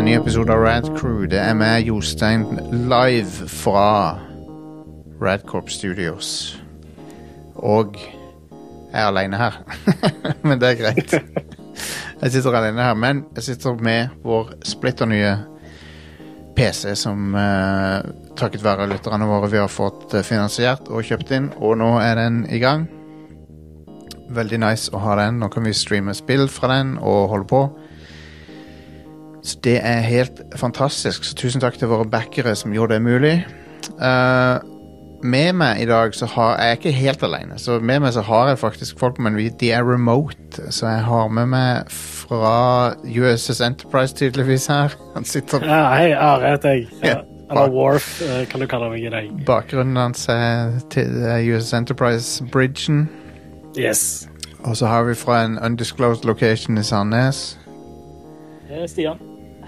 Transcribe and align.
en 0.00 0.06
ny 0.08 0.14
episode 0.16 0.48
av 0.52 0.62
Rad 0.64 0.86
Crew. 0.96 1.26
Det 1.28 1.36
er 1.36 1.52
meg, 1.52 1.84
Jostein, 1.90 2.46
live 2.88 3.48
fra 3.52 4.16
Radcorp 5.20 5.68
Studios. 5.68 6.54
Og 7.60 7.98
jeg 8.00 8.96
er 8.96 9.10
alene 9.10 9.36
her. 9.36 9.58
men 10.46 10.62
det 10.62 10.70
er 10.70 10.78
greit. 10.78 11.12
Jeg 12.22 12.32
sitter 12.32 12.56
alene 12.56 12.86
her, 12.86 12.96
men 12.96 13.26
jeg 13.36 13.50
sitter 13.50 13.76
med 13.84 14.16
vår 14.24 14.54
splitter 14.64 15.10
nye 15.10 15.34
PC, 16.56 16.94
som 16.96 17.36
uh, 17.36 18.00
takket 18.40 18.64
være 18.64 18.88
lytterne 18.88 19.28
våre 19.28 19.52
vi 19.52 19.60
har 19.60 19.68
fått 19.68 20.16
eh, 20.16 20.24
finansiert 20.24 20.88
og 20.88 21.04
kjøpt 21.04 21.36
inn, 21.36 21.52
og 21.60 21.76
nå 21.82 21.92
er 22.00 22.16
den 22.22 22.46
i 22.48 22.62
gang. 22.62 22.88
Veldig 24.32 24.64
nice 24.64 24.96
å 24.96 25.04
ha 25.04 25.20
den. 25.20 25.42
Nå 25.44 25.52
kan 25.52 25.68
vi 25.68 25.76
streame 25.76 26.16
spill 26.16 26.48
fra 26.48 26.72
den 26.78 26.96
og 26.96 27.26
holde 27.34 27.52
på. 27.52 27.64
Så 29.42 29.58
det 29.64 29.78
er 29.82 30.04
helt 30.04 30.42
fantastisk. 30.56 31.24
Så 31.24 31.34
tusen 31.38 31.62
takk 31.62 31.78
til 31.80 31.88
våre 31.88 32.08
backere 32.08 32.54
som 32.56 32.74
gjorde 32.74 32.98
det 32.98 33.02
mulig. 33.02 33.34
Uh, 33.96 34.60
med 35.22 35.52
meg 35.52 35.82
i 35.82 35.86
dag 35.88 36.14
så 36.16 36.26
har 36.26 36.56
jeg 36.58 36.68
er 36.68 36.78
ikke 36.78 36.92
helt 36.96 37.22
alene. 37.22 37.58
Så 37.58 37.78
med 37.80 38.00
meg 38.00 38.12
så 38.16 38.22
har 38.24 38.48
jeg 38.48 38.58
faktisk 38.58 38.98
folk, 38.98 39.18
men 39.18 39.36
vi, 39.36 39.48
de 39.48 39.72
er 39.72 39.84
remote. 39.84 40.70
Så 40.70 40.86
jeg 40.86 41.04
har 41.04 41.28
med 41.28 41.50
meg 41.52 41.90
fra 41.92 42.94
USS 43.04 43.60
Enterprise 43.60 44.16
tydeligvis 44.16 44.66
her. 44.66 44.96
Han 45.14 45.24
sitter 45.24 45.64
Ja, 45.64 45.82
hei, 45.94 46.12
Are 46.14 46.54
heter 46.56 46.78
jeg. 46.78 46.88
Ja. 47.04 47.20
Eller 47.50 47.70
Warf, 47.74 48.20
eh, 48.22 48.46
kan 48.46 48.60
du 48.62 48.66
kalle 48.70 48.92
meg 48.92 49.02
i 49.02 49.10
dag. 49.10 49.30
Bakgrunnen 49.46 49.96
hans 49.98 50.28
er 50.30 50.70
til 50.90 51.24
eh, 51.26 51.48
USS 51.50 51.72
Enterprise-bridgen. 51.74 53.08
Yes. 53.78 54.28
Og 54.62 54.76
så 54.76 54.86
har 54.86 55.02
vi 55.02 55.14
fra 55.14 55.44
en 55.44 55.58
undisclosed 55.58 56.24
location 56.24 56.78
i 56.78 56.82
Sandnes. 56.82 57.58
Eh, 58.70 58.86
Stian. 58.86 59.18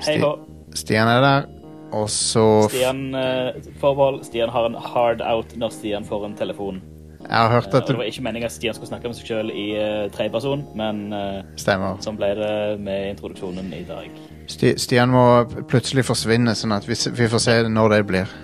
Hei 0.06 0.20
hå. 0.22 0.36
Stian 0.74 1.08
er 1.08 1.20
der. 1.20 1.46
Og 1.92 2.10
så 2.10 2.68
Stian, 2.70 3.14
eh, 3.14 3.52
forbehold. 3.80 4.24
Stian 4.24 4.48
har 4.48 4.66
en 4.66 4.74
hard 4.74 5.20
out 5.20 5.56
når 5.56 5.70
Stian 5.70 6.04
får 6.04 6.26
en 6.26 6.36
telefon. 6.36 6.82
Jeg 7.22 7.38
har 7.38 7.48
hørt 7.48 7.66
Eh, 7.66 7.76
at 7.76 7.82
Du... 7.86 7.92
det 7.92 7.98
var 7.98 8.04
ikke 8.04 8.22
meningen 8.22 8.46
at 8.46 8.52
Stian 8.52 8.74
skulle 8.74 8.88
snakke 8.88 9.08
med 9.08 9.14
seg 9.14 9.26
selv 9.26 9.50
i 9.50 9.76
uh, 9.76 10.10
tredjeperson, 10.10 10.64
men 10.74 11.12
uh, 11.12 11.42
stemmer. 11.56 11.96
sånn 12.00 12.16
ble 12.16 12.34
det 12.34 12.80
med 12.80 13.10
introduksjonen 13.10 13.72
i 13.72 13.84
dag. 13.88 14.10
Sti 14.46 14.74
Stian 14.76 15.10
må 15.10 15.44
plutselig 15.70 16.04
forsvinne, 16.04 16.54
sånn 16.54 16.72
at 16.72 16.88
vi, 16.88 16.94
vi 17.14 17.28
får 17.28 17.38
se 17.38 17.62
når 17.68 17.88
det 17.94 18.06
blir. 18.06 18.34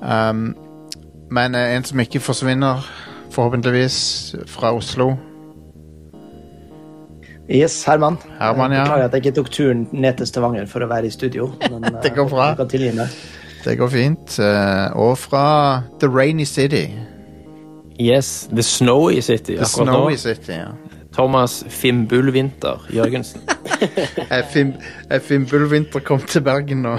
Um, 0.00 0.54
men 1.30 1.54
uh, 1.54 1.76
en 1.76 1.84
som 1.84 2.00
ikke 2.00 2.20
forsvinner, 2.20 2.84
forhåpentligvis, 3.30 4.34
fra 4.46 4.72
Oslo. 4.76 5.14
Yes, 7.52 7.74
Herman. 7.84 8.16
Herman, 8.38 8.72
ja. 8.72 8.84
Beklager 8.86 9.04
at 9.10 9.14
jeg 9.16 9.24
ikke 9.26 9.34
tok 9.42 9.50
turen 9.52 9.82
ned 9.92 10.16
til 10.20 10.28
Stavanger 10.30 10.68
for 10.70 10.84
å 10.84 10.88
være 10.90 11.10
i 11.10 11.12
studio. 11.12 11.50
Men, 11.72 11.84
eh, 11.90 11.98
Det 12.06 12.14
går 12.16 12.30
bra. 12.32 12.52
Tilgi 12.64 12.92
meg. 12.96 13.16
Det 13.62 13.76
går 13.78 13.90
fint. 13.92 14.38
Eh, 14.42 14.96
og 14.98 15.18
fra 15.20 15.44
The 16.00 16.08
Rainy 16.10 16.46
City. 16.48 16.86
Yes, 18.00 18.48
The 18.50 18.64
Snowy 18.64 19.20
City. 19.20 19.58
The 19.60 19.68
Snowy 19.68 20.16
nå. 20.16 20.22
City, 20.22 20.56
ja. 20.56 20.72
Thomas 21.12 21.58
Fimbulvinter 21.68 22.86
Jørgensen. 22.90 23.42
Er 24.30 24.44
Fim, 24.48 24.72
er 25.10 25.18
Fimbulvinter 25.20 26.00
kommet 26.06 26.30
til 26.30 26.40
Bergen 26.46 26.84
nå? 26.86 26.92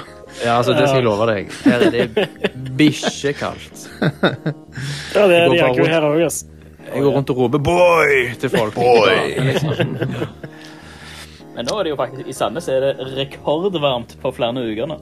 Ja, 0.44 0.58
altså, 0.58 0.74
det 0.76 0.90
skal 0.90 1.00
jeg 1.00 1.06
love 1.06 1.26
deg. 1.30 1.52
Her 1.64 1.86
er 1.88 1.94
det 1.94 2.28
bikkjekaldt. 2.78 3.84
Ja, 4.02 5.28
det 5.30 5.38
er 5.38 5.48
det 5.48 5.54
de 5.54 5.62
bare 5.64 5.88
her 5.88 6.08
òg, 6.10 6.24
ass. 6.28 6.42
Jeg 6.90 7.02
går 7.04 7.16
rundt 7.16 7.30
og 7.30 7.38
roper 7.38 7.60
'boy' 7.60 8.36
til 8.40 8.50
folk. 8.50 8.76
Boy. 8.76 9.34
Liksom. 9.38 9.98
Men 11.56 11.68
nå 11.70 11.80
er 11.80 11.84
det 11.86 11.92
jo 11.94 11.98
faktisk, 12.00 12.28
i 12.28 12.34
Sandnes 12.34 12.68
er 12.68 12.82
det 12.82 13.08
rekordvarmt 13.18 14.16
på 14.22 14.32
flere 14.34 14.64
uker 14.66 14.90
nå. 14.90 14.98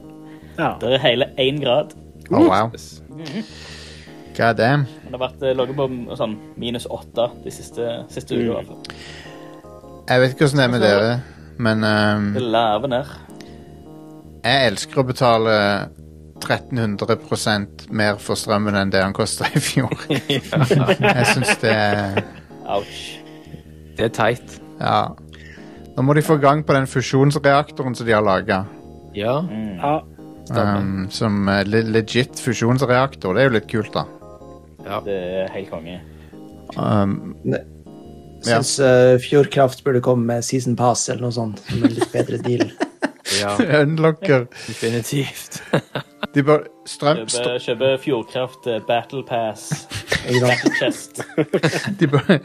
Ja. 0.58 0.74
Det 0.80 0.94
er 0.94 0.98
hele 1.00 1.30
én 1.40 1.60
grad. 1.62 1.94
Oh, 2.30 2.44
wow. 2.44 2.70
God 4.36 4.56
damn. 4.56 4.84
Det 5.04 5.12
har 5.12 5.20
vært 5.20 5.42
eh, 5.44 5.54
ligget 5.56 5.76
på 5.76 6.16
sånn 6.16 6.36
minus 6.60 6.86
åtte 6.88 7.28
de 7.44 7.52
siste, 7.52 7.88
siste 8.12 8.36
ukene. 8.36 8.76
i. 8.76 9.00
Jeg 10.08 10.20
vet 10.20 10.34
ikke 10.34 10.46
hvordan 10.46 10.60
det 10.60 10.64
er 10.64 10.72
med 10.72 10.84
dere, 10.84 11.10
men 11.62 11.84
um, 11.84 12.30
Det 12.36 12.42
laver 12.42 12.88
ned. 12.92 13.10
jeg 14.44 14.70
elsker 14.72 15.00
å 15.00 15.06
betale 15.06 15.56
1300% 16.44 17.86
mer 17.94 18.18
for 18.22 18.38
strømmen 18.38 18.76
enn 18.78 18.92
det 18.92 19.02
han 19.02 19.14
kosta 19.16 19.48
i 19.52 19.62
fjor. 19.62 19.92
Jeg 20.10 21.26
syns 21.32 21.56
det 21.62 21.76
Ouch. 22.62 23.00
Det 23.96 24.06
er 24.08 24.14
teit. 24.16 24.56
Ja. 24.80 25.12
Nå 25.96 26.04
må 26.06 26.14
de 26.16 26.24
få 26.24 26.38
gang 26.40 26.62
på 26.64 26.74
den 26.76 26.88
fusjonsreaktoren 26.88 27.94
som 27.94 28.08
de 28.08 28.14
har 28.16 28.24
laga. 28.24 28.62
Ja. 29.14 29.40
Mm. 29.44 29.82
Um, 30.52 31.10
som 31.12 31.48
eh, 31.48 31.62
le 31.68 31.82
legit 31.92 32.40
fusjonsreaktor. 32.40 33.36
Det 33.36 33.42
er 33.42 33.50
jo 33.50 33.56
litt 33.58 33.68
kult, 33.70 33.92
da. 33.94 34.06
ja. 34.86 35.02
Det 35.04 35.18
er 35.42 35.52
helt 35.58 35.70
konge. 35.72 36.00
Um, 36.76 37.36
Ja. 38.42 38.58
Uh, 38.58 39.20
Fjordkraft 39.22 39.84
burde 39.84 40.00
komme 40.02 40.26
med 40.26 40.42
season 40.42 40.74
pass 40.74 41.04
eller 41.08 41.28
noe 41.28 41.34
sånt. 41.34 41.60
Som 41.68 41.84
en 41.86 41.92
litt 41.94 42.10
bedre 42.10 42.40
deal. 42.42 42.72
ja. 43.42 43.80
Unlocker 43.82 44.46
Definitivt. 44.66 45.62
De 46.34 46.42
bør 46.46 46.66
Strøm 46.88 47.24
Kjøpe, 47.26 47.56
kjøpe 47.62 47.90
Fjordkraft 48.02 48.68
eh, 48.70 48.80
Battle 48.86 49.24
Pass. 49.28 49.88
Battle 50.44 50.72
Chest. 50.78 51.22
de 52.00 52.08
bør, 52.10 52.38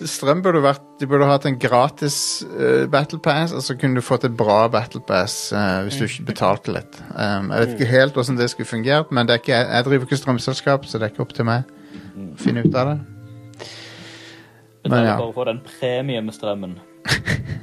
Strøm 0.00 0.42
burde 0.42 0.62
vært 0.64 0.82
De 1.00 1.08
burde 1.10 1.28
hatt 1.28 1.46
en 1.48 1.58
gratis 1.60 2.18
eh, 2.48 2.86
Battle 2.90 3.20
Pass, 3.22 3.54
og 3.56 3.62
så 3.64 3.76
kunne 3.78 4.00
du 4.00 4.04
fått 4.04 4.26
et 4.28 4.36
bra 4.36 4.64
Battle 4.72 5.02
Pass 5.06 5.52
eh, 5.52 5.76
hvis 5.86 6.00
du 6.00 6.06
ikke 6.08 6.28
betalte 6.32 6.74
litt. 6.74 7.00
Um, 7.14 7.52
jeg 7.52 7.64
vet 7.64 7.76
ikke 7.76 7.92
helt 7.92 8.18
hvordan 8.18 8.40
det 8.40 8.50
skulle 8.52 8.70
fungert, 8.70 9.14
men 9.14 9.28
det 9.28 9.36
er 9.36 9.44
ikke, 9.44 9.62
jeg 9.62 9.88
driver 9.88 10.08
ikke 10.08 10.22
strømselskap, 10.24 10.88
så 10.88 10.98
det 10.98 11.08
er 11.08 11.14
ikke 11.14 11.26
opp 11.26 11.36
til 11.36 11.48
meg 11.48 11.70
å 12.16 12.30
finne 12.40 12.64
ut 12.66 12.76
av 12.76 12.94
det. 12.94 13.00
Men 14.88 15.04
ja. 15.04 15.16
Bare 15.20 15.32
få 15.36 15.44
den 15.44 15.60
premiumstrømmen. 15.66 16.78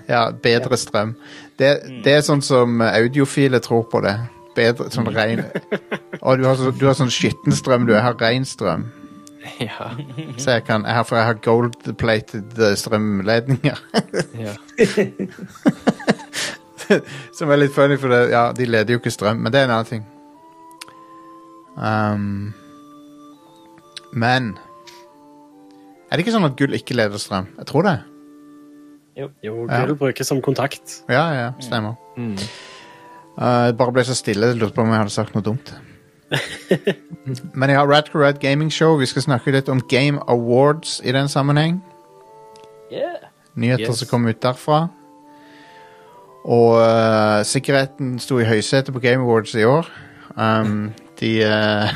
Ja, 0.07 0.29
bedre 0.31 0.77
strøm. 0.79 1.16
Det, 1.57 1.69
det 2.06 2.13
er 2.13 2.22
sånn 2.25 2.44
som 2.45 2.81
audiofile 2.85 3.59
tror 3.63 3.88
på 3.90 4.01
det. 4.06 4.16
Bedre, 4.57 4.90
sånn 4.94 5.09
rein 5.13 5.44
Og 6.25 6.40
du 6.40 6.45
har, 6.47 6.56
så, 6.57 6.72
du 6.73 6.85
har 6.88 6.95
sånn 6.97 7.12
skitten 7.13 7.53
strøm, 7.53 7.85
du. 7.88 7.94
Jeg 7.94 8.06
har 8.06 8.18
rein 8.22 8.45
strøm. 8.45 8.88
ja. 9.62 9.91
Så 10.41 10.57
jeg 10.57 10.66
kan, 10.67 10.85
jeg 10.85 10.97
har, 10.97 11.06
for 11.07 11.17
jeg 11.19 11.29
har 11.29 11.41
gold-plated 11.46 12.62
eh, 12.62 12.75
strømledninger. 12.78 13.78
Som 17.38 17.51
er 17.51 17.59
litt 17.62 17.75
funny, 17.75 17.97
for 18.01 18.13
det, 18.13 18.22
ja, 18.31 18.47
de 18.56 18.66
leder 18.69 18.96
jo 18.96 19.01
ikke 19.01 19.13
strøm. 19.13 19.41
Men 19.44 19.53
det 19.53 19.62
er 19.62 19.69
en 19.69 19.75
annen 19.78 19.91
ting. 19.91 20.06
Um, 21.78 22.53
men 24.17 24.56
Er 26.09 26.17
det 26.17 26.23
ikke 26.23 26.34
sånn 26.34 26.47
at 26.47 26.56
gull 26.57 26.73
ikke 26.73 26.96
leder 26.97 27.22
strøm? 27.22 27.50
Jeg 27.59 27.67
tror 27.69 27.85
det. 27.85 27.97
Jo, 29.17 29.29
Ja. 29.44 29.85
gull 29.85 29.95
brukes 29.97 30.28
som 30.29 30.41
kontakt. 30.45 31.01
Ja, 31.09 31.23
ja, 31.33 31.47
stemmer. 31.63 31.95
Mm. 32.17 32.35
Uh, 33.38 33.72
bare 33.78 33.91
ble 33.94 34.03
så 34.05 34.13
stille. 34.17 34.53
Lurte 34.57 34.75
på 34.75 34.81
om 34.85 34.89
jeg 34.94 34.97
hadde 35.01 35.13
sagt 35.13 35.33
noe 35.35 35.44
dumt. 35.45 35.73
Men 37.57 37.69
jeg 37.72 37.78
har 37.79 37.88
Radcar 37.88 38.19
Rad 38.22 38.39
Gaming 38.41 38.69
Show. 38.73 38.97
Vi 39.00 39.05
skal 39.09 39.22
snakke 39.25 39.51
litt 39.55 39.69
om 39.69 39.81
Game 39.89 40.19
Awards 40.28 41.00
i 41.05 41.11
den 41.16 41.28
sammenheng. 41.31 41.79
Yeah. 42.91 43.29
Nyheter 43.55 43.89
Yes. 43.89 44.00
som 44.03 44.07
kom 44.11 44.28
ut 44.28 44.41
derfra. 44.44 44.88
Og 46.47 46.78
uh, 46.79 47.41
sikkerheten 47.44 48.19
sto 48.23 48.38
i 48.39 48.45
høysetet 48.47 48.94
på 48.95 49.01
Game 49.03 49.23
Awards 49.23 49.55
i 49.55 49.66
år. 49.67 49.89
Um, 50.38 50.94
de 51.19 51.31
uh, 51.44 51.89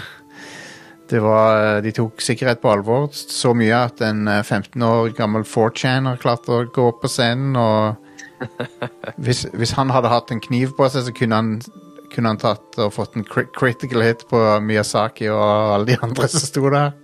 var, 1.20 1.82
de 1.84 1.92
tok 1.92 2.22
sikkerhet 2.24 2.62
på 2.64 2.72
alvor 2.72 3.10
så 3.12 3.52
mye 3.58 3.84
at 3.90 4.02
en 4.06 4.28
uh, 4.30 4.40
15 4.42 4.82
år 4.86 5.12
gammel 5.18 5.44
4chan 5.44 6.08
har 6.08 6.22
klart 6.22 6.48
å 6.48 6.64
gå 6.72 6.88
opp 6.92 7.02
på 7.04 7.12
scenen. 7.12 7.58
Og 7.60 8.48
hvis, 9.26 9.46
hvis 9.52 9.76
han 9.78 9.92
hadde 9.92 10.12
hatt 10.14 10.32
en 10.32 10.44
kniv 10.44 10.76
på 10.78 10.88
seg, 10.94 11.08
så 11.08 11.16
kunne 11.16 11.40
han, 11.42 11.54
kunne 12.14 12.34
han 12.34 12.42
tatt 12.42 12.80
og 12.80 12.94
fått 12.96 13.18
en 13.20 13.28
critical 13.28 14.06
hit 14.06 14.28
på 14.32 14.40
Miyazaki 14.64 15.28
og 15.34 15.44
alle 15.76 15.92
de 15.92 16.00
andre 16.02 16.32
som 16.32 16.46
sto 16.46 16.70
der. 16.72 16.96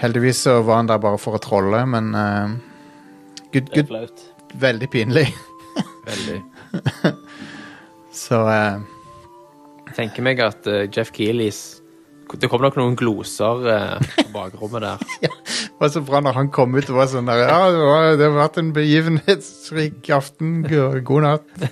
Heldigvis 0.00 0.44
så 0.46 0.60
var 0.64 0.80
han 0.80 0.88
der 0.88 1.00
bare 1.00 1.20
for 1.20 1.36
å 1.36 1.42
trolle, 1.44 1.82
men 1.88 2.14
uh, 2.16 2.56
good, 3.52 3.68
Det 3.72 3.84
er 3.84 3.90
good, 3.92 4.22
veldig 4.60 4.88
pinlig. 4.92 5.26
Veldig. 6.06 6.40
Så 8.20 8.40
uh, 8.42 8.80
tenker 9.96 10.24
meg 10.24 10.40
at 10.42 10.66
uh, 10.66 10.86
Jeff 10.88 11.12
Keeleys 11.14 11.79
Det 12.38 12.50
kom 12.50 12.62
nok 12.62 12.76
noen 12.78 12.96
gloser 12.98 13.64
eh, 13.72 14.10
på 14.16 14.26
bakrommet 14.36 14.84
der. 14.84 15.04
det 15.24 15.80
var 15.80 15.90
så 15.94 16.02
bra 16.06 16.20
når 16.22 16.36
han 16.36 16.50
kom 16.54 16.76
ut 16.76 16.90
og 16.92 17.00
var 17.00 17.08
sånn 17.10 17.30
der 17.30 17.42
Ja, 17.46 17.60
det, 17.72 17.80
var, 17.88 18.10
det 18.20 18.28
har 18.28 18.36
vært 18.36 18.60
en 18.62 18.72
begivenhetsrik 18.76 20.10
aften. 20.14 20.60
God 21.06 21.26
natt. 21.26 21.66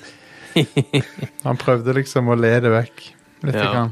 Han 1.47 1.61
prøvde 1.61 1.95
liksom 2.01 2.31
å 2.33 2.37
le 2.39 2.55
det 2.65 2.73
vekk. 2.73 3.05
Litt. 3.47 3.61
Ja. 3.61 3.85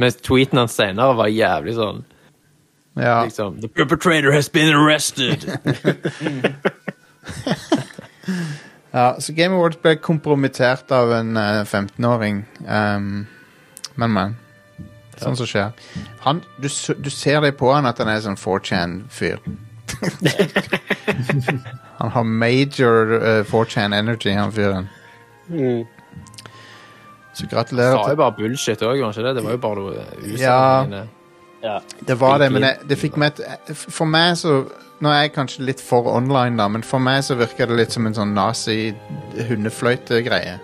Mens 0.00 0.16
tweeten 0.24 0.56
hans 0.62 0.78
senere 0.78 1.12
var 1.18 1.28
jævlig 1.28 1.74
sånn 1.76 1.98
Ja. 2.96 3.18
liksom 3.26 3.58
The 3.60 3.68
perpetrator 3.68 4.32
has 4.32 4.48
been 4.48 4.72
arrested. 4.72 5.44
Ja, 8.90 9.16
så 9.20 9.32
Game 9.32 9.54
Awards 9.54 9.78
ble 9.82 9.92
kompromittert 10.02 10.90
av 10.90 11.12
en 11.14 11.36
uh, 11.38 11.62
15-åring. 11.62 12.40
Um, 12.66 13.26
men, 13.94 14.12
men. 14.16 14.32
Sånn 15.20 15.36
som 15.36 15.46
skjer. 15.46 15.72
Han, 16.24 16.40
du, 16.58 16.68
s- 16.68 16.90
du 16.98 17.10
ser 17.10 17.40
det 17.44 17.52
på 17.60 17.68
han 17.74 17.84
at 17.86 17.98
han 18.00 18.08
er 18.08 18.20
sånn 18.24 18.36
4chan-fyr. 18.40 19.38
han 21.98 22.10
har 22.10 22.24
major 22.24 23.22
eh, 23.22 23.44
4chan 23.44 23.94
energy, 23.96 24.30
han 24.32 24.52
fyren. 24.52 24.88
Mm. 25.50 25.84
Så 27.34 27.42
Det 27.46 27.50
gratulerer. 27.50 27.92
var 27.96 28.02
til- 28.04 28.10
jo 28.10 28.16
bare 28.16 28.32
bullshit 28.38 28.80
òg, 28.82 29.00
var 29.02 29.10
ikke 29.12 29.22
det? 29.26 29.34
Det 29.36 29.44
var 29.44 29.50
jo 29.50 29.58
bare 29.58 29.74
noe 29.74 30.04
Ja. 30.38 30.84
Ja. 31.62 31.80
Det 32.06 32.14
var 32.20 32.38
det, 32.38 32.52
men 32.52 32.62
jeg, 32.62 32.76
det 32.88 32.96
fikk 32.98 33.16
meg 33.20 33.32
et 33.36 33.40
For 33.76 34.06
meg 34.08 34.36
så 34.40 34.62
Nå 35.00 35.08
er 35.12 35.20
jeg 35.26 35.32
kanskje 35.34 35.62
litt 35.64 35.80
for 35.80 36.02
online, 36.12 36.56
da, 36.56 36.68
men 36.68 36.82
for 36.84 36.98
meg 37.00 37.22
så 37.24 37.34
virker 37.36 37.66
det 37.70 37.76
litt 37.78 37.92
som 37.92 38.06
en 38.06 38.14
sånn 38.14 38.34
nazi-hundefløytegreie. 38.36 40.58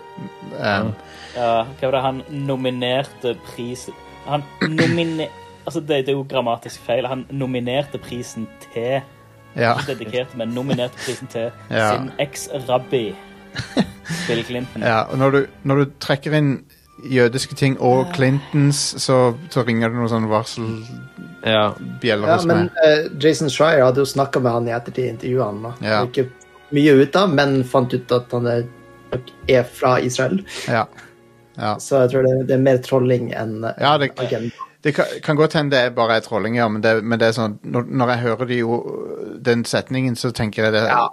Um, 0.59 0.93
ja. 1.33 1.63
Hva 1.79 1.87
var 1.87 1.91
det 1.95 2.01
han 2.03 2.21
nominerte 2.45 3.33
prisen 3.47 3.93
Han 4.27 4.43
nominer... 4.69 5.27
Altså, 5.67 5.79
det, 5.83 6.05
det 6.07 6.13
er 6.13 6.15
jo 6.15 6.23
grammatisk 6.29 6.79
feil. 6.87 7.05
Han 7.11 7.25
nominerte 7.35 7.99
prisen 7.99 8.45
til 8.73 9.01
ja. 9.57 9.73
Dedikerte, 9.87 10.37
men 10.39 10.53
nominerte 10.55 10.95
prisen 11.01 11.27
til 11.31 11.49
Ja. 11.71 11.89
sin 11.95 12.11
eks-rabbi, 12.23 13.09
Bill 14.27 14.43
Clinton. 14.45 14.81
ja 14.85 15.01
og 15.11 15.17
når 15.17 15.31
du, 15.31 15.39
når 15.63 15.75
du 15.81 15.85
trekker 15.99 16.35
inn 16.37 16.51
jødiske 17.11 17.55
ting 17.55 17.75
og 17.81 18.13
Clintons, 18.15 18.77
så, 19.01 19.33
så 19.53 19.63
ringer 19.67 19.89
det 19.91 19.97
noen 19.99 20.09
sånne 20.09 20.29
varselbjeller 20.31 21.43
Ja. 21.45 21.73
Ja, 22.03 22.35
hos 22.35 22.45
men 22.49 22.63
meg. 22.67 22.79
eh, 22.85 23.09
Jason 23.23 23.49
Schreier 23.53 23.85
hadde 23.85 24.01
jo 24.01 24.05
snakka 24.09 24.39
med 24.41 24.51
han 24.55 24.67
i 24.69 24.73
ettertid 24.75 25.05
i 25.05 25.11
intervjuene. 25.15 25.73
Ja. 25.85 26.03
Ikke 26.07 26.27
mye 26.75 26.95
ut 27.03 27.15
av, 27.15 27.33
men 27.33 27.59
fant 27.67 27.93
ut 27.93 28.11
at 28.11 28.31
han 28.35 28.47
er, 28.51 28.63
er 29.47 29.63
fra 29.63 29.97
Israel. 30.03 30.41
Ja. 30.67 30.85
Ja. 31.57 31.75
Så 31.81 31.99
jeg 32.03 32.11
tror 32.11 32.25
det, 32.27 32.47
det 32.47 32.55
er 32.55 32.63
mer 32.63 32.77
trolling 32.85 33.31
enn 33.33 33.59
Ja, 33.79 33.97
det- 33.97 34.13
agenda. 34.19 34.55
Det 34.83 34.91
kan, 34.95 35.05
kan 35.23 35.35
godt 35.35 35.53
hende 35.57 35.71
det 35.73 35.79
er 35.83 35.89
bare 35.89 36.15
er 36.17 36.21
trolling, 36.21 36.55
ja, 36.55 36.67
men 36.69 36.81
det, 36.81 37.03
men 37.03 37.19
det 37.19 37.27
er 37.27 37.33
sånn 37.35 37.55
når, 37.65 37.87
når 37.89 38.11
jeg 38.13 38.19
hører 38.21 38.45
de 38.47 38.57
jo, 38.59 38.75
den 39.43 39.65
setningen, 39.65 40.15
så 40.15 40.29
tenker 40.31 40.63
jeg 40.67 40.73
det 40.77 40.83
Ja. 40.87 41.07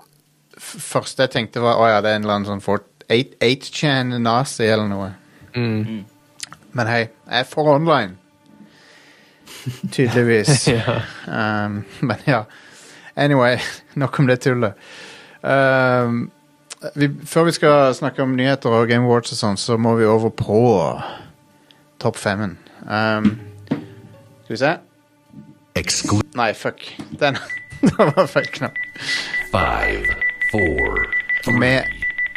første 0.60 1.24
jeg 1.24 1.30
tenkte, 1.32 1.60
var 1.64 1.80
å 1.80 1.88
ja, 1.88 2.00
det 2.04 2.10
er 2.12 2.16
en 2.20 2.22
eller 2.26 2.34
annen 2.34 2.46
sånn 2.50 2.62
fort- 2.62 3.04
eight- 3.08 3.34
8chan 3.40 4.20
nazi 4.22 4.64
eller 4.68 4.86
noe. 4.88 5.08
Mm. 5.56 6.04
Men 6.74 6.86
hei, 6.86 7.00
jeg 7.30 7.40
er 7.40 7.44
for 7.48 7.72
online. 7.74 8.16
Tydeligvis. 9.94 10.68
ja. 10.74 11.00
Um, 11.26 11.84
men 12.00 12.16
ja. 12.26 12.44
Anyway, 13.16 13.58
nok 13.94 14.18
om 14.20 14.26
det 14.26 14.40
tullet. 14.44 14.74
Um, 15.42 16.30
vi, 16.94 17.08
før 17.26 17.48
vi 17.48 17.52
skal 17.56 17.94
snakke 17.96 18.22
om 18.22 18.34
nyheter 18.36 18.72
og 18.74 18.88
Game 18.90 19.06
Awards 19.06 19.32
og 19.34 19.38
sånn, 19.40 19.58
så 19.60 19.76
må 19.80 19.94
vi 19.98 20.06
over 20.08 20.32
på 20.34 20.58
topp 22.02 22.18
femmen. 22.20 22.56
Um, 22.84 23.30
skal 24.44 24.54
vi 24.56 24.60
se. 24.60 24.72
Exclu 25.78 26.20
Nei, 26.38 26.50
fuck. 26.54 26.82
Den, 27.20 27.38
var 27.98 28.26
feil 28.30 28.50
knapp. 28.54 28.76
five, 29.54 30.04
four, 30.50 31.06
Med, 31.60 31.84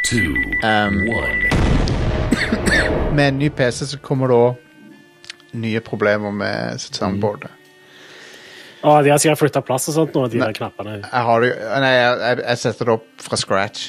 two, 0.04 0.34
um, 0.62 0.98
one. 1.08 1.50
med 3.14 3.28
en 3.28 3.38
ny 3.38 3.48
PC 3.50 3.86
så 3.92 3.98
kommer 4.04 4.28
det 4.28 4.36
òg 4.36 5.54
nye 5.58 5.80
problemer 5.80 6.30
med 6.34 6.80
soundboardet. 6.82 7.50
Å, 8.84 9.00
de 9.02 9.10
har 9.10 9.18
sikkert 9.18 9.40
flytta 9.40 9.62
plass 9.66 9.88
og 9.90 9.96
sånt 9.96 10.14
nå, 10.14 10.26
de 10.30 10.38
der 10.38 10.52
knappene. 10.54 11.00
Jeg, 11.00 11.22
har 11.28 11.42
det, 11.42 11.54
nei, 11.82 11.94
jeg, 11.96 12.18
jeg, 12.22 12.42
jeg 12.44 12.60
setter 12.62 12.90
det 12.90 12.94
opp 13.00 13.24
fra 13.24 13.38
scratch. 13.40 13.88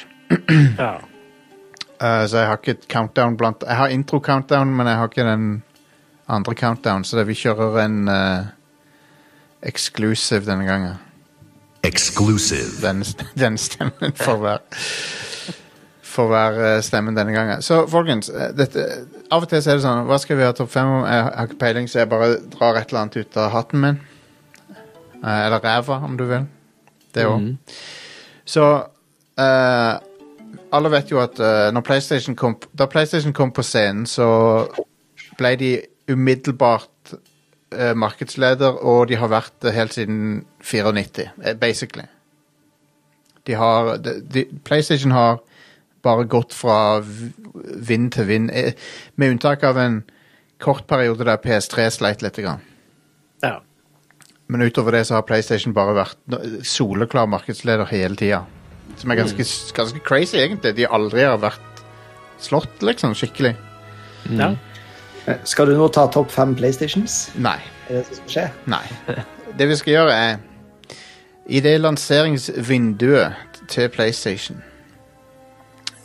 Ja. 0.77 0.93
Uh, 1.99 2.23
så 2.27 2.37
jeg 2.37 2.47
har 2.47 2.59
ikke 2.61 2.71
et 2.77 2.85
countdown 2.87 3.35
blant 3.37 3.63
Jeg 3.67 3.75
har 3.75 3.91
intro-countdown, 3.91 4.69
men 4.75 4.87
jeg 4.87 4.95
har 4.95 5.09
ikke 5.09 5.25
den 5.27 5.63
andre 6.29 6.53
countdown, 6.55 7.03
så 7.03 7.17
det, 7.17 7.25
vi 7.27 7.35
kjører 7.35 7.79
en 7.83 7.97
uh, 8.07 8.45
exclusive 9.65 10.45
denne 10.45 10.67
gangen. 10.67 10.99
Exclusive. 11.83 12.79
Den, 12.81 13.03
den 13.43 13.57
stemmen 13.57 14.15
for 14.15 14.39
hver 14.39 14.63
For 16.09 16.31
hver 16.31 16.77
uh, 16.77 16.81
stemmen 16.85 17.17
denne 17.17 17.33
gangen. 17.35 17.61
Så 17.65 17.81
folkens, 17.91 18.29
uh, 18.29 18.51
dette, 18.55 18.85
av 19.31 19.43
og 19.43 19.49
til 19.51 19.63
så 19.63 19.73
er 19.73 19.81
det 19.81 19.85
sånn 19.87 20.05
Hva 20.07 20.21
skal 20.21 20.39
vi 20.39 20.47
ha 20.47 20.53
topp 20.55 20.71
fem 20.71 20.93
om? 20.99 21.03
Jeg 21.09 21.25
har 21.25 21.49
ikke 21.49 21.59
peiling, 21.65 21.89
så 21.89 22.03
jeg 22.03 22.11
bare 22.13 22.37
drar 22.53 22.79
et 22.79 22.93
eller 22.93 23.01
annet 23.01 23.19
ut 23.19 23.41
av 23.41 23.51
hatten 23.57 23.83
min. 23.83 23.99
Uh, 25.19 25.33
eller 25.33 25.59
ræva, 25.59 25.99
om 26.05 26.15
du 26.15 26.23
vil. 26.29 26.47
Det 27.13 27.25
òg. 27.27 27.51
Så 28.49 28.63
eh, 29.39 29.93
alle 30.71 30.91
vet 30.93 31.11
jo 31.11 31.21
at 31.21 31.39
uh, 31.41 31.69
når 31.73 31.85
PlayStation 31.85 32.35
kom, 32.37 32.57
da 32.77 32.87
PlayStation 32.89 33.33
kom 33.35 33.51
på 33.55 33.65
scenen, 33.65 34.05
så 34.09 34.27
ble 35.39 35.53
de 35.59 35.71
umiddelbart 36.09 37.13
uh, 37.75 37.93
markedsleder, 37.97 38.79
og 38.83 39.07
de 39.09 39.19
har 39.19 39.31
vært 39.31 39.53
det 39.65 39.75
helt 39.75 39.95
siden 39.97 40.45
94, 40.61 41.29
eh, 41.43 41.57
basically. 41.59 42.07
De 43.47 43.55
har 43.57 43.95
de, 43.97 44.19
de, 44.21 44.45
PlayStation 44.65 45.11
har 45.15 45.39
bare 46.05 46.27
gått 46.29 46.53
fra 46.55 47.01
vind 47.03 48.11
til 48.15 48.27
vind, 48.27 48.51
med 49.15 49.33
unntak 49.33 49.63
av 49.67 49.79
en 49.81 50.03
kort 50.61 50.85
periode 50.87 51.25
der 51.27 51.41
PS3 51.41 51.89
sleit 51.91 52.21
litt. 52.23 52.37
Grann. 52.39 52.61
ja. 53.43 53.59
Men 54.49 54.61
utover 54.65 54.91
det 54.91 55.03
så 55.05 55.19
har 55.19 55.27
PlayStation 55.29 55.75
bare 55.77 55.93
vært 55.93 56.63
soleklar 56.65 57.27
markedsleder 57.29 57.85
hele 57.91 58.17
tida. 58.17 58.39
Som 58.99 59.11
er 59.11 59.19
ganske, 59.21 59.45
ganske 59.75 59.99
crazy, 60.03 60.37
egentlig. 60.37 60.75
De 60.75 60.87
aldri 60.87 61.23
har 61.23 61.39
vært 61.39 61.83
slått, 62.43 62.81
liksom, 62.83 63.15
skikkelig. 63.15 63.55
ja. 64.35 64.53
Eh, 65.25 65.37
Skal 65.47 65.67
du 65.71 65.77
nå 65.77 65.87
ta 65.93 66.07
topp 66.11 66.31
fem 66.31 66.55
PlayStations? 66.55 67.29
Nei. 67.35 67.59
Er 67.87 67.93
det 67.93 67.99
det 67.99 68.05
som 68.07 68.15
skal 68.15 68.33
skje? 68.35 68.47
Nei. 68.71 68.83
Det 69.59 69.67
vi 69.67 69.75
skal 69.75 69.93
gjøre, 69.93 70.15
er 70.15 70.99
I 71.49 71.59
det 71.65 71.77
lanseringsvinduet 71.81 73.61
til 73.69 73.89
PlayStation 73.89 74.59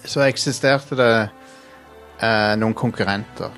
så 0.04 0.20
eksisterte 0.26 0.96
det 0.98 1.10
eh, 2.20 2.54
noen 2.60 2.74
konkurrenter. 2.76 3.52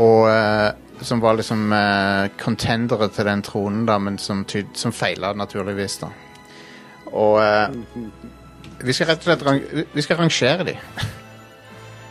Og 0.00 0.28
eh, 0.30 0.70
som 1.04 1.20
var 1.20 1.36
liksom 1.36 1.72
eh, 1.76 2.30
contendere 2.40 3.08
til 3.12 3.28
den 3.28 3.42
tronen, 3.44 3.84
da, 3.88 3.98
men 3.98 4.18
som, 4.18 4.44
som 4.74 4.94
feila, 4.96 5.32
naturligvis. 5.36 5.98
da. 6.04 6.08
Og 7.12 7.38
eh, 7.42 7.74
vi 8.82 8.92
skal 8.96 9.06
rett 9.12 9.18
og 9.22 9.28
slett 9.28 9.42
rang, 9.46 9.60
vi- 9.94 10.02
skal 10.02 10.16
rangere 10.22 10.64
de. 10.66 10.76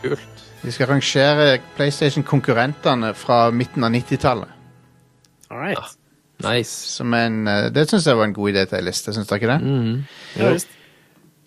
Kult. 0.02 0.44
Vi 0.62 0.70
skal 0.70 0.86
rangere 0.92 1.58
PlayStation-konkurrentene 1.76 3.14
fra 3.18 3.50
midten 3.50 3.84
av 3.84 3.90
90-tallet. 3.90 4.48
All. 5.50 5.74
Nice. 6.42 6.70
Som 6.96 7.14
en, 7.14 7.40
eh, 7.48 7.68
det 7.74 7.88
syns 7.90 8.06
jeg 8.06 8.16
var 8.16 8.24
en 8.30 8.34
god 8.34 8.52
idé 8.54 8.64
til 8.70 8.78
ei 8.78 8.86
liste. 8.86 9.12
Syns 9.14 9.28
dere 9.30 9.40
ikke 9.42 9.50
det? 9.52 9.60
Mm. 9.62 10.04
Ja. 10.38 10.52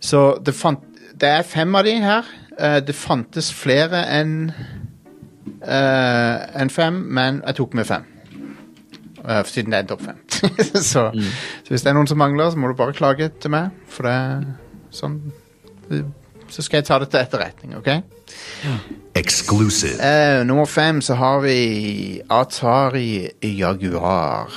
Så 0.04 0.26
det, 0.46 0.54
fant, 0.56 0.84
det 1.16 1.30
er 1.30 1.42
fem 1.48 1.76
av 1.76 1.84
de 1.88 1.96
her. 2.04 2.28
Eh, 2.60 2.80
det 2.86 2.96
fantes 2.96 3.50
flere 3.56 4.04
enn 4.20 4.52
eh, 5.64 6.46
enn 6.62 6.70
fem, 6.72 6.94
men 7.16 7.42
jeg 7.48 7.56
tok 7.60 7.74
med 7.80 7.88
fem. 7.90 8.06
Eh, 9.30 9.42
siden 9.50 9.74
det 9.74 9.80
er 9.80 9.88
topp 9.90 10.06
fem. 10.06 10.20
så, 10.92 11.10
så 11.64 11.70
hvis 11.74 11.82
det 11.82 11.90
er 11.90 11.98
noen 11.98 12.10
som 12.10 12.22
mangler, 12.22 12.52
så 12.52 12.62
må 12.62 12.70
du 12.70 12.78
bare 12.78 12.94
klage 12.94 13.32
til 13.42 13.54
meg. 13.56 13.74
For 13.90 14.08
det 14.08 14.18
sånn 14.96 15.20
Så 16.50 16.62
skal 16.62 16.80
jeg 16.80 16.86
ta 16.88 17.00
det 17.02 17.10
til 17.14 17.20
etterretning, 17.24 17.76
OK? 17.80 17.90
Exclusive. 19.18 19.98
Uh, 19.98 20.46
nummer 20.48 20.66
fem 20.70 21.02
så 21.02 21.18
har 21.18 21.42
vi 21.44 22.22
Atari 22.30 23.28
Jaguar. 23.42 24.54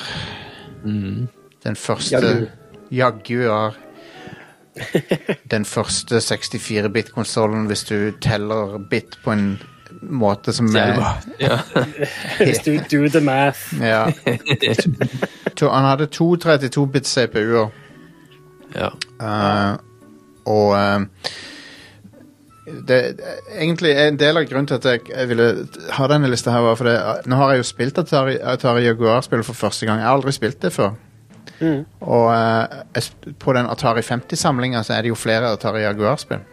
Den 0.85 1.77
første 1.77 2.17
Jaguar. 2.21 2.49
Jaguar. 2.91 3.79
Den 5.51 5.65
første 5.65 6.21
64-bit-konsollen, 6.23 7.67
hvis 7.67 7.85
du 7.85 8.13
teller 8.23 8.79
bit 8.91 9.19
på 9.25 9.33
en 9.33 9.59
måte 10.03 10.53
som 10.53 10.67
er 10.77 11.01
Ja. 11.41 11.59
Hvis 12.39 12.59
du 12.59 12.79
do 12.79 13.09
the 13.09 13.21
math. 13.21 13.75
ja. 13.81 14.07
to, 15.57 15.69
Han 15.69 15.85
hadde 15.85 16.07
to 16.07 16.37
32-bit 16.37 17.07
CPU-er. 17.07 17.69
ja. 18.75 18.89
Uh, 19.21 19.79
og 20.45 20.69
uh, 20.71 21.01
det, 22.89 23.21
egentlig 23.59 23.93
en 23.97 24.19
del 24.19 24.37
av 24.37 24.45
grunnen 24.45 24.67
til 24.67 24.75
at 24.75 24.85
jeg, 24.85 25.01
jeg 25.09 25.29
ville 25.29 25.69
ha 25.97 26.09
denne 26.09 26.29
lista 26.29 26.53
her, 26.53 26.61
var 26.61 26.77
fordi 26.77 26.95
eh, 26.97 27.21
nå 27.27 27.37
har 27.41 27.53
jeg 27.53 27.63
jo 27.63 27.69
spilt 27.69 27.99
Atari, 27.99 28.37
Atari 28.43 28.85
Jaguar-spill 28.85 29.45
for 29.45 29.57
første 29.57 29.87
gang. 29.87 30.03
Jeg 30.03 30.07
har 30.09 30.19
aldri 30.19 30.33
spilt 30.37 30.63
det 30.63 30.73
før. 30.73 30.93
Og 32.01 32.27
uh, 32.29 33.33
på 33.41 33.53
den 33.57 33.67
Atari 33.67 34.05
50-samlinga 34.05 34.83
så 34.85 34.99
er 34.99 35.03
det 35.03 35.15
jo 35.15 35.19
flere 35.19 35.53
Atari 35.53 35.83
Jaguar-spill. 35.83 36.45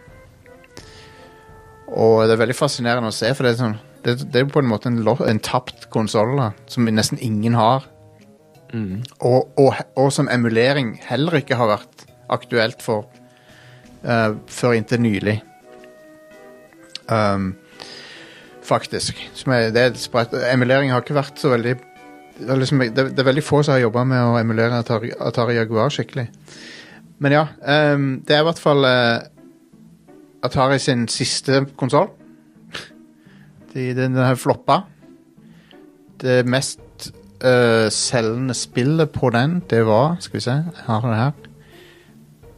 Og 1.86 2.24
det 2.26 2.34
er 2.34 2.40
veldig 2.42 2.56
fascinerende 2.58 3.12
å 3.12 3.14
se, 3.14 3.30
for 3.34 3.46
det 3.46 3.54
er, 3.54 3.60
sånn, 3.60 3.76
det, 4.04 4.16
det 4.24 4.40
er 4.40 4.46
jo 4.46 4.54
på 4.54 4.62
en 4.62 4.70
måte 4.70 4.90
en, 4.90 4.98
en 5.06 5.42
tapt 5.44 5.86
konsoll 5.94 6.40
som 6.70 6.88
nesten 6.90 7.20
ingen 7.22 7.54
har. 7.58 7.86
Og, 9.24 9.52
og, 9.56 9.76
og 9.96 10.08
som 10.12 10.28
emulering 10.28 10.96
heller 11.06 11.38
ikke 11.40 11.58
har 11.58 11.70
vært 11.70 12.06
aktuelt 12.32 12.82
for 12.84 13.06
uh, 14.04 14.34
før 14.50 14.74
inntil 14.76 15.00
nylig. 15.04 15.36
Um, 17.06 17.54
faktisk. 18.66 19.20
Som 19.38 19.54
er, 19.54 19.70
det 19.74 19.84
er. 19.86 20.40
Emulering 20.50 20.90
har 20.92 21.04
ikke 21.04 21.16
vært 21.16 21.38
så 21.38 21.54
veldig 21.54 21.76
det 22.36 22.50
er, 22.52 22.58
liksom, 22.60 22.82
det, 22.92 23.04
det 23.16 23.22
er 23.22 23.30
veldig 23.30 23.44
få 23.44 23.62
som 23.64 23.72
har 23.72 23.86
jobba 23.86 24.02
med 24.04 24.20
å 24.20 24.34
emulere 24.36 24.82
Atari, 24.82 25.08
Atari 25.24 25.54
Jaguar 25.56 25.94
skikkelig. 25.94 26.26
Men 27.24 27.32
ja, 27.32 27.46
um, 27.94 28.10
det 28.26 28.36
er 28.36 28.42
i 28.42 28.48
hvert 28.50 28.60
fall 28.60 28.84
eh, 28.84 29.22
Atari 30.46 30.78
sin 30.82 31.06
siste 31.12 31.64
konsoll. 31.78 32.08
De, 33.72 33.90
den, 33.94 34.14
den 34.14 34.22
har 34.24 34.38
floppa. 34.40 34.80
Det 36.22 36.40
mest 36.48 37.10
uh, 37.44 37.88
selgende 37.92 38.54
spillet 38.56 39.12
på 39.12 39.28
den, 39.34 39.58
det 39.68 39.82
var 39.86 40.16
Skal 40.24 40.38
vi 40.38 40.44
se, 40.46 40.54
jeg 40.64 40.86
har 40.86 41.04
det 41.10 41.18
her. 41.20 41.32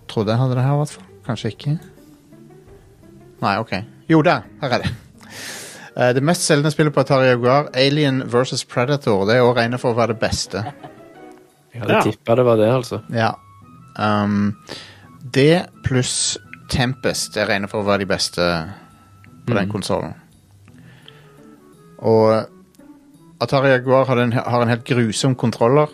Trodde 0.08 0.30
jeg 0.32 0.38
hadde 0.40 0.54
det 0.56 0.64
her, 0.64 0.76
i 0.76 0.82
hvert 0.82 0.94
fall. 0.94 1.08
Kanskje 1.26 1.50
ikke. 1.52 1.74
Nei, 3.42 3.56
OK. 3.60 3.74
Jo, 4.10 4.22
der. 4.24 4.46
Her 4.62 4.78
er 4.78 4.84
det. 4.86 4.94
Eh, 5.98 6.12
det 6.14 6.20
mest 6.22 6.44
selgende 6.46 6.70
spillet 6.70 6.94
på 6.94 7.02
Atari 7.02 7.26
Jaguar, 7.26 7.72
Alien 7.74 8.20
vs. 8.30 8.60
Predator, 8.70 9.24
det 9.26 9.34
er 9.34 9.42
å 9.42 9.48
regne 9.56 9.80
for 9.82 9.90
å 9.90 9.96
være 9.98 10.12
det 10.12 10.20
beste. 10.22 10.60
Jeg 11.74 11.80
hadde 11.82 11.96
Ja. 11.96 12.02
tippa 12.06 12.36
det 12.38 12.44
var 12.46 12.60
det, 12.60 12.68
altså. 12.70 13.00
Ja. 13.10 13.32
Um, 13.98 14.52
det 15.34 15.66
pluss 15.82 16.38
Tempest 16.68 17.36
er 17.36 17.48
regnet 17.48 17.72
for 17.72 17.82
å 17.82 17.88
være 17.88 18.04
de 18.04 18.10
beste 18.10 18.44
på 19.48 19.56
den 19.56 19.70
konsollen. 19.72 20.14
Og 21.98 22.46
Atari 23.40 23.72
Jaguar 23.72 24.06
har 24.06 24.20
en, 24.22 24.32
har 24.32 24.62
en 24.62 24.68
helt 24.68 24.84
grusom 24.86 25.34
kontroller. 25.34 25.88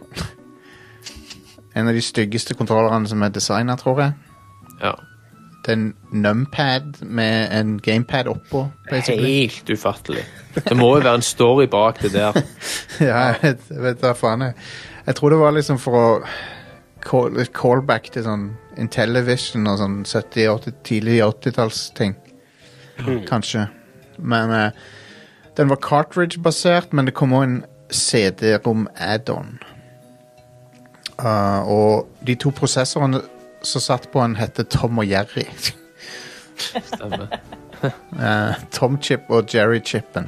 en 1.74 1.88
av 1.88 1.94
de 1.94 2.02
styggeste 2.02 2.54
kontrollerne 2.54 3.08
som 3.08 3.22
er 3.22 3.34
designa, 3.34 3.76
tror 3.76 4.00
jeg. 4.00 4.12
Ja. 4.82 4.94
Det 5.64 5.72
er 5.72 5.78
en 5.78 5.94
numpad 6.12 7.00
med 7.00 7.48
en 7.52 7.78
gamepad 7.80 8.28
oppå. 8.28 8.68
basically. 8.90 9.40
Helt 9.40 9.70
ufattelig. 9.70 10.24
Det 10.54 10.76
må 10.76 10.96
jo 10.96 11.02
være 11.02 11.14
en 11.14 11.22
story 11.22 11.66
bak 11.66 12.02
det 12.02 12.12
der. 12.12 12.32
ja, 13.00 13.16
jeg 13.16 13.38
vet, 13.42 13.70
jeg 13.70 13.82
vet 13.82 14.02
da 14.02 14.12
faen. 14.12 14.42
Jeg, 14.42 14.54
jeg 15.06 15.14
tror 15.14 15.30
det 15.30 15.38
var 15.38 15.56
liksom 15.56 15.78
for 15.78 16.00
å 16.00 16.08
call, 17.04 17.40
callback 17.52 18.10
til 18.12 18.26
sånn 18.26 18.50
Intellivision 18.80 19.68
og 19.70 19.78
sånn 19.80 20.00
70, 20.04 20.48
80, 20.50 20.76
tidlig 20.86 21.20
80-tallsting. 21.24 22.16
Kanskje. 23.28 23.68
Men 24.18 24.52
eh, 24.54 24.84
den 25.56 25.70
var 25.70 25.76
cartridge-basert, 25.82 26.92
men 26.92 27.06
det 27.06 27.14
kom 27.14 27.32
også 27.32 27.48
en 27.48 27.64
CD-rom 27.90 28.88
add-on. 28.96 29.58
Uh, 31.14 31.62
og 31.70 32.08
de 32.26 32.34
to 32.34 32.50
prosessorene 32.50 33.20
som 33.62 33.82
satt 33.82 34.08
på 34.10 34.22
den, 34.22 34.34
hette 34.36 34.64
Tom 34.66 34.98
og 34.98 35.06
Jerry. 35.06 35.46
Stemmer. 36.58 37.28
uh, 37.84 38.54
Tom 38.74 38.98
Chip 39.02 39.30
og 39.30 39.54
Jerry 39.54 39.78
Chippen. 39.84 40.26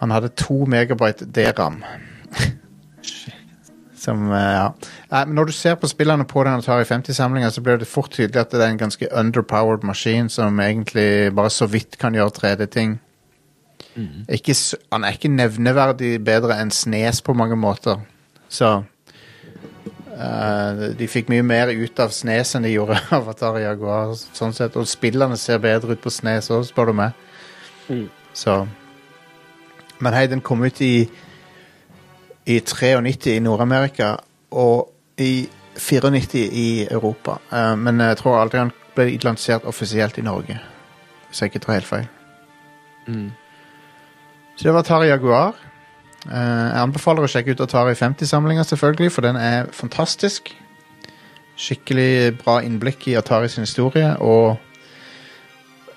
Han 0.00 0.10
hadde 0.10 0.28
to 0.28 0.64
megabyte 0.64 1.28
DRAM. 1.32 1.84
Som, 4.06 4.28
eh, 4.30 4.38
ja. 4.54 5.24
Når 5.26 5.48
du 5.48 5.52
ser 5.52 5.74
på 5.74 5.88
spillene 5.90 6.24
på 6.30 6.44
den 6.46 6.60
Atari 6.60 6.84
50-samlinga, 6.86 7.50
så 7.50 7.60
blir 7.60 7.80
det 7.80 7.88
fort 7.90 8.12
tydelig 8.14 8.44
at 8.44 8.52
det 8.54 8.62
er 8.62 8.70
en 8.70 8.78
ganske 8.78 9.08
underpowered 9.10 9.82
maskin 9.82 10.28
som 10.30 10.60
egentlig 10.62 11.34
bare 11.34 11.50
så 11.50 11.66
vidt 11.66 11.98
kan 11.98 12.14
gjøre 12.14 12.30
3D-ting. 12.36 13.00
Mm. 13.96 14.26
Han 14.92 15.04
er 15.04 15.16
ikke 15.16 15.32
nevneverdig 15.32 16.20
bedre 16.24 16.60
enn 16.60 16.70
Snes 16.70 17.22
på 17.24 17.34
mange 17.34 17.58
måter. 17.58 18.04
Så 18.48 18.84
Uh, 20.16 20.94
De 20.96 21.04
fikk 21.12 21.28
mye 21.28 21.44
mer 21.44 21.68
ut 21.76 21.98
av 22.00 22.08
Snes 22.08 22.54
enn 22.56 22.64
de 22.64 22.70
gjorde 22.72 22.96
av 23.18 23.26
Atari 23.28 23.66
Jaguar. 23.66 24.14
Sånn 24.16 24.54
sett, 24.56 24.78
Og 24.80 24.88
spillene 24.88 25.36
ser 25.36 25.60
bedre 25.60 25.92
ut 25.92 26.00
på 26.00 26.12
Snes 26.14 26.48
òg, 26.48 26.64
spør 26.64 26.88
du 26.88 26.96
meg. 27.02 27.18
Så 28.32 28.62
Men 30.00 30.16
hei, 30.16 30.24
den 30.32 30.40
kom 30.40 30.64
ut 30.64 30.80
i 30.80 31.08
i 32.46 32.60
93 32.60 33.36
i 33.36 33.42
Nord-Amerika 33.42 34.14
og 34.50 34.92
i 35.18 35.48
94 35.76 36.42
i 36.52 36.68
Europa. 36.90 37.38
Eh, 37.52 37.74
men 37.78 38.00
jeg 38.00 38.18
tror 38.22 38.40
aldri 38.40 38.62
han 38.62 38.74
ble 38.96 39.10
lansert 39.24 39.66
offisielt 39.68 40.18
i 40.18 40.24
Norge. 40.24 40.58
Hvis 41.28 41.42
jeg 41.42 41.52
ikke 41.52 41.64
tar 41.66 41.78
helt 41.78 41.90
feil. 41.90 42.06
Så 44.56 44.68
det 44.68 44.72
var 44.72 44.84
Atari 44.84 45.10
Jaguar. 45.10 45.56
Eh, 46.26 46.66
jeg 46.72 46.82
anbefaler 46.82 47.26
å 47.26 47.30
sjekke 47.30 47.54
ut 47.54 47.64
Atari 47.66 47.94
50-samlinga, 47.98 48.64
selvfølgelig, 48.66 49.12
for 49.12 49.26
den 49.26 49.36
er 49.36 49.68
fantastisk. 49.72 50.54
Skikkelig 51.56 52.38
bra 52.40 52.60
innblikk 52.64 53.08
i 53.08 53.16
Atari 53.18 53.48
sin 53.52 53.66
historie, 53.66 54.14
og 54.20 54.56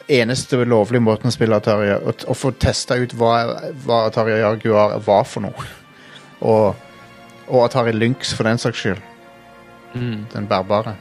eneste 0.10 0.63
lovlige 0.65 1.06
måten 1.06 1.29
å 1.29 1.34
spille 1.34 1.58
Atari 1.60 1.91
Å, 1.94 2.13
å 2.32 2.36
få 2.36 2.51
testa 2.58 2.98
ut 2.98 3.13
hva, 3.13 3.34
hva 3.86 4.06
Atari 4.08 4.39
Jaguar 4.39 4.98
var 5.06 5.27
for 5.29 5.46
noe. 5.46 5.68
Og, 6.41 6.75
og 7.48 7.65
Atari 7.65 7.91
Lynx, 7.91 8.34
for 8.34 8.43
den 8.43 8.58
saks 8.58 8.77
skyld. 8.77 8.98
Den 10.34 10.48
bærbare. 10.48 10.96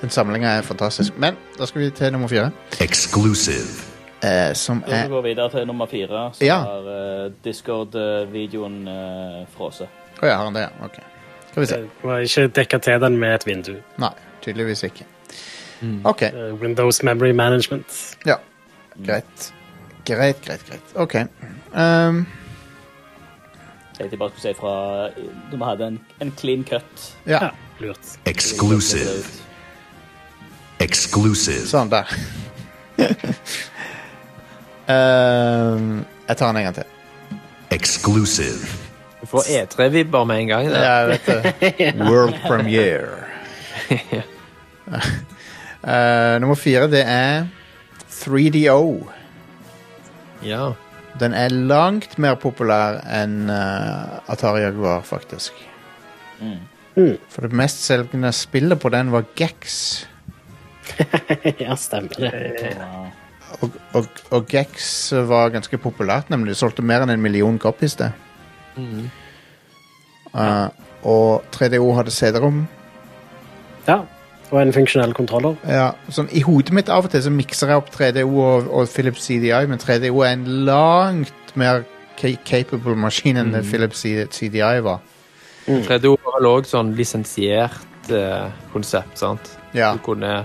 Den 0.00 0.10
samlinga 0.10 0.48
er 0.48 0.62
fantastisk. 0.62 1.18
Men 1.18 1.36
da 1.58 1.66
skal 1.66 1.80
vi 1.82 1.90
til 1.90 2.12
nummer 2.12 2.28
fire, 2.28 2.50
Exclusive. 2.80 3.84
eh, 4.24 4.54
som 4.54 4.84
er 4.86 5.02
vi 5.02 5.08
går 5.14 5.22
videre 5.22 5.50
til 5.50 5.66
nummer 5.66 5.86
fire, 5.86 6.30
så 6.32 6.44
Ja. 6.44 6.58
har 6.58 7.26
uh, 7.26 7.32
Discord-videoen 7.44 8.88
uh, 8.88 9.46
frosset. 9.56 9.88
Å 10.22 10.26
ja, 10.26 10.36
har 10.36 10.44
han 10.44 10.54
det? 10.54 10.60
ja. 10.60 10.84
Ok. 10.84 10.98
Skal 11.50 11.60
vi 11.62 11.66
se. 11.66 11.76
Du 12.02 12.08
må 12.08 12.16
ikke 12.16 12.46
dekke 12.48 12.78
til 12.78 13.00
den 13.00 13.16
med 13.18 13.34
et 13.34 13.46
vindu. 13.46 13.72
Nei, 13.98 14.10
tydeligvis 14.42 14.82
ikke. 14.82 15.04
OK. 16.04 16.22
Uh, 16.22 16.54
Windows 16.62 17.02
Memory 17.02 17.32
Management. 17.32 18.16
Ja. 18.26 18.34
Greit. 19.06 19.52
Greit, 20.06 20.40
greit, 20.46 20.64
greit. 20.68 20.94
OK. 20.96 21.14
Um, 21.74 22.26
Jeg 24.00 24.18
bare 24.18 24.30
skulle 24.32 24.42
si 24.42 24.54
fra 24.56 24.74
Da 25.50 25.56
vi 25.56 25.64
hadde 25.64 25.86
en, 25.86 26.00
en 26.24 26.32
clean 26.38 26.64
cut. 26.64 27.06
ja, 27.26 27.38
Ja, 27.44 27.50
lurt. 27.80 28.14
Exclusive. 28.24 29.24
Exclusive. 30.80 31.66
sånn 31.68 31.90
der. 31.92 32.08
um, 34.88 36.04
jeg 36.28 36.36
tar 36.36 36.46
den 36.52 36.56
en 36.62 36.68
gang 36.70 36.78
til. 36.80 36.84
Exclusive. 37.70 38.66
Du 39.20 39.26
får 39.28 39.50
E3-vibber 39.52 40.24
med 40.24 40.40
en 40.40 40.48
gang. 40.48 40.70
Da. 40.72 40.80
Ja, 40.80 40.94
jeg 40.98 41.08
vet 41.08 41.26
det. 41.26 41.94
World 42.08 42.40
premiere. 42.46 43.26
uh, 45.84 46.40
nummer 46.40 46.56
fire, 46.56 46.88
det 46.90 47.04
er 47.04 47.46
3DO. 48.10 49.10
Ja. 50.42 50.72
Den 51.18 51.34
er 51.34 51.50
langt 51.50 52.18
mer 52.22 52.36
populær 52.40 53.00
enn 53.10 53.50
uh, 53.50 54.20
Atari 54.30 54.62
Jaguar, 54.62 55.02
faktisk. 55.04 55.56
For 57.30 57.46
det 57.46 57.56
mest 57.56 57.82
selgende 57.84 58.32
spillet 58.36 58.80
på 58.80 58.92
den 58.94 59.10
var 59.12 59.26
Gex. 59.38 60.06
ja, 61.64 61.74
stemmer 61.76 62.14
det. 62.18 62.76
Og, 63.60 63.74
og, 63.98 64.06
og 64.30 64.46
Gex 64.50 65.10
var 65.28 65.52
ganske 65.54 65.78
populært, 65.78 66.30
nemlig. 66.30 66.54
Det 66.54 66.62
solgte 66.62 66.86
mer 66.86 67.04
enn 67.04 67.14
en 67.14 67.22
million 67.22 67.58
copies, 67.60 67.96
det. 68.00 68.12
Eh, 70.34 70.68
og 71.10 71.44
3DO 71.54 71.90
hadde 71.96 72.14
CD-rom. 72.14 72.64
Ja. 73.88 74.02
Og 74.50 74.58
en 74.58 74.72
funksjonell 74.74 75.12
kontroller. 75.14 75.54
Ja, 75.68 75.92
sånn, 76.10 76.30
I 76.34 76.42
hodet 76.42 76.74
mitt 76.74 76.90
av 76.90 77.06
og 77.06 77.12
til 77.12 77.22
så 77.22 77.30
mikser 77.30 77.70
jeg 77.70 77.82
opp 77.82 77.90
3DO 77.94 78.26
og, 78.26 78.70
og 78.74 78.88
Philips 78.90 79.28
CDI, 79.28 79.62
men 79.70 79.78
3DO 79.78 80.24
er 80.26 80.34
en 80.34 80.46
langt 80.66 81.54
mer 81.58 81.84
capable 82.18 82.96
maskin 82.98 83.38
enn 83.40 83.54
mm. 83.54 83.62
Philips 83.70 84.02
CDI 84.02 84.80
var. 84.84 84.98
3DO 85.66 86.16
var 86.18 86.38
vel 86.38 86.48
òg 86.50 86.66
sånn 86.68 86.92
lisensiert 86.98 88.10
eh, 88.10 88.48
konsept, 88.74 89.18
sant? 89.20 89.54
Ja, 89.76 89.94
Du 89.94 90.02
kunne 90.04 90.44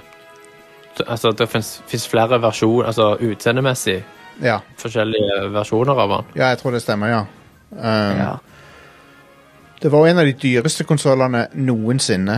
Altså, 0.95 1.33
det 1.35 1.49
fins 1.51 2.05
flere 2.07 2.37
versjoner, 2.39 2.85
altså 2.87 3.17
utseendemessig 3.19 3.97
ja, 4.39 4.61
forskjellige 4.79 5.49
versjoner 5.51 5.97
av 5.99 6.13
den. 6.13 6.29
ja, 6.39 6.53
jeg 6.53 6.61
tror 6.61 6.71
det 6.71 6.81
stemmer, 6.85 7.11
ja. 7.11 7.23
Um, 7.71 8.19
Ja. 8.21 8.35
Det 9.81 9.91
var 9.91 10.07
en 10.07 10.17
av 10.17 10.25
de 10.25 10.33
dyreste 10.33 10.85
konsollene 10.87 11.47
noensinne. 11.53 12.37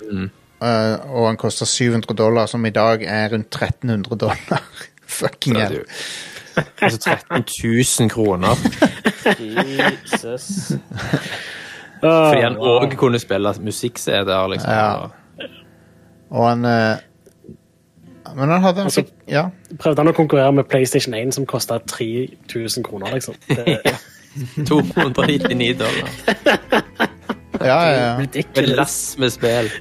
Mm. 0.00 0.30
Uh, 0.62 1.14
og 1.16 1.26
han 1.26 1.36
koster 1.40 1.66
700 1.66 2.14
dollar, 2.14 2.46
som 2.46 2.64
i 2.66 2.70
dag 2.70 3.02
er 3.02 3.32
rundt 3.32 3.54
1300 3.54 4.18
dollar. 4.20 4.62
Fucking 5.18 5.56
hell. 5.58 5.80
Altså 6.82 6.98
13 6.98 7.44
000 8.00 8.10
kroner. 8.10 8.54
Jesus. 9.26 10.72
Fordi 12.02 12.42
han 12.42 12.56
òg 12.58 12.94
kunne 12.98 13.18
spille 13.22 13.54
musikk-CD-er, 13.62 14.46
liksom. 14.52 14.70
Ja. 14.70 15.48
Og 16.30 16.48
han 16.48 16.64
uh, 16.64 16.96
Men 18.36 18.48
han 18.48 18.62
hadde 18.62 18.80
en 18.80 18.86
Altså- 18.90 19.04
Ja. 19.28 19.44
Prøvde 19.80 20.00
han 20.02 20.08
å 20.08 20.12
konkurrere 20.16 20.52
med 20.52 20.64
PlayStation 20.64 21.14
1, 21.14 21.34
som 21.34 21.46
kosta 21.46 21.78
3000 21.78 22.84
kroner, 22.84 23.14
liksom. 23.14 23.34
Det, 23.48 23.96
299 24.66 25.74
dollar. 25.78 26.08
Ja, 27.66 27.80
ja, 27.88 28.06
ja. 28.20 28.28
Et 28.42 28.62
lass 28.72 28.98
med 29.20 29.34
spill. 29.34 29.72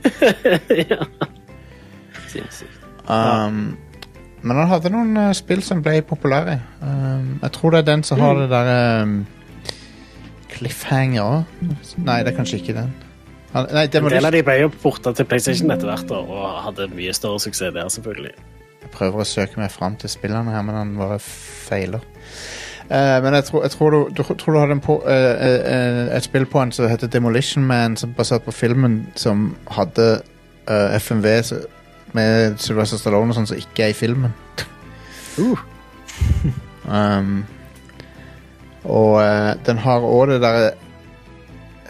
sinnssykt. 2.32 2.78
Um, 3.10 3.78
men 4.42 4.58
han 4.58 4.70
hadde 4.72 4.92
noen 4.94 5.20
uh, 5.20 5.30
spill 5.38 5.62
som 5.66 5.84
ble 5.86 6.00
populære. 6.08 6.58
Um, 6.82 7.38
jeg 7.42 7.54
tror 7.58 7.76
det 7.76 7.84
er 7.84 7.90
den 7.92 8.06
som 8.08 8.22
har 8.24 8.40
det 8.40 8.50
derre 8.52 8.82
um, 9.06 9.20
Cliffhanger 10.52 11.24
òg. 11.24 11.56
Nei, 12.02 12.22
det 12.26 12.34
er 12.34 12.38
kanskje 12.38 12.62
ikke 12.62 12.78
den. 12.78 12.94
Han, 13.52 13.68
nei, 13.76 13.86
En 13.86 14.10
del 14.14 14.30
av 14.30 14.34
de 14.34 14.44
ble 14.48 14.58
jo 14.62 14.72
porta 14.72 15.12
til 15.16 15.28
PlayStation 15.28 15.74
etter 15.74 15.90
hvert, 15.90 16.08
da, 16.08 16.22
og 16.22 16.64
hadde 16.68 16.88
mye 16.96 17.14
større 17.16 17.42
suksess 17.44 17.74
der, 17.76 17.90
selvfølgelig. 17.92 18.34
Jeg 18.82 18.92
prøver 18.96 19.24
å 19.24 19.28
søke 19.28 19.62
meg 19.62 19.72
fram 19.74 19.98
til 20.00 20.12
spillene 20.12 20.54
her, 20.54 20.64
men 20.66 20.78
han 20.78 20.94
bare 21.00 21.20
feiler. 21.22 22.04
Eh, 22.92 23.18
men 23.24 23.34
jeg 23.34 23.44
tror, 23.48 23.62
jeg 23.64 23.72
tror, 23.72 23.90
du, 23.90 24.10
du, 24.18 24.24
tror 24.24 24.54
du 24.54 24.60
hadde 24.60 24.80
på, 24.84 24.98
uh, 25.06 25.12
uh, 25.12 26.16
et 26.16 26.24
spill 26.24 26.46
på 26.46 26.60
en 26.60 26.72
som 26.76 26.90
heter 26.92 27.08
Demolition 27.08 27.64
Man, 27.64 27.96
som 27.98 28.12
basert 28.18 28.44
på 28.44 28.52
filmen, 28.52 29.06
som 29.16 29.56
hadde 29.72 30.22
eh, 30.68 30.96
FMV 31.00 31.44
så- 31.44 31.62
med 32.14 32.58
Sylvester 32.60 32.98
Stallone 32.98 33.32
og 33.32 33.36
sånn 33.36 33.48
som 33.48 33.58
ikke 33.58 33.86
er 33.86 33.94
i 33.94 33.96
filmen. 33.96 34.34
um, 36.92 37.46
og 38.84 39.22
eh, 39.22 39.54
den 39.66 39.80
har 39.80 40.04
òg 40.04 40.28
det 40.34 40.42
derre 40.44 40.72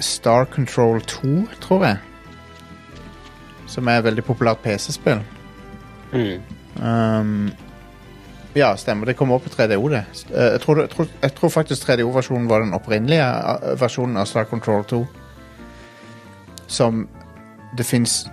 Star 0.01 0.45
Control 0.45 1.01
2, 1.01 1.47
tror 1.61 1.85
jeg. 1.85 1.97
Som 3.65 3.87
er 3.87 3.97
et 3.97 4.05
veldig 4.05 4.23
populært 4.27 4.61
PC-spill. 4.63 5.21
Um, 6.77 7.51
ja, 8.53 8.77
stemmer. 8.77 9.05
Det 9.05 9.13
kommer 9.13 9.35
opp 9.35 9.43
på 9.43 9.49
3DO, 9.49 9.89
det. 9.89 10.03
Eh, 10.33 10.51
jeg, 10.51 10.61
tror, 10.61 10.81
jeg, 10.81 10.89
tror, 10.89 11.07
jeg 11.21 11.33
tror 11.37 11.49
faktisk 11.49 11.87
3DO-versjonen 11.87 12.49
var 12.49 12.65
den 12.65 12.73
opprinnelige 12.73 13.27
eh, 13.27 13.73
versjonen 13.79 14.17
av 14.17 14.27
Star 14.29 14.43
Control 14.49 14.83
2. 14.89 15.05
Som 16.67 17.07
det 17.77 17.85
fins 17.87 18.25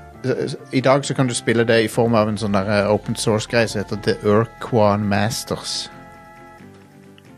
I 0.72 0.80
dag 0.82 1.04
så 1.06 1.14
kan 1.14 1.26
du 1.26 1.34
spille 1.34 1.64
det 1.64 1.82
i 1.84 1.88
form 1.88 2.14
av 2.18 2.28
en 2.28 2.38
sånn 2.38 2.56
der 2.56 2.70
eh, 2.75 2.90
open 2.90 3.14
source-greie 3.16 3.68
som 3.70 3.84
heter 3.84 4.02
The 4.02 4.16
Urquan 4.26 5.06
Masters. 5.06 5.87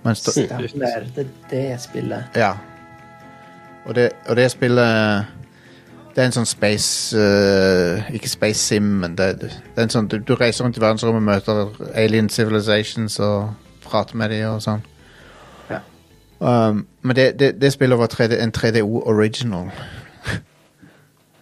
Mens 0.02 0.24
det, 0.24 0.32
Stemmer. 0.32 1.10
Det 1.14 1.26
er 1.26 1.30
det 1.50 1.80
spillet. 1.80 2.36
ja. 2.36 2.54
Og 3.88 3.94
det, 3.96 4.10
og 4.28 4.36
det 4.36 4.50
spillet 4.52 5.39
Det 6.10 6.22
er 6.22 6.26
en 6.26 6.34
sånn 6.34 6.48
space 6.48 7.16
uh, 7.16 8.08
Ikke 8.14 8.28
space 8.30 8.58
sim, 8.58 8.86
men 9.02 9.14
det, 9.18 9.28
det 9.40 9.50
er 9.76 9.86
en 9.86 9.92
sånn 9.92 10.08
du, 10.10 10.18
du 10.18 10.34
reiser 10.38 10.66
rundt 10.66 10.78
i 10.78 10.82
verdensrommet, 10.82 11.22
møter 11.22 11.70
alien 11.94 12.30
civilizations 12.32 13.20
og 13.22 13.52
prater 13.84 14.18
med 14.18 14.34
dem 14.34 14.56
og 14.56 14.62
sånn. 14.64 14.82
Ja. 15.70 15.80
Um, 16.38 16.84
men 17.06 17.18
det, 17.18 17.26
det, 17.40 17.52
det 17.62 17.72
spillet 17.74 17.98
var 17.98 18.10
3D, 18.10 18.38
en 18.42 18.54
3DO 18.54 19.04
original. 19.10 19.72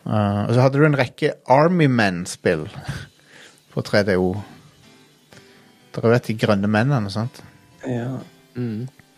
Uh, 0.09 0.47
og 0.49 0.55
så 0.57 0.63
hadde 0.63 0.81
du 0.81 0.87
en 0.87 0.95
rekke 0.97 1.35
Army 1.53 1.85
Men-spill 1.93 2.63
på 3.75 3.83
3DO. 3.85 4.31
Dere 5.93 6.13
vet 6.15 6.31
de 6.31 6.37
grønne 6.41 6.71
mennene, 6.73 7.13
sant? 7.13 7.43
Ja. 7.85 8.15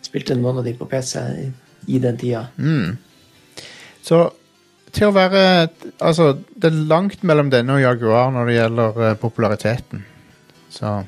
Spilte 0.03 0.35
noen 0.35 0.59
av 0.59 0.67
de 0.67 0.73
på 0.75 0.89
PC 0.91 1.23
i, 1.45 1.45
i 1.95 2.01
den 2.03 2.19
tida. 2.19 2.41
Så 4.03 4.19
til 4.95 5.09
å 5.09 5.15
være 5.15 5.43
Altså, 6.01 6.33
det 6.55 6.71
er 6.71 6.85
langt 6.91 7.23
mellom 7.27 7.51
denne 7.53 7.77
og 7.77 7.83
Jaguar 7.83 8.31
når 8.35 8.49
det 8.49 8.57
gjelder 8.57 9.01
eh, 9.07 9.17
populariteten. 9.19 10.05
Så 10.71 11.01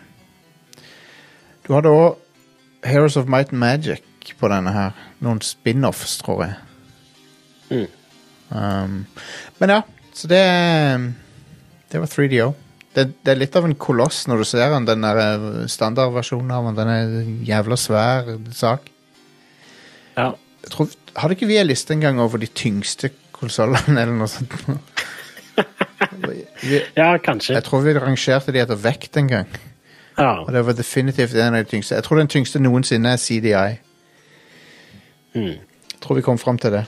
Du 1.64 1.74
hadde 1.76 1.92
òg 1.92 2.20
Heroes 2.84 3.16
of 3.18 3.30
Might 3.32 3.54
and 3.54 3.62
Magic 3.62 4.36
på 4.40 4.50
denne 4.52 4.72
her. 4.76 4.92
Noen 5.24 5.40
spin-offs, 5.44 6.18
tror 6.20 6.44
jeg. 6.44 7.88
Um, 8.54 9.06
men 9.58 9.72
ja, 9.72 9.80
så 10.14 10.28
det 10.30 10.44
Det 11.90 12.02
var 12.02 12.12
3DO. 12.12 12.52
Det, 12.94 13.06
det 13.26 13.32
er 13.32 13.40
litt 13.40 13.56
av 13.58 13.66
en 13.66 13.76
koloss 13.78 14.28
når 14.30 14.44
du 14.44 14.46
ser 14.46 14.70
den, 14.70 14.86
den 14.86 15.02
der 15.02 15.18
eh, 15.22 15.46
standardversjonen 15.70 16.52
av 16.54 16.68
den. 16.68 16.78
Den 16.78 16.92
er 16.92 17.14
en 17.22 17.40
jævla 17.46 17.78
svær 17.78 18.30
sak. 18.54 18.90
Ja. 20.18 20.34
Jeg 20.64 20.74
tror, 20.74 20.90
hadde 21.18 21.36
ikke 21.38 21.50
vi 21.50 21.58
en 21.58 21.70
liste 21.70 21.94
engang 21.96 22.22
over 22.22 22.42
de 22.42 22.50
tyngste 22.50 23.10
konsollene, 23.44 24.00
eller 24.02 24.16
noe 24.18 24.32
sånt? 24.32 24.56
vi, 26.64 26.82
ja, 26.98 27.12
kanskje. 27.22 27.58
jeg 27.58 27.68
tror 27.68 27.84
vi 27.86 27.96
rangerte 28.00 28.56
de 28.56 28.64
etter 28.64 28.80
vekt 28.80 29.20
en 29.22 29.30
gang. 29.30 29.54
Ja. 30.18 30.44
Og 30.44 30.54
det 30.54 30.66
var 30.66 30.78
definitivt 30.78 31.36
en 31.36 31.58
av 31.58 31.64
de 31.64 31.70
tyngste. 31.70 31.96
Jeg 31.96 32.06
tror 32.06 32.22
den 32.22 32.32
tyngste 32.32 32.62
noensinne 32.62 33.16
er 33.16 33.22
CDI. 33.22 33.78
Jeg 35.34 36.02
tror 36.02 36.20
vi 36.20 36.26
kom 36.26 36.38
fram 36.38 36.58
til 36.62 36.72
det. 36.72 36.86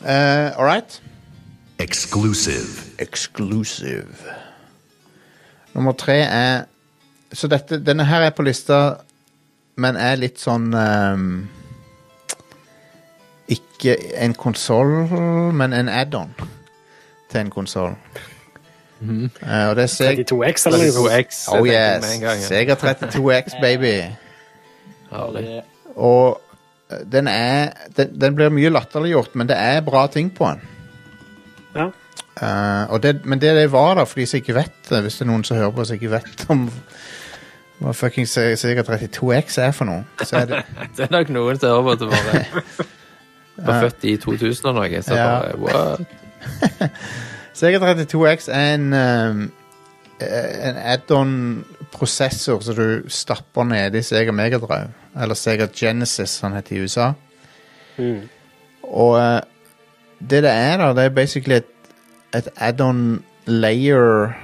Uh, 0.00 0.52
all 0.58 0.66
right. 0.66 1.00
Exclusive. 1.78 2.92
Exclusive. 2.98 4.16
Nummer 5.74 5.92
tre 5.92 6.20
er 6.24 6.64
Så 7.32 7.48
dette, 7.48 7.84
denne 7.84 8.04
her 8.04 8.22
er 8.22 8.30
på 8.30 8.44
lista, 8.46 8.96
men 9.76 9.96
er 9.98 10.14
litt 10.16 10.38
sånn 10.40 10.70
ehm, 10.78 11.32
Ikke 13.48 13.96
en 14.22 14.34
konsoll, 14.34 15.12
men 15.54 15.72
en 15.72 15.88
add-on 15.88 16.32
til 17.30 17.40
en 17.40 17.50
konsoll. 17.50 17.94
og 19.00 19.76
det 19.76 19.84
er 19.84 19.92
Seg 19.92 20.22
32X 20.24 20.66
eller 20.66 20.82
noe 20.82 20.94
sånt. 20.94 21.10
32X. 21.12 21.42
Oh 21.52 21.68
yes. 21.68 22.08
gang, 22.20 22.40
ja. 22.40 22.48
Sega 22.48 22.78
32X, 22.80 23.58
baby. 23.64 23.92
Herlig. 25.10 25.60
Og 25.96 26.40
eh, 26.90 27.04
den 27.12 27.28
er 27.28 27.76
den, 27.96 28.16
den 28.20 28.34
blir 28.38 28.50
mye 28.54 28.72
latterliggjort, 28.72 29.36
men 29.36 29.50
det 29.50 29.58
er 29.60 29.84
bra 29.86 30.06
ting 30.12 30.32
på 30.34 30.50
den. 30.50 30.66
Ja. 31.76 31.90
Uh, 32.36 32.92
og 32.92 33.02
det, 33.02 33.24
men 33.24 33.40
det 33.40 33.54
det 33.56 33.70
var 33.72 33.94
da, 33.96 34.04
for 34.04 34.20
de 34.20 34.26
som 34.26 34.42
ikke 34.42 34.54
vet 34.58 34.90
det, 34.90 35.02
hvis 35.02 35.14
det 35.16 35.24
er 35.24 35.30
noen 35.30 35.44
som 35.44 35.56
hører 35.56 35.70
på 35.72 35.86
som 35.88 35.96
ikke 35.96 36.10
vet 36.12 36.42
om 36.52 36.66
hva 37.80 37.92
fuckings 37.96 38.34
Sega 38.60 38.84
32X 38.84 39.56
er 39.60 39.72
for 39.76 39.88
noe, 39.88 40.04
så 40.24 40.42
er 40.42 40.50
det 40.50 40.60
Det 40.98 41.06
er 41.06 41.14
nok 41.14 41.32
noen 41.32 41.60
som 41.60 41.72
hører 41.72 41.86
på 41.86 41.96
det 42.02 42.10
bare 42.12 42.86
var 43.56 43.80
født 43.86 44.04
i 44.04 44.16
2000 44.20 44.66
og 44.68 44.74
noe. 44.74 45.02
Så 45.02 45.14
Ja. 45.14 45.26
bare, 45.26 45.56
what? 45.58 46.00
Sega 47.56 47.78
32X 47.80 48.48
er 48.52 48.74
en 48.74 48.92
um, 48.92 49.52
eh, 50.20 50.68
en 50.68 50.76
add-on-prosessor 50.76 52.60
som 52.62 52.74
du 52.76 53.08
stapper 53.08 53.64
ned 53.64 53.94
i 53.96 54.02
Sega 54.04 54.32
Megadrive. 54.32 54.90
Eller 55.16 55.34
Sega 55.34 55.66
Genesis, 55.72 56.40
han 56.44 56.52
heter 56.58 56.76
i 56.76 56.82
USA. 56.84 57.12
Og 58.82 59.16
eh, 59.18 59.40
det 60.20 60.42
det 60.44 60.50
er, 60.52 60.76
da, 60.80 60.90
det 60.96 61.04
er 61.04 61.14
basically 61.16 61.56
et, 61.62 61.72
et 62.34 62.48
add-on 62.56 63.22
layer 63.46 64.34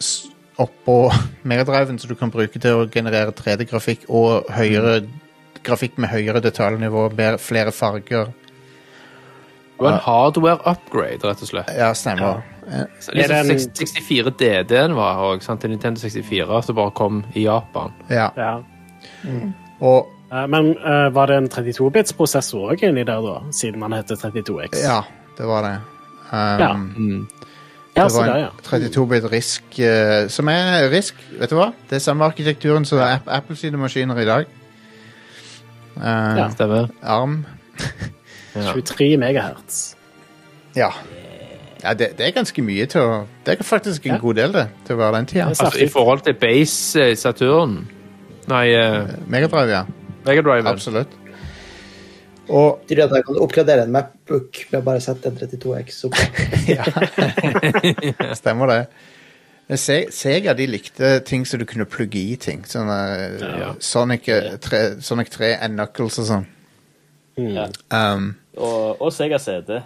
s- 0.00 0.26
oppå 0.58 1.10
Megadriven 1.50 1.98
som 1.98 2.08
du 2.08 2.14
kan 2.14 2.30
bruke 2.30 2.58
til 2.62 2.70
å 2.78 2.86
generere 2.90 3.32
3D-grafikk 3.34 4.06
og 4.08 4.46
høyere 4.54 5.00
grafikk 5.64 5.98
med 5.98 6.08
høyere 6.12 6.40
detaljnivå, 6.44 7.08
flere 7.40 7.72
farger. 7.72 8.32
Det 9.74 9.82
var 9.82 9.92
en 9.96 10.04
hardware 10.04 10.60
upgrade, 10.70 11.24
rett 11.24 11.42
og 11.42 11.48
slett. 11.48 11.70
Ja, 11.76 11.92
stemmer. 11.94 12.42
Ja. 12.64 12.84
Er 13.12 13.28
det 13.28 13.28
Liksom 13.28 13.50
en- 13.50 13.74
64 13.76 14.30
DD-en 14.38 14.94
var 14.96 15.18
òg, 15.20 15.42
til 15.60 15.70
Nintendo 15.70 16.00
64, 16.00 16.62
som 16.62 16.74
bare 16.76 16.90
kom 16.90 17.24
i 17.34 17.42
Japan. 17.44 17.92
Ja. 18.10 18.28
Ja. 18.36 18.58
Og 19.80 20.10
Eh, 20.34 20.46
Men 20.48 20.76
uh, 20.78 21.14
var 21.14 21.26
det 21.26 21.36
en 21.36 21.48
32-bits-prosessor 21.48 22.72
òg 22.72 22.82
inni 22.88 23.04
der, 23.06 23.20
da? 23.22 23.36
Siden 23.54 23.78
man 23.78 23.92
heter 23.92 24.16
32X? 24.16 24.80
Ja, 24.82 25.02
det 25.38 25.46
var 25.46 25.62
det. 25.62 25.74
Um, 26.32 26.60
Ja. 26.60 26.72
Mm. 26.74 27.28
det 27.94 28.10
så 28.10 28.24
var 28.24 28.34
en 28.34 28.48
32-bit 28.64 29.30
RISK 29.32 29.78
eh, 29.78 30.28
Som 30.28 30.48
er 30.48 30.88
RISK, 30.90 31.14
vet 31.38 31.50
du 31.50 31.54
hva? 31.54 31.68
Det 31.90 31.96
er 31.96 32.02
samme 32.02 32.24
arkitekturen 32.24 32.84
som 32.84 32.98
Apple 33.26 33.56
sine 33.56 33.78
maskiner 33.78 34.18
i 34.18 34.24
dag. 34.24 34.46
Uh, 35.96 36.36
Ja. 36.38 36.48
Stemmer. 36.50 36.88
Arm. 37.02 37.44
23 38.54 39.16
megahertz. 39.18 39.96
Ja. 40.76 40.90
ja 41.82 41.94
det, 41.94 42.12
det 42.18 42.26
er 42.28 42.34
ganske 42.34 42.62
mye 42.62 42.86
til 42.90 43.00
å 43.02 43.16
Det 43.46 43.58
er 43.58 43.66
faktisk 43.66 44.06
en 44.06 44.14
Ja. 44.16 44.18
god 44.22 44.34
del, 44.38 44.52
det, 44.54 44.68
til 44.86 44.96
å 44.96 44.98
være 44.98 45.16
den 45.16 45.26
tida. 45.26 45.48
Altså, 45.48 45.70
I 45.78 45.88
forhold 45.88 46.24
til 46.26 46.34
Base 46.38 47.10
i 47.10 47.18
Saturn 47.18 47.88
Nei, 48.46 48.74
uh, 48.76 49.08
Megadrive, 49.26 49.70
ja. 49.70 49.84
Megadrive. 50.26 50.68
Absolutt. 50.68 51.08
Og 52.48 52.82
det 52.88 52.98
at 53.00 53.12
jeg 53.16 53.24
kan 53.24 53.38
oppgradere 53.40 53.86
en 53.86 53.92
Macbook 53.94 54.58
med 54.70 54.82
å 54.82 54.84
bare 54.84 55.00
sette 55.00 55.30
en 55.30 55.38
32X 55.38 56.02
opp? 56.10 56.18
Stemmer 58.40 58.68
det. 58.68 58.80
Men 59.68 59.78
Se, 59.80 59.96
Sega 60.12 60.52
de 60.52 60.66
likte 60.68 61.20
ting 61.24 61.46
som 61.48 61.58
du 61.58 61.64
kunne 61.64 61.86
plugge 61.88 62.20
i 62.20 62.36
ting. 62.36 62.64
Sånn 62.68 62.90
ja. 63.40 63.70
Sonic, 63.80 64.28
eh, 64.28 64.56
3, 64.60 64.82
Sonic 65.00 65.30
3 65.32 65.54
and 65.64 65.78
Knuckles 65.78 66.18
og 66.20 66.26
sånn. 66.28 66.46
Mm. 67.40 67.72
Um, 67.90 68.26
Og, 68.56 69.00
og 69.02 69.10
Sega 69.12 69.38
CD. 69.42 69.80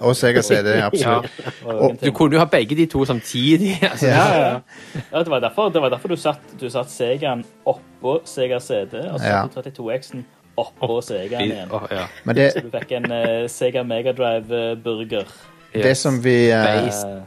og 0.00 0.16
Sega 0.16 0.40
CD, 0.42 0.72
absolutt. 0.82 1.28
ja. 1.44 1.74
Og 1.76 1.98
Du 2.00 2.08
kunne 2.16 2.34
jo 2.34 2.40
ha 2.40 2.46
begge 2.50 2.74
de 2.74 2.86
to 2.90 3.04
samtidig. 3.04 3.76
Altså. 3.90 4.06
Ja. 4.08 4.24
Ja, 4.24 4.40
ja. 4.40 5.02
ja, 5.12 5.18
det 5.22 5.30
var 5.30 5.40
derfor, 5.44 5.68
det 5.70 5.82
var 5.84 5.92
derfor 5.92 6.08
du 6.08 6.16
satt, 6.16 6.40
du 6.60 6.66
satt 6.72 6.90
Segaen 6.90 7.44
oppå 7.68 8.20
Sega 8.24 8.58
CD, 8.58 9.04
og 9.12 9.20
så 9.20 9.26
Ja. 9.26 9.42
du 9.46 9.60
32X-en 9.60 10.24
oppå 10.56 11.00
Segaen 11.04 11.44
igjen. 11.52 11.70
Oh, 11.72 11.84
ja. 11.90 12.06
Men 12.24 12.36
det, 12.36 12.52
Så 12.56 12.60
du 12.64 12.70
fikk 12.72 12.96
en 12.96 13.12
uh, 13.12 13.44
Sega 13.48 13.82
Megadrive-burger. 13.84 15.28
det 15.74 15.96
som 15.96 16.18
vi 16.24 16.50
eh. 16.50 16.88
Eh, 16.88 17.22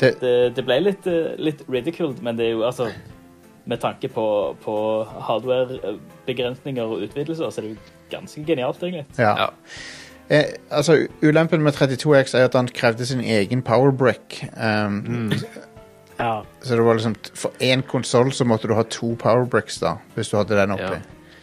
Det, 0.00 0.14
Det, 0.20 0.34
det 0.56 0.64
ble 0.64 0.80
litt, 0.80 1.06
eh, 1.06 1.34
litt 1.38 1.64
ridiculed, 1.68 2.22
men 2.22 2.36
det 2.38 2.46
er 2.46 2.50
jo 2.56 2.62
altså 2.66 2.90
Med 3.66 3.78
tanke 3.78 4.08
på, 4.08 4.56
på 4.64 4.74
hardware-begrensninger 5.04 6.82
og 6.82 7.02
utvidelser, 7.04 7.50
så 7.50 7.60
er 7.60 7.66
det 7.66 7.70
jo 7.74 7.76
ganske 8.10 8.44
genialt, 8.46 8.82
egentlig. 8.82 9.06
ja. 9.18 9.34
Ja. 9.36 9.50
Eh, 10.30 10.44
altså, 10.70 11.06
Ulempen 11.22 11.62
med 11.62 11.72
32X 11.74 12.34
er 12.38 12.44
at 12.44 12.54
han 12.54 12.68
krevde 12.68 13.06
sin 13.06 13.20
egen 13.20 13.62
powerbrick. 13.62 14.44
Um, 14.56 15.32
Ja. 16.20 16.42
Så 16.62 16.76
det 16.76 16.84
var 16.84 16.94
liksom 16.94 17.14
For 17.34 17.50
én 17.60 17.82
konsoll 17.82 18.32
så 18.32 18.44
måtte 18.44 18.68
du 18.68 18.74
ha 18.74 18.82
to 18.82 19.14
powerbricks, 19.18 19.78
da, 19.80 19.94
hvis 20.14 20.28
du 20.28 20.36
hadde 20.36 20.56
den 20.58 20.70
oppi. 20.76 20.82
Ja. 20.82 21.00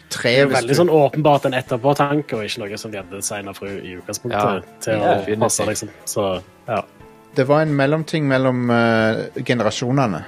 Tre 0.09 0.29
Det 0.31 0.41
er 0.41 0.51
veldig 0.51 0.69
du 0.69 0.79
sånn 0.79 0.91
åpenbart 0.93 1.45
en 1.49 1.55
etterpåtanke, 1.57 2.37
og 2.37 2.45
ikke 2.45 2.61
noe 2.63 2.77
som 2.79 2.91
de 2.93 3.01
hadde 3.01 3.17
designa 3.17 3.51
for 3.57 3.67
i 3.67 3.97
utgangspunktet. 3.97 4.69
Ja, 4.85 5.17
til 5.25 5.35
å 5.35 5.39
passe, 5.41 5.65
liksom. 5.67 5.89
Så, 6.05 6.27
ja. 6.69 6.83
Det 7.37 7.45
var 7.45 7.63
en 7.63 7.73
mellomting 7.77 8.25
mellom 8.29 8.69
uh, 8.73 9.27
generasjonene. 9.45 10.23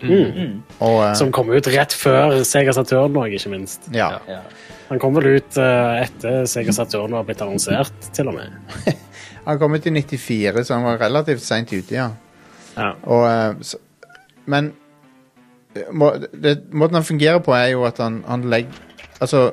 Mm. 0.00 0.62
Og 0.80 0.96
uh, 1.02 1.12
Som 1.18 1.32
kom 1.34 1.52
ut 1.52 1.68
rett 1.68 1.92
før 1.92 2.38
Sega 2.48 2.72
Saturn 2.72 3.18
òg, 3.20 3.36
ikke 3.36 3.52
minst. 3.52 3.90
ja. 3.94 4.14
Ja. 4.28 4.42
Han 4.90 4.98
kom 4.98 5.14
vel 5.14 5.36
ut 5.36 5.58
uh, 5.60 6.00
etter 6.00 6.48
Sega 6.50 6.72
Saturn 6.74 7.12
var 7.14 7.26
blitt 7.28 7.42
annonsert, 7.44 8.08
til 8.16 8.32
og 8.32 8.40
med. 8.40 8.96
Han 9.46 9.60
kom 9.60 9.76
ut 9.76 9.86
i 9.86 9.92
94, 9.94 10.64
så 10.66 10.76
han 10.76 10.84
var 10.84 10.98
relativt 11.00 11.40
seint 11.40 11.70
ute, 11.72 11.94
ja. 11.94 12.10
Ja. 12.74 12.90
Og, 13.08 13.62
så, 13.64 13.78
men 14.52 14.72
må, 15.96 16.10
det, 16.32 16.56
måten 16.76 16.98
han 16.98 17.06
fungerer 17.06 17.40
på, 17.42 17.54
er 17.56 17.70
jo 17.72 17.86
at 17.88 17.98
han, 18.02 18.20
han 18.28 18.44
legger 18.50 18.86
Altså, 19.20 19.50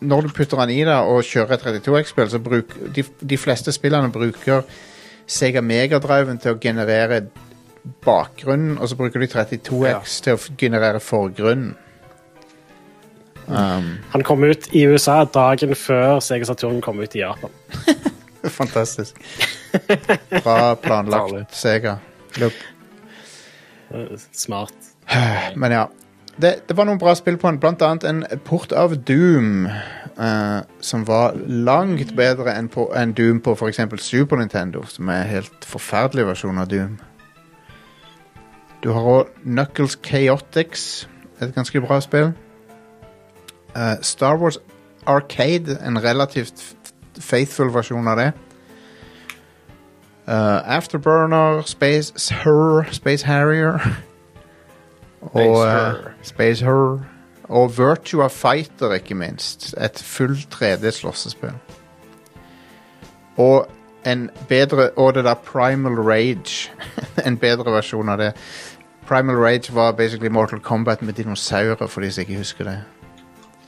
når 0.00 0.26
du 0.26 0.34
putter 0.34 0.60
han 0.60 0.70
i 0.70 0.80
deg 0.86 1.08
og 1.10 1.24
kjører 1.26 1.56
et 1.56 1.64
32X-spill, 1.86 2.28
så 2.30 2.38
bruk 2.42 2.74
de, 2.94 3.02
de 3.02 3.38
fleste 3.40 3.72
spillene 3.74 4.12
bruker 4.14 4.62
Sega 5.26 5.62
Megadriven 5.64 6.38
til 6.38 6.54
å 6.54 6.60
generere 6.62 7.24
bakgrunnen, 8.04 8.78
og 8.78 8.88
så 8.90 8.98
bruker 8.98 9.22
de 9.22 9.28
32X 9.30 10.20
til 10.26 10.36
å 10.36 10.54
generere 10.58 11.00
forgrunnen. 11.02 11.74
Um, 13.46 13.92
Han 14.10 14.24
kom 14.26 14.42
ut 14.42 14.66
i 14.74 14.82
USA 14.90 15.20
dagen 15.30 15.74
før 15.78 16.18
Sega 16.24 16.48
Saturn 16.48 16.80
kom 16.82 16.98
ut 16.98 17.14
i 17.14 17.22
Japan. 17.22 17.52
fantastisk. 18.60 19.20
Bra 20.42 20.74
planlagt, 20.82 21.54
Sega. 21.54 21.98
Look. 22.42 22.58
Eh, 23.94 24.18
Smart. 24.32 24.74
Men 25.54 25.72
ja. 25.72 25.86
Det, 26.36 26.68
det 26.68 26.76
var 26.76 26.84
noen 26.84 27.00
bra 27.00 27.14
spill 27.16 27.38
på 27.40 27.48
den, 27.48 27.60
blant 27.60 27.82
annet 27.82 28.04
en 28.04 28.24
port 28.44 28.72
av 28.76 28.96
Doom. 29.08 29.66
eh, 30.20 30.60
som 30.80 31.04
var 31.06 31.36
langt 31.46 32.16
bedre 32.16 32.54
enn, 32.56 32.68
på, 32.68 32.88
Doom 33.16 33.40
på 33.40 33.54
f.eks. 33.56 33.80
Super 34.04 34.36
Nintendo, 34.36 34.84
som 34.88 35.08
er 35.08 35.22
en 35.22 35.30
helt 35.30 35.64
forferdelig 35.64 36.26
versjon 36.26 36.58
av 36.58 36.68
Doom. 36.68 36.98
Du 38.84 38.90
har 38.92 39.08
òg 39.10 39.30
Knuckles 39.42 39.98
Chaotix, 40.04 41.06
et 41.40 41.54
ganske 41.54 41.80
bra 41.80 42.00
spill. 42.00 42.32
Eh, 43.76 43.96
Star 44.02 44.36
Wars 44.36 44.58
Arcade, 45.06 45.78
en 45.86 46.02
relativt 46.02 46.64
faithful 47.20 47.72
versjon 47.72 48.08
av 48.08 48.20
det. 48.20 48.32
Eh, 50.28 50.76
Afterburner, 50.76 51.62
Space 51.66 52.34
Her, 52.34 52.84
Space 52.92 53.26
Harrier. 53.26 53.80
Og 55.32 55.66
eh, 55.66 55.72
Her. 55.72 55.94
Space 56.22 56.64
Her. 56.64 56.98
Og 57.48 57.78
Virtua 57.78 58.26
Fighter, 58.28 58.92
ikke 58.92 59.14
minst. 59.14 59.74
Et 59.80 60.02
full 60.02 60.38
3D-slåssespill. 60.54 61.54
Og 63.36 63.68
en 64.06 64.30
bedre 64.48 64.90
Og 64.90 65.14
det 65.14 65.24
der 65.24 65.34
Primal 65.34 65.92
Rage. 65.92 66.72
en 67.26 67.38
bedre 67.38 67.72
versjon 67.72 68.08
av 68.08 68.18
det. 68.18 68.32
Primal 69.08 69.36
Rage 69.36 69.74
var 69.74 69.92
basically 69.92 70.28
Mortal 70.28 70.60
Kombat 70.60 71.02
med 71.02 71.14
dinosaurer, 71.14 71.86
for 71.86 72.00
de 72.00 72.12
som 72.12 72.20
ikke 72.20 72.36
husker 72.36 72.64
det. 72.64 72.78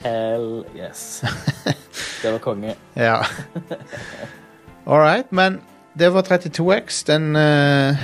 Hell 0.01 0.65
yes. 0.77 1.25
Det 2.23 2.33
var 2.33 2.39
konge. 2.39 2.75
Ja. 2.97 3.15
All 4.87 5.01
right, 5.01 5.33
men 5.33 5.61
det 5.99 6.15
var 6.15 6.23
32X. 6.23 7.05
Den 7.07 7.37
eh, 7.37 7.97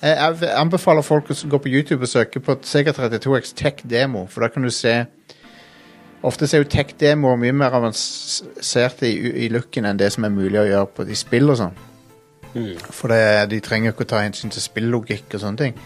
jeg, 0.00 0.36
jeg 0.40 0.52
anbefaler 0.56 1.04
folk 1.04 1.30
å 1.32 1.36
gå 1.52 1.60
på 1.60 1.72
YouTube 1.72 2.06
og 2.06 2.12
søke 2.12 2.40
på 2.44 2.56
Sega 2.66 2.94
32X 2.96 3.54
Tech 3.56 3.82
Demo, 3.84 4.26
for 4.30 4.44
da 4.44 4.52
kan 4.52 4.64
du 4.64 4.72
se 4.74 5.02
Ofte 6.20 6.44
er 6.44 6.60
jo 6.60 6.68
tech-demoer 6.68 7.38
mye 7.40 7.52
mer 7.56 7.72
avanserte 7.78 9.08
i, 9.08 9.14
i 9.46 9.46
looken 9.48 9.86
enn 9.88 9.96
det 9.96 10.10
som 10.12 10.26
er 10.26 10.34
mulig 10.34 10.58
å 10.60 10.66
gjøre 10.68 10.90
på 10.92 11.06
de 11.08 11.16
spill 11.16 11.48
og 11.48 11.56
sånn. 11.56 11.78
For 12.90 13.08
det, 13.08 13.22
de 13.52 13.60
trenger 13.62 13.94
ikke 13.94 14.04
å 14.04 14.10
ta 14.10 14.20
hensyn 14.24 14.52
til 14.52 14.60
spillogikk 14.60 15.36
og 15.38 15.42
sånne 15.44 15.62
ting. 15.62 15.78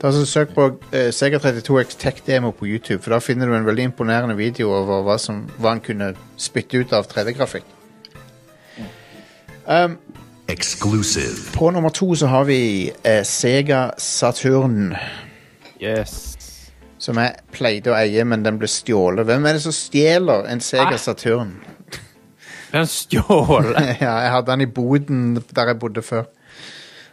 Ta 0.00 0.12
så 0.14 0.22
Søk 0.26 0.54
på 0.56 0.68
eh, 0.94 1.10
Sega 1.14 1.40
32X 1.42 1.98
Tech-demo 2.00 2.54
på 2.56 2.70
YouTube, 2.70 3.02
for 3.02 3.12
da 3.12 3.20
finner 3.20 3.50
du 3.50 3.56
en 3.58 3.66
veldig 3.66 3.90
imponerende 3.90 4.38
video 4.38 4.72
over 4.72 5.04
hva, 5.04 5.18
som, 5.20 5.44
hva 5.58 5.74
han 5.74 5.84
kunne 5.84 6.12
spytte 6.40 6.80
ut 6.80 6.94
av 6.96 7.10
3D-grafikk. 7.10 7.68
Um, 9.66 9.98
Exclusive. 10.48 11.52
på 11.54 11.70
nummer 11.70 11.88
to 11.90 12.14
så 12.14 12.26
har 12.26 12.44
vi 12.44 12.90
eh, 13.04 13.22
Sega 13.24 13.90
Saturn, 13.98 14.94
Yes. 15.80 16.36
som 16.98 17.16
jeg 17.18 17.34
pleide 17.52 17.90
å 17.90 17.96
eie, 17.98 18.24
men 18.24 18.42
den 18.44 18.58
ble 18.58 18.68
stjålet. 18.68 19.24
Hvem 19.26 19.46
er 19.46 19.52
det 19.58 19.62
som 19.64 19.72
stjeler 19.74 20.46
en 20.50 20.60
Sega 20.60 20.94
Ah. 20.94 20.98
Saturn? 20.98 21.54
En 22.72 22.86
stjål! 22.86 23.72
ja, 24.00 24.12
jeg 24.22 24.30
hadde 24.32 24.50
den 24.52 24.60
i 24.60 24.66
boden 24.66 25.34
der 25.54 25.66
jeg 25.72 25.78
bodde 25.78 26.02
før. 26.02 26.24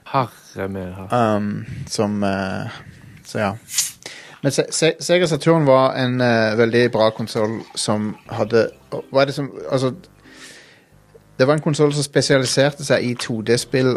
Herre 0.09 0.67
min. 0.69 0.93
Um, 1.11 1.65
som 1.87 2.23
uh, 2.23 2.69
Så 3.25 3.39
ja. 3.39 3.51
Men 4.43 4.51
Se 4.51 4.63
Se 4.71 4.93
Sega 4.99 5.27
Saturn 5.27 5.65
var 5.67 5.93
en 5.99 6.21
uh, 6.21 6.57
veldig 6.57 6.91
bra 6.91 7.09
konsoll 7.13 7.59
som 7.75 8.15
hadde 8.31 8.69
Hva 9.11 9.21
er 9.21 9.25
det 9.29 9.35
som 9.35 9.51
Altså 9.71 9.91
Det 11.39 11.47
var 11.47 11.55
en 11.55 11.63
konsoll 11.63 11.93
som 11.95 12.03
spesialiserte 12.03 12.83
seg 12.83 13.05
i 13.05 13.13
2D-spill 13.15 13.93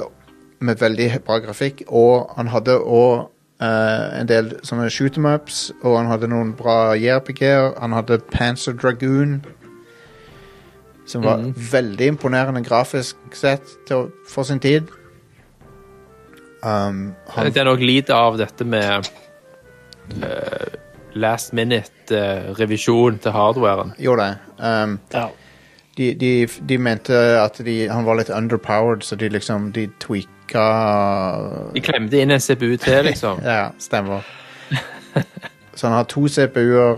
med 0.62 0.78
veldig 0.78 1.08
bra 1.26 1.40
grafikk, 1.42 1.82
og 1.90 2.30
han 2.36 2.52
hadde 2.52 2.78
òg 2.78 3.28
en 3.62 4.28
del 4.30 4.52
sånne 4.66 4.88
shoot 4.90 5.18
em 5.18 5.26
ups, 5.30 5.70
og 5.82 5.96
han 6.00 6.10
hadde 6.10 6.30
noen 6.30 6.52
bra 6.58 6.94
JRPG-er. 6.98 7.76
Han 7.82 7.94
hadde 7.94 8.20
Panzer 8.32 8.74
Dragoon, 8.78 9.40
som 11.06 11.22
var 11.26 11.44
veldig 11.72 12.12
imponerende 12.14 12.62
grafisk 12.66 13.18
sett 13.36 13.66
til, 13.88 14.10
for 14.30 14.46
sin 14.48 14.62
tid. 14.62 14.90
Um, 16.62 17.14
han, 17.34 17.50
Det 17.50 17.58
er 17.58 17.66
nok 17.66 17.82
lite 17.82 18.14
av 18.14 18.38
dette 18.38 18.64
med 18.64 19.10
uh, 20.22 20.74
last 21.14 21.52
minute-revisjon 21.52 23.18
til 23.18 23.34
hardwaren. 23.34 23.94
Jo, 23.98 24.16
det. 24.16 24.36
Um, 24.58 25.00
Ja. 25.12 25.28
De, 25.96 26.14
de, 26.14 26.46
de 26.68 26.78
mente 26.78 27.12
at 27.42 27.58
de, 27.64 27.88
han 27.88 28.04
var 28.06 28.16
litt 28.16 28.30
underpowered, 28.32 29.02
så 29.04 29.16
de 29.20 29.28
liksom 29.28 29.72
De 29.76 29.86
tweaka 30.00 30.62
De 31.74 31.80
klemte 31.84 32.20
inn 32.22 32.30
en 32.32 32.40
CPU 32.40 32.76
til, 32.80 33.04
liksom. 33.04 33.42
Ja, 33.44 33.70
stemmer. 33.78 34.22
så 35.74 35.86
han 35.88 35.96
har 35.96 36.04
to 36.08 36.26
CPU-er 36.28 36.96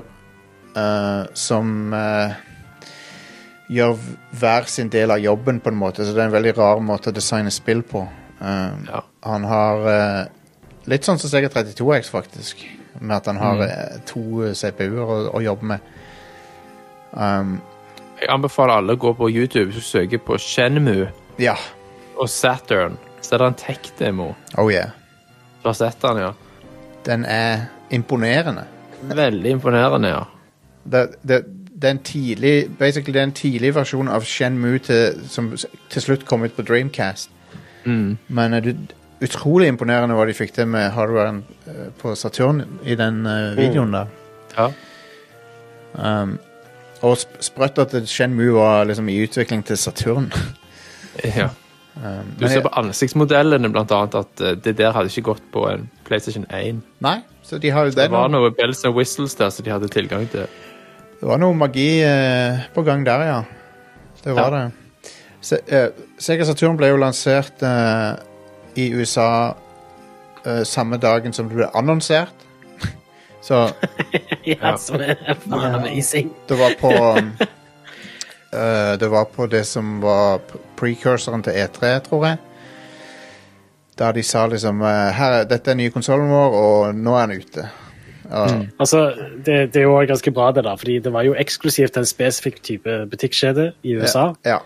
uh, 0.77 1.25
som 1.35 1.93
uh, 1.95 2.35
gjør 3.71 3.99
hver 4.39 4.67
sin 4.71 4.89
del 4.93 5.11
av 5.11 5.19
jobben, 5.23 5.59
på 5.61 5.71
en 5.73 5.79
måte. 5.81 6.05
Så 6.07 6.13
det 6.15 6.23
er 6.23 6.29
en 6.31 6.37
veldig 6.37 6.55
rar 6.59 6.83
måte 6.85 7.11
å 7.11 7.17
designe 7.17 7.51
spill 7.55 7.83
på. 7.83 8.05
Uh, 8.41 8.79
Ja. 8.91 9.03
Han 9.25 9.45
har 9.49 9.87
eh, 9.89 10.25
Litt 10.93 11.07
sånn 11.07 11.17
som 11.17 11.31
Sega 11.33 11.49
32X, 11.49 12.11
faktisk. 12.13 12.61
Med 13.01 13.17
at 13.17 13.27
han 13.31 13.39
har 13.41 13.55
Mm. 13.57 13.63
eh, 13.65 14.01
to 14.05 14.51
CPU-er 14.53 15.01
å, 15.01 15.15
å 15.33 15.41
jobbe 15.41 15.65
med. 15.71 15.81
Um, 17.17 17.55
Jeg 18.25 18.33
anbefaler 18.33 18.81
alle 18.81 18.95
å 18.97 19.01
gå 19.03 19.11
på 19.19 19.27
YouTube 19.29 19.75
og 19.77 19.85
søke 19.85 20.17
på 20.17 20.39
Shenmue 20.41 21.11
ja. 21.37 21.59
og 22.17 22.29
Saturn. 22.33 22.95
Så 23.21 23.35
er 23.37 23.43
det 23.43 23.49
en 23.51 23.57
tech-demo. 23.61 24.31
Oh 24.57 24.71
yeah. 24.73 24.95
Du 25.61 25.69
har 25.69 25.77
sett 25.77 26.01
den, 26.01 26.21
ja? 26.23 26.31
Den 27.05 27.27
er 27.29 27.67
imponerende. 27.93 28.65
Veldig 29.05 29.51
imponerende, 29.59 30.09
ja. 30.09 30.23
det, 30.89 31.03
det, 31.21 31.43
det 31.75 31.91
er 31.91 31.93
en 31.93 32.01
tidlig 32.07 32.53
Basically 32.79 33.13
det 33.13 33.21
er 33.21 33.29
en 33.29 33.37
tidlig 33.37 33.75
versjon 33.77 34.09
av 34.09 34.25
Shenmue 34.25 34.81
til, 34.81 35.21
som 35.29 35.53
til 35.93 36.07
slutt 36.07 36.25
kom 36.25 36.49
ut 36.49 36.57
på 36.57 36.65
Dreamcast. 36.65 37.29
Mm. 37.85 38.17
Men 38.29 38.57
det, 38.65 38.75
utrolig 39.21 39.69
imponerende 39.69 40.17
hva 40.17 40.25
de 40.25 40.39
fikk 40.41 40.57
til 40.57 40.73
med 40.73 40.89
hardwaren 40.97 41.45
eh, 41.69 41.93
på 42.01 42.17
Saturn 42.17 42.65
i 42.89 42.97
den 42.97 43.27
eh, 43.29 43.53
videoen 43.61 43.93
der. 44.01 44.19
ja. 44.57 44.73
Um, 45.95 46.39
og 47.05 47.19
sp 47.21 47.37
sprøtt 47.45 47.79
at 47.83 47.95
Shenmue 48.09 48.55
var 48.57 48.87
liksom 48.89 49.09
i 49.13 49.19
utvikling 49.27 49.65
til 49.69 49.77
Saturn. 49.81 50.31
ja. 51.41 51.51
Um, 51.95 52.33
Du 52.41 52.49
ser 52.51 52.65
på 52.65 52.73
ansiktsmodellene, 52.81 53.69
blant 53.71 53.93
annet, 53.95 54.15
at 54.19 54.41
eh, 54.43 54.57
det 54.65 54.73
der 54.81 54.93
hadde 54.97 55.13
ikke 55.13 55.29
gått 55.33 55.43
på 55.55 55.67
en 55.71 55.85
PlayStation 56.09 56.47
1. 56.51 56.81
Nei, 57.05 57.19
så 57.47 57.59
de 57.63 57.71
har 57.71 57.85
jo 57.87 57.93
Det 57.95 58.01
det. 58.03 58.11
var 58.11 58.29
noen 58.33 58.49
noe 58.49 58.55
bells 58.57 58.83
and 58.85 58.97
whistles 58.97 59.37
der 59.39 59.53
som 59.55 59.65
de 59.67 59.71
hadde 59.71 59.89
tilgang 59.95 60.27
til. 60.33 60.49
Det 61.21 61.29
var 61.29 61.39
noe 61.39 61.55
magi 61.55 62.01
eh, 62.03 62.65
på 62.75 62.83
gang 62.83 63.05
der, 63.07 63.23
ja. 63.29 63.43
Det 64.25 64.35
var 64.35 64.51
Ja. 64.57 64.65
det. 64.65 65.13
Se, 65.45 65.59
eh, 65.69 65.89
Sega 66.19 66.45
Saturn 66.49 66.77
ble 66.81 66.89
jo 66.91 66.97
lansert 66.97 67.63
eh, 67.63 68.17
i 68.81 68.89
USA 68.97 69.29
eh, 70.45 70.65
samme 70.65 70.97
dagen 70.99 71.33
som 71.33 71.49
det 71.49 71.57
ble 71.61 71.69
annonsert. 71.79 72.35
Så 73.45 73.69
Ja, 74.55 74.77
som 74.81 75.01
er 75.05 75.19
faen 75.45 75.79
amazing. 75.81 76.33
det 76.49 76.57
var 76.59 76.75
på 76.81 76.91
um, 76.93 77.31
eh, 78.53 78.93
Det 79.01 79.09
var 79.13 79.25
på 79.25 79.47
det 79.53 79.65
som 79.69 80.01
var 80.01 80.41
precursoren 80.77 81.45
til 81.45 81.53
E3, 81.53 81.99
tror 82.09 82.27
jeg. 82.27 82.43
Da 83.99 84.11
de 84.13 84.23
sa 84.27 84.47
liksom 84.51 84.83
eh, 84.83 85.11
her, 85.15 85.45
Dette 85.49 85.71
er 85.71 85.79
nye 85.79 85.93
konsollen 85.95 86.31
vår, 86.33 86.61
og 86.61 86.95
nå 86.97 87.17
er 87.21 87.27
den 87.31 87.45
ute. 87.45 87.67
Ja, 88.25 88.47
Altså, 88.81 89.13
det, 89.47 89.75
det 89.75 89.83
er 89.83 89.85
jo 89.85 89.99
også 89.99 90.09
ganske 90.15 90.33
bra, 90.33 90.49
det 90.57 90.65
der, 90.65 90.77
fordi 90.81 90.99
det 91.05 91.13
var 91.13 91.27
jo 91.27 91.35
eksklusivt 91.39 91.93
til 91.93 92.01
en 92.01 92.09
spesifikk 92.09 92.63
type 92.65 92.97
butikkjede 93.11 93.73
i 93.83 93.97
USA. 94.01 94.33
ja. 94.45 94.59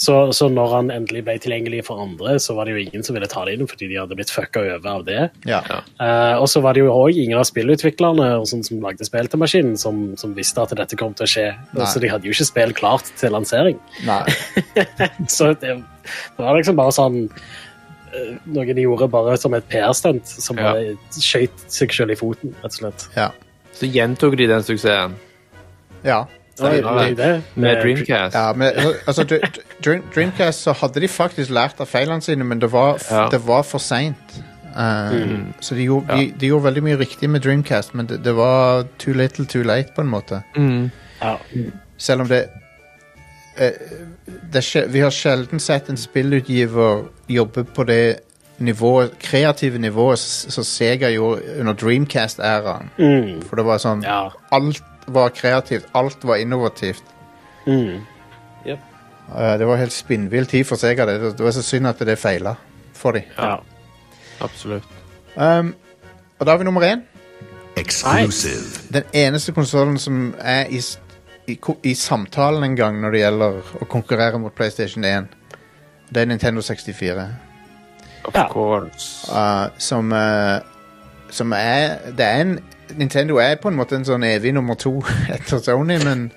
Så, 0.00 0.14
så 0.32 0.46
når 0.48 0.70
han 0.72 0.90
endelig 0.94 1.20
ble 1.26 1.34
tilgjengelig 1.44 1.82
for 1.84 2.00
andre, 2.00 2.38
så 2.40 2.54
var 2.56 2.64
det 2.64 2.72
jo 2.72 2.80
ingen 2.86 3.02
som 3.04 3.12
ville 3.18 3.28
ta 3.28 3.42
det 3.44 3.58
inn, 3.58 3.66
fordi 3.68 3.90
de 3.90 3.98
hadde 4.00 4.16
blitt 4.16 4.32
fucka 4.32 4.62
over 4.64 4.88
av 4.94 5.02
det. 5.04 5.26
ja. 5.44 5.58
Uh, 6.00 6.40
og 6.40 6.46
så 6.48 6.62
var 6.64 6.72
det 6.72 6.80
jo 6.86 6.94
òg 6.94 7.18
ingen 7.20 7.36
av 7.36 7.44
spillutviklerne 7.44 8.30
og 8.38 8.46
sånn 8.48 8.64
som 8.64 8.80
lagde 8.80 9.04
spill 9.04 9.28
til 9.28 9.42
maskinen, 9.42 9.76
som, 9.80 9.98
som 10.20 10.32
visste 10.36 10.62
at 10.64 10.72
dette 10.78 10.96
kom 10.96 11.12
til 11.18 11.26
å 11.26 11.30
skje. 11.34 11.44
Nei. 11.76 11.88
Så 11.92 12.00
de 12.00 12.08
hadde 12.08 12.24
jo 12.24 12.32
ikke 12.32 12.48
spill 12.48 12.72
klart 12.78 13.12
til 13.20 13.36
lansering. 13.36 13.76
Nei. 14.08 14.22
Så 15.36 15.52
det, 15.60 15.76
det 15.84 16.40
var 16.46 16.56
liksom 16.56 16.80
bare 16.80 16.96
sånn 16.96 17.20
eh, 17.28 18.32
Noe 18.56 18.72
de 18.72 18.86
gjorde 18.88 19.10
bare 19.12 19.36
som 19.38 19.52
et 19.58 19.68
PR-stunt, 19.68 20.24
som 20.32 20.56
Ja. 20.58 20.72
bare 20.72 20.96
skjøt 21.20 21.66
seg 21.68 21.92
selv 21.92 22.16
i 22.16 22.18
foten, 22.18 22.56
rett 22.64 22.72
og 22.72 22.80
slett. 22.80 23.08
Ja. 23.20 23.28
Så 23.76 23.88
gjentok 23.92 24.40
de 24.40 24.48
den 24.48 24.64
suksessen 24.64 25.20
ja. 26.08 26.22
Det 26.60 27.42
med 27.54 27.82
Dreamcast. 27.82 28.34
Ja, 28.34 28.52
men 28.52 28.72
altså, 29.06 29.24
Dream, 29.84 30.02
Dreamcast 30.14 30.62
så 30.62 30.72
hadde 30.72 31.00
de 31.00 31.08
faktisk 31.08 31.50
lært 31.50 31.80
av 31.80 31.86
feilene 31.86 32.22
sine, 32.22 32.44
men 32.44 32.60
det 32.60 32.72
var, 32.72 32.98
Ja. 33.10 33.28
det 33.32 33.40
var 33.46 33.62
for 33.62 33.78
seint. 33.78 34.40
Så 35.60 35.74
de 35.74 35.82
gjorde, 35.84 36.06
de, 36.16 36.32
de 36.40 36.46
gjorde 36.46 36.64
veldig 36.64 36.82
mye 36.82 36.98
riktig 37.00 37.30
med 37.30 37.40
Dreamcast, 37.40 37.94
men 37.94 38.06
det, 38.06 38.20
det 38.24 38.36
var 38.36 38.84
too 38.98 39.12
little 39.14 39.44
too 39.44 39.62
late, 39.62 39.92
på 39.96 40.00
en 40.00 40.08
måte. 40.12 40.42
Mm. 40.56 40.90
Ja. 41.22 41.36
Selv 41.98 42.20
om 42.20 42.28
det, 42.28 42.44
eh, 43.58 43.70
det 44.52 44.64
Vi 44.92 45.00
har 45.00 45.10
sjelden 45.10 45.60
sett 45.60 45.88
en 45.90 45.96
spillutgiver 45.96 47.04
jobbe 47.28 47.64
på 47.64 47.84
det 47.84 48.16
nivået, 48.58 49.10
kreative 49.18 49.78
nivået 49.78 50.18
som 50.18 50.64
Sega 50.64 51.08
gjorde 51.10 51.40
under 51.60 51.72
Dreamcast-æraen. 51.72 52.90
Mm. 52.98 53.42
For 53.48 53.56
det 53.56 53.64
var 53.64 53.78
sånn 53.78 54.02
ja. 54.04 54.28
Alt 54.52 54.82
var 55.14 55.32
kreativt, 55.34 55.86
alt 55.94 56.24
var 56.24 56.36
innovativt. 56.40 57.04
Mm. 57.66 58.00
Eh, 59.38 59.58
Det 59.58 59.66
var 59.66 59.76
helt 59.76 59.92
spinnvill 59.92 60.46
tid 60.46 60.64
for 60.66 60.76
Sega. 60.76 61.06
Det, 61.06 61.20
det 61.38 61.44
var 61.44 61.50
så 61.54 61.62
synd 61.62 61.86
at 61.86 61.98
det 61.98 62.18
feila 62.18 62.54
for 62.94 63.12
dem. 63.12 63.22
ja. 63.38 63.56
Absolutt. 64.40 64.84
Um, 65.36 65.74
og 66.38 66.46
da 66.46 66.50
har 66.50 66.58
vi 66.58 66.64
nummer 66.64 66.82
én. 66.82 67.00
Exclusive. 67.76 68.88
Den 68.92 69.02
eneste 69.12 69.52
konsollen 69.52 69.98
som 69.98 70.34
er 70.38 70.64
i, 70.70 70.80
i, 71.46 71.58
i 71.82 71.94
samtalen 71.94 72.64
en 72.64 72.76
gang 72.76 73.00
når 73.00 73.10
det 73.10 73.20
gjelder 73.20 73.60
å 73.82 73.84
konkurrere 73.84 74.38
mot 74.38 74.54
PlayStation 74.54 75.04
1. 75.04 75.28
Det 76.08 76.22
er 76.22 76.26
Nintendo 76.26 76.62
64. 76.62 77.26
Of 78.24 78.34
course. 78.52 79.28
Uh, 79.28 79.68
som 79.78 80.12
uh, 80.12 80.60
Som 81.30 81.52
er 81.52 81.98
Det 82.16 82.26
er 82.26 82.40
en 82.40 82.58
Nintendo 82.96 83.36
er 83.36 83.56
på 83.62 83.68
en 83.68 83.76
måte 83.76 83.96
en 83.96 84.04
sånn 84.04 84.24
evig 84.24 84.54
nummer 84.54 84.74
to 84.74 85.02
etter 85.34 85.58
Sony, 85.58 85.98
men 86.04 86.30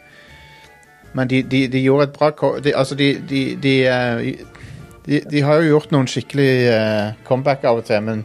Men 1.13 1.27
de, 1.29 1.43
de, 1.43 1.67
de 1.67 1.79
gjorde 1.83 2.03
et 2.07 2.13
bra 2.17 2.31
de, 2.59 2.71
Altså, 2.75 2.95
de 2.95 3.21
de, 3.29 5.21
de, 5.31 5.41
har 5.41 5.61
jo 5.61 5.67
gjort 5.75 5.91
noen 5.91 6.07
skikkelig 6.07 6.51
uh, 6.73 7.13
comeback 7.27 7.63
av 7.69 7.77
og 7.77 7.85
til, 7.85 8.01
men 8.01 8.23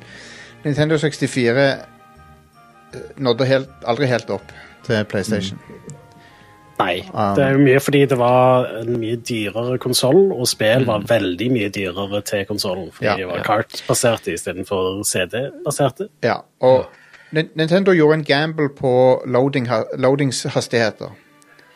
Nintendo 0.64 0.96
64 0.98 1.66
uh, 1.68 3.00
nådde 3.18 3.44
helt, 3.44 3.68
aldri 3.84 4.06
helt 4.06 4.30
opp 4.30 4.52
til 4.86 5.04
PlayStation. 5.04 5.58
Nei. 6.78 7.00
Um, 7.10 7.34
Det 7.34 7.44
er 7.44 7.56
jo 7.56 7.64
mye 7.64 7.80
fordi 7.82 8.04
det 8.06 8.18
var 8.18 8.68
en 8.80 9.00
mye 9.02 9.16
dyrere 9.16 9.78
konsoll, 9.82 10.32
og 10.32 10.46
spill 10.48 10.86
var 10.86 11.04
veldig 11.10 11.50
mye 11.52 11.68
dyrere 11.74 12.22
til 12.22 12.46
konsollen. 12.46 12.92
Fordi 12.94 13.10
Ja. 13.10 13.16
de 13.16 13.26
var 13.26 13.42
kart-baserte 13.42 14.32
istedenfor 14.32 15.02
CD-baserte. 15.02 16.08
Ja, 16.22 16.36
og 16.60 16.86
Nintendo 17.32 17.92
gjorde 17.92 18.14
en 18.14 18.24
gamble 18.24 18.68
på 18.72 19.22
loading, 19.26 19.66
loadingshastigheter. 20.00 21.10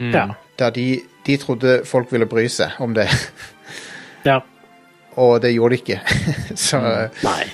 Ja. 0.00 0.26
Der 0.58 0.70
de, 0.70 0.86
de 1.26 1.36
trodde 1.36 1.82
folk 1.86 2.12
ville 2.12 2.26
bry 2.26 2.46
seg 2.50 2.78
om 2.82 2.94
det, 2.96 3.06
ja. 4.30 4.38
og 5.16 5.42
det 5.42 5.52
gjorde 5.54 5.76
de 5.76 5.82
ikke. 5.82 6.00
Så 6.68 6.80
eh, 6.80 7.20
Nei. 7.24 7.44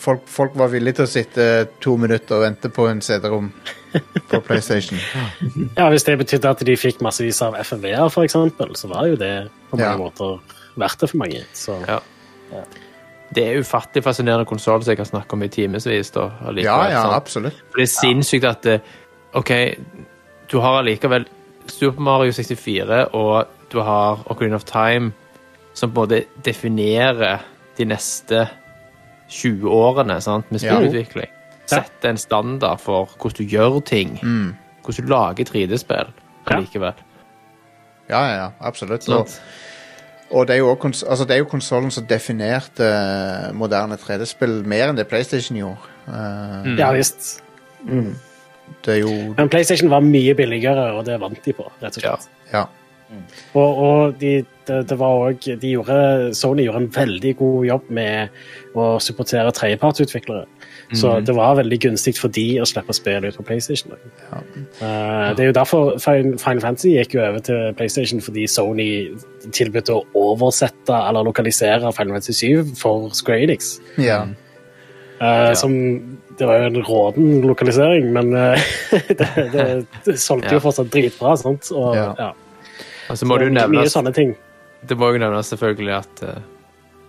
folk, 0.00 0.22
folk 0.30 0.54
var 0.60 0.68
villige 0.72 1.00
til 1.00 1.06
å 1.08 1.10
sitte 1.10 1.46
to 1.80 1.96
minutter 2.00 2.36
og 2.38 2.44
vente 2.44 2.68
på 2.72 2.86
en 2.90 3.00
CD-rom 3.04 3.50
på 4.30 4.40
PlayStation. 4.46 5.00
Ja, 5.76 5.88
Hvis 5.90 6.04
det 6.06 6.18
betydde 6.20 6.52
at 6.54 6.62
de 6.66 6.76
fikk 6.78 7.00
massevis 7.04 7.40
av 7.42 7.56
FMV-er, 7.64 8.08
for 8.12 8.28
eksempel, 8.28 8.76
så 8.78 8.92
var 8.92 9.08
jo 9.10 9.16
det 9.20 9.34
på 9.70 9.80
mange 9.80 9.90
Ja. 9.90 9.98
måter 9.98 10.38
verdt 10.78 11.00
det 11.02 11.10
for 11.10 11.24
mange. 11.24 11.42
Så 11.56 11.80
Ja. 11.88 11.98
Det 13.34 13.44
er 13.46 13.60
ufattelig 13.62 14.02
fascinerende 14.04 14.44
konsoll 14.48 14.82
som 14.82 14.90
jeg 14.90 14.96
kan 14.98 15.06
snakke 15.06 15.32
om 15.36 15.42
i 15.42 15.48
timevis. 15.48 15.86
Ja, 15.86 16.88
ja, 16.90 17.02
absolutt. 17.14 17.54
For 17.70 17.78
det 17.78 17.86
er 17.86 17.92
sinnssykt 17.92 18.44
at 18.48 18.66
eh, 18.66 18.80
OK, 19.38 19.52
du 20.50 20.58
har 20.60 20.80
allikevel 20.80 21.26
Super 21.70 22.00
Mario 22.02 22.32
64 22.34 23.04
og 23.14 23.46
du 23.70 23.78
har 23.86 24.24
Ocarina 24.26 24.56
of 24.58 24.64
Time 24.66 25.12
som 25.74 25.92
både 25.94 26.24
definerer 26.44 27.38
de 27.78 27.84
neste 27.86 28.48
20 29.30 29.68
årene 29.70 30.20
sant, 30.20 30.50
med 30.50 30.60
Ja. 30.62 30.74
spillutvikling. 30.74 31.30
Setter 31.70 32.10
en 32.10 32.16
standard 32.18 32.80
for 32.82 33.06
hvordan 33.20 33.36
du 33.38 33.44
gjør 33.56 33.80
ting. 33.86 34.18
Mm. 34.22 34.56
Hvordan 34.82 35.06
du 35.06 35.10
lager 35.12 35.44
3D-spill 35.44 36.10
Ja. 36.50 36.56
allikevel. 36.56 36.92
Ja, 38.10 38.24
ja, 38.26 38.34
ja, 38.42 38.48
absolutt. 38.60 39.04
Sant? 39.04 39.40
Og 40.30 40.46
det 40.46 40.54
er 40.54 40.60
jo, 40.62 40.70
også 40.70 40.80
kons 40.84 41.02
altså, 41.02 41.26
det 41.26 41.34
er 41.34 41.42
jo 41.42 41.50
konsollen 41.50 41.90
som 41.90 42.06
definerte 42.06 42.86
eh, 42.86 43.46
moderne 43.56 43.98
3D-spill 43.98 44.60
mer 44.68 44.90
enn 44.90 44.98
det 44.98 45.08
PlayStation 45.10 45.58
gjorde. 45.58 45.94
Eh, 46.06 46.74
ja 46.78 46.90
visst. 46.94 47.32
Det 48.84 48.94
er 48.94 49.00
jo 49.02 49.14
Men 49.34 49.50
PlayStation 49.50 49.90
var 49.90 50.04
mye 50.06 50.34
billigere, 50.38 50.92
og 50.94 51.02
det 51.06 51.18
vant 51.20 51.40
de 51.44 51.54
på, 51.56 51.66
rett 51.82 51.98
og 51.98 52.04
slett. 52.04 52.28
Ja. 52.52 52.68
Og, 53.58 53.78
og 53.82 54.20
de, 54.20 54.36
det, 54.68 54.76
det 54.90 54.98
var 54.98 55.24
også, 55.26 55.56
de 55.58 55.72
gjorde, 55.74 56.34
Sony 56.38 56.68
gjorde 56.68 56.84
en 56.84 56.92
veldig 56.94 57.32
god 57.40 57.64
jobb 57.66 57.90
med 57.98 58.78
å 58.78 58.90
supportere 59.02 59.50
tredjepartsutviklere. 59.56 60.46
Så 60.92 61.20
det 61.22 61.34
var 61.36 61.54
veldig 61.54 61.78
gunstig 61.84 62.16
for 62.18 62.32
de 62.34 62.44
å 62.58 62.64
slippe 62.66 62.94
spill 62.96 63.22
ut 63.28 63.36
på 63.38 63.44
PlayStation. 63.46 63.92
Eh, 63.94 65.28
det 65.36 65.44
er 65.44 65.46
jo 65.50 65.54
derfor 65.54 65.92
Final 66.02 66.60
Fantasy 66.62 66.96
gikk 66.96 67.14
jo 67.14 67.22
over 67.22 67.38
til 67.46 67.74
PlayStation, 67.78 68.20
fordi 68.24 68.46
Sony 68.50 68.88
tilbød 69.54 69.92
å 69.94 70.00
oversette 70.18 70.96
eller 71.08 71.26
lokalisere 71.28 71.92
Final 71.94 72.16
Fantasy 72.18 72.34
7 72.50 72.74
for 72.80 73.10
Square 73.14 73.46
Enix. 73.46 73.76
ja. 73.98 74.24
Eh, 75.20 75.52
som, 75.54 75.72
det 76.38 76.46
var 76.48 76.62
jo 76.62 76.68
en 76.70 76.78
råden 76.80 77.40
lokalisering, 77.44 78.06
men 78.14 78.30
uh, 78.32 78.56
det, 78.90 79.26
det, 79.52 79.64
det 80.06 80.14
solgte 80.16 80.48
Ja. 80.48 80.54
jo 80.56 80.62
fortsatt 80.64 80.88
dritbra. 80.94 81.34
Sant? 81.36 81.68
Og, 81.76 81.92
Ja. 81.98 82.14
ja. 82.18 82.30
Og 83.10 83.18
så 83.18 83.26
må 83.28 83.36
det 83.36 83.50
jo 83.50 83.68
Mye 83.68 83.90
sånne 83.92 84.14
ting. 84.16 84.32
Det 84.88 84.96
må 84.96 85.10
jo 85.12 85.20
nevnes 85.20 85.50
selvfølgelig 85.52 85.92
at 85.98 86.22
uh, 86.24 86.40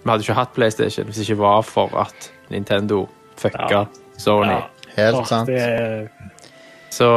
vi 0.03 0.09
hadde 0.11 0.25
ikke 0.25 0.35
hatt 0.35 0.53
PlayStation 0.57 1.07
hvis 1.07 1.21
det 1.21 1.29
ikke 1.29 1.39
var 1.39 1.61
for 1.63 1.93
at 2.03 2.27
Nintendo 2.51 3.05
fucka 3.37 3.67
Ja. 3.71 3.85
Sony. 4.17 4.51
Ja. 4.51 4.61
Helt 4.97 5.15
Åh, 5.17 5.25
sant. 5.25 5.47
Det, 5.47 5.61
er- 5.61 6.07
Så 6.89 7.07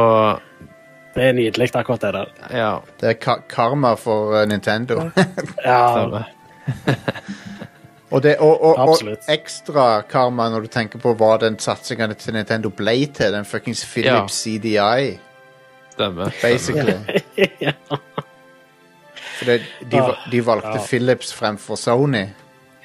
det 1.15 1.23
er 1.23 1.33
nydelig, 1.33 1.75
akkurat 1.75 2.01
det 2.01 2.13
der. 2.13 2.25
ja. 2.51 2.79
Det 3.01 3.09
er 3.09 3.13
ka 3.13 3.35
karma 3.49 3.95
for 3.95 4.35
eh, 4.41 4.47
Nintendo. 4.47 5.09
Ja. 5.65 6.07
Og, 8.11 8.23
det, 8.23 8.37
og, 8.39 8.61
og, 8.63 8.77
og 8.77 9.17
ekstra 9.29 10.01
karma 10.07 10.45
når 10.49 10.59
du 10.61 10.67
tenker 10.71 10.99
på 11.01 11.13
hva 11.19 11.37
den 11.41 11.57
satsinga 11.59 12.07
til 12.13 12.33
Nintendo 12.37 12.69
ble 12.69 12.93
til. 13.11 13.33
Den 13.33 13.45
fuckings 13.45 13.81
Philips 13.91 14.33
CDI, 14.43 15.17
Stemmer. 15.91 16.29
basically. 16.41 16.93
ja. 17.65 17.71
For 19.39 19.45
det, 19.49 19.61
de, 19.91 20.03
de 20.31 20.41
valgte 20.47 20.75
Ja. 20.77 20.83
Philips 20.87 21.33
fremfor 21.33 21.75
Sony, 21.75 22.27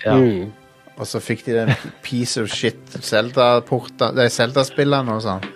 Ja. 0.04 0.16
Mm. 0.16 0.52
Og 1.00 1.08
så 1.08 1.20
fikk 1.24 1.46
de 1.48 1.54
den 1.56 1.70
piece 2.04 2.36
of 2.42 2.50
shit 2.52 2.76
Zelda-porta- 3.00 4.12
er 4.20 4.28
Zelda-spillene 4.28 5.16
og 5.16 5.22
sånn. 5.24 5.46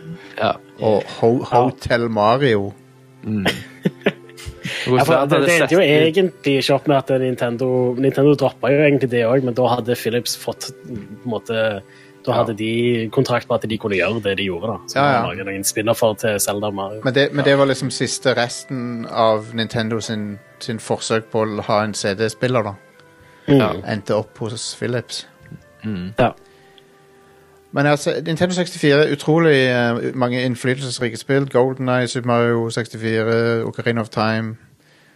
ja. 0.40 0.54
Og 0.80 1.04
Ho 1.20 1.36
Hotel 1.52 2.08
Mario. 2.10 2.72
Ja, 4.88 5.04
for 5.04 5.26
det, 5.28 5.38
det 5.44 5.54
endte 5.58 5.74
jo 5.76 5.80
egentlig 5.84 6.54
ikke 6.62 6.74
opp 6.78 6.86
med 6.88 6.96
at 6.96 7.10
Nintendo 7.20 7.66
Nintendo 8.00 8.32
droppa 8.40 8.70
jo 8.72 8.78
egentlig 8.86 9.10
det 9.12 9.20
òg, 9.28 9.44
men 9.44 9.56
da 9.56 9.66
hadde 9.74 9.96
Philips 10.00 10.38
fått 10.40 10.70
på 10.72 10.94
en 10.96 11.28
måte 11.28 11.58
Da 12.24 12.32
hadde 12.38 12.54
de 12.56 12.70
kontrakt 13.12 13.44
på 13.50 13.56
at 13.58 13.66
de 13.68 13.76
kunne 13.80 13.98
gjøre 13.98 14.22
det 14.24 14.38
de 14.40 14.46
gjorde. 14.48 14.72
da 14.72 14.78
Så 14.88 14.96
Ja, 14.96 15.04
ja. 15.12 15.26
lage 15.28 15.44
noen 15.44 15.64
spinner-for 15.68 16.14
til 16.16 16.38
Zelda 16.40 16.70
og 16.72 16.74
Mario. 16.78 17.02
Men 17.04 17.12
det, 17.14 17.26
men 17.36 17.44
det 17.44 17.58
var 17.60 17.68
liksom 17.68 17.90
siste 17.92 18.32
resten 18.38 19.04
av 19.12 19.50
Nintendo 19.54 20.00
sin, 20.00 20.38
sin 20.64 20.78
forsøk 20.80 21.28
på 21.30 21.44
å 21.44 21.60
ha 21.68 21.82
en 21.84 21.92
CD-spiller, 21.92 22.62
da. 22.64 22.74
Mm. 23.52 23.82
Endte 23.84 24.16
opp 24.16 24.38
hos 24.40 24.70
Philips. 24.80 25.26
Ja. 26.18 26.32
Men 27.74 27.86
altså, 27.86 28.12
Nintendo 28.26 28.54
64 28.54 29.12
utrolig 29.12 29.56
uh, 29.74 30.14
mange 30.14 30.42
innflytelsesrike 30.44 31.16
spill. 31.16 31.48
Golden 31.50 31.88
Eye, 31.88 32.06
Super 32.06 32.26
Mario 32.26 32.70
64, 32.70 33.64
Ocarina 33.66 34.00
of 34.00 34.08
Time. 34.08 34.56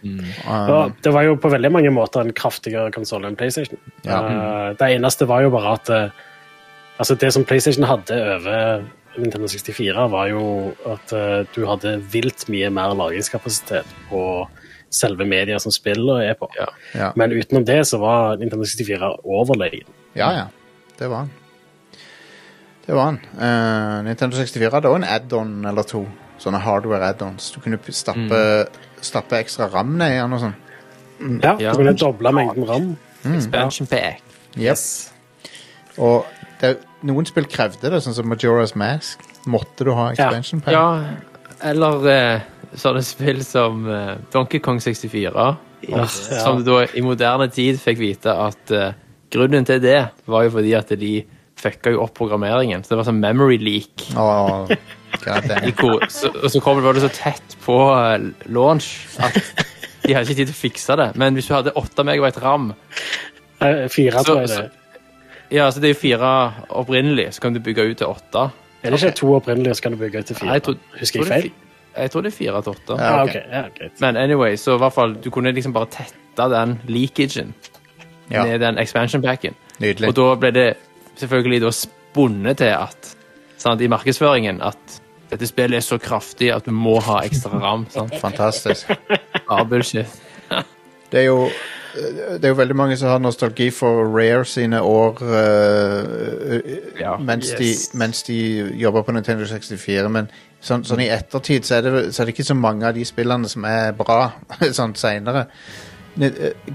Um, 0.03 0.19
Og 0.47 0.91
det 1.03 1.13
var 1.13 1.23
jo 1.27 1.35
på 1.35 1.49
veldig 1.51 1.71
mange 1.71 1.91
måter 1.91 2.21
en 2.21 2.33
kraftigere 2.35 2.91
konsoll 2.91 3.25
enn 3.27 3.39
PlayStation. 3.39 3.79
Ja. 4.03 4.19
Uh, 4.19 4.75
det 4.79 4.91
eneste 4.95 5.27
var 5.27 5.43
jo 5.43 5.53
bare 5.55 5.73
at 5.79 5.89
uh, 5.89 6.25
altså 6.99 7.15
Det 7.15 7.33
som 7.33 7.45
PlayStation 7.47 7.87
hadde 7.87 8.19
over 8.35 8.83
Nintendo 9.17 9.47
64, 9.47 10.11
var 10.11 10.27
jo 10.27 10.43
at 10.87 11.11
du 11.55 11.63
hadde 11.67 11.97
vilt 12.11 12.45
mye 12.51 12.69
mer 12.69 12.93
lagringskapasitet 12.95 13.87
på 14.09 14.21
selve 14.91 15.25
media 15.25 15.57
som 15.59 15.71
spillet 15.71 16.27
er 16.27 16.37
på. 16.39 16.47
Ja. 16.59 16.67
ja. 16.95 17.09
Men 17.15 17.31
utenom 17.31 17.65
det 17.65 17.81
så 17.87 17.97
var 17.97 18.37
Nintendo 18.37 18.65
64 18.65 19.15
overlegen. 19.23 19.87
ja, 20.15 20.31
ja. 20.31 20.45
Det 20.99 21.07
var 21.07 21.25
han. 21.25 21.29
Det 22.85 22.95
var 22.95 23.05
han. 23.11 23.19
Uh, 23.35 24.05
Nintendo 24.07 24.37
64 24.37 24.73
hadde 24.73 24.89
også 24.89 25.01
en 25.01 25.07
add-on 25.07 25.53
eller 25.69 25.87
to. 25.87 26.03
Sånne 26.39 26.59
hardware 26.63 27.11
add-ons. 27.13 27.51
Du 27.55 27.59
kunne 27.63 27.79
stappe, 27.91 28.41
mm. 28.41 28.81
stappe 29.03 29.39
ekstra 29.39 29.69
ram 29.71 29.95
ned 29.99 30.15
i 30.15 30.19
den 30.19 30.35
og 30.35 30.43
sånn. 30.43 30.57
Ja, 31.43 31.55
Ja. 31.59 31.71
Du 31.71 31.83
kunne 31.83 31.95
doble 31.99 32.31
mengden 32.35 32.67
ram. 32.67 32.91
Expansion 33.35 33.87
pack. 33.87 34.23
Yes. 34.57 35.11
Og 35.99 36.27
det, 36.61 36.77
noen 37.07 37.27
spill 37.27 37.47
krevde 37.51 37.91
det, 37.91 37.99
sånn 38.03 38.15
som 38.15 38.29
Majora's 38.31 38.75
Mask. 38.79 39.23
Måtte 39.49 39.87
du 39.87 39.93
ha 39.95 40.11
expansion 40.13 40.63
pack? 40.63 40.75
Ja, 40.75 41.65
eller 41.71 42.07
uh, 42.07 42.75
sånne 42.79 43.03
spill 43.05 43.43
som 43.47 43.85
uh, 43.87 44.15
Donkey 44.33 44.63
Kong 44.63 44.79
64. 44.83 45.49
Som 46.43 46.59
du 46.59 46.71
da 46.71 46.83
i 46.91 47.03
moderne 47.03 47.47
tid 47.51 47.79
fikk 47.79 48.01
vite 48.01 48.33
at 48.35 48.71
eh, 48.75 48.97
grunnen 49.31 49.65
til 49.67 49.81
det 49.83 49.99
var 50.29 50.43
jo 50.47 50.53
fordi 50.57 50.73
at 50.77 50.89
de 50.99 51.13
fucka 51.59 51.91
jo 51.91 52.01
opp 52.05 52.13
programmeringen. 52.17 52.83
Så 52.83 52.93
det 52.93 52.97
var 53.01 53.07
sånn 53.09 53.19
memory 53.21 53.57
leak. 53.59 54.05
Oh, 54.15 54.69
hvor, 55.79 56.05
så, 56.09 56.29
og 56.31 56.47
så 56.53 56.61
kom 56.63 56.77
det, 56.79 56.85
var 56.85 56.95
det 56.95 57.03
så 57.03 57.11
tett 57.13 57.55
på 57.65 57.75
eh, 57.91 58.29
launch 58.47 58.87
at 59.19 59.35
de 60.05 60.13
hadde 60.15 60.23
ikke 60.29 60.37
tid 60.39 60.47
til 60.49 60.55
å 60.55 60.59
fikse 60.61 60.95
det. 60.99 61.09
Men 61.19 61.35
hvis 61.35 61.49
du 61.49 61.53
hadde 61.57 61.73
8 61.77 62.05
megabyte 62.07 62.41
ram 62.43 62.71
Fire, 63.59 63.89
Så- 63.89 64.23
tror 64.23 64.39
jeg 64.39 64.47
det 64.53 64.57
er. 64.57 64.69
Ja, 65.51 65.65
så 65.73 65.81
det 65.81 65.89
er 65.89 65.93
jo 65.95 65.99
fire 65.99 66.29
opprinnelig, 66.77 67.33
så 67.35 67.41
kan 67.41 67.53
du 67.53 67.59
bygge 67.59 67.87
ut 67.89 67.97
til 67.97 68.07
8. 68.07 68.43
Er 68.83 68.93
det 68.93 68.99
ikke 69.01 69.15
to 69.17 69.31
opprinnelige, 69.35 69.73
så 69.75 69.81
kan 69.81 69.91
du 69.91 69.97
bygge 69.97 70.19
ut 70.21 70.25
til 70.29 70.35
fire? 70.37 70.53
Jeg 70.53 70.63
tror, 70.63 70.75
Husker 70.99 71.19
jeg 71.19 71.27
feil? 71.27 71.47
Jeg 71.97 72.11
tror 72.13 72.21
det 72.23 72.29
er 72.31 72.37
4 72.37 72.61
til 72.61 72.71
8. 72.71 72.97
Ja, 72.99 73.07
Ja, 73.09 73.23
ok. 73.23 73.29
ok. 73.29 73.81
Ja. 73.81 73.87
Men 73.99 74.17
anyway, 74.17 74.55
så 74.61 74.75
i 74.75 74.77
hvert 74.77 74.93
fall, 74.93 75.15
du 75.23 75.29
kunne 75.33 75.51
liksom 75.51 75.73
bare 75.73 75.89
tette 75.91 76.45
den 76.53 76.77
leakagen 76.87 77.53
Ja, 78.31 78.43
med 78.45 78.59
den 78.61 78.77
expansion 78.77 79.21
packen. 79.21 79.55
nydelig. 79.79 80.07
Og 80.09 80.15
da 80.15 80.35
ble 80.35 80.51
det 80.51 80.67
selvfølgelig 81.17 81.61
da 81.61 81.71
spunnet 81.71 82.57
til 82.57 82.73
at 82.75 83.15
sant, 83.57 83.81
i 83.81 83.87
markedsføringen 83.87 84.61
at 84.61 85.01
dette 85.31 85.47
spillet 85.47 85.77
er 85.77 85.85
så 85.85 85.97
kraftig 86.01 86.51
at 86.55 86.65
du 86.65 86.71
må 86.71 86.99
ha 87.05 87.19
ekstra 87.25 87.59
ram. 87.61 87.85
Sant? 87.89 88.15
Fantastisk. 88.25 88.89
Ja, 89.49 89.63
bullshit. 89.63 90.05
Det 91.11 91.19
er 91.23 91.25
jo 91.25 91.49
det 92.37 92.43
er 92.45 92.51
jo 92.51 92.57
veldig 92.59 92.75
mange 92.77 92.97
som 92.97 93.09
har 93.09 93.17
nostalgi 93.19 93.71
for 93.73 94.05
Rare 94.13 94.45
sine 94.45 94.77
år 94.81 95.17
eh, 95.25 96.61
Ja. 96.99 97.17
mens, 97.17 97.49
Yes. 97.59 97.87
de, 97.89 97.97
mens 97.97 98.23
de 98.23 98.71
jobber 98.77 99.01
på 99.01 99.11
Nintendo 99.11 99.45
64. 99.45 100.09
Men 100.09 100.29
sånn, 100.61 100.83
sånn 100.85 101.01
i 101.01 101.09
ettertid 101.09 101.65
så 101.65 101.75
er, 101.79 101.81
det, 101.87 102.13
så 102.13 102.21
er 102.21 102.25
det 102.29 102.35
ikke 102.37 102.45
så 102.45 102.53
mange 102.57 102.85
av 102.87 102.93
de 102.93 103.05
spillene 103.05 103.49
som 103.49 103.65
er 103.65 103.91
bra 103.97 104.31
sånn 104.79 104.93
seinere. 104.95 105.47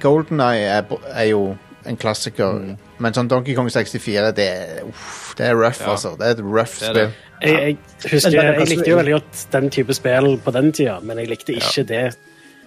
Golden 0.00 0.40
Eye 0.40 0.64
er, 0.78 0.82
er 1.14 1.24
jo 1.30 1.56
en 1.86 1.96
klassiker, 2.00 2.76
men 2.98 3.12
sånn 3.16 3.28
Donkey 3.28 3.54
Kong 3.54 3.68
64 3.68 4.30
det 4.36 4.46
er, 4.48 4.84
uff, 4.88 5.34
det 5.36 5.46
er 5.50 5.54
rough, 5.58 5.80
Ja. 5.82 5.90
altså. 5.92 6.14
Det 6.18 6.26
er 6.26 6.30
et 6.38 6.40
rough 6.40 6.78
Det 6.80 6.88
er 6.88 6.92
det. 6.94 7.08
spill. 7.10 7.50
Jeg, 7.50 7.76
jeg 8.04 8.10
husker, 8.12 8.38
er 8.40 8.58
jeg 8.60 8.68
likte 8.70 8.90
jo 8.90 8.96
veldig 8.96 9.12
godt 9.18 9.46
den 9.52 9.70
type 9.70 9.94
spill 9.94 10.38
på 10.44 10.50
den 10.54 10.72
tida, 10.72 10.98
men 11.02 11.18
jeg 11.18 11.28
likte 11.28 11.52
ikke 11.58 11.84
det. 11.88 12.04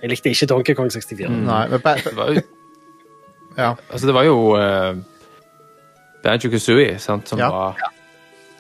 Jeg 0.04 0.10
likte 0.12 0.30
ikke 0.30 0.46
Donkey 0.52 0.76
Kong 0.78 0.92
64. 0.94 1.30
Nei, 1.30 1.68
men 1.68 1.80
Det 1.82 2.16
var 2.16 2.32
jo, 2.36 2.42
ja. 3.58 3.72
altså, 3.92 4.06
det 4.08 4.14
var 4.14 4.24
jo 4.28 4.36
uh, 4.54 4.98
Banjo 6.24 6.50
Kazooie 6.54 7.00
sant, 7.00 7.30
som 7.30 7.40
Ja. 7.40 7.50
var 7.50 7.78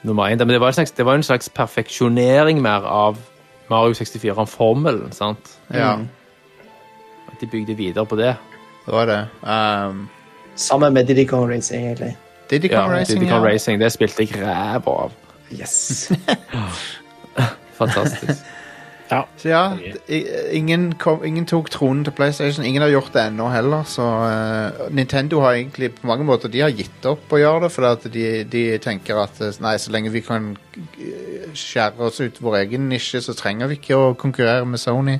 nummer 0.03 0.23
én. 0.31 0.37
Men 0.39 0.47
det 0.55 0.59
var, 0.61 0.67
en 0.67 0.73
slags, 0.73 0.91
det 0.91 1.05
var 1.05 1.15
en 1.15 1.23
slags 1.23 1.49
perfeksjonering 1.49 2.61
mer 2.61 2.81
av 2.87 3.17
Mario 3.69 3.93
64-formelen. 3.93 5.11
sant? 5.13 5.57
ja, 5.73 5.93
At 5.93 5.99
de 7.41 7.47
bygde 7.47 7.77
videre 7.77 8.05
på 8.05 8.15
det. 8.15 8.35
det 8.85 8.93
var 8.93 9.05
det. 9.05 9.21
Um, 9.43 10.09
Samme 10.55 10.89
med 10.91 11.05
Diddy 11.05 11.27
Kong 11.27 11.51
Racing, 11.51 11.85
egentlig. 11.85 12.17
Diddy 12.49 12.67
Ja, 12.71 12.87
Racing, 12.87 13.19
Diddy 13.19 13.31
Kong 13.31 13.43
ja. 13.43 13.53
Racing, 13.53 13.81
det 13.81 13.91
spilte 13.91 14.23
jeg 14.23 14.41
ræva 14.41 14.93
av. 15.03 15.11
Yes. 15.51 16.11
Fantastisk. 17.79 18.43
Ja. 19.09 19.21
Så 19.37 19.47
ja, 19.49 19.77
ingen, 20.51 20.95
kom, 20.99 21.21
ingen 21.25 21.45
tok 21.47 21.69
tronen 21.71 22.03
til 22.03 22.11
PlayStation. 22.11 22.65
Ingen 22.65 22.83
har 22.83 22.89
gjort 22.91 23.13
det 23.13 23.21
ennå 23.29 23.47
heller. 23.53 23.85
Så 23.87 24.03
uh, 24.03 24.89
Nintendo 24.91 25.39
har 25.45 25.53
egentlig 25.53 25.93
på 25.95 26.07
mange 26.07 26.25
måter 26.27 26.51
De 26.51 26.59
har 26.59 26.73
gitt 26.75 27.07
opp 27.07 27.31
å 27.31 27.39
gjøre 27.39 27.61
det, 27.63 27.71
for 27.71 27.87
at 27.87 28.03
de, 28.11 28.25
de 28.43 28.65
tenker 28.83 29.21
at 29.21 29.39
eh, 29.39 29.55
nei, 29.63 29.77
så 29.79 29.93
lenge 29.95 30.11
vi 30.11 30.25
kan 30.25 30.49
eh, 30.75 31.47
skjære 31.55 32.09
oss 32.09 32.19
ut 32.19 32.41
vår 32.43 32.59
egen 32.65 32.89
nisje, 32.91 33.21
så 33.23 33.35
trenger 33.37 33.71
vi 33.71 33.79
ikke 33.79 33.95
å 33.95 34.13
konkurrere 34.19 34.67
med 34.67 34.83
Sony. 34.83 35.15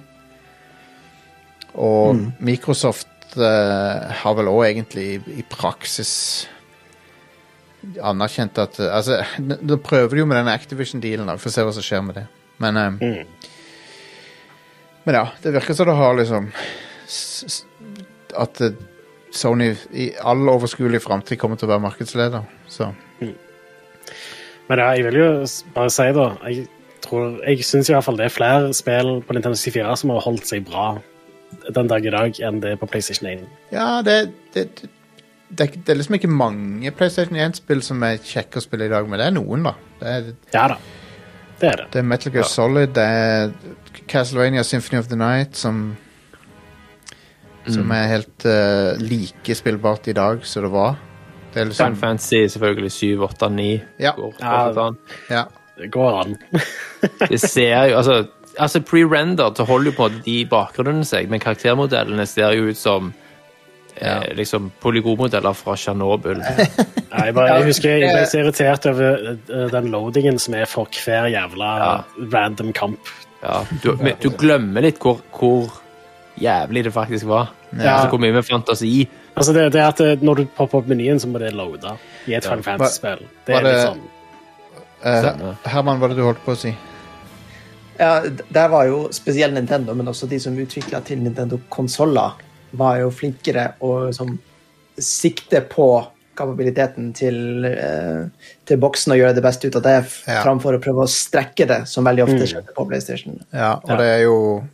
Og 1.77 2.19
Microsoft 2.41 3.07
uh, 3.37 4.07
har 4.21 4.37
vel 4.39 4.49
òg 4.49 4.63
egentlig 4.71 5.05
i, 5.15 5.17
i 5.41 5.45
praksis 5.51 6.13
anerkjent 8.03 8.57
at 8.59 8.79
eh, 8.81 8.89
Altså, 8.91 9.19
nå 9.39 9.77
prøver 9.85 10.15
de 10.17 10.23
jo 10.23 10.25
med 10.27 10.39
den 10.41 10.49
Activision-dealen, 10.51 11.27
da. 11.29 11.35
Vi 11.37 11.43
får 11.45 11.53
se 11.53 11.63
hva 11.67 11.73
som 11.75 11.85
skjer 11.85 12.01
med 12.03 12.17
det. 12.19 12.25
Men 12.63 12.79
eh, 12.81 13.21
men 15.07 15.15
ja, 15.15 15.27
det 15.39 15.53
virker 15.55 15.77
som 15.77 15.87
det 15.87 15.93
har 15.95 16.17
liksom 16.19 16.49
At 18.35 18.59
Sony 19.31 19.69
i 19.95 20.09
all 20.19 20.49
overskuelig 20.51 20.99
framtid 21.05 21.39
kommer 21.39 21.55
til 21.59 21.69
å 21.69 21.71
være 21.75 21.83
markedsleder. 21.85 22.43
Så 22.67 22.89
Men 24.67 24.81
ja, 24.81 24.89
jeg 24.97 25.05
vil 25.07 25.19
jo 25.21 25.29
bare 25.75 25.93
si, 25.93 26.09
da 26.15 26.25
Jeg, 26.49 26.65
tror- 27.05 27.37
jeg 27.47 27.63
syns 27.63 27.87
i 27.87 27.95
hvert 27.95 28.03
fall 28.03 28.17
det 28.19 28.25
er 28.27 28.35
flere 28.35 28.73
spill 28.75 29.21
på 29.23 29.37
Nintendo 29.37 29.55
64 29.55 29.95
som 30.01 30.11
har 30.11 30.25
holdt 30.27 30.49
seg 30.49 30.65
bra 30.67 30.89
den 31.75 31.87
dag 31.89 32.05
i 32.05 32.13
dag 32.13 32.39
enn 32.47 32.61
det 32.63 32.71
er 32.75 32.79
på 32.81 32.87
PlayStation 32.91 33.27
1. 33.29 33.47
ja, 33.71 34.01
det, 34.05 34.17
det, 34.53 34.65
det, 34.81 34.89
det, 35.49 35.65
er, 35.67 35.75
det 35.85 35.89
er 35.93 35.99
liksom 36.01 36.15
ikke 36.19 36.31
mange 36.31 36.91
PlayStation 36.91 37.37
1-spill 37.39 37.81
som 37.85 38.03
er 38.03 38.17
kjekke 38.23 38.59
å 38.59 38.63
spille 38.65 38.85
i 38.87 38.91
dag, 38.91 39.07
men 39.07 39.19
det 39.19 39.27
er 39.29 39.35
noen, 39.37 39.63
da. 39.67 39.73
Det 40.01 40.07
er, 40.17 40.31
Ja 40.53 40.67
da. 40.73 40.77
Det 41.57 41.69
er 41.71 41.79
det. 41.81 41.85
det 41.93 41.99
er 41.99 42.05
Metal 42.05 42.31
Gear 42.35 42.43
Ja. 42.45 42.49
Solid, 42.51 42.91
det 42.93 43.03
er 43.03 43.53
Castlevania 44.11 44.61
Symphony 44.63 44.99
of 44.99 45.07
the 45.09 45.17
Night, 45.17 45.55
som 45.57 45.95
Som 47.67 47.89
er 47.91 48.05
helt 48.07 48.45
uh, 48.47 48.93
like 49.01 49.55
spillbart 49.57 50.07
i 50.07 50.13
dag 50.15 50.45
som 50.47 50.63
det 50.63 50.69
var. 50.71 50.93
Det 51.51 51.59
er 51.59 51.65
Final 51.65 51.71
liksom 51.73 51.95
Fantasy 51.99 52.43
selvfølgelig 52.53 52.91
7, 52.95 53.23
8, 53.25 53.49
9. 53.49 53.65
Ja. 53.99 54.11
går 54.15 54.35
Ja. 54.39 54.85
an. 54.85 54.97
Ja. 55.29 55.41
Det 55.77 55.89
går 55.91 56.19
an. 56.21 56.37
Det 57.27 57.39
ser 57.41 57.89
jo 57.91 57.97
Altså, 57.97 58.15
altså 58.59 58.79
Pre-render 58.81 59.53
så 59.57 59.63
holder 59.67 59.91
jo 59.91 59.95
på 59.97 60.05
en 60.07 60.17
måte 60.17 60.25
de 60.25 60.35
bakgrunnene 60.49 61.05
seg, 61.05 61.29
men 61.29 61.39
karaktermodellene 61.43 62.25
ser 62.29 62.51
jo 62.57 62.69
ut 62.71 62.77
som 62.77 63.13
Ja. 64.01 64.19
eh, 64.21 64.33
liksom 64.37 64.71
polygonmodeller 64.83 65.53
fra 65.57 65.75
Tsjernobyl. 65.75 66.41
Ja, 67.07 67.23
jeg, 67.25 67.33
bare, 67.33 67.53
jeg 67.55 67.65
husker 67.69 67.89
jeg 67.97 68.09
ble 68.13 68.25
så 68.29 68.39
irritert 68.43 68.85
over 68.91 69.15
eh, 69.31 69.69
den 69.71 69.87
loadingen 69.93 70.37
som 70.39 70.53
er 70.59 70.65
for 70.69 70.85
hver 71.05 71.29
jævla 71.31 71.69
Ja. 71.79 71.93
random 72.33 72.73
kamp. 72.73 72.99
Ja, 73.41 73.63
du, 73.83 73.95
men 74.01 74.13
du 74.21 74.29
glemmer 74.29 74.81
litt 74.85 74.99
hvor, 75.01 75.21
hvor 75.33 75.71
jævlig 76.41 76.83
det 76.85 76.93
faktisk 76.93 77.25
var. 77.29 77.49
Ja. 77.71 77.93
Altså, 77.95 78.09
hvor 78.11 78.19
mye 78.21 78.33
med 78.35 78.45
fantasi. 78.45 79.07
Altså 79.37 79.53
det, 79.53 79.71
det 79.73 79.81
er 79.81 79.87
at 79.87 79.99
eh, 80.01 80.17
Når 80.21 80.35
du 80.35 80.45
popper 80.57 80.79
opp 80.83 80.87
menyen, 80.91 81.19
så 81.19 81.27
må 81.31 81.39
det 81.41 81.53
loade 81.55 81.95
i 82.27 82.33
et 82.37 82.43
Final 82.45 82.63
Fantasy-spill. 82.63 83.25
Det 83.47 83.55
er 83.55 83.65
litt 83.65 83.81
sånn 83.87 84.05
Eh, 85.05 85.25
Herman, 85.69 85.99
hva 85.99 86.07
var 86.07 86.09
det 86.09 86.15
du 86.17 86.23
holdt 86.25 86.39
på 86.45 86.55
å 86.55 86.57
si? 86.57 86.71
Ja, 87.99 88.21
der 88.53 88.67
var 88.69 88.85
jo 88.85 89.07
spesielt 89.11 89.53
Nintendo, 89.53 89.93
men 89.97 90.07
også 90.07 90.27
de 90.29 90.39
som 90.39 90.57
utvikla 90.57 91.01
til 91.05 91.19
Nintendo-konsoller, 91.25 92.31
var 92.77 92.99
jo 92.99 93.09
flinkere 93.15 93.71
å 93.81 94.07
liksom, 94.09 94.37
sikte 94.99 95.61
på 95.71 95.87
kapabiliteten 96.37 97.13
til, 97.17 97.65
eh, 97.65 98.27
til 98.65 98.77
boksen 98.77 99.15
og 99.15 99.17
gjøre 99.17 99.33
det 99.35 99.43
beste 99.43 99.67
ut 99.67 99.75
av 99.79 99.81
det, 99.87 99.95
Ja. 100.27 100.43
framfor 100.43 100.77
å 100.77 100.81
prøve 100.81 101.05
å 101.05 101.09
strekke 101.09 101.65
det, 101.67 101.87
som 101.87 102.05
veldig 102.05 102.23
ofte 102.27 102.45
skjedde 102.45 102.75
på 102.75 102.85
PlayStation. 102.87 103.39
Ja, 103.53 103.73
og 103.83 103.89
Ja. 103.89 103.97
det 103.97 104.05
er 104.05 104.23
jo 104.23 104.67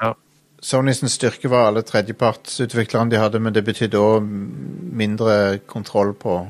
Ja. 0.00 0.14
Sonys 0.62 1.00
styrke 1.00 1.48
var 1.48 1.66
alle 1.68 1.82
tredjepartsutviklerne 1.82 3.10
de 3.10 3.16
hadde, 3.16 3.40
men 3.40 3.52
det 3.52 3.64
betydde 3.64 3.94
òg 3.98 4.22
mindre 4.92 5.58
kontroll 5.66 6.12
på 6.14 6.46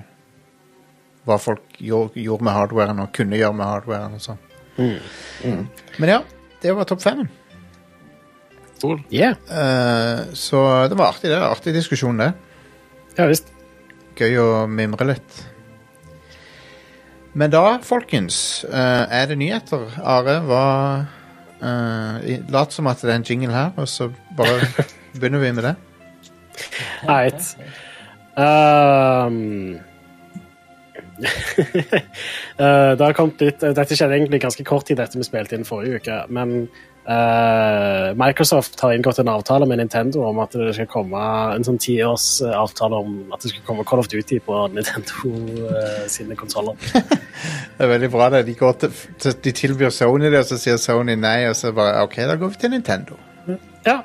hva 1.26 1.38
folk 1.38 1.62
gjorde, 1.78 2.14
gjorde 2.14 2.42
med 2.42 2.52
hardwaren 2.54 3.00
og 3.00 3.12
kunne 3.12 3.36
gjøre 3.36 3.54
med 3.54 3.66
hardwaren. 3.66 4.14
og 4.14 4.20
sånn. 4.20 4.38
Men 4.78 6.08
ja, 6.12 6.22
det 6.62 6.72
var 6.78 6.88
topp 6.88 7.02
fem. 7.02 7.26
Yeah. 9.10 9.34
Eh, 9.50 10.20
så 10.38 10.88
det 10.88 10.94
var 10.94 11.08
artig, 11.10 11.30
det. 11.30 11.38
Artig 11.42 11.74
diskusjon, 11.74 12.18
det. 12.20 12.32
Ja 13.18 13.26
visst. 13.26 13.50
Gøy 14.18 14.38
å 14.38 14.50
mimre 14.70 15.08
litt. 15.08 15.40
Men 17.38 17.50
da, 17.50 17.78
folkens, 17.86 18.64
eh, 18.64 19.04
er 19.20 19.26
det 19.30 19.38
nyheter. 19.38 19.90
Are, 20.02 20.38
hva 20.46 20.64
eh, 21.62 22.38
Lat 22.50 22.74
som 22.74 22.88
at 22.90 23.02
det 23.02 23.12
er 23.12 23.18
en 23.18 23.26
jingle 23.26 23.54
her, 23.54 23.74
og 23.76 23.90
så 23.90 24.10
bare 24.38 24.62
begynner 25.18 25.42
vi 25.42 25.52
med 25.58 25.68
det. 25.68 25.74
Right. 27.06 27.54
Um, 28.38 29.78
Eh, 32.58 32.92
det 32.98 33.04
har 33.04 33.14
kommet 33.14 33.38
ut, 33.38 33.60
dette 33.62 33.94
skjedde 33.94 34.16
egentlig 34.16 34.40
ganske 34.42 34.64
kort 34.66 34.88
tid 34.88 34.98
etter 34.98 35.20
vi 35.20 35.26
spilte 35.26 35.54
inn 35.54 35.66
forrige 35.66 36.00
uke. 36.00 36.16
Men 36.34 36.64
uh, 37.06 38.08
Microsoft 38.18 38.80
har 38.82 38.96
inngått 38.96 39.20
en 39.22 39.30
avtale 39.30 39.68
med 39.70 39.78
Nintendo 39.78 40.24
om 40.26 40.40
at 40.42 40.56
det 40.58 40.72
skal 40.74 40.88
komme 40.90 41.20
en 41.54 41.66
sånn 41.68 41.78
tiårs 41.78 42.26
eh, 42.42 42.82
om 42.88 43.14
at 43.30 43.46
det 43.46 43.52
skal 43.52 43.62
komme 43.68 43.86
Call 43.86 44.02
of 44.02 44.10
Duty 44.10 44.40
på 44.42 44.64
Nintendo 44.74 45.30
uh, 45.70 46.02
sine 46.10 46.34
konsoller. 46.34 46.74
Det 47.78 47.86
er 47.86 47.92
veldig 47.92 48.10
bra 48.10 48.26
det. 48.34 48.42
De, 48.48 48.54
til, 48.58 49.34
de 49.44 49.54
tilbyr 49.54 49.92
Sony 49.94 50.32
det, 50.32 50.40
og 50.40 50.48
så 50.48 50.56
sier 50.58 50.80
Sony 50.82 51.14
nei, 51.14 51.44
og 51.46 51.54
så 51.54 51.70
bare 51.70 52.02
OK, 52.08 52.16
da 52.26 52.34
går 52.34 52.56
vi 52.56 52.58
til 52.64 52.72
Nintendo. 52.74 53.20
Ja. 53.86 54.00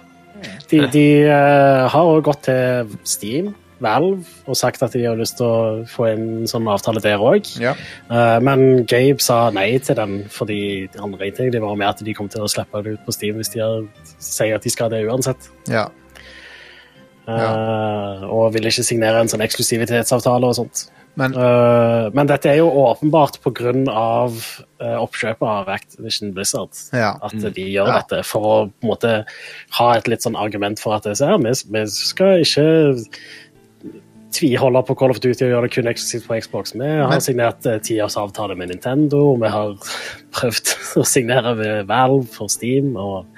De, 0.70 0.84
de 0.94 1.06
eh, 1.26 1.84
har 1.90 2.04
også 2.04 2.26
gått 2.28 2.46
til 2.48 2.94
Steam, 3.08 3.50
Valve, 3.84 4.24
og 4.48 4.58
sagt 4.58 4.84
at 4.86 4.96
de 4.96 5.04
har 5.06 5.20
lyst 5.20 5.38
til 5.40 5.48
å 5.48 5.88
få 5.92 6.08
en 6.10 6.28
sånn 6.50 6.70
avtale 6.72 7.04
der 7.04 7.22
òg. 7.22 7.48
Ja. 7.62 7.76
men 8.44 8.86
Gabe 8.90 9.22
sa 9.24 9.50
nei 9.54 9.78
til 9.84 9.98
den 10.00 10.24
fordi 10.32 10.88
han 10.98 11.14
regnet 11.20 11.44
egentlig 11.44 11.62
var 11.64 11.76
med 11.80 11.90
at 11.92 12.04
de 12.06 12.16
kom 12.18 12.30
til 12.32 12.46
å 12.46 12.52
slippe 12.52 12.82
det 12.86 12.96
ut 12.98 13.06
på 13.06 13.16
Steam 13.16 13.42
hvis 13.42 13.54
de 13.54 13.62
har, 13.64 13.84
sier 14.18 14.56
at 14.58 14.64
de 14.66 14.72
skal 14.74 14.92
det 14.94 15.04
uansett. 15.08 15.52
ja. 15.70 15.90
Eh, 17.24 18.24
og 18.28 18.50
vil 18.52 18.68
ikke 18.68 18.84
signere 18.84 19.22
en 19.24 19.30
sånn 19.32 19.44
eksklusivitetsavtale 19.46 20.50
og 20.50 20.58
sånt. 20.58 20.88
Men 21.16 21.36
uh, 21.38 22.10
men 22.10 22.26
dette 22.26 22.50
er 22.50 22.58
jo 22.58 22.72
åpenbart 22.88 23.38
pga. 23.44 23.74
Uh, 23.94 24.98
oppkjøpet 24.98 25.46
av 25.46 25.70
Activision 25.70 26.34
Blizzard. 26.34 26.74
Ja. 26.92 27.14
At 27.22 27.38
de 27.38 27.68
gjør 27.70 27.88
Ja. 27.92 28.00
dette 28.02 28.24
for 28.26 28.42
å 28.50 28.56
på 28.66 28.84
en 28.84 28.90
måte 28.90 29.12
ha 29.78 29.92
et 29.94 30.10
litt 30.10 30.26
sånn 30.26 30.36
argument 30.36 30.82
for 30.82 30.98
at 30.98 31.06
det, 31.06 31.16
så, 31.22 31.30
ja, 31.32 31.38
vi, 31.38 31.54
vi 31.54 31.86
skal 31.94 32.42
ikke 32.44 32.66
tviholde 34.34 34.82
på 34.88 34.96
Call 35.00 35.14
of 35.14 35.20
Duty 35.24 35.46
og 35.46 35.52
gjøre 35.52 35.68
det 35.68 35.74
kun 35.76 35.90
eksklusivt 35.92 36.28
på 36.30 36.40
Xbox. 36.42 36.74
Vi 36.76 36.88
har 36.88 37.10
Men- 37.10 37.22
signert 37.22 37.66
uh, 37.66 37.78
tiårsavtale 37.82 38.56
med 38.60 38.74
Nintendo, 38.74 39.22
og 39.34 39.42
vi 39.44 39.52
har 39.54 39.76
prøvd 40.38 40.74
å 41.02 41.06
signere 41.08 41.56
med 41.60 41.88
Valve 41.92 42.26
for 42.34 42.52
Steam 42.52 42.96
og, 42.96 43.30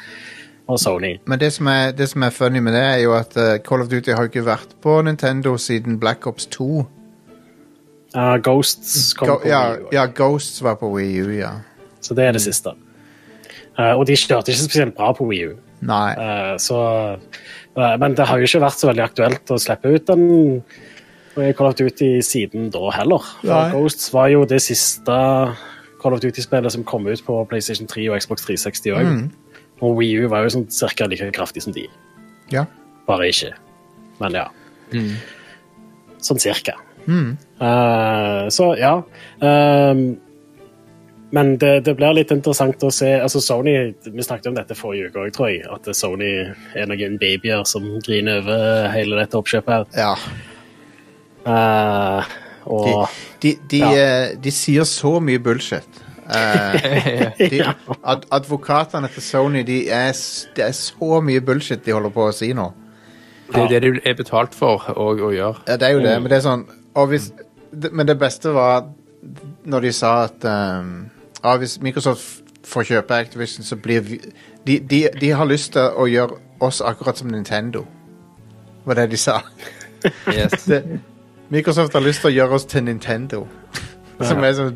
og 0.67 0.79
Sony. 0.79 1.15
Men 1.27 1.41
det 1.41 1.53
som, 1.57 1.67
er, 1.67 1.91
det 1.97 2.09
som 2.11 2.23
er 2.23 2.35
funny 2.35 2.63
med 2.63 2.73
det, 2.77 2.83
er 2.95 3.03
jo 3.03 3.15
at 3.17 3.37
eh, 3.37 3.57
Call 3.65 3.83
of 3.85 3.91
Duty 3.91 4.15
har 4.15 4.29
ikke 4.29 4.45
vært 4.47 4.77
på 4.81 5.01
Nintendo 5.05 5.57
siden 5.61 5.99
Black 5.99 6.27
Ops 6.27 6.47
2. 6.55 6.85
Uh, 8.15 8.37
Ghosts 8.39 9.13
kom 9.13 9.27
Go, 9.27 9.39
på 9.43 9.51
ja, 9.51 9.61
Wii 9.73 9.83
U, 9.83 9.87
ja, 9.91 10.07
Ghosts 10.07 10.63
var 10.63 10.79
på 10.79 10.87
Wii 10.93 11.21
U, 11.25 11.29
ja. 11.35 11.51
så 11.99 12.15
det 12.15 12.29
er 12.29 12.37
det 12.37 12.45
siste. 12.45 12.71
Uh, 13.75 13.91
og 13.97 14.05
de 14.07 14.15
kjørte 14.15 14.53
ikke 14.53 14.69
spesielt 14.69 14.95
bra 14.95 15.11
på 15.15 15.27
Wii 15.27 15.49
U. 15.49 15.55
Nei. 15.85 16.13
Uh, 16.15 16.53
så, 16.61 16.79
eh, 17.11 17.49
men 17.75 18.15
det 18.15 18.27
har 18.29 18.39
jo 18.39 18.47
ikke 18.47 18.63
vært 18.63 18.79
så 18.79 18.87
veldig 18.87 19.03
aktuelt 19.03 19.51
å 19.51 19.57
slippe 19.59 19.91
ut 19.91 20.05
den 20.07 20.27
Call 21.35 21.67
of 21.67 21.75
Duty 21.75 22.21
siden 22.23 22.69
da 22.71 22.91
heller. 22.95 23.25
For 23.41 23.51
Nei. 23.51 23.71
Ghosts 23.73 24.13
var 24.13 24.29
jo 24.31 24.45
det 24.47 24.61
siste 24.63 25.17
Call 26.01 26.15
of 26.15 26.21
Duty-spillet 26.23 26.71
som 26.71 26.85
kom 26.87 27.07
ut 27.09 27.23
på 27.25 27.41
PlayStation 27.51 27.89
3 27.91 28.07
og 28.11 28.21
Xbox 28.21 28.45
360 28.47 28.95
òg. 28.95 29.09
Mm. 29.09 29.25
Og 29.83 29.97
Wii 29.99 30.23
U 30.23 30.29
var 30.31 30.45
jo 30.45 30.53
sånn 30.55 30.67
cirka 30.71 31.09
like 31.11 31.27
kraftig 31.35 31.65
som 31.65 31.75
de. 31.75 31.87
Ja. 32.53 32.63
Bare 33.09 33.27
ikke. 33.31 33.51
Men 34.21 34.37
ja. 34.37 34.45
Sånn 36.23 36.39
cirka. 36.39 36.77
Mm. 37.05 37.35
Uh, 37.59 38.45
så 38.53 38.71
ja. 38.79 38.93
Ehm, 39.43 40.15
men 41.35 41.55
det, 41.59 41.73
det 41.85 41.93
blir 41.99 42.15
litt 42.15 42.31
interessant 42.31 42.83
å 42.87 42.91
se 42.95 43.09
altså 43.19 43.41
Sony, 43.43 43.73
Vi 44.05 44.23
snakket 44.23 44.47
om 44.53 44.55
dette 44.55 44.77
forrige 44.79 45.09
uke 45.11 45.25
òg, 45.25 45.31
tror 45.35 45.49
jeg. 45.51 45.65
At 45.67 45.89
Sony 45.97 46.31
er 46.79 46.87
noen 46.87 47.17
babyer 47.21 47.65
som 47.67 47.87
griner 48.05 48.39
over 48.39 48.87
hele 48.95 49.19
dette 49.19 49.39
oppkjøpet. 49.41 49.95
her. 49.95 50.05
ja. 50.05 50.15
Uh, 51.45 52.23
og 52.65 53.09
De, 53.41 53.51
de, 53.51 53.57
de, 53.69 53.77
Ja. 53.83 53.91
eh, 53.93 54.37
de 54.41 54.51
sier 54.51 54.87
så 54.89 55.19
mye 55.21 55.37
bullshit. 55.39 55.99
Uh, 56.25 56.73
de, 57.51 57.59
ad, 58.01 58.23
advokatene 58.33 59.11
til 59.13 59.21
Sony 59.21 59.61
de 59.67 59.83
er, 59.93 60.15
det 60.57 60.63
er 60.65 60.73
så 60.73 61.19
mye 61.21 61.43
bullshit 61.45 61.83
de 61.85 61.93
holder 61.93 62.09
på 62.15 62.25
å 62.25 62.33
si 62.33 62.49
nå. 62.57 62.71
Det 63.53 63.61
er 63.61 63.67
det 63.75 63.81
de 63.83 64.01
er 64.09 64.15
betalt 64.17 64.55
for 64.57 64.81
å, 64.95 65.11
å 65.13 65.29
gjøre. 65.35 65.61
Ja, 65.69 65.75
det 65.77 65.85
er 65.91 65.93
jo 65.93 66.01
det, 66.01 66.15
men 66.23 66.31
det 66.31 66.39
er 66.39 66.47
sånn 66.47 66.65
og 66.95 67.11
hvis, 67.11 67.27
Men 67.91 68.07
det 68.07 68.15
beste 68.17 68.49
var 68.55 68.87
når 69.67 69.85
de 69.85 69.91
sa 69.93 70.15
at 70.25 70.45
um, 70.49 71.05
ja, 71.45 71.55
hvis 71.61 71.77
Microsoft 71.81 72.41
får 72.65 72.87
kjøpe 72.89 73.17
Activision, 73.21 73.63
så 73.65 73.75
blir 73.77 74.01
vi 74.01 74.19
de, 74.65 74.79
de, 74.79 75.03
de 75.21 75.29
har 75.37 75.45
lyst 75.45 75.73
til 75.75 75.81
å 75.93 76.07
gjøre 76.09 76.39
oss 76.65 76.81
akkurat 76.81 77.17
som 77.21 77.29
Nintendo. 77.29 77.83
Var 78.85 78.97
det 78.97 79.09
de 79.11 79.17
sa. 79.21 79.39
Yes. 80.33 80.63
Det, 80.69 80.81
Microsoft 81.53 81.93
har 81.93 82.01
lyst 82.01 82.23
til 82.23 82.31
å 82.31 82.33
gjøre 82.33 82.57
oss 82.57 82.65
til 82.65 82.83
Nintendo. 82.87 83.43
Som 84.21 84.41
er 84.43 84.55
sånn 84.57 84.73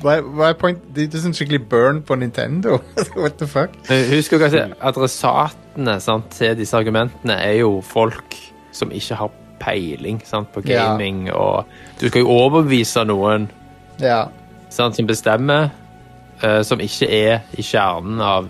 hva, 0.00 0.14
hva 0.22 0.48
er 0.52 0.56
point? 0.56 0.78
Det 0.94 1.08
er 1.10 1.20
sånn 1.24 1.34
skikkelig 1.36 1.60
burn 1.68 2.00
på 2.06 2.14
Nintendo. 2.16 2.78
What 3.18 3.36
the 3.40 3.48
fuck? 3.50 3.74
Husk 3.90 4.32
jo 4.32 4.40
at 4.46 4.54
adressatene 4.80 5.98
sant, 6.00 6.30
til 6.38 6.54
disse 6.58 6.76
argumentene 6.78 7.34
er 7.42 7.58
jo 7.60 7.80
folk 7.84 8.36
som 8.72 8.92
ikke 8.94 9.18
har 9.18 9.32
peiling 9.58 10.20
sant, 10.24 10.52
på 10.54 10.62
Ja. 10.68 10.86
gaming. 10.92 11.26
Og 11.34 11.66
du 12.00 12.08
skal 12.08 12.22
jo 12.22 12.28
overbevise 12.30 13.04
noen 13.10 13.48
Ja. 14.00 14.28
Sant, 14.70 14.96
som 14.96 15.06
bestemmer, 15.08 15.70
eh, 16.42 16.62
som 16.62 16.80
ikke 16.80 17.08
er 17.10 17.40
i 17.58 17.62
kjernen 17.62 18.20
av 18.20 18.48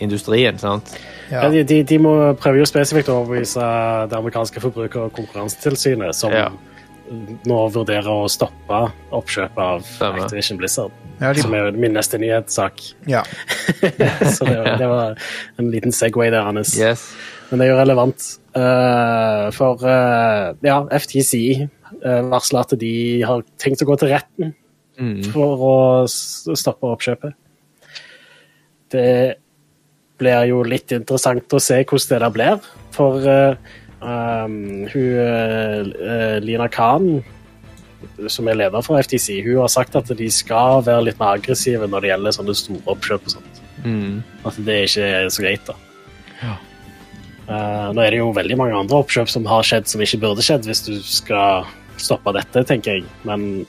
industrien. 0.00 0.58
sant? 0.58 0.94
ja, 1.30 1.42
ja. 1.42 1.48
de, 1.52 1.62
de, 1.64 1.82
de 1.84 1.98
må 1.98 2.14
prøve 2.40 2.58
jo 2.62 2.66
spesifikt 2.68 3.08
å 3.12 3.18
overbevise 3.22 3.60
det 4.08 4.16
amerikanske 4.16 4.60
forbruker- 4.62 5.08
og 5.08 5.12
konkurransetilsynet, 5.12 6.14
som 6.14 6.32
Ja. 6.32 6.48
nå 7.48 7.58
vurderer 7.72 8.06
å 8.08 8.28
stoppe 8.28 8.78
oppkjøpet 9.16 9.58
av 9.58 9.82
Stemmer. 9.82 10.22
Activision 10.26 10.58
Blizzard. 10.60 10.92
Ja, 11.20 11.32
de- 11.32 11.40
Som 11.42 11.54
er 11.54 11.70
min 11.72 11.92
neste 11.92 12.18
nyhetssak. 12.20 12.80
ja. 13.08 13.22
Så 14.36 14.44
det, 14.44 14.56
var- 14.58 14.76
det 14.78 14.88
var 14.88 15.16
en 15.58 15.70
liten 15.70 15.92
Segway 15.92 16.30
der, 16.30 16.42
Hannes. 16.44 16.76
Yes. 16.78 17.08
Men 17.50 17.58
det 17.60 17.66
er 17.66 17.72
jo 17.72 17.78
relevant. 17.80 18.38
Uh, 18.58 19.50
for 19.54 19.80
uh, 19.86 20.52
ja, 20.62 20.80
FTC 20.98 21.68
uh, 22.04 22.22
varsler 22.30 22.60
at 22.60 22.72
de 22.80 23.22
har 23.22 23.42
tenkt 23.58 23.82
å 23.82 23.86
gå 23.88 23.96
til 24.00 24.08
retten 24.12 24.54
Mm. 24.98 25.22
for 25.30 25.62
å 25.62 25.76
stoppe 26.08 26.88
oppkjøpet. 26.90 27.36
Det 28.90 29.10
blir 30.18 30.48
jo 30.50 30.62
litt 30.66 30.90
interessant 30.96 31.54
å 31.54 31.60
se 31.62 31.80
hvordan 31.84 32.08
det 32.10 32.20
der 32.24 32.34
blir. 32.34 32.70
For 32.96 33.22
uh, 33.22 33.74
um, 34.02 34.86
hun 34.90 35.20
uh, 35.22 36.38
Lina 36.42 36.66
Khan, 36.72 37.20
som 38.26 38.50
er 38.50 38.58
leder 38.58 38.82
for 38.82 38.98
FTC, 38.98 39.38
hun 39.46 39.62
har 39.62 39.70
sagt 39.70 39.94
at 39.98 40.10
de 40.18 40.30
skal 40.34 40.82
være 40.86 41.10
litt 41.10 41.20
mer 41.20 41.38
aggressive 41.38 41.86
når 41.86 42.02
det 42.02 42.12
gjelder 42.12 42.38
sånne 42.38 42.56
store 42.58 42.94
oppkjøp 42.96 43.28
og 43.30 43.36
sånt. 43.36 43.62
Mm. 43.84 44.24
At 44.48 44.58
det 44.66 44.80
ikke 44.88 45.06
er 45.06 45.30
så 45.30 45.44
greit, 45.44 45.70
da. 45.70 45.78
Eh, 47.48 47.86
nå 47.96 48.02
er 48.04 48.12
det 48.12 48.20
jo 48.20 48.32
veldig 48.36 48.56
mange 48.60 48.76
andre 48.76 49.00
oppkjøp 49.00 49.30
som 49.32 49.46
har 49.48 49.64
skjedd 49.64 49.88
som 49.88 50.02
ikke 50.04 50.20
burde 50.20 50.44
skjedd, 50.44 50.66
hvis 50.68 50.84
du 50.84 50.94
skal 51.00 51.68
stoppe 51.98 52.34
dette, 52.36 52.64
tenker 52.68 52.98
jeg. 52.98 53.06
Men 53.28 53.64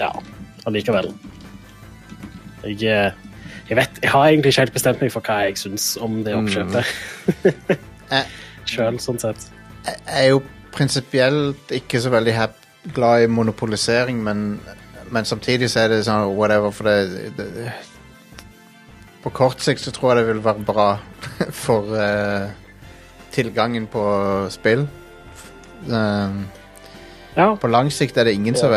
ja, 0.00 0.10
allikevel. 0.66 1.12
Jeg, 2.62 2.78
eh, 2.86 3.12
jeg 3.68 3.76
vet 3.76 3.98
Jeg 4.02 4.10
har 4.10 4.26
egentlig 4.28 4.52
ikke 4.52 4.60
helt 4.60 4.72
bestemt 4.76 5.00
meg 5.02 5.12
for 5.12 5.26
hva 5.26 5.38
jeg 5.46 5.58
syns 5.58 5.96
om 6.00 6.22
det 6.24 6.34
oppkjøpet. 6.38 6.84
Mm. 7.44 8.34
Sjøl, 8.70 8.98
sånn 9.06 9.20
sett. 9.22 9.48
Jeg 9.86 9.98
er 10.06 10.28
jo 10.30 10.42
prinsipielt 10.72 11.72
ikke 11.74 12.00
så 12.00 12.12
veldig 12.12 12.34
glad 12.94 13.24
i 13.24 13.30
monopolisering, 13.30 14.22
men, 14.24 14.60
men 15.10 15.26
samtidig 15.28 15.68
så 15.70 15.84
er 15.84 15.92
det 15.92 16.04
sånn 16.06 16.32
whatever, 16.36 16.70
for 16.74 16.88
det, 16.88 17.32
det 17.36 17.72
På 19.22 19.30
kort 19.30 19.60
sikt 19.62 19.84
så 19.84 19.92
tror 19.94 20.12
jeg 20.12 20.22
det 20.22 20.32
vil 20.32 20.44
være 20.44 20.64
bra 20.66 20.86
for 21.64 21.92
uh, 21.94 22.48
tilgangen 23.34 23.86
på 23.90 24.02
spill. 24.50 24.86
Um, 25.88 26.46
Ja. 27.32 27.54
på 27.56 27.66
lang 27.66 27.88
sikt 27.88 28.18
er 28.20 28.24
det 28.28 28.34
ingen 28.36 28.54
som 28.54 28.74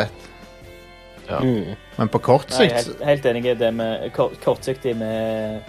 Ja. 1.30 1.40
Mm. 1.42 1.76
men 1.98 2.10
på 2.10 2.20
kort 2.20 2.50
Nei, 2.52 2.58
sikt 2.68 2.74
helt, 2.76 3.04
helt 3.06 3.26
enig 3.26 3.46
i 3.46 3.54
det 3.58 3.74
med 3.74 4.12
kort, 4.14 4.36
kortsiktig 4.44 4.96
med, 4.96 5.62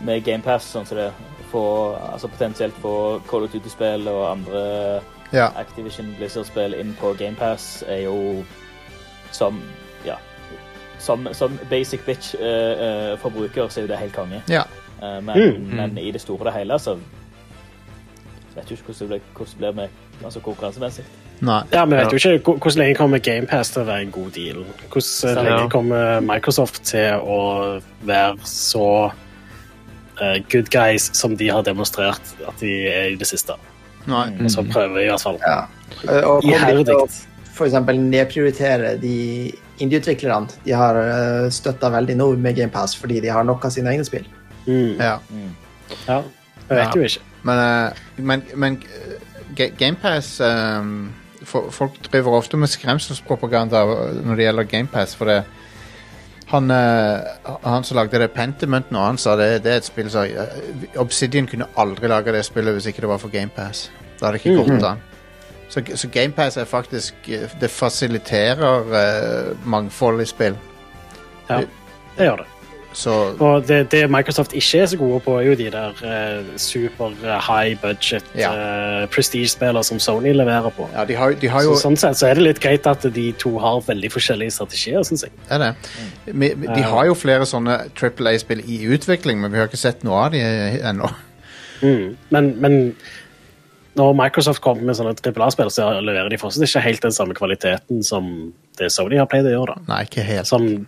med 0.00 0.24
GamePass, 0.24 0.64
sånn 0.74 0.86
som 0.86 0.96
det. 0.98 1.10
Få, 1.48 1.62
altså 2.12 2.28
potensielt 2.28 2.74
få 2.82 3.20
Call 3.30 3.46
of 3.46 3.52
Duty-spill 3.52 4.08
og 4.08 4.24
andre 4.30 4.64
Ja. 5.32 5.46
Activision 5.56 6.14
Blizzard-spill 6.18 6.74
inn 6.76 6.94
på 7.00 7.14
GamePass 7.18 7.84
er 7.88 8.02
jo 8.04 8.44
som 9.32 9.62
Ja. 10.04 10.16
Som, 10.98 11.28
som 11.32 11.58
basic 11.70 12.00
bitch-forbruker 12.04 13.68
så 13.68 13.80
er 13.80 13.84
jo 13.86 13.88
det 13.92 13.98
helt 13.98 14.14
konge. 14.16 14.42
ja. 14.48 14.62
Uh, 15.02 15.20
men, 15.22 15.36
Mm. 15.38 15.76
men 15.76 15.98
i 15.98 16.10
det 16.10 16.20
store 16.20 16.40
og 16.40 16.44
det 16.46 16.52
hele 16.54 16.78
så 16.78 16.96
vet 18.56 18.68
du 18.68 18.74
ikke 18.74 18.84
hvordan 18.92 18.98
det 19.00 19.08
blir, 19.08 19.20
hvordan 19.36 19.52
det 19.52 19.58
blir 19.58 19.72
med 19.72 19.88
altså 20.24 20.40
konkurransemessig. 20.40 21.04
Nei. 21.40 21.62
Ja, 21.70 21.84
Vi 21.86 21.94
vet 21.94 22.12
jo 22.12 22.18
ikke 22.18 22.56
hvordan 22.58 22.82
lenge 22.82 22.98
kommer 22.98 23.22
GamePass 23.22 23.70
til 23.74 23.84
å 23.84 23.86
være 23.86 24.06
en 24.06 24.10
god 24.14 24.30
deal. 24.34 24.64
Hvordan 24.90 25.36
Ja. 25.36 25.42
lenge 25.46 25.70
kommer 25.70 26.20
Microsoft 26.20 26.82
til 26.84 27.20
å 27.22 27.80
være 28.02 28.36
så 28.44 29.12
uh, 30.20 30.38
good 30.50 30.70
guys 30.70 31.10
som 31.14 31.36
de 31.36 31.48
har 31.48 31.62
demonstrert 31.62 32.34
at 32.46 32.58
de 32.58 32.88
er 32.88 33.12
i 33.12 33.16
det 33.16 33.26
siste. 33.26 33.54
Nei. 34.06 34.48
Så 34.48 34.64
prøver 34.66 35.04
i 35.04 35.08
hvert 35.08 35.22
fall. 35.22 35.38
Ja. 35.46 35.66
Og 36.24 36.42
kommer 36.42 36.84
til 36.84 36.94
å 36.94 37.08
eksempel 37.66 37.98
nedprioritere 37.98 38.96
de 39.02 39.52
indieutviklerne. 39.82 40.48
De 40.64 40.72
har 40.72 40.98
støtta 41.50 41.90
veldig 41.90 42.16
nå 42.18 42.32
med 42.38 42.56
GamePass 42.56 42.94
fordi 42.98 43.20
de 43.20 43.32
har 43.34 43.46
nok 43.46 43.64
av 43.64 43.74
sine 43.74 43.90
egne 43.90 44.06
spill. 44.06 44.26
Mm. 44.66 44.98
Ja. 44.98 45.18
Ja. 46.06 46.22
Jeg 46.68 46.76
vet 46.76 46.96
jo 46.96 47.06
ikke. 47.08 47.24
Men, 47.48 47.58
eh, 47.58 47.92
men, 48.18 48.42
men 48.54 48.78
GamePass 49.56 50.40
um, 50.44 51.08
Folk 51.48 51.96
driver 52.10 52.36
ofte 52.36 52.60
med 52.60 52.70
skremselspropaganda 52.70 53.84
når 54.22 54.36
det 54.36 54.44
gjelder 54.48 54.68
GamePass, 54.68 55.16
for 55.16 55.30
det 55.30 55.42
han, 56.48 56.70
eh, 56.70 57.20
han 57.62 57.84
som 57.84 57.96
lagde 57.96 58.18
det 58.18 58.30
Pentiment 58.32 58.90
nå, 58.90 59.00
han 59.04 59.18
sa 59.20 59.34
det, 59.36 59.50
det 59.64 59.72
er 59.72 59.82
et 59.82 59.88
spill 59.88 60.08
som 60.10 60.24
eh, 60.24 60.86
Obsidian 60.96 61.46
kunne 61.46 61.68
aldri 61.76 62.08
lage 62.08 62.32
det 62.32 62.40
spillet 62.46 62.72
hvis 62.72 62.88
ikke 62.88 63.04
det 63.04 63.10
var 63.10 63.20
for 63.20 63.32
GamePass. 63.32 63.90
Da 64.16 64.26
hadde 64.26 64.38
det 64.38 64.46
ikke 64.46 64.64
gått 64.64 64.86
an. 64.88 65.02
Så, 65.68 65.82
så 66.00 66.08
GamePass 66.08 66.56
er 66.56 66.64
faktisk 66.64 67.28
eh, 67.28 67.44
Det 67.60 67.68
fasiliterer 67.70 68.88
uh, 68.88 69.68
mangfold 69.68 70.24
i 70.24 70.28
spill. 70.28 70.56
Ja, 71.50 71.60
det 72.16 72.30
gjør 72.30 72.40
det. 72.40 72.48
Så 72.96 73.12
Og 73.38 73.66
det, 73.68 73.90
det 73.92 74.10
Microsoft 74.10 74.54
ikke 74.56 74.80
er 74.82 74.86
så 74.90 74.96
gode 74.98 75.20
på, 75.20 75.34
er 75.38 75.44
jo 75.50 75.54
de 75.54 75.66
der 75.70 75.98
eh, 76.08 76.44
super 76.56 77.12
high 77.44 77.76
budget 77.82 78.24
Ja. 78.34 78.48
eh, 78.54 79.06
prestige-spillere 79.12 79.84
som 79.84 79.98
Sony 80.00 80.32
leverer 80.32 80.70
på. 80.74 80.88
ja, 80.94 81.04
de 81.04 81.14
har, 81.14 81.32
de 81.32 81.46
har 81.52 81.62
jo 81.62 81.74
Så, 81.76 81.82
sånn 81.86 81.96
sett 82.00 82.16
så 82.16 82.26
er 82.30 82.34
det 82.34 82.42
litt 82.46 82.60
greit 82.60 82.86
at 82.86 83.02
de 83.14 83.32
to 83.32 83.58
har 83.58 83.80
veldig 83.86 84.10
forskjellige 84.10 84.50
strategier, 84.56 85.04
syns 85.04 85.22
jeg. 85.28 85.32
Er 85.50 85.58
det? 85.58 85.70
Vi, 86.26 86.48
vi- 86.54 86.66
de 86.74 86.82
har 86.82 87.06
jo 87.06 87.14
flere 87.14 87.44
sånne 87.46 87.90
Triple 87.94 88.30
A-spill 88.34 88.64
i 88.66 88.80
utvikling, 88.88 89.40
men 89.40 89.52
vi 89.52 89.58
har 89.58 89.68
ikke 89.68 89.76
sett 89.84 90.02
noe 90.02 90.24
av 90.26 90.32
de 90.32 90.40
ennå. 90.82 91.12
Mm. 91.82 92.16
Men, 92.30 92.54
men 92.60 92.96
når 93.98 94.14
Microsoft 94.14 94.60
kommer 94.62 94.82
med 94.82 94.96
sånne 94.96 95.14
Triple 95.18 95.44
A-spill, 95.44 95.70
så 95.70 96.00
leverer 96.00 96.30
de 96.30 96.38
fortsatt 96.38 96.64
ikke 96.66 96.80
helt 96.82 97.02
den 97.02 97.12
samme 97.14 97.34
kvaliteten 97.34 98.02
som 98.02 98.52
det 98.78 98.90
Sony 98.94 99.18
har 99.18 99.26
pleid 99.26 99.44
å 99.46 99.52
gjøre. 99.54 99.74
da. 99.76 99.92
Nei, 99.94 100.02
ikke 100.06 100.22
helt. 100.26 100.46
Sånn 100.46 100.86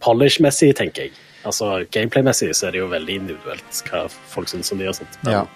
polish-messig, 0.00 0.74
tenker 0.78 1.06
jeg. 1.08 1.12
Altså 1.44 1.84
Gameplay-messig 1.90 2.52
så 2.54 2.68
er 2.68 2.74
det 2.76 2.78
jo 2.82 2.88
veldig 2.92 3.14
individuelt 3.24 3.82
hva 3.90 4.04
folk 4.30 4.48
syns 4.48 4.70
om 4.72 4.78
de 4.78 4.86
og 4.88 4.94
sånt. 4.94 5.16
Men, 5.24 5.32
Ja. 5.32 5.46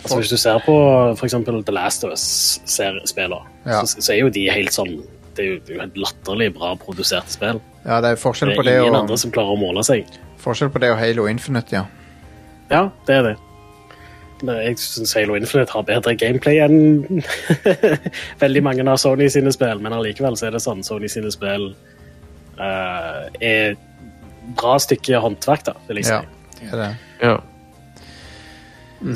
altså, 0.00 0.16
hvis 0.20 0.30
du 0.32 0.36
ser 0.40 0.58
på 0.64 0.76
eksempel 1.26 1.62
The 1.64 1.72
Last 1.76 2.04
of 2.04 2.12
Us-spillene, 2.12 3.42
Ja. 3.66 3.82
så, 3.84 4.00
så 4.00 4.12
er 4.14 4.20
jo 4.20 4.30
de 4.30 4.48
helt 4.50 4.72
sånn 4.72 5.02
Det 5.36 5.44
er 5.44 5.48
jo, 5.50 5.58
det 5.66 5.80
helt 5.80 5.96
latterlig 6.00 6.54
bra 6.54 6.74
produserte 6.80 7.28
spill. 7.28 7.60
ja, 7.84 8.00
det 8.00 8.10
er 8.10 8.16
forskjell 8.16 8.48
Det 8.54 8.56
på 8.56 8.62
er 8.64 8.70
det 8.70 8.76
ingen 8.80 8.94
og, 8.94 9.00
andre 9.02 9.18
som 9.18 9.30
klarer 9.30 9.52
å 9.52 9.58
måle 9.60 9.82
seg. 9.84 10.06
forskjell 10.40 10.70
på 10.72 10.80
det 10.80 10.90
og 10.94 10.98
Halo 10.98 11.26
Infinite, 11.28 11.72
ja. 11.76 11.84
Ja, 12.70 12.88
det 13.06 13.14
er 13.14 13.22
det. 13.22 13.36
Men 14.42 14.56
jeg 14.64 14.76
syns 14.80 15.12
Halo 15.14 15.34
Infinite 15.36 15.72
har 15.72 15.82
bedre 15.82 16.14
gameplay 16.16 16.58
enn 16.64 17.22
veldig 18.42 18.62
mange 18.64 18.88
av 18.88 18.96
Sony 18.96 19.28
sine 19.32 19.52
spill, 19.52 19.78
men 19.84 19.92
allikevel 19.92 20.36
så 20.40 20.46
er 20.48 20.56
det 20.56 20.62
sånn 20.64 20.82
Sony 20.84 21.08
sine 21.12 21.30
spill 21.32 21.70
uh, 22.58 23.28
er 23.40 23.76
bra 24.56 24.78
stykke 24.82 25.20
håndverk, 25.24 25.64
da, 25.66 25.76
vil 25.88 26.02
jeg 26.02 26.08
si. 26.08 26.16
ja. 26.16 26.24
Det 26.56 26.72
er 26.72 26.82
det. 26.82 26.90
Ja. 27.20 27.36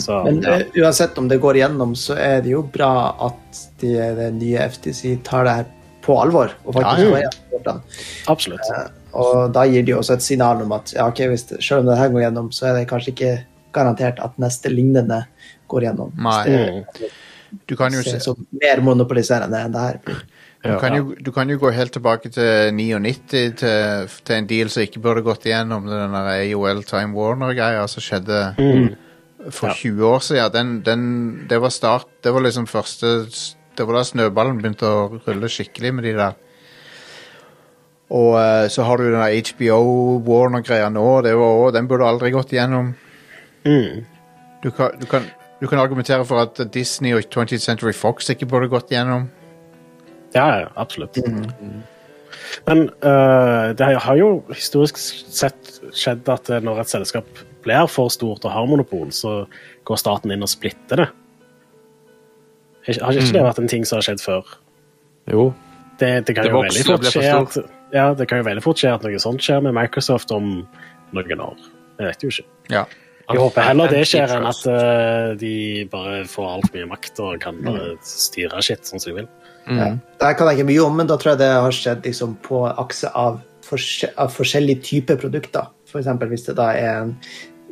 Så, 0.00 0.24
Men 0.24 0.42
ja. 0.44 0.58
eh, 0.60 0.66
uansett 0.82 1.18
om 1.18 1.28
det 1.28 1.40
går 1.40 1.56
igjennom, 1.56 1.94
så 1.96 2.14
er 2.20 2.42
det 2.44 2.52
jo 2.52 2.62
bra 2.62 2.92
at 3.30 3.60
de, 3.80 3.94
det 4.18 4.28
nye 4.36 4.66
FTC 4.68 5.16
tar 5.26 5.46
det 5.48 5.54
her 5.60 5.70
på 6.04 6.16
alvor. 6.20 6.52
og 6.64 6.76
faktisk 6.76 7.14
Ja, 7.14 7.30
ja. 7.64 7.76
Absolutt. 8.28 8.68
Og 9.16 9.50
da 9.54 9.64
gir 9.66 9.82
de 9.86 9.96
også 9.96 10.14
et 10.16 10.24
signal 10.24 10.62
om 10.62 10.72
at 10.76 10.92
ja, 10.94 11.08
ok, 11.08 11.24
hvis 11.32 11.48
det, 11.48 11.62
selv 11.64 11.82
om 11.82 11.90
det 11.90 11.98
her 11.98 12.12
går 12.12 12.26
gjennom, 12.26 12.52
så 12.54 12.70
er 12.70 12.78
det 12.78 12.90
kanskje 12.92 13.14
ikke 13.14 13.32
garantert 13.74 14.20
at 14.22 14.36
neste 14.42 14.70
lignende 14.72 15.24
går 15.70 15.88
gjennom. 15.88 16.14
Nei. 16.20 16.44
Det, 16.46 17.10
Du 17.66 17.74
kan 17.76 17.90
jo 17.90 18.02
se 18.06 18.20
er 18.20 18.44
mer 18.62 18.82
monopoliserende 18.86 19.58
enn 19.58 19.72
det 19.74 19.80
her. 19.82 20.20
Du 20.60 20.74
kan, 20.76 20.92
jo, 20.92 21.14
du 21.16 21.30
kan 21.32 21.48
jo 21.48 21.56
gå 21.56 21.70
helt 21.72 21.92
tilbake 21.92 22.28
til 22.28 22.74
99 22.76 23.20
til, 23.30 23.54
til 23.56 24.34
en 24.36 24.48
deal 24.48 24.68
som 24.68 24.84
ikke 24.84 25.00
burde 25.00 25.22
gått 25.24 25.46
igjennom. 25.48 25.86
Den 25.88 26.12
der 26.12 26.28
AOL 26.34 26.82
Time 26.84 27.16
Warner-greia 27.16 27.86
som 27.88 28.04
skjedde 28.04 28.42
for 29.48 29.72
20 29.72 30.04
år 30.04 30.20
siden. 30.26 30.52
Den, 30.52 30.74
den, 30.84 31.06
det 31.48 31.62
var 31.62 31.72
start 31.72 32.06
Det 32.24 32.34
var 32.34 32.44
liksom 32.44 32.66
første 32.66 33.24
Det 33.78 33.86
var 33.86 33.96
da 33.96 34.04
snøballen 34.04 34.60
begynte 34.60 34.84
å 34.84 35.08
rulle 35.24 35.48
skikkelig 35.48 35.94
med 35.96 36.04
de 36.04 36.14
der. 36.18 36.36
Og 38.10 38.34
uh, 38.36 38.68
så 38.68 38.84
har 38.84 38.98
du 38.98 39.06
den 39.06 39.20
der 39.22 39.52
HBO 39.54 40.20
Warner-greia 40.26 40.90
nå. 40.92 41.22
Det 41.24 41.36
var 41.38 41.56
også, 41.56 41.76
den 41.78 41.88
burde 41.88 42.08
aldri 42.10 42.34
gått 42.34 42.52
igjennom. 42.52 42.92
Mm. 43.64 44.04
Du 44.60 44.70
kan, 44.76 44.92
du, 45.00 45.06
kan, 45.08 45.24
du 45.62 45.68
kan 45.70 45.80
argumentere 45.80 46.26
for 46.28 46.42
at 46.42 46.60
Disney 46.74 47.14
og 47.16 47.30
20th 47.32 47.64
Century 47.64 47.96
Fox 47.96 48.28
ikke 48.28 48.50
burde 48.50 48.68
gått 48.68 48.92
igjennom. 48.92 49.30
Ja, 50.34 50.68
absolutt. 50.74 51.18
absolutt. 51.18 51.54
Men 52.66 52.88
uh, 53.04 53.70
det 53.76 53.88
har 54.04 54.18
jo 54.18 54.30
historisk 54.52 54.98
sett 55.00 55.80
skjedd 55.96 56.28
at 56.30 56.50
øh, 56.50 56.60
når 56.62 56.82
et 56.82 56.92
selskap 56.92 57.40
blir 57.64 57.88
for 57.90 58.12
stort 58.12 58.44
og 58.44 58.52
har 58.52 58.68
monopol, 58.68 59.10
så 59.14 59.44
går 59.86 60.00
staten 60.00 60.32
inn 60.34 60.44
og 60.44 60.50
splitter 60.50 61.04
det. 61.04 61.08
Har 63.00 63.16
ikke 63.16 63.36
det 63.36 63.44
vært 63.44 63.60
en 63.60 63.70
ting 63.70 63.84
som 63.86 63.98
har 63.98 64.06
skjedd 64.08 64.22
før? 64.24 64.54
Jo. 65.30 65.50
Det, 66.00 66.12
det 66.26 66.34
kan 66.36 66.46
Det 66.46 66.52
jo 66.52 66.62
veldig 66.64 66.86
fort 66.88 67.10
skje 67.12 67.26
at, 67.28 67.58
ja, 67.92 68.06
det 68.16 68.26
kan 68.30 68.40
jo 68.40 68.46
veldig 68.48 68.64
fort 68.64 68.80
skje 68.80 68.94
at 68.96 69.04
noe 69.04 69.20
sånt 69.20 69.44
skjer 69.44 69.60
med 69.66 69.76
Microsoft 69.76 70.32
om 70.32 70.50
noen 71.16 71.44
år. 71.44 71.68
Jeg 72.00 72.08
vet 72.08 72.24
jo 72.24 72.32
ikke. 72.32 72.46
Ja. 72.72 72.84
Jeg 73.30 73.38
håper 73.38 73.62
heller 73.68 73.92
det 73.92 74.00
skjer 74.10 74.32
enn 74.34 74.46
at 74.48 74.62
uh, 74.66 75.36
de 75.38 75.54
bare 75.92 76.22
får 76.26 76.48
altfor 76.56 76.80
mye 76.80 76.88
makt 76.90 77.20
og 77.22 77.36
kan 77.44 77.60
bare 77.62 77.92
styre 78.02 78.62
shit 78.64 78.88
sånn 78.88 79.02
som 79.02 79.12
de 79.12 79.20
vil. 79.20 79.28
Ja. 79.78 79.90
Det 80.20 80.32
kan 80.38 80.50
jeg 80.50 80.60
ikke 80.60 80.70
mye 80.70 80.84
om, 80.84 80.96
men 81.00 81.10
da 81.10 81.16
tror 81.20 81.34
jeg 81.34 81.42
det 81.42 81.50
har 81.54 81.74
skjedd 81.74 82.06
liksom, 82.08 82.36
på 82.44 82.64
akse 82.68 83.10
av, 83.16 83.40
forskje 83.66 84.12
av 84.20 84.32
forskjellige 84.34 84.84
typer 84.88 85.20
produkter. 85.20 85.70
Eksempel 85.90 86.30
hvis 86.30 86.46
det 86.46 86.56
da 86.58 86.70
er 86.78 86.90
en, 87.00 87.16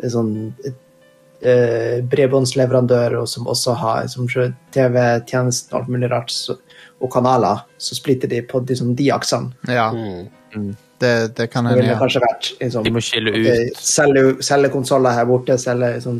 en 0.02 0.12
sånn 0.12 0.32
eh, 0.66 2.00
bredbåndsleverandør 2.10 3.20
og 3.20 3.28
som 3.30 3.46
også 3.50 3.76
har 3.78 4.08
som 4.10 4.26
TV-tjenester 4.28 5.76
og 5.76 5.80
alt 5.82 5.94
mulig 5.94 6.10
rart, 6.10 6.34
så, 6.34 6.58
og 6.98 7.12
kanaler, 7.14 7.62
så 7.78 7.98
splitter 7.98 8.30
de 8.30 8.42
på 8.46 8.64
liksom, 8.66 8.94
de 8.98 9.12
aksene. 9.14 9.54
ja. 9.70 9.92
Mm. 10.56 10.76
Det, 10.98 11.36
det 11.36 11.46
kan 11.52 11.66
hende, 11.68 11.84
ja. 11.86 11.94
kanskje 12.00 12.18
vært 12.24 12.46
liksom, 12.58 12.82
De 12.82 12.90
må 12.90 13.00
skille 13.04 13.30
ut. 13.30 13.76
selge, 13.78 14.22
selge 14.42 14.70
konsoller 14.72 15.14
her 15.14 15.28
borte, 15.28 15.54
selge 15.60 15.92
liksom, 15.94 16.16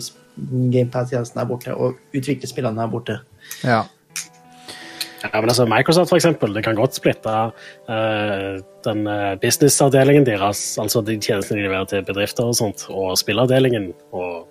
GamePad-tjenesten 0.70 1.40
her 1.40 1.48
borte, 1.48 1.74
og 1.74 1.98
utvikle 2.14 2.46
spillene 2.46 2.84
her 2.84 2.92
borte. 2.92 3.16
ja. 3.66 3.80
Ja, 5.22 5.40
men 5.40 5.50
altså 5.50 5.66
Microsoft 5.66 6.12
for 6.12 6.18
eksempel, 6.18 6.52
det 6.54 6.62
kan 6.66 6.76
godt 6.78 6.94
splitte 6.94 7.32
uh, 7.90 8.60
den 8.86 9.00
uh, 9.10 9.34
businessavdelingen 9.42 10.26
deres, 10.28 10.60
altså 10.78 11.02
de 11.02 11.16
tjenestene 11.18 11.58
de 11.58 11.66
leverer 11.66 11.88
til 11.90 12.04
bedrifter 12.06 12.46
og 12.46 12.54
sånt, 12.58 12.84
og 12.92 13.16
spillavdelingen 13.18 13.90
og 14.14 14.46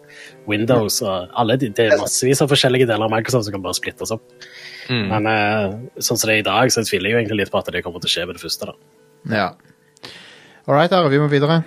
Windows 0.50 1.00
og 1.06 1.32
alle 1.40 1.56
de, 1.62 1.72
Det 1.72 1.88
er 1.88 2.02
massevis 2.02 2.44
av 2.44 2.52
forskjellige 2.52 2.90
deler 2.90 3.08
av 3.08 3.14
Microsoft 3.16 3.48
som 3.48 3.56
kan 3.56 3.64
bare 3.64 3.80
splittes 3.80 4.12
opp. 4.16 4.26
Mm. 4.92 5.08
Men 5.14 5.32
uh, 5.32 5.78
sånn 6.00 6.20
som 6.20 6.28
det 6.28 6.40
er 6.40 6.44
i 6.44 6.50
dag, 6.50 6.74
så 6.74 6.84
tviler 6.84 7.12
jeg 7.12 7.16
jo 7.16 7.24
egentlig 7.24 7.42
litt 7.46 7.54
på 7.54 7.62
at 7.64 7.72
det 7.72 7.86
kommer 7.86 8.04
til 8.04 8.12
å 8.12 8.16
skje 8.18 8.28
med 8.28 8.40
det 8.40 8.44
første. 8.44 8.74
da. 8.74 9.40
ja. 9.40 9.50
All 10.68 10.76
right, 10.76 10.92
Are, 10.92 11.08
vi 11.08 11.22
må 11.22 11.30
videre. 11.32 11.62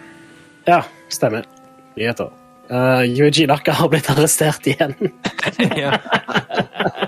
Ja, 0.69 0.83
stemmer. 1.09 1.49
Nyheter. 1.97 2.40
Uh, 2.71 3.03
Yuji 3.03 3.47
Naka 3.51 3.73
har 3.75 3.89
blitt 3.91 4.11
arrestert 4.11 4.67
igjen. 4.67 4.95
Ja. 5.77 5.99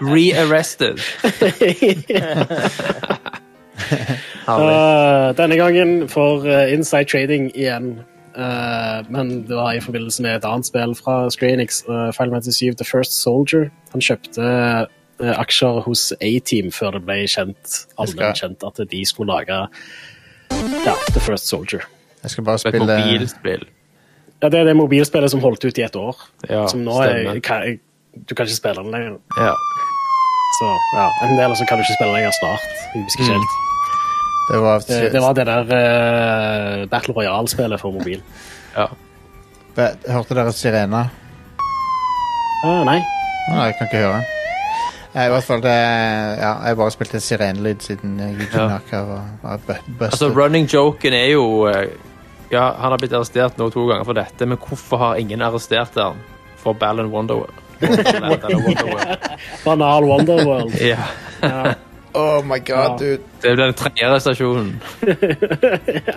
Re-arrested. 0.01 0.99
Uh, 4.49 5.33
denne 5.37 5.57
gangen 5.57 6.09
for 6.09 6.47
uh, 6.47 6.73
Inside 6.73 7.09
Trading 7.11 7.51
igjen. 7.55 8.01
Uh, 8.37 9.05
men 9.13 9.43
det 9.49 9.57
var 9.57 9.73
i 9.73 9.81
forbindelse 9.81 10.23
med 10.23 10.37
et 10.37 10.47
annet 10.49 10.67
spill 10.67 10.95
fra 10.97 11.31
Screenix, 11.31 11.83
uh, 11.89 12.11
Final 12.17 12.33
Fantasy 12.37 12.65
7 12.71 12.75
The 12.81 12.87
First 12.89 13.13
Soldier. 13.23 13.69
Han 13.93 14.01
kjøpte 14.01 14.47
uh, 14.47 15.35
aksjer 15.35 15.83
hos 15.87 16.13
A-Team 16.21 16.73
før 16.73 16.97
det 16.97 17.05
ble 17.07 17.19
kjent, 17.29 17.77
allment 18.01 18.41
kjent 18.41 18.65
at 18.67 18.81
de 18.91 19.05
skulle 19.09 19.35
lage 19.35 19.59
ja, 20.87 20.97
The 21.13 21.21
First 21.21 21.51
Soldier. 21.53 21.85
Jeg 22.23 22.31
skal 22.37 22.45
bare 22.45 22.61
Et 22.61 22.67
spille 22.67 22.87
mobilspill. 22.89 23.69
Ja, 24.43 24.49
Det 24.49 24.59
er 24.61 24.65
det 24.65 24.77
mobilspillet 24.77 25.31
som 25.31 25.41
holdt 25.41 25.65
ut 25.65 25.79
i 25.79 25.83
et 25.87 25.97
år. 25.97 26.17
Ja, 26.51 26.67
som 26.69 26.81
nå 26.85 26.97
er, 27.03 27.39
kan, 27.41 27.79
Du 28.29 28.35
kan 28.35 28.47
ikke 28.47 28.57
spille 28.57 28.83
den 28.83 28.91
lenger. 28.91 29.19
Ja. 29.39 29.53
Så, 30.59 30.67
ja, 30.97 31.07
En 31.29 31.37
del 31.39 31.55
så 31.57 31.65
kan 31.69 31.79
du 31.79 31.83
ikke 31.85 31.95
spille 31.99 32.13
lenger 32.17 32.33
snart. 32.41 32.67
Jeg 32.95 33.03
husker 33.05 33.23
ikke 33.23 33.33
Mm. 33.33 33.39
helt. 33.39 33.59
Det 34.53 34.59
var, 34.61 34.79
Det, 34.89 35.13
det 35.13 35.21
var 35.23 35.33
det 35.33 35.47
der 35.47 35.63
uh, 36.83 36.89
Battle 36.91 37.15
Royale-spillet 37.15 37.81
for 37.81 37.91
mobil. 37.91 38.21
ja. 38.77 38.87
Be- 39.77 39.97
Hørte 40.13 40.35
dere 40.35 40.53
Sirena? 40.53 41.07
Uh, 42.65 42.85
nei. 42.85 42.99
Nei, 43.49 43.65
jeg 43.67 43.75
kan 43.79 43.87
ikke 43.89 44.03
høre. 44.05 44.23
Jeg, 45.15 45.27
I 45.27 45.31
hvert 45.33 45.45
fall, 45.45 45.63
det 45.63 45.73
Ja, 45.73 46.53
jeg 46.53 46.69
har 46.69 46.75
bare 46.75 46.91
spilt 46.91 47.15
en 47.15 47.21
sirenelyd 47.21 47.81
siden 47.85 48.21
Eugene 48.21 48.49
Ja. 48.55 48.69
Naka 48.69 49.01
var, 49.09 49.25
var 49.43 49.57
bu- 49.57 49.83
busted. 49.99 50.07
Altså, 50.13 50.29
running 50.37 50.67
joken 50.75 51.13
er 51.13 51.27
jo 51.33 51.67
eh, 51.69 51.87
Ja, 52.53 52.67
han 52.79 52.91
har 52.93 52.99
blitt 53.01 53.13
arrestert 53.17 53.57
nå 53.59 53.71
to 53.73 53.87
ganger 53.89 54.05
for 54.05 54.19
dette, 54.19 54.47
men 54.47 54.59
hvorfor 54.61 55.01
har 55.01 55.17
ingen 55.23 55.41
arrestert 55.43 55.95
han 55.97 56.19
for 56.61 56.77
Ballon 56.77 57.09
Wonderworld? 57.11 57.57
Banal 59.65 60.05
Wonderworld. 60.05 60.77
ja. 60.93 60.99
Ja. 61.41 61.75
Oh 62.15 62.43
my 62.45 62.59
god, 62.59 62.69
Ja. 62.69 62.97
dude. 63.01 63.23
Det 63.41 63.55
blir 63.57 63.65
den 63.71 63.75
tredje 63.75 64.05
arrestasjonen. 64.05 64.75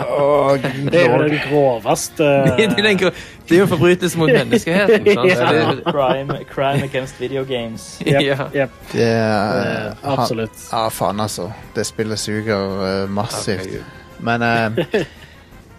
Oh, 0.10 0.58
Det 0.92 1.00
er 1.02 1.06
jo 1.08 1.22
den 1.24 1.38
groveste 1.50 2.24
Det 2.58 2.66
er 2.66 2.84
den 2.84 2.98
gro- 3.00 3.12
det 3.48 3.56
er 3.56 3.60
jo 3.62 3.68
forbrytelse 3.72 4.18
mot 4.20 4.28
menneskeheten. 4.34 5.06
Sant? 5.14 5.30
Ja. 5.32 5.72
Det- 5.72 5.84
Crime, 5.88 6.40
crime 6.52 6.84
against 6.84 7.22
video 7.22 7.44
games. 7.48 8.02
Yep, 8.06 8.22
Ja. 8.22 8.36
jep, 8.54 8.70
Det 8.92 9.04
er 9.08 9.88
uh, 10.04 10.20
absolutt. 10.20 10.68
Ja, 10.72 10.90
faen, 10.90 11.20
altså. 11.20 11.48
Det 11.76 11.86
spillet 11.88 12.20
suger 12.20 13.04
uh, 13.06 13.10
massivt. 13.10 13.62
Okay, 13.62 13.80
Men 14.20 14.42
eh, 14.42 15.06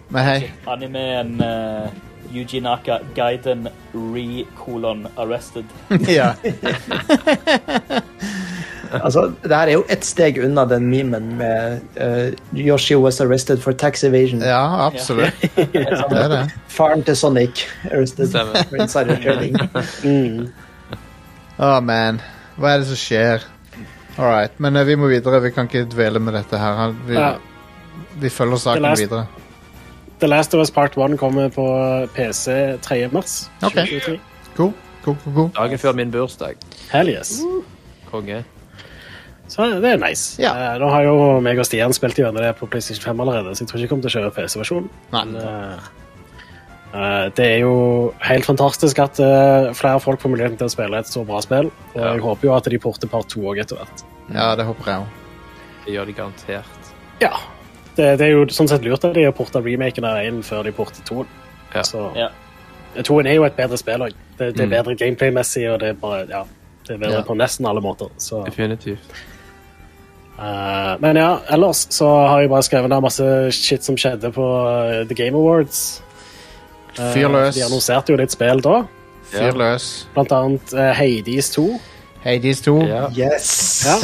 Men 0.09 0.23
hei. 0.23 0.51
Animeen 0.65 1.41
uh, 1.41 1.89
Yuji 2.31 2.61
Naka 2.63 2.99
Gaiden 3.15 3.67
re-colon 3.93 5.07
arrested. 5.17 5.65
ja. 6.07 6.33
Altså, 9.03 9.25
det 9.43 9.51
her 9.51 9.67
er 9.67 9.73
jo 9.73 9.81
ett 9.91 10.05
steg 10.07 10.37
unna 10.39 10.63
den 10.65 10.85
memen 10.87 11.25
med 11.35 11.81
uh, 11.99 12.29
Yoshi 12.55 12.95
was 12.95 13.17
arrested 13.21 13.59
for 13.59 13.75
tax 13.75 14.03
evasion. 14.07 14.39
ja, 14.41 14.85
absolutt. 14.85 15.33
Det 15.73 15.81
er 16.21 16.29
det. 16.31 16.39
Faren 16.71 17.03
til 17.03 17.15
Sonic 17.19 17.65
arrested 17.91 18.31
for 18.31 18.79
insider 18.79 19.19
trading. 19.23 19.57
Mm. 20.07 20.47
Å, 21.59 21.73
man. 21.83 22.21
Hva 22.55 22.77
er 22.77 22.85
det 22.85 22.87
som 22.93 23.01
skjer? 23.01 23.43
All 24.17 24.31
right. 24.31 24.55
Men 24.63 24.79
uh, 24.79 24.85
vi 24.87 24.95
må 24.95 25.11
videre. 25.11 25.41
Vi 25.43 25.51
kan 25.51 25.67
ikke 25.67 25.83
dvele 25.91 26.23
med 26.23 26.37
dette 26.39 26.57
her. 26.61 26.95
Vi, 27.09 27.19
Ja. 27.19 27.33
vi 28.23 28.29
følger 28.31 28.63
saken 28.69 28.87
videre. 28.97 29.25
The 30.19 30.27
Last 30.27 30.53
of 30.53 30.59
Us 30.63 30.71
Part 30.71 30.95
1 30.97 31.17
kommer 31.19 31.49
på 31.53 31.63
PC 32.15 32.77
3. 32.81 33.07
mars 33.13 33.49
Ok. 33.61 33.73
2023. 33.73 34.19
Cool. 34.57 34.71
Cool, 35.03 35.15
cool, 35.23 35.33
cool. 35.35 35.49
Dagen 35.55 35.77
før 35.79 35.93
min 35.95 36.11
bursdag. 36.11 36.55
Hell 36.91 37.09
yes. 37.13 37.37
Konge. 38.11 38.43
Så 39.47 39.63
det 39.81 39.91
er 39.93 40.01
nice. 40.01 40.41
Ja. 40.41 40.51
Eh, 40.73 40.79
nå 40.81 40.89
har 40.91 41.05
jo 41.05 41.13
meg 41.45 41.59
og 41.61 41.65
Stian 41.69 41.93
spilt 41.95 42.17
gjennom 42.19 42.41
det 42.41 42.49
på 42.59 42.67
PlayStation 42.67 43.13
5 43.13 43.21
allerede, 43.23 43.53
så 43.55 43.63
jeg 43.63 43.69
tror 43.69 43.77
ikke 43.79 43.85
jeg 43.85 43.91
kommer 43.93 44.07
til 44.07 44.11
å 44.11 44.15
kjøre 44.17 44.33
PC-versjonen. 44.35 44.89
Men, 45.13 45.35
eh, 45.39 45.85
eh, 46.97 47.29
det 47.37 47.45
er 47.53 47.59
jo 47.61 47.75
helt 48.27 48.45
fantastisk 48.49 48.99
at 48.99 49.21
eh, 49.23 49.69
flere 49.77 50.01
folk 50.03 50.19
får 50.19 50.33
muligheten 50.33 50.57
til 50.59 50.67
å 50.67 50.73
spille 50.73 50.99
et 50.99 51.07
så 51.07 51.23
bra 51.29 51.39
spill. 51.45 51.71
Og 51.93 52.01
Ja. 52.01 52.11
jeg 52.17 52.25
håper 52.25 52.49
jo 52.49 52.55
at 52.57 52.63
de 52.73 52.77
porter 52.79 53.07
Part 53.07 53.29
2 53.31 53.45
òg 53.53 53.61
etter 53.63 53.77
hvert. 53.79 54.03
Ja, 54.33 54.55
det 54.55 54.65
håper 54.67 54.83
jeg 54.91 54.99
òg. 55.05 55.07
Det 55.85 55.93
gjør 55.95 56.05
de 56.11 56.13
garantert. 56.13 56.91
Ja. 57.21 57.31
Det, 57.97 58.11
det 58.19 58.27
er 58.27 58.31
jo 58.35 58.43
sånn 58.53 58.67
sett 58.69 58.83
lurt 58.85 59.03
at 59.07 59.13
de 59.17 59.23
har 59.25 59.33
porta 59.35 59.59
remaken 59.63 60.05
av 60.05 60.19
1 60.21 60.43
før 60.45 60.63
de 60.67 60.71
porter 60.77 61.01
2. 61.07 61.25
Ja. 61.75 61.81
Så 61.83 62.11
Ja. 62.15 62.27
2 63.03 63.19
er 63.25 63.33
jo 63.35 63.43
et 63.45 63.55
bedre 63.57 63.77
spill 63.77 64.01
òg. 64.05 64.13
Det, 64.37 64.53
det 64.55 64.61
er 64.61 64.65
Mm. 64.67 64.75
bedre 64.77 64.95
gameplay-messig, 64.95 65.65
og 65.73 65.79
det 65.81 65.89
er 65.89 65.93
bare 65.93 66.25
Ja. 66.29 66.43
Det 66.87 66.93
er 66.95 66.97
bedre 67.01 67.17
Ja. 67.17 67.21
på 67.27 67.35
nesten 67.35 67.65
alle 67.67 67.81
måter. 67.81 68.07
Så 68.17 68.45
Definitivt. 68.45 68.99
Uh, 70.39 70.95
men 71.01 71.15
ja, 71.17 71.39
ellers 71.49 71.87
så 71.89 72.05
har 72.29 72.39
jeg 72.41 72.49
bare 72.49 72.63
skrevet 72.63 72.89
ned 72.89 73.01
masse 73.01 73.51
shit 73.51 73.83
som 73.83 73.95
skjedde 73.97 74.29
på 74.31 74.45
eh, 74.69 75.05
The 75.09 75.15
Game 75.15 75.35
Awards. 75.37 76.01
Eh, 76.99 77.13
Fyr 77.13 77.27
løs. 77.27 77.55
De 77.55 77.63
annonserte 77.65 78.09
jo 78.13 78.17
litt 78.17 78.31
spill 78.31 78.61
da, 78.61 78.83
Fyr 79.31 79.57
løs. 79.57 80.05
blant 80.13 80.31
annet 80.31 80.73
uh, 80.73 80.93
Hades 80.93 81.49
2. 81.55 81.79
Hades 82.23 82.61
2. 82.61 82.75
Ja. 82.87 83.09
Ja. 83.15 83.31
Yes! 83.33 83.87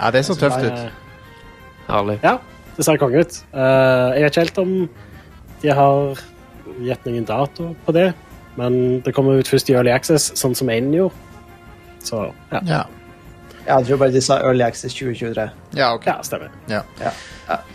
Ja, 0.00 0.10
det 0.10 0.22
så 0.24 0.34
tøft 0.34 0.62
ut. 0.64 0.92
Eh, 1.90 1.96
Herlig. 1.98 2.18
ja 2.24 2.38
det 2.76 2.84
ser 2.86 2.96
konge 2.96 3.20
ut. 3.20 3.34
Uh, 3.52 4.14
jeg 4.16 4.22
vet 4.24 4.30
ikke 4.30 4.40
helt 4.46 4.58
om 4.62 4.70
de 5.60 5.72
har 5.76 6.20
gitt 6.80 7.02
noen 7.10 7.26
dato 7.28 7.74
på 7.84 7.92
det, 7.92 8.06
men 8.56 9.00
det 9.04 9.12
kommer 9.12 9.36
ut 9.42 9.50
først 9.50 9.68
i 9.68 9.74
Early 9.76 9.90
Access, 9.92 10.30
sånn 10.38 10.54
som 10.56 10.70
Aiden 10.72 10.94
gjorde. 10.94 11.12
Så 12.00 12.22
ja, 12.52 12.60
Ja. 12.64 12.80
Ja, 13.66 13.76
jeg 13.78 13.90
tror 13.90 13.98
bare 14.00 14.14
de 14.14 14.22
sa 14.24 14.38
Early 14.40 14.64
Access 14.64 14.94
2023. 14.96 15.50
ja, 15.76 15.90
ok. 15.94 16.06
ja 16.06 16.16
stemmer. 16.24 16.48
Ja, 16.68 16.80
Ja, 17.02 17.10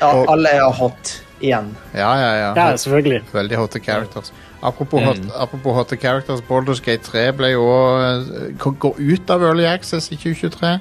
ja 0.02 0.10
Og- 0.10 0.26
alle 0.34 0.50
er 0.50 0.72
hot 0.74 1.22
igjen. 1.40 1.76
ja, 1.94 2.10
ja. 2.18 2.32
ja. 2.36 2.54
Ja, 2.56 2.76
selvfølgelig. 2.76 3.22
Veldig 3.34 3.58
hotte 3.58 3.80
characters. 3.80 4.34
Apropos, 4.64 5.00
hot, 5.04 5.20
apropos 5.38 5.74
hotte 5.76 5.98
characters, 6.02 6.42
Baldur's 6.42 6.82
Gate 6.82 7.04
3 7.04 7.32
ble 7.38 7.52
jo 7.52 7.62
uh, 7.62 8.74
går 8.80 8.96
ut 8.98 9.30
av 9.30 9.44
Early 9.44 9.66
Access 9.66 10.10
i 10.12 10.16
2023. 10.16 10.80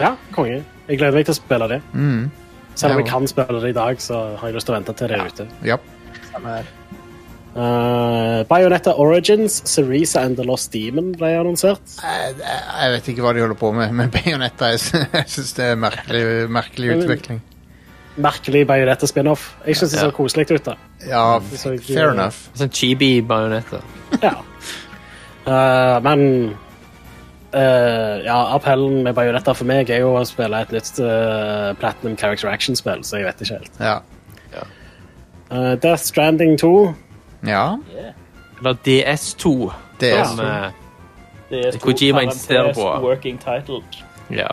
Ja, 0.00 0.16
konge. 0.32 0.64
Jeg 0.88 0.98
gleder 0.98 1.14
meg 1.14 1.24
til 1.28 1.32
å 1.32 1.38
spille 1.38 1.68
det. 1.68 1.80
Mm. 1.92 2.30
Selv 2.74 2.92
om 2.92 2.98
vi 2.98 3.04
jeg 3.04 3.10
kan 3.12 3.26
spille 3.30 3.60
det 3.62 3.70
i 3.70 3.76
dag, 3.76 4.00
så 4.02 4.36
har 4.38 4.48
jeg 4.50 4.56
lyst 4.56 4.66
til 4.66 4.74
å 4.74 4.78
vente 4.78 4.94
til 4.98 5.08
det 5.12 5.18
er 5.20 5.28
ute. 5.30 5.46
Ja. 5.64 5.76
Stemmer. 6.30 6.64
Uh, 7.54 8.42
Bayonetta 8.50 8.96
Origins, 8.98 9.60
Ceresa 9.70 10.24
and 10.26 10.34
the 10.36 10.42
Lost 10.42 10.72
Demon 10.74 11.12
ble 11.14 11.28
annonsert. 11.38 11.84
Jeg, 12.02 12.34
jeg 12.42 12.94
vet 12.96 13.10
ikke 13.12 13.22
hva 13.22 13.30
de 13.36 13.44
holder 13.44 13.58
på 13.60 13.70
med 13.76 13.92
med 13.94 14.10
Bayonetta. 14.10 14.70
Jeg 14.74 14.80
sy- 14.82 15.04
syns 15.36 15.52
det 15.54 15.68
er 15.70 15.78
merkelig, 15.78 16.24
merkelig 16.50 16.96
utvikling. 16.96 17.38
Merkelig 18.26 18.64
Bayonetta-spin-off. 18.66 19.52
Jeg 19.66 19.78
syns 19.78 19.94
det 19.94 20.00
så 20.02 20.10
Ja. 20.10 20.16
koselig 20.18 20.48
ut. 20.50 20.64
da. 20.66 20.74
Ja, 21.06 21.22
fair 21.38 22.10
enough. 22.10 22.42
Sånn 22.58 22.70
chibi 22.74 23.20
Bionetta. 23.22 23.80
Ja. 24.22 24.34
Uh, 25.46 26.00
men 26.02 26.56
uh, 27.54 28.24
ja, 28.24 28.36
appellen 28.56 29.02
med 29.06 29.14
Bajonetta 29.16 29.54
for 29.54 29.64
meg 29.68 29.90
er 29.90 30.02
jo 30.04 30.12
å 30.18 30.24
spille 30.28 30.60
et 30.66 30.72
nytt 30.74 30.98
uh, 31.00 31.72
Platinum 31.80 32.16
Character 32.20 32.50
Action-spill, 32.50 33.04
så 33.06 33.20
jeg 33.22 33.28
vet 33.30 33.40
ikke 33.46 33.60
helt. 33.60 33.80
Ja. 33.80 34.00
Uh, 35.50 35.74
Death 35.82 36.02
Stranding 36.02 36.56
2. 36.58 36.94
ja. 37.46 37.76
Yeah. 37.94 38.12
Eller 38.60 38.74
DS2. 38.86 39.50
DS2. 40.00 40.24
Som, 40.24 40.36
så- 40.36 40.44
eh, 40.44 40.70
Det 41.50 41.66
er 41.66 41.78
Kojima 41.78 42.22
insisterer 42.24 42.72
på. 42.74 42.86
Working 43.02 43.38
title. 43.38 43.82
ja. 44.30 44.46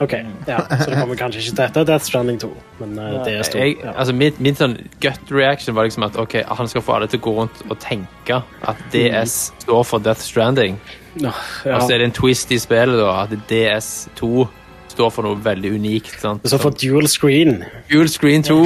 OK, 0.00 0.12
ja, 0.48 0.56
så 0.80 0.90
det 0.90 0.96
kommer 0.98 1.14
kanskje 1.16 1.38
ikke 1.40 1.50
til 1.50 1.56
dette, 1.60 1.84
Death 1.86 2.04
Stranding 2.04 2.38
2, 2.40 2.48
men 2.80 2.98
uh, 2.98 3.04
Ja. 3.12 3.22
DS2. 3.42 3.58
Jeg, 3.58 3.76
altså 3.96 4.12
min, 4.16 4.32
min 4.42 4.56
sånn 4.58 4.74
gut 5.00 5.30
reaction 5.30 5.76
var 5.76 5.84
liksom 5.86 6.02
at 6.02 6.16
ok, 6.18 6.34
han 6.48 6.68
skal 6.68 6.82
få 6.82 6.96
alle 6.96 7.06
til 7.12 7.20
å 7.20 7.22
gå 7.22 7.34
rundt 7.36 7.60
og 7.70 7.78
tenke 7.78 8.40
at 8.66 8.80
DS 8.92 9.52
står 9.62 9.82
for 9.86 10.02
Death 10.02 10.20
Stranding. 10.24 10.80
Ja. 11.20 11.32
Og 11.74 11.82
så 11.82 11.92
er 11.94 11.98
det 11.98 12.08
en 12.10 12.16
twist 12.16 12.52
i 12.54 12.58
spillet, 12.58 12.98
da, 12.98 13.22
at 13.24 13.34
DS2 13.50 14.46
står 14.92 15.10
for 15.12 15.26
noe 15.26 15.38
veldig 15.44 15.72
unikt. 15.74 16.14
Sant? 16.20 16.44
Så 16.48 16.58
for 16.60 16.74
dual 16.76 17.08
screen. 17.08 17.62
Dual 17.90 18.08
Screen 18.12 18.44
2. 18.44 18.56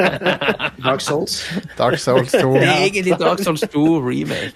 Dark 0.86 1.00
Souls. 1.04 1.42
Dark 1.78 1.98
Souls 2.00 2.32
2. 2.32 2.54
Egentlig 2.56 3.18
Dark 3.20 3.42
Souls 3.44 3.64
2 3.72 3.84
remake. 4.00 4.52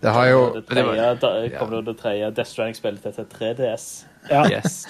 Det 0.00 0.12
har 0.16 0.26
jo 0.30 0.44
Det 0.54 0.62
det 0.68 0.84
tredje, 0.84 1.08
da, 1.20 1.32
kommer 1.58 1.82
det 1.84 1.96
tredje 2.00 2.30
Death 2.36 2.50
Stranding-spillet 2.50 3.02
til 3.14 3.26
3DS. 3.34 3.86
Ja. 4.30 4.46
Yes. 4.48 4.86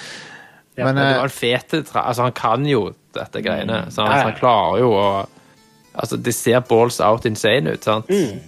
Men 0.77 0.87
Men 0.87 0.97
det 0.97 1.07
eh, 1.09 1.17
var 1.17 1.25
en 1.25 1.31
fete 1.31 1.85
Altså, 1.95 2.23
han 2.23 2.33
kan 2.33 2.67
jo 2.67 2.93
dette 3.15 3.43
greiene. 3.43 3.85
Så 3.91 4.03
han, 4.03 4.13
Ja, 4.13 4.19
ja. 4.19 4.25
han 4.31 4.39
klarer 4.39 4.79
jo 4.79 4.93
å 4.95 5.27
Altså, 5.95 6.17
det 6.17 6.35
ser 6.35 6.61
balls 6.61 7.01
out 7.01 7.25
insane 7.27 7.73
ut, 7.73 7.85
sant? 7.85 8.07
Mm. 8.09 8.39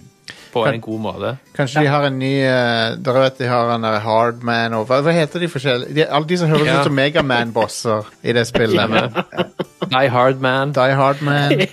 På 0.53 0.63
en 0.69 0.81
god 0.81 0.99
måte. 1.01 1.31
kanskje 1.57 1.81
de 1.81 1.87
har 1.89 2.03
en 2.07 2.19
ny 2.19 2.31
uh, 2.45 2.95
Dere 3.01 3.23
vet 3.25 3.37
de 3.41 3.47
har 3.49 3.71
en 3.75 3.81
der 3.87 3.99
Hardman 4.05 4.73
og 4.77 4.85
hva, 4.89 4.99
hva 5.05 5.11
heter 5.15 5.39
de 5.43 5.49
forskjellige? 5.49 5.93
De, 5.97 6.05
alle 6.07 6.29
de 6.29 6.37
som 6.37 6.49
høres 6.53 6.67
Ja. 6.67 6.79
ut 6.79 6.89
som 6.89 6.95
Megaman-bosser 6.99 8.11
i 8.23 8.33
det 8.37 8.45
spillet. 8.47 8.77
Stemmer. 8.77 9.25
Die 9.93 10.09
Hard 10.13 10.39
Man. 10.41 10.71
Die 10.77 10.93
Hardman. 10.99 11.51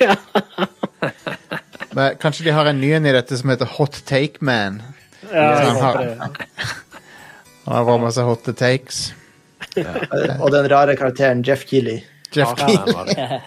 Men 1.96 2.16
kanskje 2.22 2.44
de 2.46 2.54
har 2.54 2.66
en 2.70 2.80
ny 2.80 2.92
en 2.96 3.06
i 3.06 3.12
dette 3.14 3.36
som 3.38 3.50
heter 3.52 3.66
Hot 3.78 4.02
Take 4.06 4.40
Man. 4.40 4.80
Ja, 5.30 5.42
jeg 5.60 5.66
han 5.66 5.76
har- 5.76 5.96
håper 5.96 6.04
det. 6.04 6.30
Han 7.66 7.76
har 7.76 7.84
vært 7.86 8.00
masse 8.02 8.22
hot 8.26 8.48
takes. 8.58 9.00
Ja. 9.76 9.92
Og 10.40 10.48
den 10.50 10.66
rare 10.72 10.96
karakteren 10.98 11.44
Jeff 11.46 11.62
Keeley. 11.68 12.00
Jeff 12.34 12.54
det. 12.56 13.40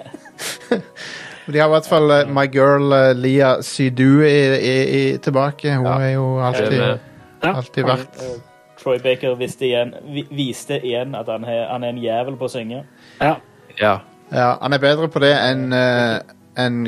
De 1.48 1.60
har 1.60 1.68
i 1.68 1.70
hvert 1.74 1.88
fall 1.89 2.12
uh, 2.12 2.28
My 2.32 2.46
Girl 2.52 2.94
uh, 2.94 3.12
Lia 3.18 3.56
Sydu 3.66 4.22
i, 4.24 4.28
i, 4.56 4.84
i, 5.00 5.18
tilbake. 5.18 5.76
Hun 5.76 5.86
Ja. 5.86 6.00
er 6.00 6.10
jo 6.14 6.39
alltid. 6.39 6.74
Ja. 6.80 6.98
alltid 7.44 7.84
verdt 7.84 8.22
Og 8.24 8.41
Troy 8.84 8.98
Baker 9.04 9.36
visste 9.39 9.66
igjen, 9.68 9.94
viste 10.32 10.80
igjen 10.80 11.16
at 11.16 11.28
han 11.32 11.44
er, 11.48 11.68
han 11.72 11.84
er 11.84 11.89
en 11.94 11.98
jævel 12.04 12.36
på 12.39 12.46
å 12.46 12.50
synge. 12.52 12.84
Ja. 13.22 13.36
Ja. 13.80 13.98
Ja, 14.34 14.56
han 14.62 14.74
er 14.74 14.78
bedre 14.82 15.08
på 15.12 15.20
det 15.24 15.34
enn 15.38 15.74
eh, 15.78 16.20
enn 16.60 16.88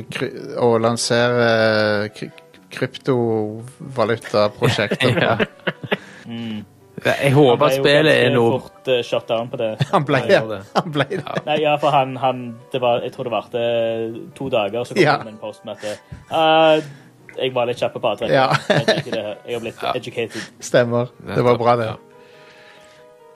å 0.62 0.78
lansere 0.82 2.10
kryptovalutaprosjekter. 2.76 5.22
ja. 5.22 5.38
Mm. 6.26 6.66
Jeg 7.06 7.32
håper 7.36 7.68
at 7.68 7.76
spillet 7.78 8.12
er 8.16 8.34
noe 8.34 8.60
fort 8.60 8.89
uh, 8.89 8.99
shot 9.06 9.28
down 9.30 9.49
på 9.51 9.60
det. 9.62 9.72
Han 9.93 10.06
ble, 10.08 10.22
Ja, 10.32 10.41
det. 10.49 10.60
han 10.74 10.91
ble 10.95 11.06
det. 11.12 11.24
Nei, 11.45 11.58
ja, 11.62 11.76
for 11.82 11.93
han, 11.93 12.16
han 12.18 12.43
det 12.74 12.82
var, 12.82 13.03
Jeg 13.06 13.14
tror 13.14 13.30
det 13.30 13.34
varte 13.36 13.66
to 14.38 14.49
dager, 14.49 14.84
så 14.84 14.97
kom 14.97 15.03
Ja. 15.03 15.18
det 15.22 15.28
med 15.30 15.36
en 15.36 15.41
post 15.43 15.66
med 15.68 15.78
at 15.78 16.01
uh, 16.32 16.82
jeg 17.36 17.51
var 17.53 17.68
litt 17.70 17.80
kjapp 17.82 17.97
på 17.99 18.10
avtrekk. 18.10 18.32
Ja. 18.32 18.47
jeg, 18.72 19.53
har 19.53 19.62
blitt 19.62 19.82
educated. 19.93 20.41
Stemmer. 20.64 21.12
Det 21.36 21.43
var 21.43 21.58
bra, 21.60 21.76
det. 21.76 21.88
Ja. 21.91 21.95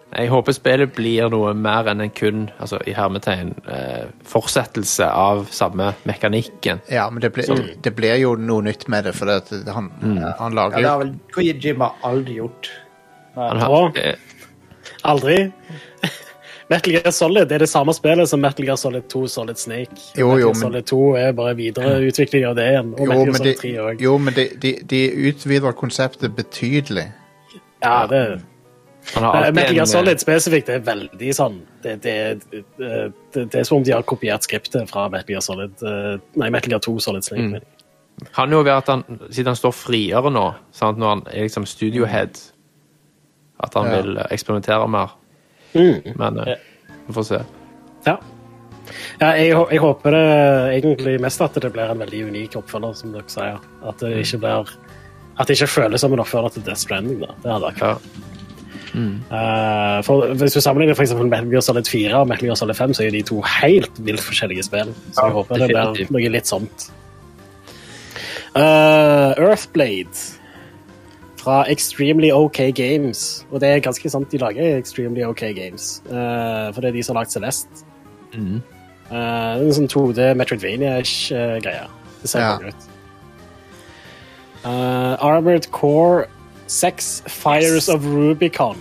Jeg 0.10 0.32
håper 0.32 0.56
spillet 0.58 0.94
blir 0.98 1.28
noe 1.30 1.52
mer 1.54 1.86
enn 1.92 2.02
en 2.02 2.10
kun 2.16 2.48
altså 2.58 2.80
i 2.90 2.96
hermetegn, 2.98 3.52
eh, 3.70 4.08
fortsettelse 4.26 5.06
av 5.06 5.44
samme 5.54 5.92
mekanikken. 6.10 6.82
Ja, 6.90 7.06
men 7.14 7.22
det, 7.22 7.30
ble, 7.36 7.46
det 7.86 7.94
blir 7.98 8.16
jo 8.24 8.34
noe 8.40 8.66
nytt 8.66 8.88
med 8.90 9.06
det, 9.06 9.14
for 9.20 9.30
det, 9.30 9.60
han, 9.70 9.92
han 10.02 10.58
Ja, 10.58 10.70
det 10.74 10.88
har 10.88 11.04
vel 11.04 11.14
Kojima 11.36 11.92
aldri 12.08 12.40
gjort. 12.40 12.72
Har, 13.40 13.70
Og- 13.80 13.98
eh, 13.98 14.16
Aldri. 15.04 15.38
Metal 16.70 16.94
Gear 16.94 17.12
Solid 17.16 17.48
det 17.50 17.56
er 17.58 17.64
det 17.64 17.70
samme 17.72 17.94
spillet 17.98 18.30
som 18.30 18.42
Metal 18.44 18.66
Gear 18.68 18.78
Solid 18.78 19.08
2 19.10 19.24
Solid 19.28 19.58
Snake. 19.58 19.96
Jo, 20.18 20.28
Metal 20.28 20.40
Gear 20.44 20.54
men- 20.54 20.62
Solid 20.62 20.86
2 20.92 21.00
er 21.18 21.32
bare 21.34 21.56
videreutvikling 21.58 22.46
av 22.46 22.56
det 22.60 22.68
igjen. 22.74 22.92
Og 22.94 23.00
Jo, 23.00 23.06
Metal 23.10 23.26
Gear 23.26 23.40
Solid 23.40 23.58
3 23.64 23.72
òg. 23.88 24.02
jo, 24.06 24.18
men 24.18 24.34
de, 24.38 24.46
de, 24.62 24.74
de 24.92 25.02
utvider 25.32 25.72
konseptet 25.74 26.36
betydelig. 26.38 27.08
Ja, 27.84 28.06
det 28.12 28.24
Eh, 29.16 29.52
Metal 29.56 29.74
Gear 29.74 29.86
eh, 29.88 29.90
Solid 29.90 30.20
spesifikt 30.22 30.68
det 30.68 30.76
er 30.76 30.82
veldig 30.86 31.30
sånn 31.34 31.56
det, 31.82 31.96
det, 32.04 32.16
det, 32.52 32.60
det, 32.78 33.46
det 33.50 33.56
er 33.56 33.64
som 33.66 33.80
om 33.80 33.84
de 33.88 33.94
har 33.96 34.04
kopiert 34.06 34.44
skriptet 34.46 34.90
fra 34.92 35.08
Metal 35.10 35.32
Gear 35.34 35.42
Solid 35.42 35.82
eh, 35.82 36.20
Nei, 36.38 36.50
Metal 36.54 36.70
Gear 36.76 36.84
2 36.84 36.94
Solid 37.02 37.26
Snake. 37.26 37.62
Mm. 37.64 38.28
Han 38.36 38.52
jo 38.54 38.60
ved 38.62 38.74
at 38.76 38.92
han, 38.92 39.04
siden 39.32 39.50
han 39.54 39.58
står 39.58 39.74
friere 39.74 40.30
nå, 40.36 40.44
sant, 40.76 41.00
når 41.02 41.14
han 41.16 41.24
er 41.32 41.48
liksom 41.48 41.66
studiohead, 41.66 42.38
at 43.60 43.74
han 43.74 43.90
Ja. 43.90 44.02
vil 44.02 44.18
eh, 44.18 44.28
eksperimentere 44.32 44.88
mer. 44.88 45.16
Mm. 45.74 46.16
Men 46.18 46.40
eh, 46.40 46.56
vi 47.08 47.14
får 47.14 47.24
se. 47.24 47.42
Ja. 48.06 48.18
ja 49.20 49.32
jeg, 49.38 49.52
jeg 49.72 49.80
håper 49.80 50.16
det 50.16 50.24
egentlig 50.80 51.20
mest 51.22 51.42
at 51.42 51.60
det 51.62 51.74
blir 51.74 51.92
en 51.92 52.00
veldig 52.00 52.24
unik 52.30 52.56
oppfølger, 52.62 52.96
som 52.96 53.14
dere 53.14 53.28
sier. 53.28 53.60
At 53.86 54.00
det 54.00 54.16
ikke 54.24 54.42
blir 54.46 54.74
At 55.40 55.48
det 55.48 55.56
ikke 55.56 55.72
føles 55.72 56.02
som 56.02 56.14
en 56.14 56.20
oppfølger 56.20 56.58
til 56.58 56.66
Death 56.66 56.82
Stranding. 56.82 57.22
Da. 57.22 57.36
Det 57.44 57.52
hadde 57.52 57.72
vært 57.72 57.86
Ja. 57.86 58.26
Eh, 58.96 60.02
for 60.04 60.34
Hvis 60.34 60.54
du 60.54 60.62
sammenligner 60.62 60.96
for 60.98 61.06
eksempel 61.06 61.28
Metal 61.30 61.50
Gear 61.52 61.62
Solid 61.62 61.86
4 61.88 62.16
og 62.18 62.28
Metal 62.28 62.48
Gear 62.50 62.56
Solid 62.56 62.76
5, 62.76 62.94
så 62.94 63.06
er 63.06 63.12
de 63.12 63.22
to 63.22 63.42
helt 63.62 64.02
vilt 64.06 64.24
forskjellige 64.26 64.66
spill. 64.66 64.94
Så 65.14 65.28
jeg 65.28 65.38
håper 65.38 65.62
det 65.62 65.70
blir 65.70 66.12
noe 66.16 66.32
litt 66.34 66.50
sånt. 66.50 66.90
Uh, 68.58 69.38
Earthblade 69.38 70.39
fra 71.40 71.64
Extremely 71.72 72.30
OK 72.36 72.60
Games. 72.76 73.46
Og 73.52 73.62
det 73.64 73.70
er 73.70 73.80
ganske 73.86 74.10
sant, 74.12 74.32
de 74.32 74.38
lager 74.42 74.78
Extremely 74.78 75.24
OK 75.28 75.40
Games. 75.56 76.02
uh, 76.10 76.70
for 76.74 76.82
det 76.82 76.90
er 76.92 76.98
de 77.00 77.04
som 77.04 77.16
har 77.16 77.24
lagd 77.24 77.32
Celeste. 77.36 77.86
Mhm. 78.34 78.62
Eh, 79.10 79.62
en 79.64 79.72
sånn 79.74 79.88
2D 79.90 80.36
Metroidvania-ish 80.38 81.32
uh, 81.34 81.56
greie. 81.66 81.88
Det 82.22 82.30
ser 82.30 82.40
Ja. 82.46 82.58
ut. 82.62 82.86
Uh, 84.66 85.16
Armored 85.24 85.72
Core 85.72 86.26
6 86.68 87.24
Fires 87.28 87.88
of 87.90 88.04
Rubicon. 88.06 88.78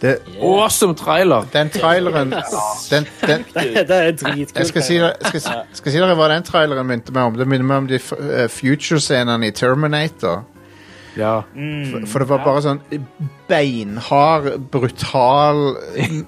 Det, 0.00 0.18
Awesome 0.42 0.94
trailer! 0.94 1.44
den 1.52 1.70
traileren 1.70 2.30
den, 2.90 3.06
den, 3.26 3.44
Det, 3.54 3.88
det 3.88 3.96
er 3.96 4.12
dritkult. 4.12 4.56
jeg 4.58 4.66
skal 4.66 4.82
si, 4.82 4.98
skal, 5.40 5.40
skal 5.72 5.92
si 5.92 5.98
dere 5.98 6.14
hva 6.16 6.28
den 6.28 6.42
traileren 6.44 6.86
minte 6.86 7.12
meg 7.16 7.30
om. 7.30 7.36
Det 7.40 7.46
minner 7.48 7.64
meg 7.66 7.76
om 7.84 7.86
de 7.88 7.96
eh, 7.96 8.48
future-scenene 8.52 9.48
i 9.48 9.50
Terminator. 9.56 10.44
Ja. 11.16 11.42
For, 11.90 12.06
for 12.10 12.22
det 12.22 12.28
var 12.28 12.42
bare 12.44 12.60
sånn 12.64 12.80
beinhard, 13.48 14.46
brutal 14.72 15.60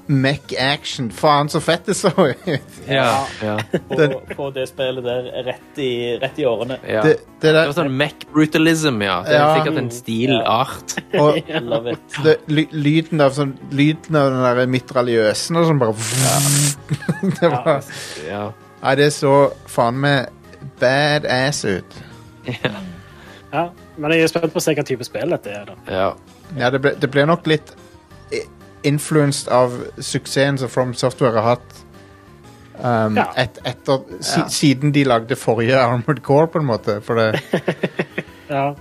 mech-action. 0.07 1.11
Faen, 1.13 1.49
så 1.53 1.61
fett 1.61 1.87
det 1.91 1.97
så 1.99 2.13
ut! 2.15 2.79
Ja. 2.89 3.27
ja. 3.43 3.57
Få, 3.91 4.07
få 4.37 4.47
det 4.55 4.65
spillet 4.71 5.05
der 5.05 5.29
rett 5.49 5.81
i, 5.83 5.91
rett 6.23 6.39
i 6.41 6.47
årene. 6.49 6.79
ja. 6.89 7.03
Det, 7.05 7.17
det 7.43 7.53
Det 7.53 7.65
var 7.69 7.75
sånn 7.77 7.93
mech-brutalism, 8.01 9.03
ja. 9.05 9.19
Det 9.27 9.35
er 9.37 9.43
Ja. 9.43 9.51
sikkert 9.59 9.81
en 9.83 9.91
stil-art. 9.95 10.97
og 11.19 11.39
det, 12.25 12.37
ly, 12.49 12.65
lyden 12.73 13.21
av 13.25 13.37
sånn 13.37 13.57
Lyden 13.75 14.17
av 14.19 14.31
den 14.33 14.43
der 14.47 14.67
mitraljøsen 14.73 15.59
og 15.61 15.69
sånn 15.69 15.83
bare 15.83 15.95
Det 17.41 17.51
var 17.53 17.85
Ja. 18.29 18.47
Nei, 18.79 18.95
det 19.01 19.11
så 19.13 19.35
faen 19.67 19.97
meg 20.01 20.29
badass 20.79 21.65
ut. 21.67 21.97
Ja, 23.53 23.65
men 23.99 24.15
jeg 24.15 24.23
er 24.23 24.31
spent 24.33 24.53
på 24.55 24.61
å 24.61 24.65
se 24.65 24.75
hva 24.79 24.85
type 24.87 25.05
spill 25.07 25.31
dette 25.35 25.51
er. 25.53 25.69
da. 25.69 25.77
ja. 25.93 26.09
Ja, 26.57 26.71
det 26.73 26.79
ble, 26.81 26.95
det 26.97 27.11
ble 27.13 27.27
nok 27.29 27.45
litt 27.51 27.75
influenced 28.89 29.51
av 29.53 29.75
suksessen 30.01 30.57
som 30.63 30.71
From 30.73 30.95
Software 30.97 31.35
har 31.37 31.57
hatt. 31.57 31.85
Um, 32.79 33.17
Ja. 33.19 33.27
et, 33.37 33.59
etter, 33.67 34.05
si, 34.23 34.41
Siden 34.55 34.93
de 34.95 35.03
lagde 35.05 35.37
forrige 35.37 35.77
Armored 35.77 36.23
Core, 36.23 36.47
på 36.47 36.59
en 36.63 36.67
måte. 36.71 37.01
For 37.05 37.15
det, 37.19 37.41
Ja. 38.49 38.75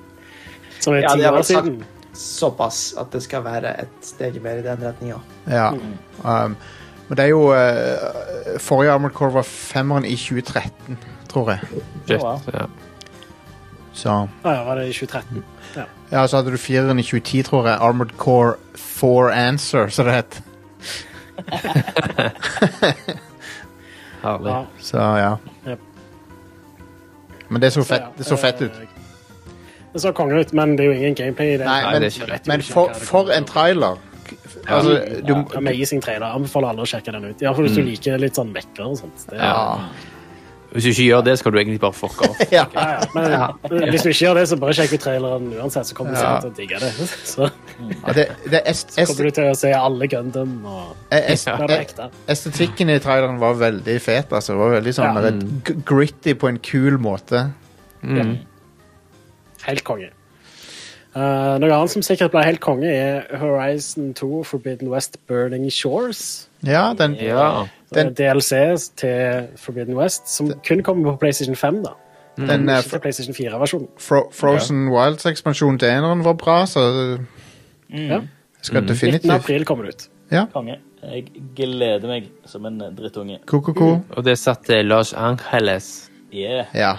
Som 0.79 0.93
er 0.93 1.07
ti 1.09 1.25
år 1.27 1.41
siden. 1.41 1.81
Såpass 2.17 2.93
at 2.97 3.11
det 3.13 3.23
skal 3.25 3.43
være 3.45 3.73
et 3.83 4.05
steg 4.05 4.37
mer 4.41 4.61
i 4.61 4.65
den 4.65 4.79
retninga. 4.85 5.19
ja. 5.49 5.71
Um, 6.23 6.55
men 7.09 7.15
det 7.17 7.23
er 7.23 7.29
jo 7.29 7.43
uh, 7.55 8.57
Forrige 8.59 8.91
Armored 8.91 9.13
Core 9.15 9.33
var 9.33 9.43
femmeren 9.47 10.05
i 10.05 10.15
2013, 10.19 10.97
tror 11.31 11.51
jeg. 11.53 11.59
Shit. 12.07 12.23
Ja. 12.53 12.65
Så 13.97 14.11
Ah, 14.43 14.53
ja, 14.53 14.63
var 14.67 14.75
det 14.77 14.87
i 14.91 14.93
2013? 14.93 15.43
Ja. 15.75 15.83
Ja, 16.11 16.27
så 16.29 16.37
hadde 16.37 16.51
du 16.53 16.57
fireren 16.61 16.99
i 17.01 17.03
2010, 17.03 17.41
tror 17.49 17.65
jeg. 17.67 17.77
Armored 17.81 18.13
Core 18.21 18.53
4 18.77 19.31
Answer, 19.47 19.87
så 19.89 20.03
det 20.05 20.13
het. 20.13 20.37
Herlig. 24.23 24.49
Ja. 24.51 24.65
Så 24.79 24.97
ja. 24.97 25.37
Yep. 25.67 25.79
Men 27.49 27.61
det 27.61 27.71
så 27.73 27.83
Så, 27.83 27.87
fett, 27.93 28.03
det 28.17 28.23
så 28.25 28.37
fett 28.37 28.61
ut. 28.61 28.71
eh, 28.71 28.87
Det 29.93 30.01
så 30.01 30.11
konge 30.13 30.39
ut, 30.39 30.53
men 30.53 30.75
det 30.77 30.83
er 30.85 30.85
jo 30.85 30.91
ingen 30.99 31.15
gameplay 31.15 31.53
i 31.53 31.57
det. 31.57 31.65
Nei, 31.65 31.99
men, 31.99 32.11
men 32.47 32.61
for, 32.63 32.93
for 32.93 33.29
en 33.31 33.45
trailer. 33.45 33.95
Altså, 34.67 34.89
du, 35.27 35.33
Ja, 35.33 35.43
amazing 35.57 36.01
trailer. 36.03 36.27
Anbefaler 36.35 36.69
alle 36.73 36.81
å 36.83 36.85
sjekke 36.89 37.11
den 37.15 37.25
ut. 37.31 37.41
Iallfall 37.41 37.65
hvis 37.69 37.77
du 37.79 37.83
liker 37.87 38.17
litt 38.19 38.35
sånn 38.35 38.51
mekker 38.53 38.83
og 38.89 38.97
sånt. 38.99 39.23
Det, 39.29 39.37
ja. 39.39 39.79
Ja. 40.77 40.81
Hvis 40.81 40.83
du 40.85 40.89
ikke 40.91 41.05
gjør 41.07 41.23
det, 41.25 41.33
skal 41.39 41.51
du 41.53 41.57
egentlig 41.57 41.79
bare 41.81 41.95
fucke 41.97 42.27
off. 42.29 42.41
ja. 42.53 42.65
Ja, 42.77 43.47
Men 43.69 43.89
hvis 43.89 44.03
du 44.05 44.09
ikke 44.11 44.19
gjør 44.27 44.37
det, 44.37 44.43
så 44.51 44.57
bare 44.61 44.75
sjekk 44.77 44.93
ut 44.93 45.03
traileren 45.07 45.47
uansett, 45.57 45.89
så 45.89 45.95
kommer 45.97 46.13
du 46.13 46.19
Ja. 46.21 46.33
til 46.43 46.51
å 46.51 46.55
digge 46.57 46.81
det. 46.83 46.91
Så 47.33 47.47
Ja, 47.47 48.13
det, 48.17 48.25
det 48.51 48.61
est, 48.65 48.93
est, 48.97 49.07
kommer 49.09 49.29
du 49.29 49.35
til 49.39 49.49
å 49.49 49.55
se 49.57 49.71
alle 49.77 50.07
Gundam 50.11 50.53
og 50.65 51.13
est, 51.13 51.49
estetikken 52.29 52.89
i 52.93 52.99
traileren 53.01 53.39
var 53.41 53.57
veldig 53.59 53.97
fet. 54.01 54.29
Altså. 54.33 54.53
Det 54.53 54.59
var 54.61 54.75
veldig 54.77 54.93
sånn 54.99 55.17
Ja. 55.17 55.25
der, 55.31 55.81
gritty 55.89 56.35
på 56.37 56.49
en 56.53 56.59
kul 56.59 56.97
måte. 57.01 57.47
Mm. 58.03 58.37
Helt 59.65 59.83
konge. 59.87 60.11
Uh, 61.17 61.57
noe 61.57 61.73
annet 61.73 61.89
som 61.89 62.03
sikkert 62.05 62.29
ble 62.35 62.43
helt 62.45 62.61
konge, 62.61 62.89
er 62.93 63.39
Horizon 63.41 64.11
2 64.13 64.43
Forbidden 64.45 64.91
West 64.93 65.17
Burning 65.25 65.65
Shores. 65.73 66.45
Ja, 66.61 66.91
den, 66.93 67.15
Ja. 67.17 67.65
Den- 67.93 68.07
Den, 68.07 68.13
DLC 68.13 68.89
til 68.97 69.47
Forbidden 69.55 69.95
West, 69.97 70.29
som 70.29 70.51
kun 70.67 70.83
kommer 70.83 71.11
på 71.11 71.17
PlayStation 71.17 71.55
5. 71.55 71.83
da. 71.83 71.89
den 72.37 72.69
eh, 72.69 72.77
Ikke 72.77 72.89
til 72.89 72.99
PlayStation 72.99 73.35
4-versjonen. 73.35 73.87
Fro 73.97 74.29
Frozen 74.31 74.89
Wilds-ekspansjonen 74.89 75.79
til 75.79 75.89
eneren 75.89 76.23
var 76.25 76.33
bra, 76.33 76.65
så 76.65 77.17
Ja. 77.89 78.19
skal 78.61 78.81
mm. 78.81 78.87
definitivt 78.87 79.33
april 79.33 79.65
kommer 79.65 79.85
det 79.85 79.95
ut. 79.95 80.09
Konge. 80.53 80.77
Jeg 81.03 81.27
gleder 81.55 82.07
meg 82.07 82.29
som 82.45 82.65
en 82.65 82.79
drittunge. 82.97 83.39
Ko-ko-ko. 83.45 84.01
Og 84.09 84.25
det 84.25 84.37
satte 84.37 84.65
satt 84.65 84.65
til 84.65 84.85
Los 84.85 85.13
Angeles. 85.13 86.09
Yeah. 86.33 86.65
Ja. 86.75 86.93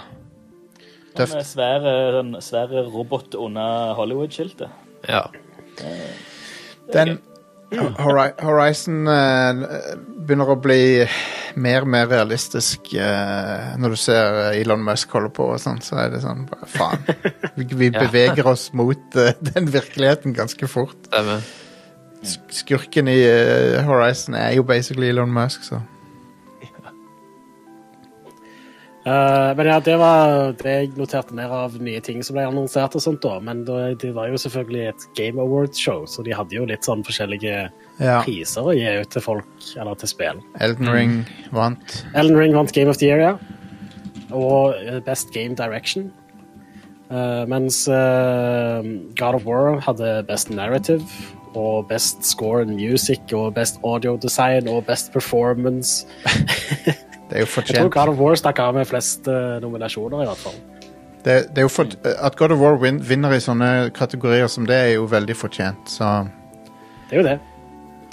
Tøft. 1.15 1.33
Den 1.35 1.43
svære, 1.45 2.19
en 2.19 2.35
svære 2.41 2.85
robot 2.89 3.35
under 3.35 3.93
Hollywood-skiltet. 3.93 4.69
Ja. 5.09 5.21
Den 6.93 7.07
Hori 7.07 7.17
Horizon 7.69 9.07
eh, 9.07 9.59
begynner 10.25 10.49
å 10.53 10.55
bli 10.61 11.05
mer 11.59 11.83
og 11.85 11.91
mer 11.93 12.07
realistisk 12.09 12.93
eh, 12.97 13.75
når 13.81 13.93
du 13.93 13.99
ser 13.99 14.39
Elon 14.57 14.81
Musk 14.85 15.13
holde 15.17 15.29
på 15.35 15.51
og 15.53 15.59
sånn, 15.61 15.81
så 15.85 15.99
er 16.03 16.13
det 16.15 16.21
sånn 16.23 16.45
Faen. 16.69 17.03
Vi, 17.59 17.89
beveger 18.05 18.47
oss 18.49 18.69
mot 18.77 19.17
eh, 19.21 19.33
den 19.53 19.69
virkeligheten 19.73 20.33
ganske 20.37 20.69
fort. 20.71 20.97
Sk- 22.25 22.49
Skurken 22.63 23.07
i 23.11 23.19
eh, 23.23 23.79
Horizon 23.87 24.35
er 24.39 24.55
jo 24.57 24.65
basically 24.67 25.11
Elon 25.13 25.31
Musk, 25.33 25.63
så 25.69 25.81
Uh, 29.09 29.55
men 29.57 29.65
ja, 29.65 29.79
det 29.81 29.95
var 29.97 30.51
det 30.59 30.73
jeg 30.73 30.89
noterte 30.99 31.33
ned 31.33 31.49
av 31.55 31.73
nye 31.81 32.01
ting 32.03 32.19
som 32.25 32.35
ble 32.35 32.43
annonsert. 32.45 32.93
og 32.93 33.01
sånt 33.01 33.23
da, 33.23 33.39
Men 33.41 33.63
det, 33.65 33.79
det 34.03 34.11
var 34.13 34.29
jo 34.29 34.37
selvfølgelig 34.37 34.83
et 34.91 35.05
Game 35.17 35.41
Awards-show, 35.41 36.03
så 36.05 36.21
de 36.25 36.35
hadde 36.35 36.53
jo 36.53 36.67
litt 36.69 36.85
sånn 36.85 37.01
forskjellige 37.07 37.55
ja. 37.97 38.19
priser 38.27 38.69
å 38.69 38.75
gi 38.75 38.91
ut 38.99 39.09
til 39.15 39.25
folk, 39.25 39.49
eller 39.79 39.97
til 39.97 40.13
spill. 40.13 40.43
Elden 40.61 40.93
Ring 40.93 41.17
vant. 41.55 42.03
Elden 42.13 42.37
Ring 42.37 42.53
vant 42.53 42.75
Game 42.75 42.91
of 42.91 43.01
the 43.01 43.09
Year, 43.09 43.23
ja. 43.23 43.33
Og 44.29 44.77
eh, 44.77 45.01
Best 45.01 45.33
Game 45.33 45.57
Direction. 45.57 46.11
Uh, 47.09 47.47
mens 47.49 47.87
uh, 47.89 48.85
God 49.17 49.39
of 49.39 49.49
War 49.49 49.79
hadde 49.81 50.19
Best 50.27 50.51
Narrative 50.53 51.01
og 51.57 51.87
Best 51.89 52.21
Score 52.29 52.61
and 52.61 52.77
Music 52.77 53.33
og 53.33 53.55
Best 53.55 53.81
Audio 53.81 54.19
Design 54.21 54.69
og 54.69 54.85
Best 54.85 55.09
Performance. 55.15 56.05
Det 57.29 57.37
er 57.37 57.45
jo 57.45 57.47
Jeg 57.61 57.75
tror. 57.75 57.89
God 57.93 58.13
of 58.13 58.19
War 58.19 58.35
stakk 58.39 58.59
av 58.63 58.73
med 58.73 58.87
flest 58.89 59.27
uh, 59.29 59.59
nominasjoner, 59.61 60.23
i 60.23 60.29
hvert 60.29 60.43
fall. 60.43 60.57
Det, 61.25 61.33
det 61.51 61.57
er 61.57 61.67
jo 61.67 61.71
for, 61.71 61.85
at 62.15 62.35
God 62.39 62.51
of 62.55 62.59
War 62.59 62.77
win, 62.81 63.01
vinner 63.09 63.35
i 63.35 63.39
sånne 63.43 63.89
kategorier 63.95 64.47
som 64.47 64.65
det, 64.65 64.75
er 64.75 64.93
jo 64.95 65.05
veldig 65.11 65.35
fortjent. 65.35 65.89
Så, 65.91 66.27
Det 67.09 67.17
er 67.17 67.21
jo 67.21 67.27
det. 67.27 67.39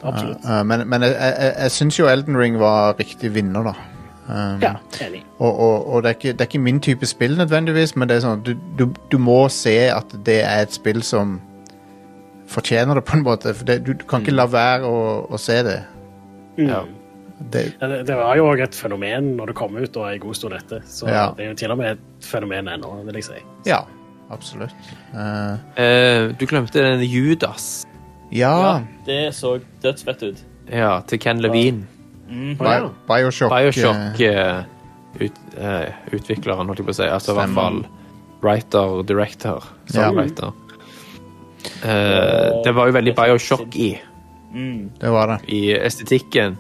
Absolutt. 0.05 0.45
uh, 0.45 0.63
men 0.69 0.85
men 0.89 1.03
jeg, 1.03 1.15
jeg, 1.17 1.53
jeg 1.63 1.71
syns 1.71 1.99
jo 1.99 2.09
Elden 2.11 2.37
Ring 2.37 2.59
var 2.61 2.97
riktig 2.99 3.33
vinner, 3.35 3.71
da. 3.73 3.75
Um, 4.29 4.61
Ja, 4.61 4.75
enig. 5.07 5.23
Og, 5.39 5.53
og, 5.61 5.87
og 5.95 6.03
det, 6.03 6.09
er 6.11 6.15
ikke, 6.19 6.33
det 6.33 6.41
er 6.41 6.51
ikke 6.51 6.59
min 6.59 6.81
type 6.81 7.07
spill 7.07 7.37
nødvendigvis, 7.39 7.97
men 7.97 8.09
det 8.09 8.17
er 8.17 8.25
sånn, 8.27 8.43
du, 8.45 8.55
du, 8.79 8.89
du 9.13 9.19
må 9.23 9.47
se 9.49 9.77
at 9.95 10.13
det 10.27 10.41
er 10.43 10.67
et 10.67 10.75
spill 10.75 11.03
som 11.07 11.39
fortjener 12.51 12.95
det, 12.99 13.05
på 13.07 13.17
en 13.17 13.23
måte. 13.27 13.55
For 13.55 13.65
det, 13.65 13.81
du, 13.87 13.93
du 13.95 14.05
kan 14.09 14.21
ikke 14.25 14.35
la 14.35 14.47
være 14.51 14.87
å, 14.91 14.99
å 15.31 15.39
se 15.41 15.61
det. 15.67 15.79
Mm. 16.59 16.69
Ja. 16.69 16.83
Det 17.53 17.75
Det, 17.81 18.07
det 18.07 18.17
var 18.17 18.37
jo 18.37 18.47
òg 18.49 18.61
et 18.65 18.75
fenomen 18.75 19.37
når 19.37 19.47
det 19.47 19.55
kom 19.59 19.77
ut 19.77 19.97
og 19.97 20.07
en 20.13 20.21
god 20.21 20.35
stund 20.37 20.55
etter. 20.55 20.81
Så 20.89 21.09
Ja. 21.09 21.33
det 21.37 21.45
er 21.45 21.49
jo 21.51 21.55
til 21.55 21.71
og 21.71 21.79
med 21.79 21.91
et 21.99 22.25
fenomen 22.25 22.69
ennå, 22.69 23.05
vil 23.05 23.15
jeg 23.15 23.25
si. 23.25 23.43
ja, 23.67 23.81
absolutt. 24.31 24.73
Uh, 25.15 25.57
uh, 25.79 26.33
du 26.39 26.47
glemte 26.47 26.73
den 26.83 27.01
Judas. 27.05 27.85
ja, 28.33 28.55
Ja, 28.63 28.81
det 29.07 29.35
så 29.35 29.61
dødsfett 29.83 30.23
ut. 30.23 30.45
Ja, 30.73 31.01
til 31.07 31.19
Ken 31.19 31.39
Levine. 31.41 31.87
Mhm. 32.29 32.57
Å, 32.59 32.65
ja. 32.65 32.89
Bi 32.89 33.23
Bioshock. 33.23 33.53
ut, 33.53 35.33
Bioshock-utvikleren, 35.55 36.67
holdt 36.67 36.79
jeg 36.81 36.87
på 36.89 36.93
å 36.95 36.99
si. 36.99 37.07
Altså 37.07 37.33
i 37.33 37.39
hvert 37.39 37.55
fall 37.55 37.85
writer-director. 38.43 39.63
Ja. 39.93 40.09
Songwriter. 40.09 40.53
Eh, 41.85 42.63
det 42.65 42.73
var 42.75 42.87
jo 42.91 42.93
veldig 42.93 43.15
Bioshock 43.17 43.77
i, 43.77 43.99
Mm. 44.55 44.91
det 45.01 45.11
var 45.11 45.27
det. 45.27 45.39
i 45.53 45.73
estetikken. 45.75 46.57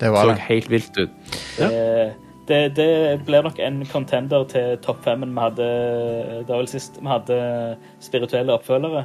Det 0.00 0.10
var 0.12 0.24
Så 0.24 0.34
det. 0.34 0.40
helt 0.48 0.70
vilt 0.70 0.98
ut. 0.98 1.10
Det, 1.58 2.14
det, 2.48 2.60
det 2.76 3.20
blir 3.26 3.42
nok 3.46 3.58
en 3.62 3.82
contender 3.86 4.44
til 4.50 4.76
topp 4.82 5.04
femmen 5.04 5.34
vi 5.36 5.40
hadde 5.44 5.66
Det 6.40 6.48
var 6.48 6.56
vel 6.62 6.68
sist 6.72 6.96
vi 7.00 7.06
hadde 7.06 7.36
spirituelle 8.02 8.52
oppfølgere. 8.56 9.04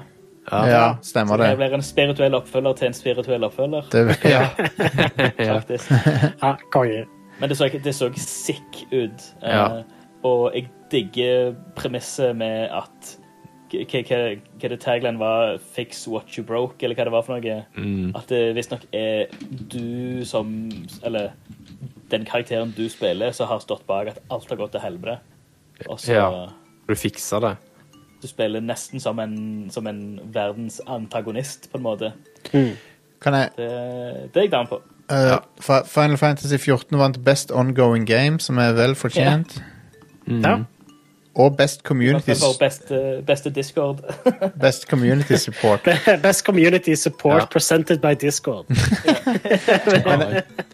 Ja, 0.51 0.95
stemmer 1.01 1.37
Det 1.41 1.49
det. 1.49 1.57
blir 1.57 1.73
en 1.73 1.81
spirituell 1.85 2.35
oppfølger 2.37 2.73
til 2.77 2.87
en 2.87 2.93
spirituell 2.93 3.43
oppfølger, 3.47 3.85
det 3.91 4.17
ja. 4.23 4.43
Ja. 5.45 5.59
faktisk. 5.59 5.91
Ja, 6.41 6.55
konge. 6.71 7.05
Men 7.39 7.49
det 7.49 7.57
så, 7.57 7.67
det 7.83 7.95
så 7.95 8.09
sick 8.15 8.85
ut. 8.91 9.25
Eh, 9.43 9.49
Ja. 9.55 9.81
og 10.23 10.51
jeg 10.55 10.69
digger 10.91 11.55
premisset 11.75 12.35
med 12.35 12.69
at 12.71 13.17
hva- 13.71 14.69
det 14.69 14.79
tagline 14.79 15.19
var 15.19 15.57
'Fix 15.57 16.07
what 16.07 16.37
you 16.37 16.43
broke', 16.45 16.81
eller 16.83 16.95
hva 16.95 17.03
det 17.03 17.11
var 17.11 17.21
for 17.21 17.39
noe. 17.39 17.65
Mm. 17.77 18.15
At 18.15 18.27
det 18.27 18.55
visstnok 18.55 18.85
er 18.93 19.25
du 19.71 20.25
som 20.25 20.71
Eller 21.03 21.31
den 22.11 22.25
karakteren 22.25 22.73
du 22.77 22.89
spiller, 22.89 23.31
som 23.31 23.47
har 23.47 23.59
stått 23.59 23.87
bak 23.87 24.07
at 24.07 24.19
alt 24.31 24.49
har 24.49 24.55
gått 24.57 24.71
til 24.71 24.81
helvete. 24.81 25.19
Og 25.89 25.99
så 25.99 26.13
Ja. 26.13 26.47
Du 26.87 26.93
fiksa 26.95 27.39
det. 27.39 27.57
Du 28.21 28.27
spiller 28.27 28.59
nesten 28.61 28.99
som 28.99 29.19
en, 29.19 29.69
som 29.69 29.87
en 29.87 30.19
verdens 30.33 30.81
antagonist, 30.87 31.71
på 31.71 31.77
en 31.77 31.83
måte. 31.83 32.13
Kan 33.21 33.33
jeg 33.33 33.49
Det, 33.57 34.33
det 34.33 34.37
er 34.37 34.41
jeg 34.41 34.51
down 34.51 34.67
på. 34.67 34.81
uh, 35.11 35.15
ja. 35.17 35.39
Final 35.83 36.17
Fantasy 36.17 36.57
14 36.57 36.97
vant 36.97 37.23
Best 37.23 37.51
Ongoing 37.51 38.05
Game, 38.07 38.39
som 38.39 38.57
er 38.57 38.73
vel 38.73 38.95
fortjent. 38.95 39.61
Ja. 40.27 40.63
Og 41.35 41.57
Best 41.57 41.81
Community, 41.81 42.29
best, 42.29 42.59
beste, 42.59 43.23
beste 43.27 43.49
Discord. 43.49 43.97
best 44.61 44.87
community 44.89 45.33
Support. 45.35 45.87
Best 46.23 46.45
community 46.45 46.93
support 46.95 47.41
Ja. 47.41 47.45
presented 47.45 47.99
by 47.99 48.13
Discord. 48.21 48.65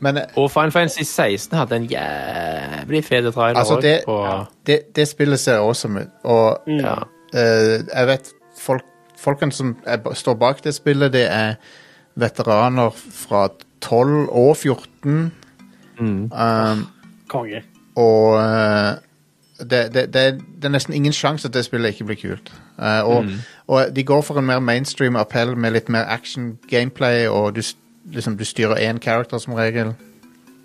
Men 0.02 0.14
men, 0.16 0.18
Og 0.36 0.52
Fine 0.52 0.72
Fancy 0.72 1.02
16 1.04 1.58
hadde 1.58 1.76
en 1.76 1.84
jævlig 1.84 3.04
fet 3.06 3.34
trailer 3.34 3.60
altså, 3.60 3.76
også 3.76 3.88
det, 3.88 4.00
på 4.06 4.46
det, 4.68 4.80
det 4.96 5.08
spillet 5.08 5.40
ser 5.40 5.58
awesome 5.58 6.00
ut. 6.02 6.08
Og 6.24 6.60
ja. 6.68 6.94
uh, 7.34 7.88
jeg 7.96 8.08
vet 8.08 8.32
folk, 8.60 8.86
folkene 9.18 9.52
som 9.52 9.76
er, 9.86 10.14
står 10.14 10.34
bak 10.34 10.64
det 10.64 10.76
spillet, 10.76 11.14
det 11.14 11.26
er 11.32 11.54
veteraner 12.16 12.90
fra 12.96 13.48
12 13.82 14.30
og 14.30 14.58
14. 14.58 15.34
Mm. 16.00 16.32
Um, 16.32 16.88
Konge. 17.30 17.64
Og 17.96 18.38
eh, 18.40 18.96
det, 19.70 19.94
det, 19.94 20.14
det, 20.14 20.24
det 20.62 20.66
er 20.66 20.74
nesten 20.74 20.94
ingen 20.98 21.14
sjanse 21.14 21.48
at 21.48 21.54
det 21.54 21.66
spillet 21.66 21.94
ikke 21.94 22.06
blir 22.10 22.20
kult. 22.22 22.52
Uh, 22.80 23.02
og, 23.06 23.30
og 23.68 23.92
de 23.96 24.04
går 24.04 24.22
for 24.26 24.40
en 24.40 24.46
mer 24.46 24.60
mainstream 24.60 25.16
appell 25.16 25.56
med 25.56 25.74
litt 25.76 25.90
mer 25.90 26.06
action 26.10 26.58
gameplay, 26.70 27.28
og 27.28 27.56
du, 27.56 27.62
liksom, 28.14 28.38
du 28.38 28.46
styrer 28.46 28.76
én 28.82 29.00
character 29.00 29.38
som 29.38 29.54
regel. 29.54 29.94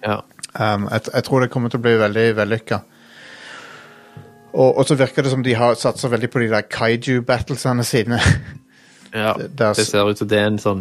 ja. 0.06 0.20
Um, 0.56 0.86
jeg, 0.88 1.00
jeg 1.14 1.24
tror 1.24 1.40
det 1.44 1.50
kommer 1.52 1.68
til 1.68 1.76
å 1.76 1.82
bli 1.84 1.90
veldig 2.00 2.22
vellykka. 2.38 2.78
Og, 4.56 4.70
og 4.78 4.86
så 4.88 4.94
virker 4.96 5.26
det 5.26 5.30
som 5.34 5.42
de 5.44 5.52
har 5.58 5.74
satsa 5.76 6.08
veldig 6.08 6.30
på 6.32 6.40
de 6.40 6.46
der 6.48 6.64
kaiju-battlesene 6.72 7.84
sine. 7.84 8.20
ja. 9.12 9.34
Det- 9.58 9.60
er 9.60 9.74
ser 9.84 10.08
ut 10.08 10.18
som 10.18 10.28
det 10.28 10.38
er 10.40 10.46
en 10.48 10.58
sånn 10.58 10.80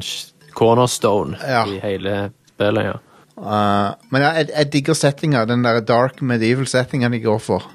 cornerstone 0.55 1.35
Ja. 1.43 1.65
i 1.67 1.79
hele 1.83 2.29
spillet, 2.53 2.85
ja. 2.87 2.95
Uh, 3.35 3.91
men 4.15 4.21
ja, 4.23 4.29
jeg, 4.39 4.47
jeg 4.55 4.71
digger 4.71 4.95
settinga, 4.95 5.41
den 5.45 5.63
der 5.65 5.81
dark 5.83 6.21
medieval-settinga 6.23 7.09
de 7.11 7.19
går 7.19 7.39
for. 7.43 7.65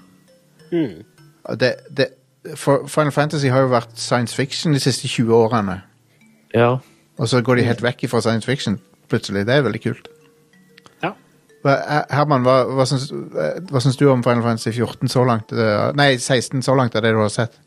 Mm. 0.73 1.03
Det, 1.61 1.75
det, 1.97 2.07
Final 2.55 3.12
Fantasy 3.12 3.51
har 3.53 3.64
jo 3.64 3.73
vært 3.73 3.97
science 3.99 4.37
fiction 4.37 4.75
de 4.75 4.81
siste 4.81 5.09
20 5.09 5.35
årene. 5.35 5.81
Ja. 6.55 6.77
Og 7.21 7.29
så 7.29 7.43
går 7.45 7.61
de 7.61 7.66
helt 7.68 7.83
vekk 7.85 8.07
fra 8.11 8.23
science 8.25 8.49
fiction 8.49 8.79
plutselig. 9.11 9.47
Det 9.47 9.55
er 9.55 9.66
veldig 9.66 9.83
kult. 9.83 10.09
Ja. 11.03 11.12
Herman, 12.11 12.47
hva, 12.47 12.62
hva, 12.71 12.87
syns, 12.89 13.11
eh, 13.12 13.59
hva 13.68 13.83
syns 13.83 13.99
du 14.01 14.07
om 14.09 14.23
Final 14.25 14.45
Fantasy 14.47 14.73
14 14.73 15.11
så 15.12 15.25
langt? 15.29 15.53
Nei, 15.99 16.14
16 16.16 16.62
så 16.64 16.77
langt 16.79 16.97
av 16.97 17.05
det 17.05 17.12
du 17.16 17.21
har 17.21 17.33
sett. 17.35 17.59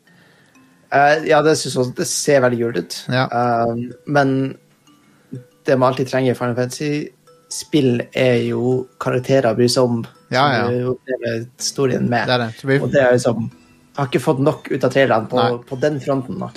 Uh, 0.94 1.24
ja, 1.26 1.40
det 1.42 1.56
synes 1.58 1.74
jeg 1.74 1.80
også 1.82 1.94
det 1.98 2.06
ser 2.06 2.42
veldig 2.44 2.58
kult 2.60 2.76
ut. 2.78 2.96
Ja. 3.10 3.24
Uh, 3.26 3.78
men 4.06 4.28
det 5.66 5.78
man 5.78 5.90
alltid 5.90 6.10
trenger 6.10 6.34
i 6.34 6.38
Final 6.38 6.54
Fantasy-spill, 7.54 8.02
er 8.12 8.42
jo 8.48 8.86
karakterer 9.00 9.52
å 9.52 9.56
bry 9.56 9.68
seg 9.68 9.84
om. 9.84 10.04
Ja, 10.30 10.44
ja. 10.52 10.64
Som 10.64 10.74
du 10.74 10.88
opplever 10.94 11.44
historien 11.58 12.08
med. 12.08 12.26
Det 12.28 12.38
det. 12.38 12.64
Vi, 12.64 12.80
Og 12.80 12.90
det 12.90 13.02
er 13.02 13.12
liksom 13.12 13.50
Jeg 13.94 14.00
har 14.00 14.08
ikke 14.08 14.20
fått 14.20 14.40
nok 14.40 14.70
ut 14.72 14.84
av 14.84 14.90
traileren 14.90 15.26
på, 15.30 15.42
på 15.68 15.76
den 15.78 16.00
fronten. 16.00 16.38
da. 16.40 16.48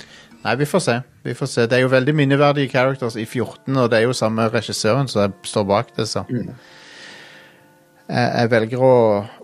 nei, 0.42 0.56
vi 0.56 0.66
får 0.66 0.80
se. 0.80 0.96
Vi 1.22 1.34
får 1.34 1.46
se. 1.46 1.66
Det 1.66 1.76
er 1.76 1.84
jo 1.84 1.88
veldig 1.92 2.14
minneverdige 2.14 2.68
characters 2.68 3.16
i 3.16 3.24
14, 3.24 3.76
og 3.76 3.90
det 3.90 3.98
er 3.98 4.08
jo 4.08 4.12
samme 4.12 4.48
regissøren 4.50 5.08
som 5.08 5.32
står 5.44 5.64
bak 5.64 5.94
det, 5.96 6.08
så. 6.08 6.24
Mm. 6.28 6.50
Jeg, 8.08 8.32
jeg 8.40 8.50
velger 8.50 8.82
å 8.82 8.92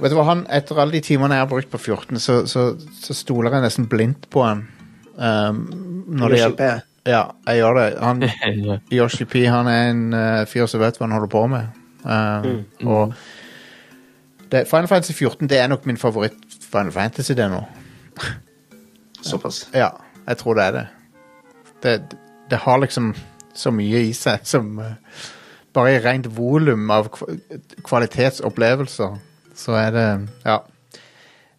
Vet 0.01 0.11
du 0.11 0.17
hva, 0.17 0.25
han, 0.25 0.47
etter 0.49 0.79
alle 0.81 0.97
de 0.97 1.03
timene 1.05 1.37
jeg 1.37 1.45
har 1.45 1.51
brukt 1.51 1.71
på 1.71 1.79
14, 1.79 2.19
så, 2.19 2.41
så, 2.51 2.73
så 2.99 3.15
stoler 3.15 3.55
jeg 3.55 3.67
nesten 3.69 3.87
blindt 3.87 4.27
på 4.33 4.43
han. 4.43 4.67
Um, 5.15 5.63
når 6.19 6.35
det 6.35 6.41
gjelder. 6.41 6.83
Ja, 7.07 7.23
jeg 7.47 7.59
gjør 7.61 7.75
det. 7.79 7.87
Han, 8.01 8.23
Yoshi 8.99 9.25
P 9.29 9.43
han 9.51 9.69
er 9.69 9.91
en 9.91 10.05
uh, 10.15 10.45
fyr 10.49 10.67
som 10.71 10.81
vet 10.81 10.97
hva 10.99 11.05
han 11.09 11.13
holder 11.19 11.33
på 11.33 11.43
med. 11.53 11.81
Eh, 12.05 12.49
Og 12.85 13.15
det, 14.53 14.67
Final 14.69 14.89
Fantasy 14.89 15.13
14 15.17 15.49
det 15.49 15.59
er 15.59 15.69
nok 15.73 15.87
min 15.89 15.97
favoritt 16.01 16.37
Final 16.71 16.93
Fantasy 16.93 17.33
det 17.37 17.47
nå. 17.53 17.63
Såpass. 19.25 19.63
Ja, 19.75 19.89
jeg 20.29 20.37
tror 20.41 20.55
det 20.59 20.65
er 20.65 20.73
det. 20.79 20.87
Det, 21.83 22.19
det 22.51 22.59
har 22.65 22.81
liksom 22.81 23.15
så 23.55 23.71
mye 23.73 24.01
i 24.09 24.13
seg 24.17 24.45
som 24.49 24.79
uh, 24.81 24.93
Bare 25.75 25.97
i 25.97 26.03
rent 26.05 26.29
volum 26.37 26.87
av 26.95 27.09
kvalitetsopplevelser, 27.89 29.17
så 29.59 29.73
er 29.81 29.91
det 29.91 30.05
Ja. 30.47 30.61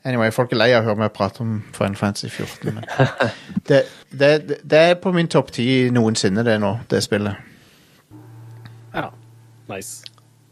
Anyway, 0.05 0.29
folk 0.29 0.51
er 0.53 0.59
lei 0.59 0.67
av 0.75 0.83
å 0.83 0.85
høre 0.91 1.01
meg 1.01 1.13
prate 1.15 1.41
om 1.41 1.55
Final 1.73 1.95
Fantasy 1.97 2.27
14. 2.29 2.75
Men 2.75 2.83
det, 3.69 3.79
det, 4.13 4.59
det, 4.61 4.81
er 4.91 4.97
på 5.01 5.09
min 5.15 5.29
topp 5.31 5.49
ti 5.55 5.65
noensinne, 5.93 6.43
det 6.45 6.59
nå, 6.61 6.75
det 6.91 7.01
spillet. 7.01 7.39
Ja. 8.93 9.07
Nice. 9.71 10.05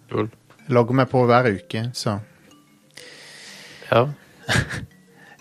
Cool. 0.09 0.31
Jeg 0.63 0.73
logger 0.73 0.97
meg 0.97 1.11
på 1.11 1.21
hver 1.29 1.51
uke, 1.53 1.85
så 1.93 2.17
Ja. 3.91 4.07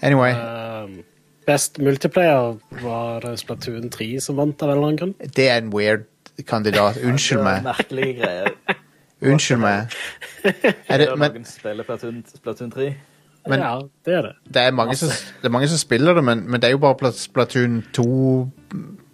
Anyway. 0.02 0.32
Um, 0.34 1.04
best 1.46 1.78
multiplayer 1.78 2.56
var 2.82 3.24
Splatoon 3.38 3.86
3 3.90 4.08
som 4.20 4.36
vant 4.36 4.62
av 4.62 4.72
en 4.72 4.76
eller 4.76 4.88
annen 4.88 4.98
grunn. 4.98 5.12
Det 5.36 5.46
er 5.46 5.60
en 5.62 5.70
weird 5.72 6.04
kandidat. 6.46 6.98
Unnskyld 7.06 7.44
meg. 7.46 7.62
Merkelige 7.64 8.16
greier. 8.18 8.50
Unnskyld 9.22 9.62
meg. 9.62 9.94
Er 10.90 11.04
det, 11.04 11.08
men 11.14 11.38
Noen 11.38 11.46
spiller 11.46 11.86
Splatoon 11.86 12.74
3. 12.74 12.90
Men- 13.48 13.60
ja, 13.60 13.80
det 14.06 14.14
er 14.14 14.22
det. 14.22 14.32
det 14.54 14.62
er, 14.62 14.70
mange 14.70 14.94
som, 14.96 15.08
det 15.08 15.44
er 15.48 15.50
mange 15.50 15.68
som 15.68 15.78
spiller 15.78 16.14
det, 16.14 16.24
men, 16.24 16.44
men 16.50 16.60
det 16.60 16.68
er 16.68 16.70
jo 16.76 16.78
bare 16.78 17.12
Splatoon 17.12 17.80
2 17.92 18.04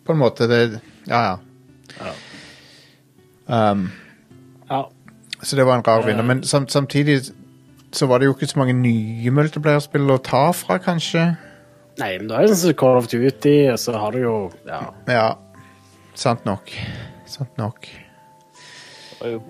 på 0.04 0.12
en 0.12 0.18
måte. 0.20 0.48
Det, 0.48 0.80
ja, 1.08 1.36
ja. 1.98 2.12
Um, 3.48 3.90
Ja. 4.70 4.82
så 5.42 5.56
det 5.56 5.64
var 5.66 5.78
en 5.78 5.82
rar 5.86 6.02
vinner. 6.06 6.22
Men 6.22 6.42
sam, 6.44 6.68
samtidig 6.68 7.22
så 7.92 8.06
var 8.06 8.18
det 8.18 8.26
jo 8.28 8.34
ikke 8.34 8.46
så 8.46 8.58
mange 8.58 8.72
nye 8.76 9.30
multiplayer-spill 9.32 10.10
å 10.12 10.18
ta 10.22 10.50
fra, 10.52 10.76
kanskje. 10.78 11.36
Nei, 11.98 12.18
men 12.18 12.28
da 12.28 12.36
er 12.42 12.46
jo 12.48 12.54
sånn 12.54 12.76
Call 12.78 12.98
of 13.00 13.08
Duty, 13.08 13.70
og 13.72 13.78
så 13.80 13.96
har 13.98 14.12
du 14.12 14.18
jo 14.22 14.34
ja, 14.66 14.82
Ja, 15.08 15.34
sant 16.14 16.44
nok. 16.44 16.70
Sant 17.26 17.56
nok. 17.58 17.88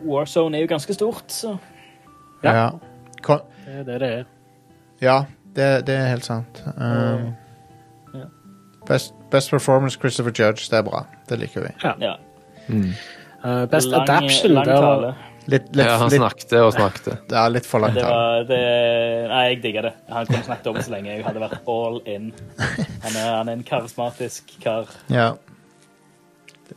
Warzone 0.06 0.56
er 0.56 0.62
jo 0.64 0.70
ganske 0.70 0.94
stort, 0.94 1.26
så 1.28 1.58
Ja. 2.44 2.52
Ja. 2.54 2.70
Kon 3.22 3.40
det 3.66 3.74
er 3.80 3.84
det 3.84 4.00
det 4.00 4.08
er. 4.20 4.24
Ja, 5.02 5.24
det, 5.56 5.86
det 5.86 5.94
er 5.94 6.08
helt 6.14 6.24
sant. 6.26 6.62
Um, 6.76 7.34
Ja. 8.14 8.24
best, 8.88 9.14
best 9.30 9.50
performance 9.50 9.98
Christopher 10.00 10.32
Judge, 10.32 10.68
det 10.70 10.78
er 10.78 10.82
bra. 10.86 11.04
Det 11.28 11.38
liker 11.38 11.60
vi. 11.68 11.72
Ja. 11.84 12.16
Uh, 12.68 13.66
best 13.70 13.88
Lang- 13.88 14.02
adaption 14.02 14.52
lang 14.54 14.64
tale. 14.66 15.14
Litt, 15.48 15.68
litt, 15.72 15.86
Ja, 15.86 15.94
han 15.96 16.10
litt, 16.10 16.18
snakket 16.20 16.52
og 16.60 16.72
snakket. 16.74 17.20
ja, 17.36 17.46
litt 17.48 17.64
for 17.66 17.80
langt. 17.80 17.94
Det 17.96 18.04
var 18.04 18.42
det 18.50 18.58
Nei, 19.30 19.42
jeg 19.48 19.62
digger 19.62 19.82
det. 19.88 19.92
Han 20.12 20.26
kunne 20.28 20.44
snakket 20.44 20.66
om 20.68 20.74
det 20.76 20.84
så 20.84 20.92
lenge. 20.92 21.14
Jeg 21.14 21.24
hadde 21.24 21.40
vært 21.40 21.62
all 21.72 22.00
in. 22.04 22.26
Han 22.58 23.16
er, 23.16 23.30
han 23.38 23.48
er 23.48 23.52
en 23.56 23.64
karismatisk 23.64 24.52
kar 24.60 24.90
Ja. 25.08 25.30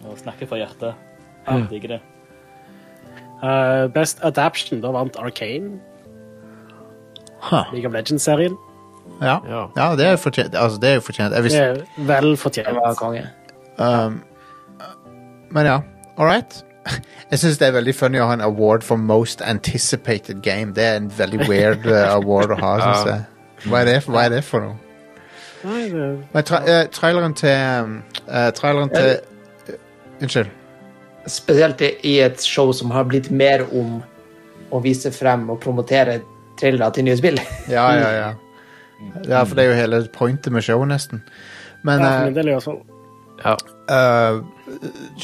og 0.05 0.15
snakker 0.21 0.47
fra 0.47 0.61
hjertet. 0.61 0.95
Jeg 1.49 1.67
digger 1.73 1.95
det. 1.97 2.01
Uh, 3.41 3.87
Best 3.91 4.21
adaption, 4.23 4.79
da 4.83 4.91
vant 4.95 5.17
Arcane. 5.19 5.79
Huh. 7.41 7.63
League 7.73 7.87
of 7.87 7.93
Legends-serien. 7.93 8.57
Ja. 9.21 9.39
Ja. 9.49 9.61
ja, 9.75 9.95
det 9.95 10.05
er 10.07 10.15
fortjent. 10.17 10.55
Altså, 10.55 10.77
det 10.81 10.89
er 10.89 10.93
jo 10.99 11.01
fortjent. 11.01 11.33
Jeg 11.35 11.43
Det 11.43 11.55
er 11.61 11.85
vel 12.09 12.35
fortjent. 12.37 12.67
var 12.75 12.93
konge. 12.99 13.23
um, 13.79 14.21
men 15.51 15.65
ja, 15.65 15.79
all 16.17 16.25
right. 16.27 16.63
Jeg 17.31 17.39
syns 17.39 17.57
det 17.57 17.67
er 17.67 17.71
veldig 17.75 17.93
funny 17.95 18.17
å 18.19 18.25
ha 18.29 18.33
en 18.33 18.41
award 18.41 18.83
for 18.83 18.97
most 18.97 19.41
anticipated 19.41 20.41
game. 20.43 20.73
Det 20.73 20.83
er 20.85 20.95
en 20.97 21.11
veldig 21.17 21.47
weird 21.49 21.85
uh, 21.91 22.13
award 22.15 22.51
å 22.55 22.59
ha, 22.61 22.71
syns 22.81 23.09
jeg. 23.09 23.25
Hva 23.69 23.81
er, 23.81 23.85
det, 23.91 23.97
hva 24.09 24.23
er 24.25 24.29
det 24.37 24.43
for 24.47 24.65
noe? 24.65 24.77
Nei, 25.63 25.83
det, 25.93 26.05
Men 26.33 26.43
tra 26.47 26.57
uh, 26.65 26.87
traileren 26.89 27.35
til 27.37 27.51
eh, 27.53 28.47
Traileren 28.57 28.89
til 28.89 29.09
eh, 29.69 29.75
Unnskyld. 30.25 30.49
Spesielt 31.29 31.81
i- 31.85 31.95
i 32.09 32.15
et 32.25 32.41
show 32.41 32.71
som 32.73 32.89
har 32.95 33.03
blitt 33.05 33.29
mer 33.29 33.67
om 33.69 33.99
å 34.73 34.79
vise 34.81 35.11
frem 35.13 35.43
og 35.53 35.59
promotere 35.61 36.21
trailere 36.61 36.91
til 36.95 37.07
nye 37.09 37.17
spill. 37.17 37.41
Ja, 37.69 37.89
ja, 37.97 38.13
ja. 38.19 38.31
Ja, 39.25 39.39
for 39.43 39.57
det 39.57 39.63
er 39.63 39.69
jo 39.71 39.77
hele 39.79 40.07
pointet 40.13 40.53
med 40.53 40.61
showet, 40.61 40.87
nesten. 40.87 41.23
Men 41.81 41.99
ja, 41.99 42.05
for 42.05 42.19
eh, 42.19 42.25
min 42.25 42.35
del 42.35 42.51
i 42.51 42.53
hvert 42.53 42.63
fall. 42.63 42.81
Ja. 43.41 43.55
Uh, 43.89 44.43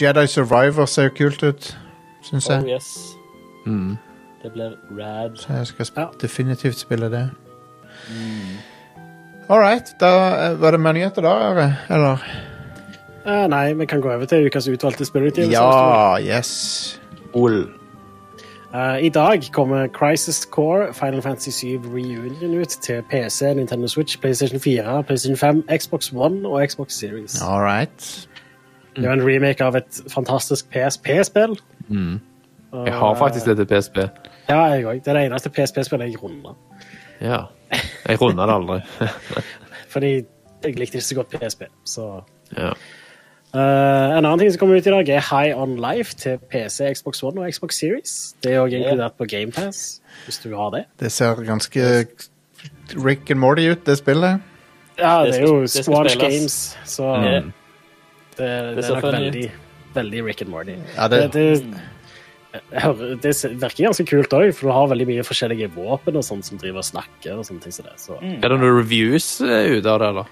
Jedi 0.01 0.27
Survivor 0.27 0.85
ser 0.89 1.11
jo 1.11 1.13
kult 1.17 1.43
ut, 1.43 1.67
syns 2.25 2.49
jeg. 2.49 2.63
Oh 2.63 2.69
yes. 2.69 2.87
Mm. 3.65 3.97
Det 4.43 4.51
blir 4.53 4.73
rad. 4.97 5.37
Så 5.37 5.53
jeg 5.53 5.67
skal 5.67 5.85
sp 5.85 5.97
Ja. 5.97 6.07
definitivt 6.21 6.79
spille 6.79 7.11
det. 7.11 7.29
All 9.49 9.59
right. 9.59 9.93
Da 9.99 10.07
eh, 10.49 10.61
var 10.61 10.71
det 10.71 10.79
mer 10.79 10.91
nyheter, 10.91 11.21
da? 11.21 11.29
Are? 11.29 11.75
Eller? 11.89 12.17
Uh, 13.27 13.47
nei, 13.47 13.73
vi 13.73 13.85
kan 13.85 14.01
gå 14.01 14.11
over 14.11 14.25
til 14.25 14.47
ukas 14.47 14.67
utvalgte 14.67 15.05
spillutgivelser. 15.05 15.61
Ja, 15.61 16.37
yes. 16.37 16.99
Ol. 17.33 17.65
Eh, 18.77 19.05
I 19.05 19.09
dag 19.09 19.41
kommer 19.53 19.87
Crisis 19.87 20.47
Core 20.51 20.93
Final 20.93 21.21
Fantasy 21.21 21.49
7 21.49 21.79
Reunion 21.95 22.61
ut 22.61 22.67
til 22.67 23.03
PC, 23.09 23.53
Nintendo 23.53 23.87
Switch, 23.87 24.19
PlayStation 24.19 24.59
4, 24.59 25.03
PlayStation 25.03 25.37
5, 25.37 25.63
Xbox 25.77 26.11
One 26.13 26.47
og 26.49 26.69
Xbox 26.69 26.91
Series. 26.91 27.41
All 27.41 27.61
right. 27.61 28.29
Det 28.95 29.05
er 29.05 29.13
en 29.13 29.27
remake 29.27 29.63
av 29.63 29.75
et 29.75 30.01
fantastisk 30.13 30.69
PSP-spill. 30.69 31.59
Mm. 31.87 32.19
Jeg 32.85 32.93
har 32.93 33.15
faktisk 33.15 33.45
det 33.45 33.57
til 33.57 33.65
PSP. 33.65 33.97
Ja, 34.49 34.61
jeg 34.73 34.85
òg. 34.85 35.01
Det 35.05 35.07
er 35.07 35.13
det 35.13 35.25
eneste 35.25 35.49
PSP-spillet 35.49 36.09
jeg 36.11 36.23
runder. 36.23 36.57
Ja. 37.21 37.41
Jeg 38.07 38.21
runder 38.21 38.45
det 38.45 38.53
aldri. 38.53 38.79
Fordi 39.93 40.13
jeg 40.63 40.79
likte 40.79 40.97
ikke 40.97 41.01
så 41.01 41.15
godt 41.15 41.27
PSP. 41.29 41.61
Så 41.85 42.21
ja. 42.57 42.71
Eh, 43.57 44.17
En 44.17 44.25
annen 44.25 44.39
ting 44.41 44.51
som 44.53 44.59
kommer 44.61 44.77
ut 44.77 44.87
i 44.87 44.93
dag, 44.93 45.09
er 45.09 45.23
High 45.31 45.57
On 45.57 45.77
Life 45.81 46.13
til 46.19 46.37
PC, 46.51 46.91
Xbox 46.99 47.23
One 47.25 47.41
og 47.41 47.49
Xbox 47.53 47.79
Series. 47.81 48.13
Det 48.43 48.53
er 48.53 48.61
òg 48.61 48.75
inkludert 48.77 49.15
på 49.17 49.25
GamePass, 49.31 49.99
hvis 50.27 50.39
du 50.43 50.51
har 50.55 50.69
det. 50.75 50.83
Det 51.01 51.11
ser 51.15 51.41
ganske 51.47 51.87
Rick 53.03 53.31
and 53.31 53.39
Morty 53.41 53.65
ut, 53.71 53.83
det 53.87 53.97
spillet. 53.99 54.41
Ja, 54.97 55.23
Det 55.25 55.33
det 55.33 55.41
er 55.41 55.45
jo 55.47 55.67
Squanch. 55.67 56.17
Games, 56.19 56.77
så 56.85 57.03
Mm. 57.17 57.23
det, 57.23 57.43
det, 58.37 58.75
det, 58.77 58.85
er 58.85 58.93
nok 58.93 59.03
veldig, 59.13 59.51
veldig 59.95 60.25
Rick 60.25 60.41
and 60.41 60.49
Morty. 60.51 60.75
Ja, 60.97 61.07
Det, 61.07 61.31
det, 61.33 61.63
det, 63.21 63.21
det 63.21 63.61
virker 63.61 63.83
ganske 63.85 64.05
kult 64.05 64.33
òg, 64.33 64.53
for 64.55 64.67
du 64.67 64.73
har 64.73 64.87
veldig 64.87 65.07
mye 65.07 65.23
forskjellige 65.23 65.69
våpen 65.75 66.15
og 66.17 66.23
sånt 66.23 66.45
som 66.45 66.57
driver 66.57 66.77
og 66.81 66.85
snakker. 66.85 67.37
og 67.37 67.45
sånne 67.45 67.61
ting 67.61 67.71
som 67.71 67.85
det. 67.85 67.93
Så 68.01 68.17
Er 68.21 68.41
det 68.49 68.59
noen 68.59 68.77
reviews 68.81 69.41
eh, 69.41 69.77
ute 69.77 69.85
av 69.89 69.99
det, 69.99 70.07
eller? 70.07 70.25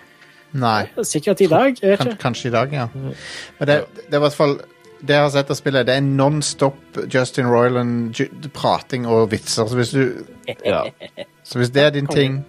Nei. 0.54 0.86
Sikkert 1.04 1.42
i 1.42 1.48
dag. 1.48 1.76
Jeg 1.82 1.90
vet 1.98 2.06
ikke. 2.06 2.18
kanskje 2.22 2.48
i 2.48 2.52
dag, 2.52 2.74
ja. 2.74 2.88
Men 2.96 3.68
det, 3.68 3.86
det 3.96 4.14
er 4.14 4.18
i 4.18 4.24
hvert 4.28 4.34
fall 4.34 4.56
Det 5.06 5.14
jeg 5.14 5.22
har 5.22 5.30
sett 5.30 5.50
av 5.52 5.56
spillet, 5.60 5.86
det 5.86 5.96
er 5.96 6.02
non-stop 6.02 6.98
Justin 7.14 7.46
Royland-prating 7.52 9.06
og 9.08 9.32
vitser. 9.32 9.68
Så 9.68 9.76
hvis, 9.76 9.90
du, 9.92 10.26
Ja. 10.66 10.84
så 11.44 11.58
hvis 11.60 11.70
det 11.70 11.84
er 11.84 11.90
din 11.90 12.08
ting, 12.08 12.46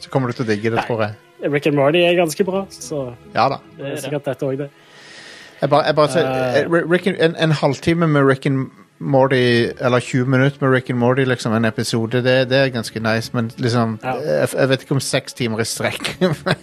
så 0.00 0.08
kommer 0.10 0.28
du 0.30 0.32
til 0.38 0.46
å 0.46 0.48
digge 0.48 0.70
det, 0.70 0.84
tror 0.86 1.02
jeg. 1.02 1.14
Rick 1.52 1.66
and 1.66 1.76
Morty 1.76 1.98
er 2.00 2.14
ganske 2.16 2.44
bra, 2.44 2.64
så 2.70 3.12
Ja 3.34 3.48
da. 3.52 3.58
det 3.76 3.90
er 3.92 3.96
sikkert 4.00 4.24
dette 4.24 4.46
òg, 4.46 4.56
det. 4.58 4.70
Jeg 5.60 5.70
bare, 5.70 5.84
jeg 5.86 5.94
bare 5.96 6.08
ser, 6.12 6.24
Eh. 6.26 6.56
eh, 6.60 6.90
Rick, 6.90 7.06
en, 7.06 7.36
en 7.36 7.50
halvtime 7.52 8.06
med 8.06 8.24
Rick 8.24 8.46
and 8.46 8.70
Morty, 8.98 9.68
eller 9.78 10.00
20 10.00 10.26
minutter 10.26 10.58
med 10.60 10.72
Rick 10.72 10.90
and 10.90 10.98
Morty, 10.98 11.24
liksom, 11.24 11.52
en 11.52 11.64
episode, 11.64 12.22
det, 12.24 12.48
det 12.48 12.56
er 12.56 12.68
ganske 12.72 13.00
nice, 13.00 13.30
men 13.34 13.50
liksom 13.56 13.98
Ja. 14.02 14.14
jeg, 14.24 14.48
jeg 14.54 14.68
vet 14.68 14.82
ikke 14.82 14.94
om 14.94 15.00
seks 15.00 15.34
timer 15.36 15.60
i 15.60 15.64
strekk 15.64 16.14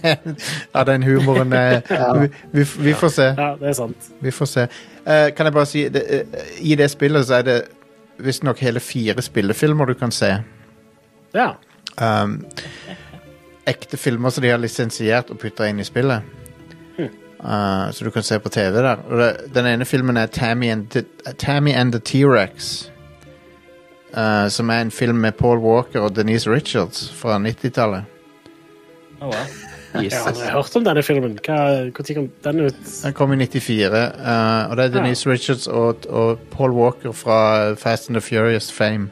av 0.78 0.86
den 0.90 1.04
humoren 1.04 1.54
ja. 1.54 2.14
vi, 2.18 2.30
vi, 2.52 2.66
vi 2.80 2.94
får 2.94 3.14
se. 3.14 3.30
Ja, 3.38 3.56
det 3.60 3.70
er 3.70 3.74
sant. 3.78 4.10
Vi 4.22 4.32
får 4.32 4.46
se. 4.50 4.68
Uh, 5.06 5.30
kan 5.38 5.46
jeg 5.46 5.54
bare 5.54 5.66
si, 5.70 5.88
det, 5.90 6.04
uh, 6.34 6.40
i 6.60 6.76
det 6.76 6.90
spillet 6.92 7.28
så 7.28 7.36
er 7.42 7.48
det 7.50 7.60
visstnok 8.24 8.60
hele 8.60 8.80
fire 8.80 9.22
spillefilmer 9.22 9.86
du 9.86 9.94
kan 9.94 10.12
se. 10.12 10.34
Ja. 11.34 11.52
Um, 12.02 12.40
ekte 13.70 13.98
filmer 13.98 14.30
som 14.34 14.42
de 14.42 14.50
har 14.50 14.62
lisensiert 14.62 15.30
og 15.30 15.38
putta 15.42 15.70
inn 15.70 15.80
i 15.80 15.86
spillet. 15.88 16.22
Uh, 17.44 17.92
så 17.92 18.06
du 18.06 18.12
kan 18.12 18.24
se 18.24 18.40
på 18.40 18.50
TV 18.50 18.78
der. 18.78 18.96
Og 19.10 19.20
det, 19.20 19.36
den 19.56 19.66
ene 19.66 19.86
filmen 19.86 20.18
er 20.18 20.26
Tammy 20.26 20.72
and 20.72 20.88
the, 20.90 21.04
Tammy 21.38 21.74
and 21.74 21.92
the 21.92 22.00
T-Rex. 22.00 22.90
Uh, 24.18 24.48
som 24.50 24.70
er 24.70 24.82
en 24.82 24.92
film 24.92 25.16
med 25.16 25.32
Paul 25.32 25.58
Walker 25.58 26.00
og 26.00 26.16
Denise 26.16 26.52
Richards 26.52 27.14
fra 27.16 27.38
90-tallet. 27.38 28.04
Oh, 29.22 29.28
wow. 29.28 29.34
Jeg 30.04 30.12
har 30.12 30.28
aldri 30.28 30.48
hørt 30.50 30.76
om 30.76 30.86
denne 30.86 31.04
filmen. 31.04 31.36
Når 31.48 31.92
kom 31.94 32.06
den 32.44 32.60
ut? 32.66 32.76
Den 33.04 33.14
kom 33.14 33.34
i 33.34 33.38
94, 33.46 33.90
uh, 33.90 34.70
og 34.70 34.78
det 34.78 34.86
er 34.86 34.94
Denise 34.96 35.30
Richards 35.30 35.68
og, 35.68 36.08
og 36.10 36.40
Paul 36.52 36.72
Walker 36.72 37.12
fra 37.12 37.74
Fast 37.74 38.10
and 38.10 38.20
the 38.20 38.22
Furious 38.22 38.72
fame. 38.72 39.10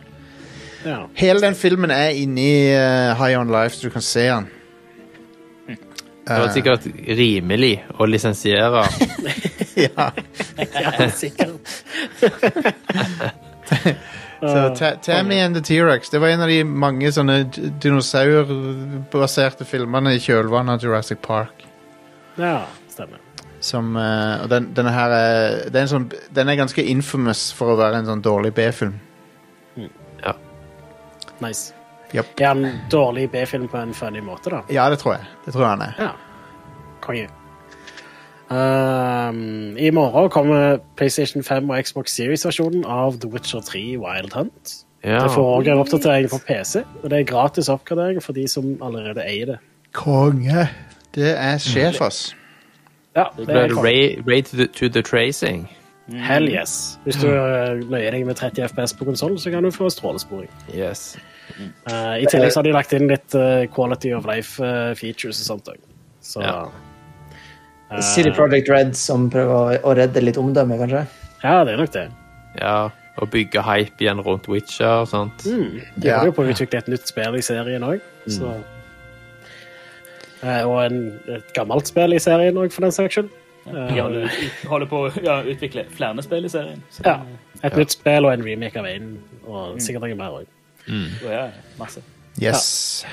Ja. 0.86 0.98
Hele 1.14 1.42
den 1.42 1.56
filmen 1.56 1.92
er 1.92 2.10
inni 2.10 2.74
uh, 2.74 3.14
High 3.18 3.40
On 3.40 3.48
Life, 3.48 3.76
så 3.76 3.88
du 3.88 3.94
kan 3.94 4.02
se 4.02 4.26
den. 4.28 4.48
Det 6.28 6.40
var 6.40 6.48
sikkert 6.54 6.86
rimelig 7.18 7.86
å 7.98 8.06
lisensiere. 8.06 8.84
ja. 9.86 10.12
ja, 10.58 11.10
sikkert. 11.10 11.62
Så 14.42 14.74
Tammy 15.06 15.38
and 15.40 15.56
the 15.56 15.62
T-Rex 15.62 16.10
Det 16.10 16.20
var 16.20 16.28
en 16.28 16.42
av 16.42 16.50
de 16.50 16.64
mange 16.66 17.12
sånne 17.14 17.44
dinosaurbaserte 17.54 19.66
filmene 19.70 20.16
i 20.18 20.22
kjølvannet 20.22 20.80
av 20.80 20.88
Jurassic 20.88 21.20
Park. 21.22 21.68
Ja, 22.42 22.64
stemmer. 22.90 23.22
Som, 23.62 23.94
eh, 24.02 24.42
og 24.42 24.50
den, 24.50 24.72
denne 24.74 24.90
her 24.96 25.14
er, 25.14 25.70
den, 25.70 25.84
er 25.84 25.92
sånn, 25.92 26.08
Den 26.34 26.50
er 26.50 26.58
ganske 26.58 26.82
infamous 26.82 27.52
for 27.54 27.74
å 27.74 27.78
være 27.78 28.02
en 28.02 28.10
sånn 28.10 28.26
dårlig 28.26 28.56
B-film. 28.58 28.98
Ja 30.22 30.34
Nice. 31.42 31.74
Japp. 32.14 32.34
Er 32.42 32.48
han 32.48 32.82
dårlig 32.92 33.30
B-film 33.32 33.68
på 33.72 33.78
en 33.78 33.94
funny 33.94 34.20
måte, 34.26 34.52
da? 34.52 34.62
Ja, 34.70 34.90
det 34.92 35.00
tror 35.00 35.16
jeg. 35.16 35.30
Det 35.46 35.54
tror 35.54 35.64
jeg 35.66 35.70
han 35.70 35.86
er. 35.86 35.94
Ja. 36.00 36.10
Konge. 37.02 37.28
Um, 38.52 39.78
I 39.78 39.90
morgen 39.96 40.30
kommer 40.30 40.78
PlayStation 41.00 41.44
5 41.44 41.70
og 41.70 41.86
Xbox 41.86 42.12
Series-versjonen 42.12 42.84
av 42.84 43.20
The 43.22 43.30
Witcher 43.32 43.62
3 43.64 43.80
Wild 44.02 44.34
Hunt. 44.36 44.74
Ja. 45.04 45.24
Det 45.24 45.32
får 45.32 45.56
også 45.58 45.72
en 45.72 45.78
oppdatering 45.78 46.30
på 46.30 46.40
PC, 46.48 46.84
og 47.04 47.10
det 47.10 47.20
er 47.20 47.24
gratis 47.24 47.70
oppgradering 47.70 48.22
for 48.24 48.34
de 48.34 48.48
som 48.48 48.76
allerede 48.84 49.24
eier 49.24 49.46
det. 49.46 49.58
Konge! 49.94 50.68
Det 51.16 51.32
er 51.38 51.58
sjef, 51.58 52.02
ass. 52.02 52.36
Ja, 53.16 53.24
Det 53.38 53.50
er 53.50 53.70
konge. 53.70 53.88
Ray, 53.88 54.20
Ray 54.28 54.42
to, 54.42 54.58
the, 54.58 54.68
to 54.68 54.90
the 54.90 55.02
Tracing. 55.02 55.70
Hell 56.12 56.50
yes. 56.50 57.00
Hvis 57.04 57.16
du 57.16 57.28
uh, 57.28 57.80
nøyer 57.90 58.12
deg 58.12 58.26
med 58.26 58.36
30 58.36 58.68
FPS 58.68 58.94
på 59.00 59.06
konsoll, 59.06 59.40
så 59.40 59.52
kan 59.52 59.64
du 59.64 59.72
få 59.72 59.90
strålesporing. 59.90 60.50
Yes. 60.76 61.18
Uh, 61.88 62.16
I 62.22 62.26
tillegg 62.30 62.52
så 62.54 62.60
har 62.62 62.64
de 62.64 62.72
lagt 62.76 62.94
inn 62.94 63.08
litt 63.10 63.36
uh, 63.36 63.66
quality 63.74 64.14
of 64.14 64.26
life-features 64.30 65.42
og 65.44 65.48
sånt 65.52 65.68
òg. 65.74 65.80
Så 66.22 66.42
Ja. 66.46 66.68
uh, 67.92 68.02
City 68.02 68.32
Project 68.32 68.70
Red 68.70 68.96
som 68.96 69.30
prøver 69.30 69.54
å, 69.54 69.82
å 69.84 69.96
redde 69.98 70.22
litt 70.24 70.38
omdømme, 70.38 70.78
kanskje. 70.80 71.06
Ja, 71.44 71.64
det 71.64 71.74
er 71.74 71.78
nok 71.78 71.92
det. 71.96 72.08
Ja, 72.60 72.90
og 73.22 73.30
bygge 73.32 73.62
hype 73.64 74.00
igjen 74.06 74.22
rundt 74.24 74.48
Witcher 74.48 75.02
og 75.02 75.08
sånt. 75.12 75.44
Mm. 75.46 75.82
De 75.98 76.08
Ja. 76.08 76.18
holder 76.20 76.32
jo 76.32 76.38
på 76.38 76.44
å 76.46 76.52
utvikle 76.54 76.78
et 76.80 76.88
nytt 76.88 77.08
spill 77.08 77.36
i 77.36 77.42
serien 77.42 77.84
òg. 77.84 78.00
Så 78.28 78.56
Eh, 80.44 80.64
Og 80.66 80.86
en, 80.86 81.20
et 81.30 81.52
gammelt 81.54 81.86
spill 81.86 82.14
i 82.16 82.20
serien 82.20 82.58
òg, 82.58 82.72
for 82.74 82.82
den 82.82 82.92
saks 82.96 83.14
skyld. 83.14 83.30
Eh, 83.68 83.92
De 83.94 84.00
holder, 84.02 84.32
holder 84.72 84.88
på 84.90 85.02
å 85.06 85.12
ja, 85.24 85.36
utvikle 85.46 85.84
flere 85.94 86.24
spill 86.26 86.48
i 86.48 86.50
serien. 86.50 86.82
Så, 86.90 87.04
ja. 87.06 87.20
Et 87.62 87.76
nytt 87.78 87.94
spill 87.94 88.26
og 88.26 88.34
en 88.34 88.42
remake 88.48 88.80
av 88.82 88.86
én, 88.90 89.12
og 89.46 89.78
sikkert 89.78 90.02
noe 90.08 90.16
mer 90.18 90.40
òg. 90.40 90.48
Ja, 90.88 91.50
masse. 91.80 92.02
Yes. 92.42 93.06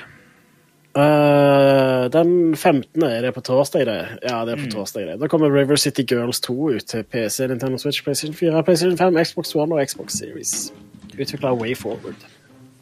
Eh, 0.99 2.11
den 2.11 2.57
15. 2.57 3.03
er 3.03 3.23
det 3.23 3.35
på 3.35 3.41
torsdag, 3.41 3.87
det. 3.87 3.99
Ja, 4.23 4.45
det 4.45 4.55
er 4.57 4.65
på 4.65 4.71
torsdag, 4.73 5.07
det. 5.07 5.21
Da 5.21 5.29
kommer 5.29 5.53
River 5.53 5.77
City 5.77 6.03
Girls 6.03 6.41
2 6.41 6.71
ut 6.71 6.87
til 6.87 7.05
PC, 7.05 7.47
Nintendo 7.47 7.79
Switch, 7.79 8.03
PlayStation 8.03 8.35
4, 8.35 8.63
PlayStation 8.63 8.99
5, 8.99 9.25
Xbox 9.25 9.55
One 9.55 9.75
og 9.75 9.89
Xbox 9.89 10.13
Series. 10.19 10.73
Utvikla 11.19 11.53
Way 11.55 11.77
Forward. 11.77 12.27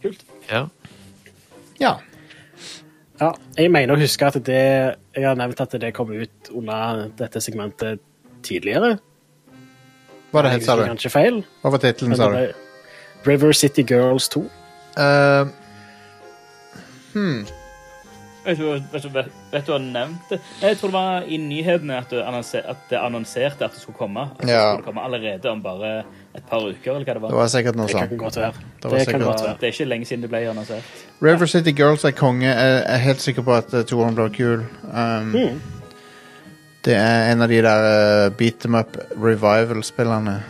Kult. 0.02 0.24
Ja. 0.50 0.66
Ja. 1.80 1.94
Ja, 3.20 3.30
jeg 3.56 3.70
mener 3.72 3.96
å 3.96 4.00
huske 4.00 4.26
at 4.28 4.36
det 4.44 4.60
Jeg 5.16 5.24
har 5.24 5.36
nevnt 5.40 5.60
at 5.60 5.72
det 5.80 5.94
kom 5.96 6.10
ut 6.12 6.50
under 6.52 7.06
dette 7.16 7.40
segmentet 7.40 8.02
tidligere. 8.44 8.98
Hva 10.32 10.42
det 10.44 10.52
het, 10.52 10.64
sa 10.66 10.76
du? 10.76 10.84
kanskje 10.84 11.10
feil. 11.10 11.40
Hva 11.62 11.72
var 11.72 11.80
tittelen, 11.80 12.16
sa 12.16 12.28
du? 12.28 12.52
River 13.26 13.52
City 13.56 13.82
Girls 13.88 14.28
2. 14.28 14.44
Eh, 14.96 15.46
Vet 18.46 18.58
du, 18.58 18.64
vet, 18.92 19.02
du, 19.02 19.08
vet, 19.10 19.26
du 19.66 19.72
hva 19.72 19.78
du 19.80 19.86
nevnte? 19.90 20.36
Jeg 20.62 20.76
tror 20.78 20.92
det 20.92 20.94
var 20.94 21.24
i 21.26 21.38
nyhetene 21.42 21.96
at, 21.98 22.12
at 22.14 22.84
det 22.92 22.98
annonserte 23.02 23.64
at 23.66 23.74
det 23.74 23.80
skulle 23.82 23.98
komme. 23.98 24.22
At 24.36 24.44
det 24.44 24.52
Ja. 24.54 24.68
skulle 24.76 24.86
komme 24.86 25.02
allerede 25.02 25.50
om 25.50 25.62
bare 25.64 26.04
et 26.36 26.44
par 26.46 26.62
uker, 26.62 26.92
eller 26.94 27.04
hva 27.08 27.14
det 27.16 27.22
var. 27.22 27.30
det 27.34 27.36
var 27.40 27.48
sikkert 27.50 27.74
noe 27.80 27.86
Det 27.86 27.92
sånt. 27.96 28.08
kan 28.08 28.18
godt 28.18 28.36
være. 28.36 28.52
Det 28.82 28.90
Det 28.90 29.00
sikkert- 29.00 29.22
godt 29.24 29.60
det 29.60 29.66
er 29.66 29.72
ikke 29.72 29.88
lenge 29.88 30.06
siden 30.06 30.20
det 30.22 30.30
ble 30.30 30.38
annonsert. 30.50 30.84
River 31.20 31.46
City 31.46 31.72
Girls 31.72 32.04
er 32.04 32.10
konge. 32.12 32.46
Jeg 32.46 32.84
er 32.86 32.98
helt 32.98 33.20
sikker 33.20 33.42
på 33.42 33.52
at 33.56 33.74
eh, 33.74 33.82
toeren 33.82 34.14
blir 34.14 34.28
kul. 34.28 34.64
Um, 34.94 35.32
Mm. 35.32 35.60
Det 36.84 36.94
er 36.94 37.32
en 37.32 37.42
av 37.42 37.48
de 37.48 37.60
der 37.62 38.26
uh, 38.26 38.30
beat 38.30 38.60
them 38.60 38.76
up 38.76 38.96
revival-spillerne 39.18 40.42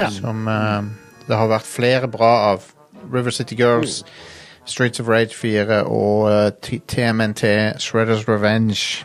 Ja. 0.00 0.08
som 0.08 0.48
uh, 0.48 0.82
det 1.28 1.36
har 1.36 1.48
vært 1.48 1.66
flere 1.68 2.08
bra 2.08 2.52
av. 2.54 2.62
River 3.12 3.30
City 3.30 3.54
Girls, 3.54 4.04
Streets 4.64 5.00
of 5.00 5.08
Rage 5.08 5.34
4 5.34 5.84
og 5.84 6.30
eh, 6.32 6.78
TMNT, 6.88 7.44
Shredders 7.78 8.28
Revenge. 8.28 9.04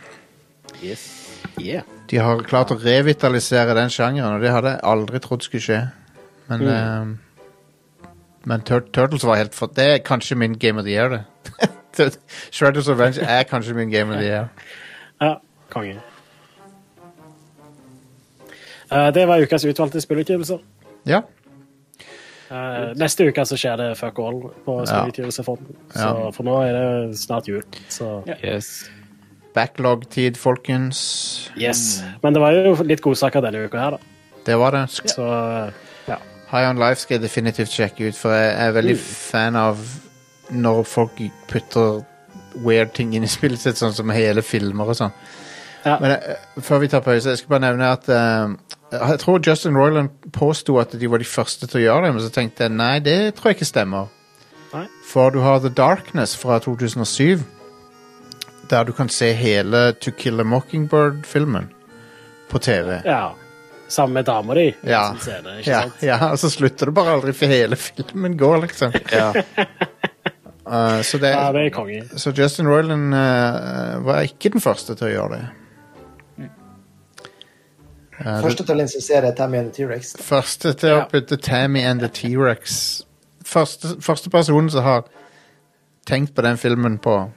Yes. 0.84 1.16
Yeah. 1.60 1.82
De 2.10 2.18
har 2.18 2.42
klart 2.42 2.72
å 2.74 2.78
revitalisere 2.80 3.74
den 3.76 3.90
sjangeren, 3.92 4.34
og 4.34 4.42
det 4.42 4.50
hadde 4.50 4.74
jeg 4.74 4.84
aldri 4.92 5.20
trodd 5.22 5.44
skulle 5.46 5.62
skje. 5.62 5.80
Men, 6.50 6.66
eh, 6.68 8.08
men 8.44 8.64
Tur 8.66 8.80
Turtles 8.92 9.26
var 9.26 9.38
helt 9.38 9.54
for... 9.54 9.70
Det 9.76 9.86
er 9.86 9.98
kanskje 10.04 10.38
min 10.38 10.58
Game 10.58 10.80
of 10.80 10.88
the 10.88 10.94
Year, 10.94 11.08
det. 11.08 11.24
Shredders 12.54 12.88
Revenge 12.88 13.20
er 13.20 13.42
kanskje 13.42 13.74
min 13.74 13.90
Game 13.90 14.10
of 14.10 14.18
the 14.18 14.26
Year. 14.26 14.48
Ja, 15.20 15.34
konge. 15.70 16.00
Uh, 18.90 19.14
det 19.14 19.28
var 19.28 19.38
ukas 19.38 19.64
utvalgte 19.64 20.00
spillutgivelser. 20.00 20.58
Ja. 21.06 21.20
Eh, 22.50 22.92
neste 22.98 23.28
uke 23.28 23.44
så 23.46 23.54
skjer 23.60 23.76
det 23.78 23.88
fuck 23.98 24.18
all 24.18 24.40
på 24.66 24.78
spillutgivelsefronten. 24.88 25.76
Så 25.94 26.14
for 26.34 26.42
nå 26.48 26.56
er 26.66 26.72
det 26.74 27.18
snart 27.20 27.46
jul. 27.48 27.62
Så 27.88 28.24
Yes. 28.42 28.88
Backlog-tid, 29.54 30.36
folkens. 30.38 31.50
yes. 31.58 32.02
Men 32.22 32.34
det 32.34 32.40
var 32.42 32.52
jo 32.54 32.74
litt 32.86 33.00
godsaker 33.02 33.42
denne 33.42 33.64
uka 33.66 33.78
her, 33.78 33.90
da. 33.90 33.98
Det 34.46 34.56
var 34.58 34.70
det. 34.70 34.84
Sk- 34.90 35.08
Så 35.14 35.26
ja. 36.08 36.16
High 36.50 36.68
On 36.70 36.78
Life 36.78 37.00
skal 37.02 37.18
jeg 37.18 37.22
definitivt 37.22 37.68
sjekke 37.70 38.08
ut, 38.08 38.14
for 38.16 38.32
jeg 38.32 38.54
er 38.68 38.72
veldig 38.72 38.96
fan 38.98 39.56
av 39.56 39.78
når 40.50 40.84
folk 40.86 41.20
putter 41.48 42.04
weird 42.64 42.92
ting 42.94 43.12
inn 43.14 43.22
i 43.24 43.30
spillet 43.30 43.58
sitt, 43.62 43.76
sånn 43.78 43.92
som 43.94 44.10
hele 44.10 44.42
filmer 44.42 44.88
og 44.90 44.96
sånn. 44.98 45.12
Ja. 45.84 45.98
Men 46.00 46.10
eh, 46.12 46.36
før 46.60 46.80
vi 46.82 46.88
tar 46.88 47.00
pause, 47.00 47.30
jeg 47.30 47.38
skal 47.38 47.48
bare 47.58 47.66
nevne 47.70 47.90
at 47.92 48.08
eh, 48.08 48.48
Jeg 48.90 49.18
tror 49.22 49.38
Justin 49.46 49.76
Roiland 49.78 50.08
påsto 50.34 50.78
at 50.80 50.92
de 50.98 51.06
var 51.10 51.18
de 51.22 51.28
første 51.28 51.66
til 51.70 51.78
å 51.80 51.84
gjøre 51.84 52.06
det, 52.08 52.14
men 52.16 52.24
så 52.24 52.30
tenkte 52.34 52.64
jeg 52.66 52.72
nei, 52.74 52.96
det 53.04 53.18
tror 53.38 53.50
jeg 53.52 53.60
ikke 53.60 53.68
stemmer. 53.68 54.08
Nei. 54.72 54.84
For 55.06 55.30
du 55.34 55.40
har 55.44 55.60
The 55.62 55.70
Darkness 55.74 56.32
fra 56.38 56.58
2007, 56.62 57.42
der 58.70 58.84
du 58.86 58.92
kan 58.94 59.08
se 59.10 59.32
hele 59.34 59.92
To 60.02 60.10
Kill 60.18 60.40
a 60.42 60.46
Mockingbird-filmen 60.46 61.70
på 62.50 62.58
TV. 62.66 63.00
ja. 63.06 63.28
Sammen 63.90 64.14
med 64.20 64.24
dama 64.28 64.54
di. 64.54 64.68
Ja. 64.86 65.16
scene, 65.18 65.56
ikke 65.58 65.70
Ja, 65.70 65.80
sant? 65.82 66.02
ja, 66.06 66.18
og 66.30 66.36
så 66.38 66.46
slutter 66.50 66.86
det 66.86 66.94
bare 66.94 67.10
aldri, 67.16 67.32
for 67.34 67.50
hele 67.50 67.74
filmen 67.76 68.36
går, 68.38 68.60
liksom. 68.68 68.92
Ja. 69.10 69.32
Uh, 70.62 71.00
så, 71.02 71.18
det, 71.18 71.32
Ja, 71.34 71.48
det 71.52 71.64
er 71.66 71.70
konge. 71.74 72.04
så 72.16 72.30
Justin 72.30 72.68
Roiland 72.70 73.10
uh, 73.14 73.98
var 74.06 74.20
ikke 74.22 74.52
den 74.54 74.62
første 74.62 74.94
til 74.94 75.08
å 75.08 75.10
gjøre 75.10 75.32
det. 75.40 75.40
Uh, 78.20 78.42
Første 78.44 78.64
til 78.68 78.76
å 78.76 78.84
insistere 78.84 79.32
Tammy 79.36 79.56
and 79.58 79.70
the 79.72 79.84
T-Rex. 79.84 80.16
første 80.20 80.74
til 80.76 80.98
å 80.98 81.04
putte 81.08 81.36
Tammy 81.40 81.80
and 81.80 82.04
the 82.04 82.08
T-Rex 82.08 83.04
første, 83.50 83.96
første 84.00 84.30
personen 84.30 84.70
som 84.70 84.82
har 84.82 85.06
tenkt 86.06 86.34
på 86.34 86.42
den 86.42 86.58
filmen 86.58 86.98
på 86.98 87.30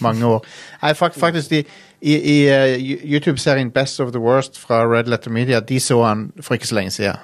mange 0.00 0.26
år. 0.26 0.46
Nei, 0.82 0.92
fak 0.94 1.14
faktisk, 1.14 1.50
de, 1.50 1.64
i, 2.00 2.14
i 2.14 2.38
uh, 2.50 2.78
YouTube-serien 3.14 3.70
Best 3.70 4.00
of 4.00 4.12
the 4.12 4.20
Worst 4.20 4.58
fra 4.58 4.82
Red 4.86 5.04
Letter 5.04 5.30
Media, 5.30 5.60
de 5.60 5.80
så 5.80 6.02
han 6.04 6.32
for 6.40 6.54
ikke 6.54 6.66
så 6.66 6.74
lenge 6.74 6.90
siden. 6.90 7.16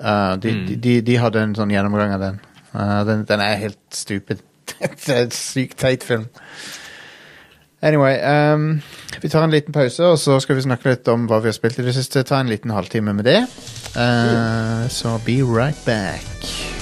Uh, 0.00 0.36
de, 0.42 0.66
de, 0.68 0.76
de, 0.76 1.00
de 1.00 1.16
hadde 1.18 1.42
en 1.42 1.54
sånn 1.58 1.72
gjennomgang 1.74 2.12
av 2.14 2.22
den. 2.22 2.40
Uh, 2.74 3.00
den, 3.06 3.24
den 3.28 3.40
er 3.42 3.56
helt 3.62 3.80
stupid. 3.94 4.42
det 4.78 5.14
er 5.14 5.24
en 5.24 5.34
sykt 5.34 5.78
teit 5.78 6.04
film. 6.06 6.28
Anyway, 7.80 8.18
um, 8.54 8.80
vi 9.20 9.28
tar 9.28 9.44
en 9.44 9.50
liten 9.54 9.72
pause, 9.72 10.02
og 10.04 10.18
så 10.18 10.40
skal 10.42 10.58
vi 10.58 10.66
snakke 10.66 10.90
litt 10.90 11.08
om 11.12 11.28
hva 11.30 11.38
vi 11.42 11.52
har 11.52 11.54
spilt 11.54 11.78
i 11.78 11.86
det 11.86 11.94
siste. 11.94 12.24
Ta 12.26 12.40
en 12.42 12.50
liten 12.50 12.74
halvtime 12.74 13.14
med 13.14 13.30
det. 13.30 13.44
Uh, 13.94 14.88
så 14.90 15.18
be 15.26 15.42
right 15.46 15.78
back. 15.86 16.77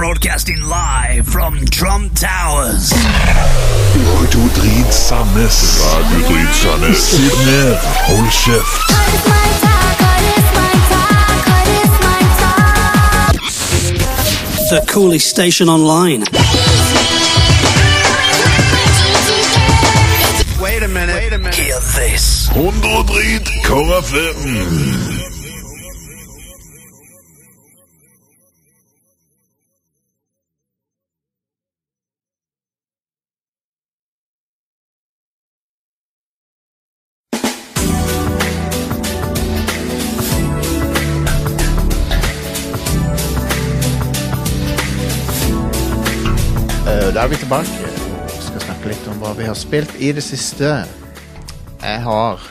Broadcasting 0.00 0.62
live 0.62 1.26
from 1.26 1.62
Trump 1.66 2.14
Towers. 2.14 2.90
Radio 3.92 4.48
Drit 4.56 4.90
Sandnes. 4.90 5.76
Radio 5.92 6.26
Drit 6.26 6.52
Sandnes. 6.54 6.96
Sitt 6.96 7.36
ned. 7.44 7.76
Hold 8.08 8.30
kjeft. 8.32 8.80
The 14.70 14.80
coolest 14.88 15.28
station 15.28 15.68
online. 15.68 16.20
Wait 20.62 20.82
a 20.82 20.88
minute. 20.88 21.14
Wait 21.14 21.32
a 21.34 21.38
minute. 21.38 21.54
Hear 21.54 21.78
this. 21.78 22.48
100 22.54 23.06
Drit 23.06 23.44
KFM. 23.66 25.09
Da 47.20 47.26
er 47.26 47.34
vi 47.34 47.36
tilbake 47.36 47.88
og 48.24 48.30
skal 48.40 48.62
snakke 48.64 48.88
litt 48.88 49.08
om 49.12 49.18
hva 49.20 49.34
vi 49.36 49.44
har 49.44 49.56
spilt 49.58 49.90
i 50.00 50.08
det 50.16 50.22
siste. 50.24 50.70
Jeg 51.82 51.98
har 52.00 52.46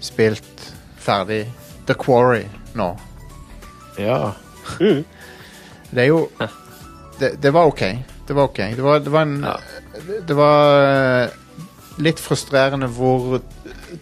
spilt 0.00 0.62
ferdig 0.96 1.42
The 1.84 1.92
Quarry 1.92 2.46
nå. 2.78 2.86
ja. 4.00 4.32
Det 4.78 6.06
er 6.06 6.08
jo 6.08 6.22
Det, 7.20 7.34
det 7.42 7.52
var 7.52 7.68
OK. 7.68 7.84
Det 8.28 8.36
var 8.36 8.48
OK. 8.48 8.62
Det 8.78 8.84
var, 8.84 9.04
det 9.04 9.12
var 9.12 9.22
en 9.22 9.46
Det 10.28 10.36
var 10.40 10.80
eh, 10.88 11.36
litt 12.00 12.24
frustrerende 12.24 12.88
hvor 12.88 13.42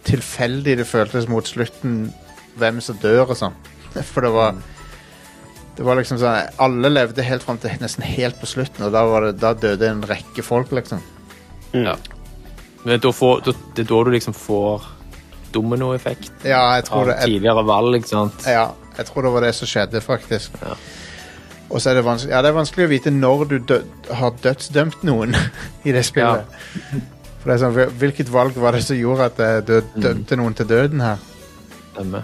tilfeldig 0.07 0.77
det 0.77 0.87
føltes 0.87 1.27
mot 1.27 1.43
slutten, 1.43 2.13
hvem 2.55 2.79
som 2.79 2.95
dør 3.03 3.25
og 3.27 3.35
sånn. 3.43 3.59
For 4.13 4.23
det 4.23 4.31
var 4.31 4.55
Det 5.77 5.85
var 5.85 5.99
liksom 5.99 6.17
sånn 6.17 6.59
Alle 6.63 6.89
levde 6.89 7.21
helt 7.25 7.43
fram 7.45 7.59
til 7.61 7.73
nesten 7.81 8.05
helt 8.07 8.39
på 8.41 8.47
slutten, 8.49 8.87
og 8.87 8.93
da, 8.95 9.03
var 9.05 9.27
det, 9.27 9.33
da 9.41 9.53
døde 9.53 9.89
en 9.91 10.03
rekke 10.09 10.43
folk, 10.45 10.71
liksom. 10.73 11.01
ja. 11.77 11.95
Men 12.87 13.01
da 13.03 13.09
får, 13.11 13.41
da, 13.45 13.51
det 13.75 13.83
er 13.83 13.87
da 13.89 13.97
du 14.07 14.11
liksom 14.13 14.33
får 14.37 14.85
dominoeffekt 15.51 16.45
Ja, 16.47 16.61
av 16.79 17.07
det. 17.09 17.17
Tidligere 17.25 17.63
valg, 17.67 17.97
ikke 17.99 18.09
sant? 18.13 18.45
ja, 18.47 18.69
jeg 18.97 19.05
tror 19.09 19.27
det 19.27 19.31
var 19.33 19.45
det 19.45 19.51
som 19.57 19.67
skjedde, 19.69 20.01
faktisk. 20.01 20.55
Ja. 20.63 20.75
Og 21.67 21.81
så 21.83 21.91
er 21.91 21.97
det 21.99 22.05
vanskelig 22.07 22.31
Ja, 22.31 22.39
det 22.45 22.49
er 22.53 22.55
vanskelig 22.57 22.85
å 22.87 22.91
vite 22.93 23.11
når 23.11 23.43
du 23.51 23.57
død, 23.73 23.89
har 24.21 24.37
dødsdømt 24.43 25.03
noen 25.07 25.35
i 25.87 25.91
det 25.95 26.05
spillet. 26.07 26.47
For 27.41 27.51
det 27.51 27.57
er 27.57 27.61
sånn, 27.65 27.97
Hvilket 27.99 28.31
valg 28.33 28.55
var 28.61 28.77
det 28.77 28.85
som 28.87 28.97
gjorde 28.97 29.29
at 29.33 29.41
jeg 29.43 29.67
død, 29.67 29.91
dømte 30.07 30.39
noen 30.39 30.55
til 30.57 30.69
døden 30.71 31.03
her? 31.03 31.21
Stemmer. 31.91 32.23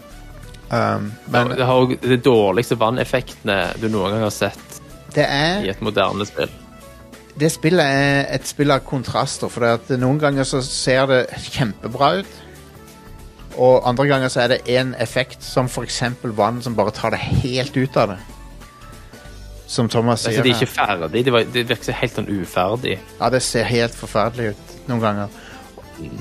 Um, 0.71 1.11
Men 1.29 1.51
det 1.53 1.65
har 1.67 1.83
òg 1.83 1.97
de 2.01 2.17
dårligste 2.17 2.77
vanneffektene 2.79 3.57
du 3.81 3.89
noen 3.91 4.15
gang 4.15 4.23
har 4.25 4.33
sett 4.33 4.79
det 5.13 5.25
i 5.27 5.67
er 5.67 5.73
et 5.75 5.81
moderne 5.85 6.25
spill. 6.25 6.49
Det 7.37 7.49
spillet 7.51 7.85
er 7.85 8.27
et 8.35 8.45
spill 8.47 8.71
av 8.73 8.83
kontraster, 8.85 9.49
for 9.49 9.65
det 9.65 9.71
at 9.77 9.91
noen 10.01 10.19
ganger 10.21 10.45
så 10.45 10.61
ser 10.65 11.07
det 11.09 11.21
kjempebra 11.53 12.09
ut. 12.21 12.33
Og 13.57 13.87
andre 13.89 14.05
ganger 14.09 14.33
så 14.33 14.43
er 14.43 14.53
det 14.53 14.61
én 14.69 14.93
effekt, 15.01 15.43
som 15.45 15.69
eksempel 15.81 16.33
vann, 16.33 16.61
som 16.61 16.75
bare 16.77 16.93
tar 16.93 17.13
det 17.13 17.19
helt 17.19 17.77
ut 17.77 17.97
av 17.97 18.15
det. 18.15 18.19
Som 19.67 19.89
Thomas 19.89 20.25
Altså, 20.25 20.31
sier. 20.31 20.43
de 20.43 20.49
er 20.49 20.61
ikke 20.61 20.73
ferdig, 20.73 21.25
de, 21.25 21.31
var, 21.31 21.45
de 21.53 21.63
virker 21.63 21.97
helt 21.97 22.17
sånn 22.17 22.29
uferdig. 22.29 22.99
Ja, 23.19 23.29
det 23.29 23.41
ser 23.41 23.63
helt 23.69 23.95
forferdelig 23.97 24.53
ut 24.53 24.73
noen 24.89 25.01
ganger. 25.01 25.39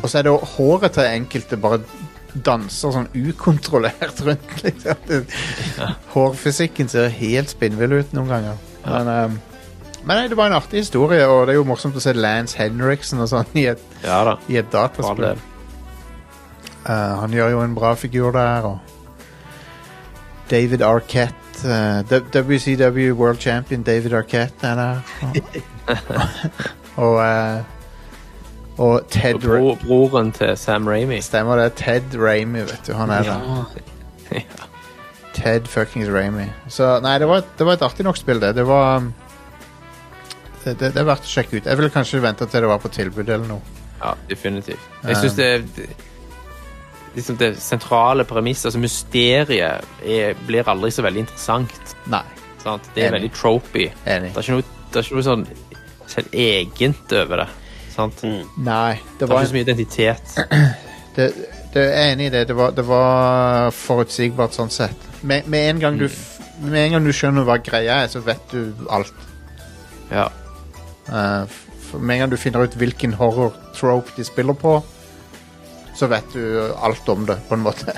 Og 0.02 0.08
så 0.08 0.18
er 0.20 0.28
det 0.28 0.32
håret 0.56 0.92
til 0.92 1.08
enkelte 1.08 1.56
bare 1.60 1.80
danser 2.34 2.94
sånn 2.94 3.08
ukontrollert 3.14 4.20
rundt. 4.24 4.52
Liksom. 4.64 5.06
Det, 5.08 5.22
Hårfysikken 6.14 6.88
ser 6.92 7.12
helt 7.18 7.52
spinnvill 7.52 7.98
ut 8.00 8.12
noen 8.16 8.30
ganger. 8.32 8.60
Men, 8.86 9.10
um, 9.12 9.40
men 10.02 10.18
nei, 10.18 10.26
det 10.30 10.38
var 10.38 10.50
en 10.50 10.58
artig 10.58 10.82
historie, 10.82 11.26
og 11.28 11.46
det 11.46 11.54
er 11.54 11.60
jo 11.60 11.66
morsomt 11.68 11.96
å 11.98 12.02
se 12.02 12.14
Lance 12.16 12.58
Henriksen 12.58 13.22
og 13.22 13.30
sånn 13.30 13.52
i 13.58 13.68
et, 13.70 13.82
Ja 14.02 14.22
da. 14.26 14.38
i 14.50 14.58
et 14.58 14.72
dataspill. 14.72 15.36
Eh, 16.82 17.12
han 17.20 17.34
gjør 17.36 17.52
jo 17.54 17.60
en 17.62 17.76
bra 17.76 17.92
figur 17.94 18.34
der, 18.34 18.66
og 18.66 18.78
David 20.50 20.82
Arquette 20.82 21.38
uh, 21.62 22.02
WCW 22.34 23.14
World 23.14 23.38
Champion 23.40 23.82
David 23.86 24.12
Arquette 24.18 24.66
er 24.66 24.74
der. 24.80 24.96
Og, 26.96 27.04
og, 27.04 27.20
eh, 27.22 27.62
og 28.78 29.06
Ted 29.12 29.38
bro, 29.42 29.74
broren 29.82 30.30
til 30.32 30.56
Sam 30.56 30.86
Ramy. 30.88 31.18
Stemmer 31.20 31.56
det. 31.60 31.74
Ted 31.76 32.14
Ramy, 32.18 32.62
vet 32.68 32.86
du. 32.86 32.94
Han 32.98 33.10
er 33.10 33.22
der. 33.22 33.64
Ja. 34.32 34.64
Ted 35.36 35.66
fuckings 35.68 36.08
Ramy. 36.08 36.46
Så 36.72 36.86
nei, 37.04 37.18
det 37.20 37.26
var, 37.28 37.42
et- 37.42 37.50
det 37.58 37.66
var 37.66 37.72
et 37.76 37.82
artig 37.84 38.04
nok 38.06 38.16
spill, 38.16 38.40
det. 38.40 38.54
Det 38.56 38.64
var 38.68 38.96
um, 39.02 39.10
det, 40.64 40.78
det, 40.80 40.92
det 40.94 41.00
er 41.02 41.04
verdt 41.08 41.26
å 41.26 41.30
sjekke 41.32 41.56
ut. 41.58 41.66
Jeg 41.68 41.76
ville 41.80 41.90
kanskje 41.92 42.20
vente 42.24 42.46
til 42.48 42.64
det 42.64 42.68
var 42.70 42.80
på 42.80 42.88
tilbud 42.92 43.28
eller 43.28 43.44
noe. 43.48 43.60
Ja, 44.02 44.14
definitivt. 44.28 44.80
Jeg 45.04 45.16
syns 45.20 45.36
det, 45.36 45.48
det 45.76 45.88
liksom 47.16 47.36
det 47.40 47.50
sentrale 47.60 48.24
premisset, 48.24 48.70
altså 48.70 48.80
mysteriet, 48.80 49.84
er, 50.04 50.32
blir 50.48 50.68
aldri 50.72 50.90
så 50.96 51.04
veldig 51.04 51.26
interessant. 51.26 51.94
Nei. 52.12 52.22
Sant? 52.62 52.88
Det 52.94 53.02
er 53.04 53.08
Enig. 53.10 53.18
veldig 53.18 53.32
tropy. 53.36 53.88
Enig. 54.06 54.32
Det 54.32 54.40
er 54.40 54.46
ikke 54.46 54.56
noe, 54.56 54.68
det 54.92 55.00
er 55.02 55.06
ikke 55.08 55.18
noe 55.20 55.26
sånn 55.28 55.44
selv 56.12 56.36
egent 56.46 57.12
over 57.20 57.42
det. 57.44 57.48
Sant? 57.92 58.22
Nei, 58.56 58.98
det 59.20 59.28
var 59.28 59.42
ikke 59.42 59.50
så 59.52 59.56
mye 59.58 59.66
identitet. 59.66 60.36
det, 61.16 61.26
det, 61.74 61.82
Jeg 61.82 61.92
er 62.06 62.12
enig 62.14 62.26
i 62.30 62.32
det. 62.34 62.46
Det 62.48 62.56
var, 62.56 62.70
det 62.76 62.84
var 62.88 63.70
forutsigbart 63.76 64.56
sånn 64.56 64.70
sett. 64.72 65.08
Med, 65.22 65.46
med, 65.52 65.68
en 65.74 65.80
gang 65.82 65.98
du, 66.00 66.06
f- 66.08 66.40
med 66.62 66.86
en 66.86 66.96
gang 66.96 67.04
du 67.06 67.12
skjønner 67.16 67.44
hva 67.48 67.58
greia 67.62 68.00
er, 68.04 68.08
så 68.12 68.20
vet 68.24 68.42
du 68.52 68.86
alt. 68.90 69.12
Ja. 70.12 70.26
Eh, 71.08 71.44
for 71.90 72.00
med 72.00 72.16
en 72.16 72.24
gang 72.24 72.32
du 72.32 72.38
finner 72.40 72.64
ut 72.64 72.74
hvilken 72.80 73.14
horror-trope 73.20 74.14
de 74.16 74.24
spiller 74.24 74.56
på, 74.58 74.78
så 75.96 76.08
vet 76.08 76.32
du 76.32 76.42
alt 76.80 77.08
om 77.12 77.26
det, 77.28 77.36
på 77.48 77.54
en 77.58 77.64
måte. 77.68 77.92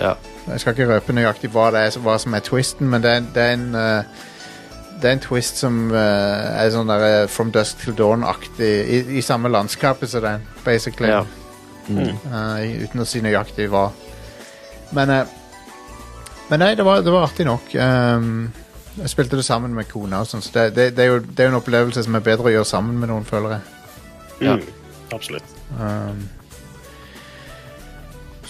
ja. 0.00 0.14
Jeg 0.42 0.58
skal 0.58 0.72
ikke 0.74 0.88
røpe 0.90 1.14
nøyaktig 1.14 1.52
hva, 1.54 1.68
det 1.70 1.80
er, 1.86 1.96
hva 2.02 2.16
som 2.18 2.34
er 2.34 2.42
twisten, 2.42 2.88
men 2.90 3.02
det 3.04 3.10
er, 3.14 3.26
det 3.34 3.42
er 3.46 3.52
en 3.54 3.74
eh, 3.78 4.22
Det 5.02 5.10
er 5.10 5.16
en 5.16 5.22
twist 5.24 5.58
som 5.58 5.88
uh, 5.90 5.98
er 6.62 6.68
sånn 6.70 6.86
der 6.86 7.04
eh, 7.08 7.28
From 7.30 7.50
Dusk 7.50 7.80
Till 7.82 7.96
Dawn-aktig, 7.98 8.68
i, 8.86 9.00
i 9.18 9.22
samme 9.26 9.50
landskapet 9.50 10.12
som 10.12 10.22
den, 10.22 10.44
basically. 10.62 11.10
Ja. 11.10 11.24
Eh, 11.90 12.84
uten 12.84 13.02
å 13.02 13.06
si 13.08 13.18
nøyaktig 13.24 13.66
hva. 13.72 13.88
Men 14.94 15.10
uh, 15.10 15.38
Men 16.52 16.60
nei, 16.60 16.74
det 16.76 16.84
var, 16.84 17.00
det 17.02 17.10
var 17.14 17.24
artig 17.24 17.46
nok. 17.48 17.72
Um, 17.74 18.50
jeg 18.98 19.08
spilte 19.08 19.38
det 19.40 19.44
sammen 19.46 19.72
med 19.74 19.88
kona, 19.88 20.20
og 20.20 20.28
sånn, 20.28 20.42
så 20.44 20.52
det, 20.52 20.64
det, 20.76 20.86
det, 20.98 21.06
er 21.06 21.10
jo, 21.14 21.18
det 21.24 21.40
er 21.40 21.48
jo 21.48 21.52
en 21.54 21.60
opplevelse 21.62 22.02
som 22.04 22.18
er 22.18 22.24
bedre 22.26 22.50
å 22.50 22.52
gjøre 22.52 22.68
sammen 22.68 22.98
med 23.00 23.08
noen, 23.08 23.24
føler 23.24 23.54
jeg. 23.56 23.62
Ja. 24.42 24.56
Mm, 24.58 24.66
absolutt. 25.16 25.54
Um, 25.80 26.26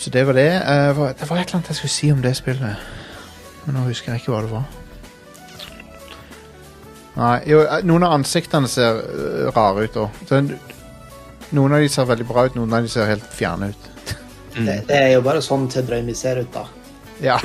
så 0.03 0.11
det 0.11 0.27
var 0.27 0.35
det. 0.41 0.49
Uh, 0.67 1.05
det 1.15 1.31
var 1.31 1.39
et 1.39 1.47
eller 1.47 1.61
annet 1.61 1.71
jeg 1.71 1.79
skulle 1.79 1.95
si 1.95 2.11
om 2.13 2.25
det 2.25 2.35
spillet. 2.37 2.91
Men 3.65 3.79
nå 3.79 3.87
husker 3.87 4.13
jeg 4.13 4.25
ikke 4.25 4.35
hva 4.35 4.43
det 4.43 4.53
var. 4.57 4.82
Nei, 7.17 7.39
jo, 7.51 7.61
eh, 7.67 7.83
noen 7.85 8.07
av 8.07 8.15
ansiktene 8.17 8.69
ser 8.73 9.01
eh, 9.03 9.49
rare 9.53 9.85
ut 9.89 9.97
òg. 10.01 10.21
Noen 11.53 11.75
av 11.77 11.83
de 11.85 11.89
ser 11.93 12.07
veldig 12.09 12.27
bra 12.29 12.47
ut, 12.49 12.55
noen 12.57 12.73
av 12.73 12.87
de 12.87 12.93
ser 12.93 13.11
helt 13.11 13.27
fjerne 13.37 13.73
ut. 13.75 13.89
Det, 14.53 14.83
det 14.85 14.97
er 14.99 15.11
jo 15.15 15.23
bare 15.25 15.41
sånn 15.41 15.63
Ted 15.73 15.89
Raimi 15.89 16.13
ser 16.17 16.43
ut, 16.45 16.51
da. 16.53 16.67
Ja, 17.23 17.37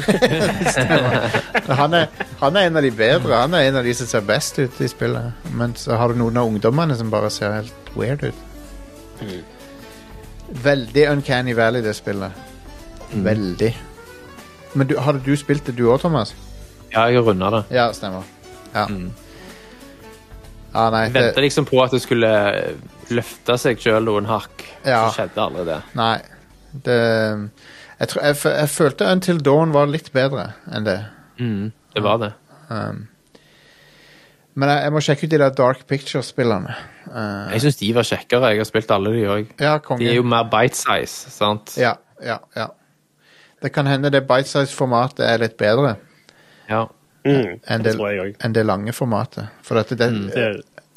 Han 1.78 1.94
er, 1.94 2.08
han 2.40 2.56
er 2.58 2.66
en 2.68 2.80
av 2.80 2.84
de 2.84 2.90
bedre. 2.92 3.36
Han 3.44 3.54
er 3.54 3.68
en 3.70 3.78
av 3.80 3.86
de 3.86 3.94
som 3.96 4.08
ser 4.10 4.24
best 4.26 4.58
ut 4.60 4.80
i 4.82 4.88
spillet. 4.90 5.46
Men 5.56 5.76
så 5.78 5.96
har 6.00 6.10
du 6.12 6.18
noen 6.20 6.40
av 6.42 6.50
ungdommene 6.50 6.98
som 6.98 7.12
bare 7.14 7.30
ser 7.32 7.54
helt 7.60 7.92
weird 7.96 8.26
ut. 8.26 8.42
Veldig 10.64 11.06
Uncanny 11.12 11.54
Valley, 11.54 11.84
det 11.86 11.94
spillet. 11.96 12.32
Veldig. 13.14 13.72
Men 14.74 14.90
du, 14.90 14.98
hadde 15.00 15.22
du 15.24 15.38
spilt 15.40 15.68
det, 15.70 15.78
du 15.78 15.86
òg, 15.92 16.02
Thomas? 16.02 16.34
ja, 16.92 17.06
jeg 17.12 17.20
har 17.20 17.26
runda 17.28 17.50
det. 17.54 17.64
Ja, 17.78 17.88
stemmer. 17.94 18.24
Ja. 18.74 18.88
Ja, 20.78 20.88
nei, 20.94 21.08
det, 21.10 21.22
venta 21.26 21.42
liksom 21.42 21.66
på 21.66 21.80
at 21.82 21.94
det 21.96 22.04
skulle 22.04 22.30
løfte 23.10 23.56
seg 23.58 23.80
sjøl 23.82 24.06
noen 24.06 24.28
hakk. 24.30 24.62
Ja. 24.86 25.08
Så 25.08 25.18
skjedde 25.18 25.42
aldri 25.42 25.66
det. 25.72 25.82
nei. 25.98 26.16
Det 26.86 26.98
jeg, 27.98 28.10
tror, 28.12 28.22
jeg, 28.22 28.36
jeg 28.46 28.70
følte 28.70 29.06
Until 29.10 29.40
Dawn 29.42 29.72
var 29.74 29.88
litt 29.90 30.12
bedre 30.14 30.52
enn 30.70 30.86
det. 30.86 30.98
Mm, 31.42 31.72
det 31.96 32.04
var 32.06 32.20
det. 32.22 32.30
Um, 32.70 33.08
men 34.58 34.70
jeg, 34.70 34.84
jeg 34.84 34.94
må 34.94 35.02
sjekke 35.06 35.26
ut 35.26 35.32
de 35.34 35.40
der 35.42 35.56
Dark 35.58 35.82
Picture-spillene. 35.90 36.76
Uh, 37.08 37.48
Jeg 37.56 37.64
syns 37.64 37.80
de 37.82 37.90
var 37.98 38.06
kjekkere. 38.10 38.52
Jeg 38.54 38.62
har 38.62 38.70
spilt 38.70 38.94
alle 38.94 39.14
de 39.16 39.24
òg. 39.30 39.56
ja. 39.62 39.78
De 39.98 40.10
er 40.12 40.20
jo 40.20 40.28
mer 40.28 40.46
bite 40.52 40.78
size, 40.78 41.32
sant? 41.34 41.74
Ja, 41.82 41.96
ja, 42.22 42.38
ja. 42.58 42.68
Det 43.64 43.72
kan 43.74 43.90
hende 43.90 44.12
det 44.14 44.28
bite-size-formatet 44.30 45.26
er 45.26 45.42
litt 45.42 45.58
bedre 45.58 45.96
Ja. 46.70 46.84
Mm, 47.28 47.60
enn 47.76 47.84
det 47.86 47.94
det, 47.98 48.26
enn 48.46 48.54
det 48.56 48.64
lange 48.66 48.94
formatet. 48.96 49.50
For 49.66 49.80
at 49.82 49.90
det, 49.90 49.98
Det 50.34 50.48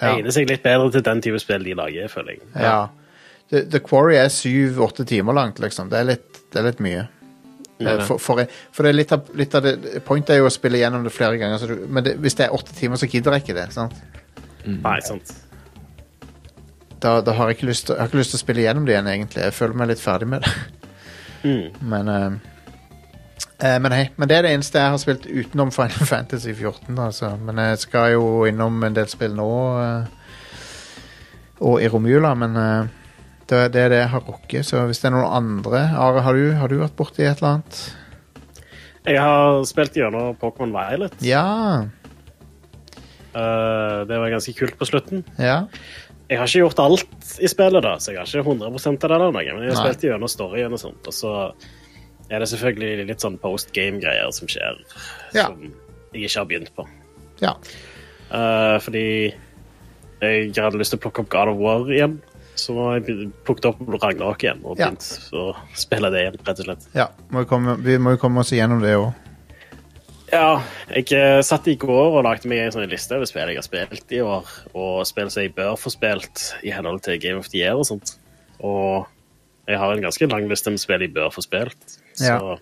Ja. 0.00 0.14
egner 0.14 0.32
seg 0.32 0.48
litt 0.48 0.62
bedre 0.64 0.90
til 0.94 1.02
den 1.02 1.20
type 1.20 1.38
spill 1.42 1.64
de 1.64 1.74
lager, 1.74 2.08
føler 2.08 2.36
jeg. 2.38 2.40
ja. 2.56 2.88
The, 3.50 3.64
The 3.66 3.80
Quarry 3.82 4.14
er 4.14 4.28
syv-åtte 4.30 5.04
timer 5.04 5.34
langt, 5.34 5.58
liksom. 5.58 5.88
Det 5.90 5.98
er 5.98 6.04
litt, 6.04 6.38
det 6.52 6.60
er 6.60 6.68
litt 6.68 6.78
mye. 6.80 7.08
er. 7.80 8.04
For, 8.06 8.18
for, 8.22 8.44
for 8.72 8.82
det 8.86 8.90
er 8.92 8.96
litt 8.98 9.12
av, 9.12 9.26
litt 9.34 9.54
av 9.54 9.62
det 9.64 10.04
Pointet 10.04 10.34
er 10.36 10.38
jo 10.38 10.46
å 10.46 10.52
spille 10.52 10.78
gjennom 10.78 11.02
det 11.02 11.12
flere 11.12 11.38
ganger, 11.40 11.58
så 11.58 11.66
du, 11.66 11.86
men 11.88 12.04
det, 12.04 12.16
hvis 12.22 12.36
det 12.38 12.46
er 12.46 12.54
åtte 12.54 12.74
timer, 12.76 13.00
så 13.00 13.08
gidder 13.10 13.32
jeg 13.32 13.42
ikke 13.48 13.56
det. 13.58 13.72
sant? 13.74 13.96
Nei, 14.66 15.00
sant. 15.00 15.32
Da, 17.00 17.20
da 17.24 17.32
har 17.32 17.48
jeg 17.48 17.56
ikke 17.58 17.70
lyst 17.70 17.86
til, 17.88 17.96
jeg 17.96 18.02
har 18.04 18.10
ikke 18.10 18.20
lyst 18.20 18.34
til 18.34 18.38
å 18.38 18.44
spille 18.44 18.64
gjennom 18.66 18.86
det 18.86 18.94
igjen, 18.94 19.08
egentlig. 19.08 19.42
Jeg 19.46 19.56
føler 19.56 19.78
meg 19.80 19.88
litt 19.88 20.02
ferdig 20.04 20.28
med 20.28 20.44
det. 20.44 20.54
Mm. 21.42 21.68
Men 21.94 22.08
eh, 22.12 22.26
eh, 22.26 22.49
Men 23.60 23.92
hei, 23.92 24.06
men 24.16 24.28
det 24.28 24.38
er 24.38 24.46
det 24.46 24.54
eneste 24.54 24.80
jeg 24.80 24.92
har 24.94 25.00
spilt 25.02 25.26
utenom 25.28 25.68
Final 25.74 26.08
Fantasy 26.12 26.54
14. 26.54 26.96
Altså. 26.96 27.34
Men 27.44 27.60
jeg 27.60 27.82
skal 27.82 28.14
jo 28.14 28.46
innom 28.48 28.78
en 28.86 28.96
del 28.96 29.08
spill 29.12 29.36
nå. 29.36 29.50
eh, 29.84 30.16
og 31.60 31.82
i 31.84 31.88
romjula, 31.92 32.32
men 32.40 32.56
eh, 32.56 32.90
det, 33.50 33.62
det 33.74 33.82
er 33.84 33.92
det 33.92 34.02
jeg 34.02 34.12
har 34.14 34.26
rukket. 34.26 34.66
Så 34.66 34.84
hvis 34.88 35.02
det 35.02 35.10
er 35.10 35.16
noen 35.16 35.38
andre 35.40 35.86
Are, 35.92 36.24
har 36.24 36.36
du, 36.36 36.52
har 36.56 36.72
du 36.72 36.78
vært 36.80 36.96
borti 36.98 37.24
et 37.26 37.40
eller 37.40 37.56
annet? 37.58 37.80
Jeg 39.08 39.20
har 39.20 39.64
spilt 39.68 39.96
gjennom 39.96 40.36
Pokémon 40.40 40.72
Violet. 40.76 41.16
Ja. 41.24 41.46
Uh, 43.30 44.02
det 44.08 44.18
var 44.18 44.32
ganske 44.32 44.54
kult 44.58 44.76
på 44.78 44.88
slutten. 44.88 45.24
Ja. 45.40 45.62
Jeg 46.30 46.38
har 46.38 46.46
ikke 46.46 46.62
gjort 46.62 46.82
alt 46.84 47.32
i 47.42 47.48
spillet, 47.50 47.82
da, 47.82 47.96
så 47.98 48.12
jeg 48.12 48.20
har 48.20 48.28
ikke 48.28 48.44
100 48.44 48.68
av 48.68 48.76
det, 48.76 49.08
eller 49.08 49.32
noe, 49.32 49.32
men 49.32 49.64
jeg 49.64 49.72
har 49.72 49.80
Nei. 49.80 49.86
spilt 49.88 50.04
gjennom 50.06 50.30
storyen 50.30 50.76
og 50.76 50.82
sånt. 50.82 51.08
Og 51.10 51.16
så 51.16 51.32
er 52.30 52.38
det 52.42 52.48
selvfølgelig 52.48 53.06
litt 53.08 53.20
sånn 53.24 53.38
post 53.42 53.72
game-greier 53.76 54.30
som 54.32 54.48
skjer, 54.50 54.78
Ja. 55.34 55.46
som 55.46 55.60
jeg 56.14 56.22
ikke 56.28 56.38
har 56.38 56.46
begynt 56.50 56.74
på. 56.76 56.86
ja. 57.42 57.54
Uh, 58.30 58.78
fordi 58.78 59.34
jeg 60.22 60.52
hadde 60.54 60.78
lyst 60.78 60.92
til 60.92 61.00
å 61.00 61.02
plukke 61.02 61.22
opp 61.24 61.28
God 61.32 61.48
of 61.48 61.56
War 61.58 61.80
igjen. 61.90 62.20
Så 62.60 62.74
har 62.76 62.98
jeg 63.00 63.30
plukket 63.46 63.64
opp 63.70 63.78
Ragnarok 64.02 64.42
igjen 64.44 64.60
og 64.64 64.78
Ja. 64.78 64.90
begynt 64.90 65.30
å 65.32 65.56
spille 65.74 66.10
det 66.12 66.20
igjen, 66.20 66.36
rett 66.46 66.60
og 66.60 66.64
slett. 66.66 66.86
ja. 66.94 67.08
Må 67.30 67.40
vi, 67.40 67.48
komme, 67.48 67.76
vi 67.82 67.96
må 67.98 68.10
jo 68.14 68.18
komme 68.18 68.40
oss 68.40 68.52
igjennom 68.52 68.80
det 68.82 68.94
òg. 68.96 69.14
Ja, 70.30 70.62
jeg 70.94 71.10
eh, 71.12 71.40
satt 71.42 71.66
i 71.66 71.74
går 71.74 72.18
og 72.18 72.22
lagde 72.22 72.46
meg 72.46 72.58
en 72.58 72.70
sånn 72.70 72.88
liste 72.88 73.16
over 73.16 73.26
spill 73.26 73.48
jeg 73.50 73.56
har 73.58 73.66
spilt 73.66 74.12
i 74.14 74.20
år, 74.22 74.46
og 74.78 75.00
spill 75.08 75.30
som 75.32 75.42
jeg 75.42 75.54
bør 75.56 75.74
få 75.80 75.90
spilt 75.90 76.52
i 76.62 76.70
henhold 76.70 77.02
til 77.02 77.18
Game 77.18 77.38
of 77.40 77.48
the 77.50 77.58
Year 77.58 77.74
og 77.74 77.86
sånt. 77.88 78.12
Og 78.62 79.08
jeg 79.66 79.78
har 79.80 79.92
en 79.92 80.02
ganske 80.04 80.28
lang 80.30 80.46
liste 80.48 80.70
med 80.70 80.78
spill 80.78 81.00
jeg 81.00 81.14
bør 81.16 81.32
få 81.34 81.42
spilt. 81.42 81.96
Så 82.20 82.56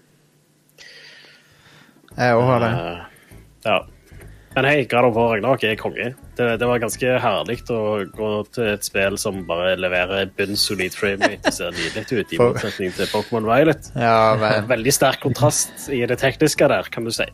Jeg 2.18 2.34
òg 2.34 2.44
har 2.48 2.64
det. 2.64 2.72
Uh, 2.74 3.30
ja. 3.66 3.78
Men 4.58 4.66
hei, 4.66 4.86
God 4.90 5.06
of 5.06 5.14
War 5.14 5.28
Ragnarok 5.30 5.62
er 5.68 5.76
konge. 5.78 6.06
Det, 6.38 6.46
det 6.58 6.66
var 6.66 6.80
ganske 6.82 7.10
herlig 7.22 7.60
å 7.70 7.82
gå 8.10 8.30
til 8.54 8.70
et 8.72 8.86
spill 8.86 9.18
som 9.20 9.44
bare 9.46 9.76
leverer 9.78 10.32
bunnsolid 10.38 10.96
framerate 10.98 11.52
og 11.52 11.54
ser 11.54 11.76
nydelig 11.76 12.06
ut, 12.08 12.32
i 12.32 12.40
motsetning 12.42 12.96
til 12.96 13.10
Pokémon 13.12 13.46
Violet. 13.46 13.90
Ja, 13.94 14.34
men... 14.40 14.66
Veldig 14.74 14.94
sterk 14.96 15.22
kontrast 15.22 15.86
i 15.94 16.00
det 16.10 16.18
tekniske 16.22 16.70
der, 16.74 16.90
kan 16.90 17.06
du 17.06 17.14
si. 17.14 17.28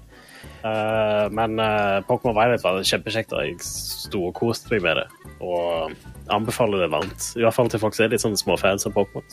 Uh, 0.64 1.30
men 1.32 1.56
uh, 1.60 2.02
Pokémon 2.08 2.36
Violet 2.36 2.64
var 2.64 2.84
kjempekjekt, 2.84 3.32
og 3.32 3.46
jeg 3.46 3.56
storkoste 3.64 4.74
meg 4.74 4.84
med 4.84 5.00
det. 5.00 5.08
Og 5.44 5.96
anbefaler 6.34 6.84
det 6.84 6.92
varmt. 6.92 7.30
I 7.38 7.46
hvert 7.46 7.56
fall 7.56 7.72
til 7.72 7.80
folk 7.80 7.96
som 7.96 8.08
er 8.08 8.16
litt 8.16 8.24
sånn 8.24 8.36
småfans 8.40 8.88
av 8.88 8.96
Pokémon. 8.96 9.24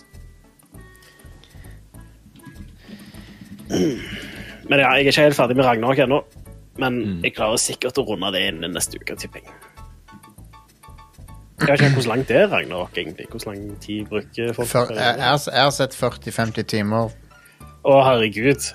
Men 3.72 4.80
ja, 4.80 4.92
jeg 4.96 5.06
er 5.06 5.10
ikke 5.12 5.26
helt 5.26 5.36
ferdig 5.38 5.58
med 5.58 5.66
Ragnarok 5.68 6.00
ennå. 6.06 6.22
Men 6.80 7.02
jeg 7.24 7.34
klarer 7.36 7.60
sikkert 7.60 7.98
å 8.00 8.06
runde 8.08 8.30
det 8.36 8.46
innen 8.52 8.72
neste 8.76 8.98
uke, 9.02 9.16
tipper 9.20 9.42
jeg. 9.44 9.52
Jeg 11.62 11.68
vet 11.70 11.82
ikke 11.86 11.98
hvor 12.00 12.08
langt 12.10 12.30
det 12.32 12.38
er 12.42 12.48
Ragnarok, 12.50 12.96
egentlig. 12.98 13.28
Hvor 13.30 13.44
lang 13.52 13.66
tid 13.84 14.08
bruker 14.10 14.54
folk? 14.58 14.68
For, 14.72 14.94
jeg, 14.96 15.18
jeg, 15.20 15.28
har- 15.28 15.52
jeg 15.54 15.62
har 15.68 15.76
sett 15.76 15.98
40-50 15.98 16.66
timer. 16.72 17.12
Å, 17.86 17.98
herregud. 18.06 18.66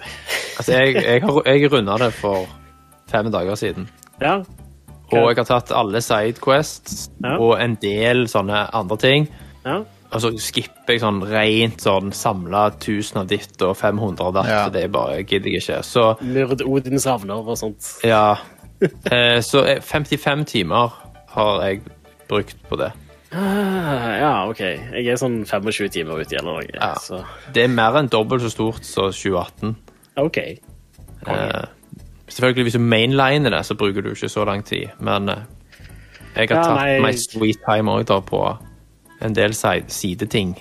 Altså, 0.58 0.72
jeg, 0.72 0.94
jeg, 1.02 1.22
har, 1.24 1.40
jeg 1.46 1.72
runda 1.72 1.96
det 2.04 2.12
for 2.14 2.46
fem 3.10 3.28
dager 3.34 3.58
siden. 3.58 3.88
Ja. 4.22 4.36
Og 5.06 5.28
jeg 5.30 5.36
har 5.38 5.46
tatt 5.46 5.70
alle 5.74 6.00
sidequests 6.02 7.08
Ja. 7.22 7.36
og 7.38 7.56
en 7.62 7.76
del 7.82 8.26
sånne 8.30 8.64
andre 8.74 8.96
ting. 9.02 9.28
ja. 9.66 9.82
Og 10.12 10.20
så 10.22 10.30
skipper 10.38 10.94
jeg 10.94 11.00
sånn 11.02 11.18
rent 11.26 11.80
sånn 11.82 12.12
samla 12.14 12.66
1000 12.76 13.18
av 13.22 13.26
ditt 13.30 13.62
og 13.66 13.74
500 13.76 14.22
av 14.28 14.34
datt. 14.36 14.48
Ja. 14.50 14.68
Det 14.72 14.84
er 14.86 14.92
bare 14.94 15.22
gidder 15.24 15.50
jeg 15.50 15.62
ikke. 15.64 15.80
Så 15.84 16.04
Myrd 16.22 16.62
Odins 16.62 17.06
ravner 17.08 17.42
og 17.42 17.58
sånt. 17.58 17.94
ja. 18.06 18.36
Eh, 19.10 19.40
så 19.40 19.62
eh, 19.64 19.78
55 19.80 20.42
timer 20.50 20.92
har 21.32 21.62
jeg 21.64 21.78
brukt 22.28 22.58
på 22.68 22.76
det. 22.76 22.90
Ah, 23.32 24.18
Ja, 24.20 24.32
OK. 24.50 24.60
Jeg 24.60 25.06
er 25.08 25.16
sånn 25.16 25.38
25 25.48 25.88
timer 25.94 26.20
ute 26.20 26.36
eller 26.36 26.58
noe. 26.58 26.66
Ja. 26.74 26.90
Så 27.00 27.22
Det 27.54 27.64
er 27.64 27.72
mer 27.72 27.96
enn 27.96 28.10
dobbelt 28.12 28.44
så 28.44 28.50
stort 28.52 28.84
som 28.84 29.08
2018. 29.16 29.72
OK. 30.20 30.38
Eh, 31.26 31.64
selvfølgelig, 32.28 32.66
hvis 32.68 32.76
du 32.76 32.84
mainliner 32.84 33.50
det, 33.56 33.62
så 33.66 33.74
bruker 33.80 34.04
du 34.04 34.10
ikke 34.12 34.28
så 34.28 34.44
lang 34.44 34.62
tid, 34.68 34.92
men 35.00 35.28
eh, 35.32 35.42
jeg 36.36 36.48
har 36.50 36.56
Ja, 36.56 36.62
tatt 36.62 36.76
nei. 36.76 37.00
meg 37.00 37.18
sweet 37.18 37.64
time 37.64 37.96
òg, 37.96 38.04
da, 38.12 38.20
på 38.20 38.42
en 39.20 39.32
del 39.34 39.54
side- 39.54 39.88
sideting. 39.90 40.56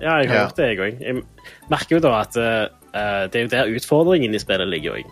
Ja, 0.00 0.18
jeg 0.20 0.28
har 0.30 0.36
Ja. 0.36 0.44
gjort 0.46 0.56
det, 0.56 0.68
jeg 0.68 0.78
òg. 0.78 1.00
Jeg 1.00 1.22
merker 1.70 1.96
jo 1.96 2.00
da 2.00 2.20
at 2.20 2.36
uh, 2.36 3.28
det 3.28 3.34
er 3.36 3.42
jo 3.44 3.48
der 3.52 3.74
utfordringen 3.76 4.34
i 4.34 4.38
spillet 4.38 4.68
ligger 4.68 4.92
òg. 5.00 5.04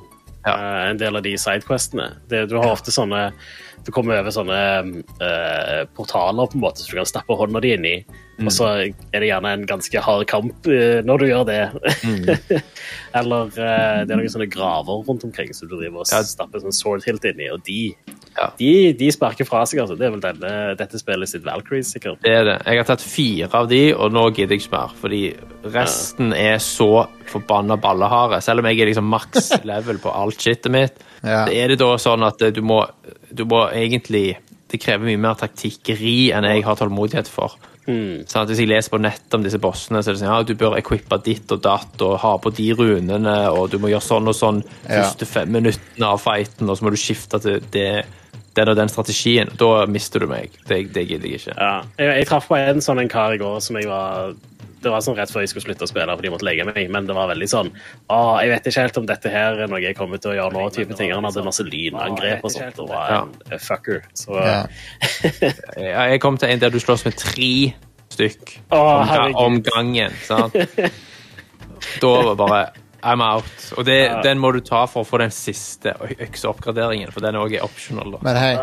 Ja. 0.47 0.55
en 0.89 0.97
del 0.97 1.17
av 1.17 1.23
de 1.23 1.35
sidequestene. 1.37 2.13
Det, 2.31 2.49
du 2.49 2.57
har 2.57 2.71
ofte 2.73 2.91
sånne 2.95 3.33
Du 3.85 3.91
kommer 3.93 4.19
over 4.21 4.31
sånne 4.31 5.03
uh, 5.21 5.85
portaler 5.95 6.47
på 6.47 6.55
en 6.55 6.61
måte, 6.61 6.81
så 6.83 6.91
du 6.91 6.97
kan 6.97 7.07
stappe 7.07 7.37
hånda 7.37 7.61
di 7.61 7.73
inn 7.73 7.85
i. 7.85 8.05
Mm. 8.39 8.47
Og 8.47 8.53
så 8.55 8.67
er 8.71 9.19
det 9.19 9.29
gjerne 9.33 9.51
en 9.57 9.65
ganske 9.67 10.01
hard 10.05 10.25
kamp 10.31 10.67
eh, 10.71 11.01
når 11.03 11.19
du 11.19 11.25
gjør 11.27 11.45
det. 11.49 11.63
Mm. 12.07 12.61
Eller 13.19 13.49
eh, 13.51 14.05
det 14.07 14.13
er 14.15 14.21
noen 14.21 14.31
sånne 14.31 14.47
graver 14.53 15.01
rundt 15.09 15.25
omkring 15.27 15.51
som 15.57 15.67
du 15.71 15.75
driver 15.77 16.05
og 16.05 16.13
Ja. 16.13 16.21
stapper 16.23 16.63
sånn 16.63 16.75
sword 16.77 17.03
hilt 17.09 17.25
inn 17.27 17.41
i, 17.43 17.49
og 17.51 17.65
de, 17.67 17.95
Ja. 18.39 18.51
de, 18.61 18.93
de 18.95 19.11
sparker 19.11 19.45
fra 19.49 19.65
seg, 19.67 19.81
altså. 19.83 19.97
Det 19.99 20.07
er 20.07 20.15
vel 20.15 20.23
denne, 20.23 20.53
dette 20.79 21.01
spillet 21.01 21.29
sitt 21.33 21.43
Valkyrie, 21.47 21.83
sikkert. 21.83 22.21
Det 22.23 22.31
er 22.37 22.45
det. 22.47 22.57
Jeg 22.69 22.79
har 22.83 22.89
tatt 22.93 23.03
fire 23.03 23.49
av 23.59 23.69
de, 23.73 23.83
og 23.95 24.13
nå 24.15 24.29
gidder 24.37 24.55
jeg 24.55 24.63
ikke 24.67 24.77
mer. 24.77 24.95
Fordi 25.03 25.23
resten 25.75 26.33
er 26.37 26.59
så 26.63 27.07
forbanna 27.29 27.77
balleharde. 27.83 28.39
Selv 28.45 28.63
om 28.63 28.71
jeg 28.71 28.79
er 28.85 28.93
liksom 28.93 29.09
maks 29.11 29.51
level 29.69 29.99
på 30.03 30.15
alt 30.15 30.39
shitet 30.47 30.71
mitt, 30.71 31.03
Ja. 31.27 31.47
er 31.51 31.73
det 31.75 31.81
da 31.81 31.97
sånn 31.99 32.23
at 32.23 32.39
du 32.55 32.61
må, 32.63 32.85
du 33.35 33.43
må 33.45 33.65
egentlig 33.75 34.37
Det 34.71 34.79
krever 34.83 35.09
mye 35.09 35.17
mer 35.19 35.35
taktikkeri 35.41 36.29
enn 36.37 36.45
jeg 36.45 36.63
har 36.63 36.77
tålmodighet 36.77 37.27
for. 37.33 37.55
Sånn 37.89 38.43
at 38.43 38.51
Hvis 38.53 38.59
jeg 38.61 38.69
leser 38.69 38.93
på 38.93 39.01
nettet 39.01 39.35
om 39.39 39.43
disse 39.47 39.59
bossene, 39.63 40.03
så 40.05 40.11
er 40.11 40.17
det 40.17 40.21
sånn 40.21 40.29
ja, 40.29 40.43
du 40.45 40.55
bør 40.61 40.77
equippe 40.77 41.17
ditt 41.25 41.51
og 41.55 41.63
datt 41.65 42.03
og 42.05 42.19
ha 42.21 42.35
på 42.43 42.53
de 42.53 42.67
runene, 42.77 43.37
og 43.51 43.71
du 43.73 43.79
må 43.81 43.89
gjøre 43.89 44.05
sånn 44.05 44.29
og 44.29 44.37
sånn 44.37 44.63
Ja. 44.89 45.03
første 45.03 45.25
fem 45.27 45.49
minuttene 45.57 46.07
av 46.07 46.21
fighten, 46.21 46.69
og 46.69 46.77
så 46.77 46.85
må 46.85 46.91
du 46.93 47.01
skifte 47.01 47.41
til 47.41 47.61
det, 47.73 48.05
den 48.59 48.69
og 48.69 48.77
den 48.77 48.89
strategien. 48.93 49.49
Da 49.57 49.87
mister 49.87 50.21
du 50.21 50.27
meg. 50.27 50.51
Det, 50.69 50.93
det 50.93 51.07
gidder 51.09 51.29
jeg 51.31 51.41
ikke. 51.41 51.57
Ja. 51.57 51.83
Jeg, 51.99 52.17
jeg 52.19 52.27
traff 52.29 52.49
på 52.51 52.57
en 52.59 52.81
sånn 52.85 53.01
en 53.01 53.09
kar 53.09 53.33
i 53.33 53.41
går 53.41 53.61
som 53.65 53.77
jeg 53.81 53.89
var 53.89 54.35
Det 54.83 54.91
var 54.93 55.01
sånn 55.03 55.17
rett 55.19 55.31
før 55.33 55.43
jeg 55.43 55.51
skulle 55.51 55.65
slutte 55.69 55.87
å 55.87 55.91
spille 55.91 56.15
fordi 56.15 56.29
jeg 56.29 56.35
måtte 56.37 56.47
legge 56.47 56.65
meg, 56.69 56.79
men 56.95 57.07
det 57.09 57.15
var 57.17 57.27
veldig 57.33 57.49
sånn 57.51 57.71
Å, 58.15 58.19
jeg 58.43 58.53
vet 58.53 58.67
ikke 58.71 58.85
helt 58.85 59.01
om 59.01 59.07
dette 59.11 59.33
her 59.33 59.59
er 59.65 59.71
noe 59.73 59.81
jeg 59.83 59.97
kommer 59.99 60.21
til 60.23 60.31
å 60.31 60.37
gjøre 60.39 60.53
nå, 60.55 60.65
type 60.77 60.95
ting. 60.99 61.11
Han 61.13 61.25
hadde 61.27 61.43
masse 61.47 61.65
lynangrep 61.67 62.45
og 62.47 62.53
sånt, 62.55 62.79
og 62.79 62.89
var 62.93 63.11
Ja. 63.11 63.21
en 63.51 63.59
fucker. 63.59 64.03
Så 64.15 64.37
Ja. 64.39 64.67
Ja, 65.77 66.07
Jeg 66.13 66.21
kom 66.21 66.39
til 66.39 66.49
en 66.51 66.59
der 66.63 66.71
du 66.71 66.79
slåss 66.79 67.05
med 67.05 67.17
tre 67.19 67.75
stykk 68.11 68.59
om, 68.71 69.35
om 69.37 69.63
gangen. 69.63 70.13
Sant? 70.25 70.55
Da 72.03 72.09
var 72.11 72.29
det 72.31 72.37
bare 72.39 72.63
I'm 73.03 73.23
out. 73.23 73.45
Og 73.79 73.85
det, 73.87 73.97
Ja. 74.09 74.21
den 74.23 74.39
må 74.43 74.51
du 74.53 74.61
ta 74.61 74.85
for 74.87 75.05
å 75.05 75.07
få 75.07 75.19
den 75.23 75.31
siste 75.31 75.93
økseoppgraderingen, 76.19 77.13
for 77.13 77.21
den 77.21 77.35
er 77.37 77.45
også 77.45 77.61
optional. 77.63 78.11
Da. 78.13 78.19
Men 78.23 78.37
hei, 78.37 78.55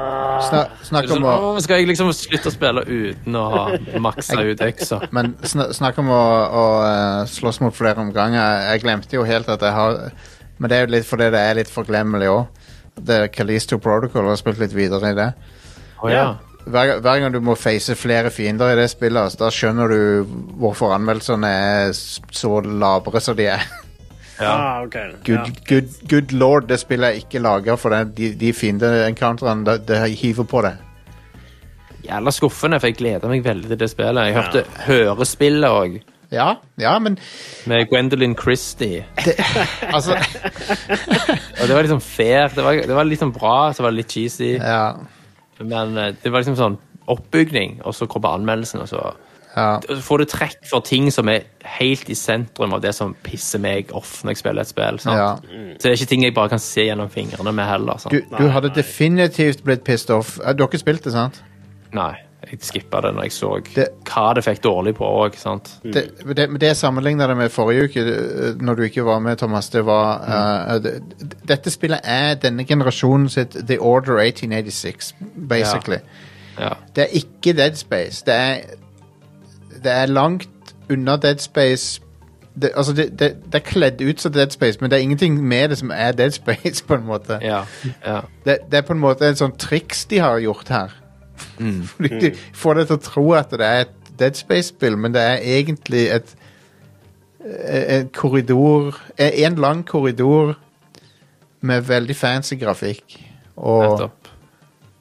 snak, 0.49 0.71
snakk 0.83 1.11
om 1.15 1.23
å 1.23 1.61
skal 1.63 1.79
jeg 1.79 1.87
liksom 1.87 2.11
slutte 2.13 2.51
å 2.51 2.55
spille 2.55 2.83
uten 2.85 3.35
å 3.39 3.45
ha 3.53 3.63
maksa 4.03 4.41
ut 4.43 4.59
øksa? 4.65 4.99
Men 5.15 5.35
sn 5.43 5.69
snakk 5.77 5.97
om 6.03 6.09
å, 6.11 6.23
å 6.51 6.65
slåss 7.31 7.61
mot 7.63 7.75
flere 7.75 8.03
omganger. 8.03 8.65
Jeg 8.73 8.83
glemte 8.83 9.15
jo 9.15 9.23
helt 9.23 9.49
at 9.49 9.61
jeg 9.61 9.71
har 9.71 10.11
Men 10.57 10.69
det 10.71 10.77
er 10.77 10.85
jo 10.85 10.91
litt 10.93 11.05
fordi 11.07 11.25
det 11.31 11.39
er 11.39 11.55
litt 11.57 11.71
forglemmelig 11.71 12.27
òg. 12.31 12.45
Det 12.95 13.15
er 13.25 13.27
Kalisto 13.27 13.77
Protocol 13.77 14.29
har 14.29 14.37
spilt 14.39 14.59
litt 14.59 14.71
videre 14.75 15.09
i 15.11 15.15
det. 15.17 15.33
Oh, 16.01 16.07
ja. 16.11 16.37
Hver, 16.65 16.99
hver 17.03 17.19
gang 17.19 17.33
du 17.33 17.41
må 17.43 17.57
face 17.59 17.93
flere 17.99 18.31
fiender 18.31 18.71
i 18.71 18.77
det 18.79 18.87
spillet, 18.89 19.19
altså, 19.21 19.37
da 19.43 19.49
skjønner 19.53 19.91
du 19.91 20.23
hvorfor 20.57 20.95
anmeldelsene 20.95 21.49
er 21.51 21.91
så 21.93 22.61
labre 22.63 23.19
som 23.21 23.35
de 23.35 23.49
er. 23.51 23.67
Ja. 24.39 24.49
ah, 24.51 24.81
okay. 24.83 25.11
Good, 25.25 25.35
Ja. 25.37 25.45
good, 25.69 25.93
good 26.09 26.31
lord, 26.35 26.67
det 26.67 26.79
spillet 26.79 27.07
er 27.09 27.19
ikke 27.21 27.39
laga 27.43 27.75
for 27.79 27.89
den. 27.95 28.11
De, 28.17 28.33
de 28.35 28.53
fiende-encounterene, 28.53 29.65
det, 29.65 29.87
det 29.87 30.01
hiver 30.19 30.43
på 30.49 30.61
det. 30.65 30.73
Jævla 32.05 32.31
skuffende, 32.31 32.79
for 32.79 32.87
jeg 32.91 32.97
gleder 32.99 33.31
meg 33.31 33.45
veldig 33.45 33.71
til 33.71 33.79
det 33.81 33.89
spillet. 33.89 34.27
Jeg 34.27 34.35
hørte 34.37 34.65
hørespillet 34.85 35.69
òg, 35.71 36.01
Ja, 36.33 36.55
ja, 36.81 36.99
men 36.99 37.17
med 37.69 37.85
Gwendolyn 37.89 38.35
Christie. 38.35 39.05
altså 39.93 40.15
Og 41.61 41.67
det 41.67 41.75
var 41.75 41.81
liksom 41.85 42.01
fair. 42.01 42.47
Det 42.55 42.63
var, 42.65 42.71
det 42.81 42.95
var 42.97 43.11
sånn 43.15 43.33
bra, 43.35 43.71
så 43.73 43.83
var 43.85 43.93
det 43.93 44.01
litt 44.01 44.11
cheesy. 44.11 44.55
Ja. 44.57 44.95
Men 45.61 45.97
eh, 45.97 46.13
det 46.23 46.31
var 46.33 46.41
liksom 46.43 46.57
sånn 46.59 46.77
oppbygning, 47.07 47.79
og 47.85 47.93
så 47.95 48.07
kommer 48.09 48.35
anmeldelsen, 48.35 48.81
og 48.81 48.89
så 48.89 49.01
ja. 49.55 49.79
så 49.87 49.97
får 50.03 50.17
du 50.21 50.25
trekk 50.25 50.67
for 50.69 50.83
ting 50.85 51.07
som 51.13 51.29
er 51.31 51.45
helt 51.79 52.09
i 52.11 52.15
sentrum 52.19 52.73
av 52.75 52.81
det 52.83 52.93
som 52.95 53.15
pisser 53.25 53.59
meg 53.63 53.91
off 53.95 54.19
når 54.23 54.35
jeg 54.35 54.41
spiller 54.43 54.61
et 54.65 54.71
spill. 54.73 54.99
Sant? 54.99 55.17
ja. 55.17 55.31
Så 55.79 55.87
det 55.87 55.91
er 55.93 55.97
ikke 55.99 56.11
ting 56.13 56.27
jeg 56.27 56.35
bare 56.35 56.51
kan 56.53 56.61
se 56.63 56.85
gjennom 56.89 57.09
fingrene 57.13 57.55
med 57.55 57.67
heller. 57.69 57.97
Sant? 58.01 58.13
Du, 58.13 58.37
du 58.37 58.51
hadde 58.53 58.73
definitivt 58.75 59.63
blitt 59.65 59.83
pissed 59.87 60.13
off. 60.15 60.37
Du 60.37 60.63
har 60.63 60.69
ikke 60.69 60.83
spilt 60.83 61.03
det, 61.07 61.15
sant? 61.15 61.41
Nei, 61.95 62.13
jeg 62.45 62.59
skippa 62.61 62.99
det 63.01 63.13
når 63.15 63.23
jeg 63.27 63.31
så 63.31 63.49
Det- 63.75 63.87
hva 64.05 64.33
det 64.35 64.43
fikk 64.45 64.61
dårlig 64.61 64.95
på 64.95 65.07
òg. 65.07 65.37
Det, 65.83 66.03
det, 66.35 66.59
det 66.61 66.75
sammenligna 66.77 67.27
det 67.27 67.37
med 67.37 67.51
forrige 67.51 67.83
uke, 67.89 67.99
eh, 67.99 68.53
når 68.61 68.75
du 68.75 68.83
ikke 68.83 69.05
var 69.05 69.19
med, 69.19 69.37
Thomas, 69.37 69.69
det 69.69 69.85
var 69.85 70.21
eh, 70.27 70.79
det, 70.79 70.93
Dette 71.47 71.71
spillet 71.71 71.99
er 72.03 72.35
denne 72.35 72.65
generasjonen 72.65 73.29
sitt 73.29 73.55
The 73.67 73.79
Order 73.79 74.19
1886, 74.19 75.13
basically. 75.49 75.99
Ja. 76.59 76.73
Det 76.95 77.03
er 77.07 77.17
ikke 77.19 77.53
Dead 77.57 77.75
Space. 77.75 78.23
Det 78.25 78.33
er, 78.33 78.61
det 79.83 79.91
er 79.91 80.05
langt 80.05 80.75
unna 80.89 81.15
Dead 81.17 81.39
Space. 81.39 82.01
Det, 82.61 82.71
altså 82.75 82.93
det, 82.93 83.19
det, 83.19 83.35
det 83.45 83.55
er 83.55 83.65
kledd 83.65 84.01
ut 84.01 84.21
som 84.21 84.33
Dead 84.33 84.49
Space, 84.49 84.77
men 84.81 84.91
det 84.91 84.97
er 84.97 85.01
ingenting 85.01 85.37
med 85.43 85.69
det 85.69 85.77
som 85.77 85.91
er 85.91 86.11
Dead 86.11 86.31
Space. 86.31 86.83
på 86.87 86.95
en 86.95 87.05
måte. 87.05 87.39
Ja, 87.41 87.63
ja. 88.05 88.21
Det, 88.45 88.57
det 88.71 88.77
er 88.77 88.81
på 88.81 88.93
en 88.93 89.03
måte 89.03 89.27
en 89.27 89.39
sånn 89.39 89.57
triks 89.59 90.05
de 90.05 90.21
har 90.23 90.39
gjort 90.39 90.71
her. 90.71 90.95
Fordi 91.95 92.19
de 92.21 92.33
får 92.55 92.79
deg 92.79 92.89
til 92.89 92.99
å 92.99 93.05
tro 93.09 93.29
at 93.35 93.51
det 93.51 93.67
er 93.67 93.85
et 93.85 93.95
Dead 94.19 94.37
Space-spill, 94.39 94.97
men 94.97 95.13
det 95.13 95.21
er 95.21 95.43
egentlig 95.57 96.07
et 96.15 96.35
en 97.45 98.07
korridor 98.09 98.95
En 99.17 99.55
lang 99.55 99.83
korridor 99.85 100.55
med 101.59 101.81
veldig 101.81 102.15
fancy 102.15 102.55
grafikk. 102.55 103.17
Og, 103.55 104.09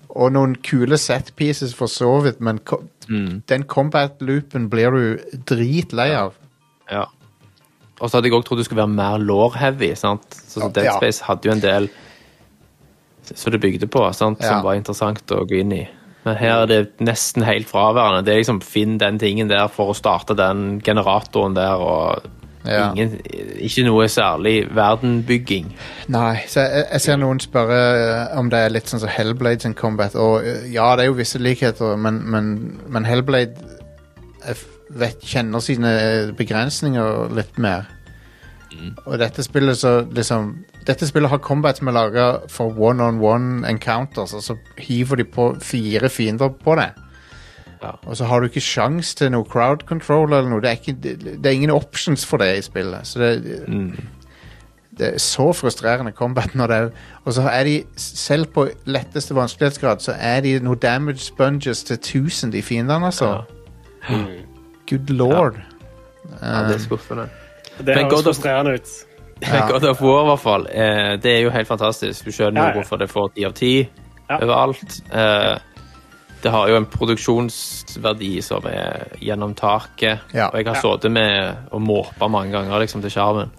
og 0.09 0.33
noen 0.33 0.55
kule 0.65 0.99
set 0.99 1.33
pieces 1.37 1.75
for 1.75 1.91
så 1.91 2.21
vidt, 2.25 2.41
men 2.41 2.61
ko 3.09 3.43
den 3.47 3.65
combat-loopen 3.65 4.69
blir 4.73 4.91
du 4.91 5.39
dritlei 5.47 6.11
av. 6.17 6.35
Ja. 6.91 7.05
Og 8.01 8.11
så 8.11 8.17
hadde 8.19 8.29
jeg 8.29 8.35
òg 8.37 8.45
trodd 8.47 8.59
du 8.59 8.65
skulle 8.65 8.83
være 8.83 8.97
mer 8.97 9.19
law-heavy. 9.23 9.95
sant? 9.97 10.25
Så, 10.35 10.61
så 10.61 10.73
Dead 10.73 10.85
Ja. 10.85 10.97
Space 10.99 11.25
hadde 11.25 11.49
jo 11.49 11.53
en 11.53 11.61
del 11.61 11.89
som 13.35 13.53
det 13.53 13.61
bygde 13.61 13.87
på, 13.89 14.03
sant? 14.13 14.41
Ja. 14.43 14.49
som 14.57 14.65
var 14.67 14.75
interessant 14.75 15.31
å 15.33 15.45
gå 15.49 15.61
inn 15.63 15.73
i. 15.73 15.89
Men 16.25 16.37
her 16.37 16.63
er 16.63 16.67
det 16.67 17.01
nesten 17.05 17.45
helt 17.45 17.69
fraværende. 17.69 18.25
Det 18.25 18.33
er 18.33 18.41
liksom 18.43 18.61
Finn 18.65 18.99
den 18.99 19.19
tingen 19.21 19.49
der 19.49 19.69
for 19.69 19.93
å 19.93 19.97
starte 19.97 20.37
den 20.37 20.81
generatoren 20.85 21.55
der, 21.57 21.77
og 21.81 22.25
Ja. 22.65 22.87
ingen, 22.93 23.19
ikke 23.61 23.85
noe 23.85 24.07
særlig 24.09 24.55
verdenbygging. 24.73 25.67
Nei, 26.09 26.39
så 26.49 26.65
jeg, 26.65 26.85
jeg 26.93 27.05
ser 27.05 27.19
noen 27.21 27.41
spørre 27.43 27.81
eh, 27.99 28.39
om 28.41 28.49
det 28.53 28.63
er 28.65 28.73
litt 28.73 28.89
sånn 28.89 29.03
som 29.03 29.13
Hellblade 29.13 29.67
sin 29.67 29.77
combat. 29.77 30.17
Og 30.17 30.47
eh, 30.47 30.71
ja, 30.73 30.87
det 30.97 31.05
er 31.05 31.11
jo 31.11 31.19
visse 31.19 31.41
likheter, 31.43 31.99
men, 32.01 32.23
men, 32.33 32.55
men 32.89 33.09
Hellblade 33.09 33.75
vet, 34.89 35.21
kjenner 35.25 35.65
sine 35.65 35.93
eh, 36.01 36.33
begrensninger 36.37 37.29
litt 37.37 37.61
mer. 37.61 37.91
Og 39.05 39.19
dette 39.21 39.45
spillet 39.47 39.79
så 39.79 40.01
liksom 40.03 40.49
Dette 40.85 41.07
spillet 41.07 41.31
har 41.31 41.39
combat 41.41 41.79
som 41.79 41.89
er 41.89 41.95
laga 41.95 42.25
for 42.53 42.75
one-on-one 42.77 43.63
encounters, 43.69 44.35
og 44.37 44.43
så 44.45 44.57
hiver 44.77 45.17
de 45.17 45.25
på 45.25 45.55
fire 45.63 46.11
fiender 46.13 46.51
på 46.61 46.75
det. 46.77 46.91
Ja. 47.85 47.95
Og 48.09 48.17
så 48.17 48.27
har 48.29 48.41
du 48.41 48.49
ikke 48.49 48.65
sjans 48.65 49.15
til 49.19 49.33
noe 49.35 49.45
crowd 49.45 49.85
control 49.89 50.33
eller 50.33 50.51
noe. 50.51 50.63
Det 50.65 50.71
er, 50.71 50.81
ikke, 50.81 50.97
det, 51.03 51.15
det 51.45 51.51
er 51.51 51.57
ingen 51.59 51.75
options 51.75 52.25
for 52.27 52.43
det 52.43 52.51
i 52.59 52.65
spillet. 52.65 53.07
Så 53.07 53.21
det, 53.21 53.33
det 54.99 55.09
er 55.15 55.19
så 55.23 55.51
frustrerende 55.53 56.13
combat 56.13 56.55
når 56.55 56.67
det 56.67 56.77
er 56.77 56.89
Og 57.25 57.33
så 57.37 57.43
er 57.51 57.65
de, 57.65 57.77
selv 57.97 58.47
på 58.55 58.67
letteste 58.87 59.35
vanskelighetsgrad, 59.35 60.01
så 60.01 60.15
er 60.19 60.41
de 60.41 60.59
noe 60.65 60.77
damage 60.77 61.19
sponges 61.19 61.85
til 61.85 61.97
1000, 61.97 62.53
de 62.53 62.63
fiendene, 62.63 63.07
altså. 63.07 63.43
Good 64.91 65.09
lord. 65.09 65.55
Ja, 66.43 66.69
det 66.69 66.75
er 66.75 66.79
skuffende. 66.79 67.29
Det 67.79 67.87
Men 67.87 68.05
høres 68.05 68.25
frustrerende 68.25 68.75
ut. 68.75 68.89
Men 69.53 69.63
God 69.71 69.89
of 69.89 70.03
War, 70.03 70.23
i 70.23 70.29
hvert 70.29 70.41
fall. 70.41 70.67
Eh, 70.73 71.23
det 71.23 71.37
er 71.37 71.41
jo 71.41 71.51
helt 71.51 71.69
fantastisk. 71.69 72.27
Du 72.27 72.33
skjønner 72.33 72.63
jo 72.63 72.67
ja. 72.69 72.73
hvorfor 72.73 72.97
det 72.97 73.11
får 73.11 73.33
ti 73.35 73.45
av 73.45 73.53
ti 73.53 73.75
Ja. 74.31 74.39
overalt. 74.41 75.01
Eh, 75.13 75.59
det 76.45 76.53
har 76.53 76.69
jo 76.69 76.77
en 76.77 76.87
produksjonsverdi 76.93 78.33
som 78.45 78.67
er 78.69 79.15
gjennom 79.25 79.55
taket. 79.57 80.27
Ja. 80.37 80.51
Og 80.51 80.59
jeg 80.61 80.67
har 80.69 80.77
Ja. 80.77 80.83
sittet 80.83 81.13
med 81.13 81.71
og 81.73 81.81
måpa 81.81 82.29
mange 82.29 82.53
ganger 82.53 82.79
liksom, 82.83 83.01
til 83.01 83.11
skjermen. 83.11 83.51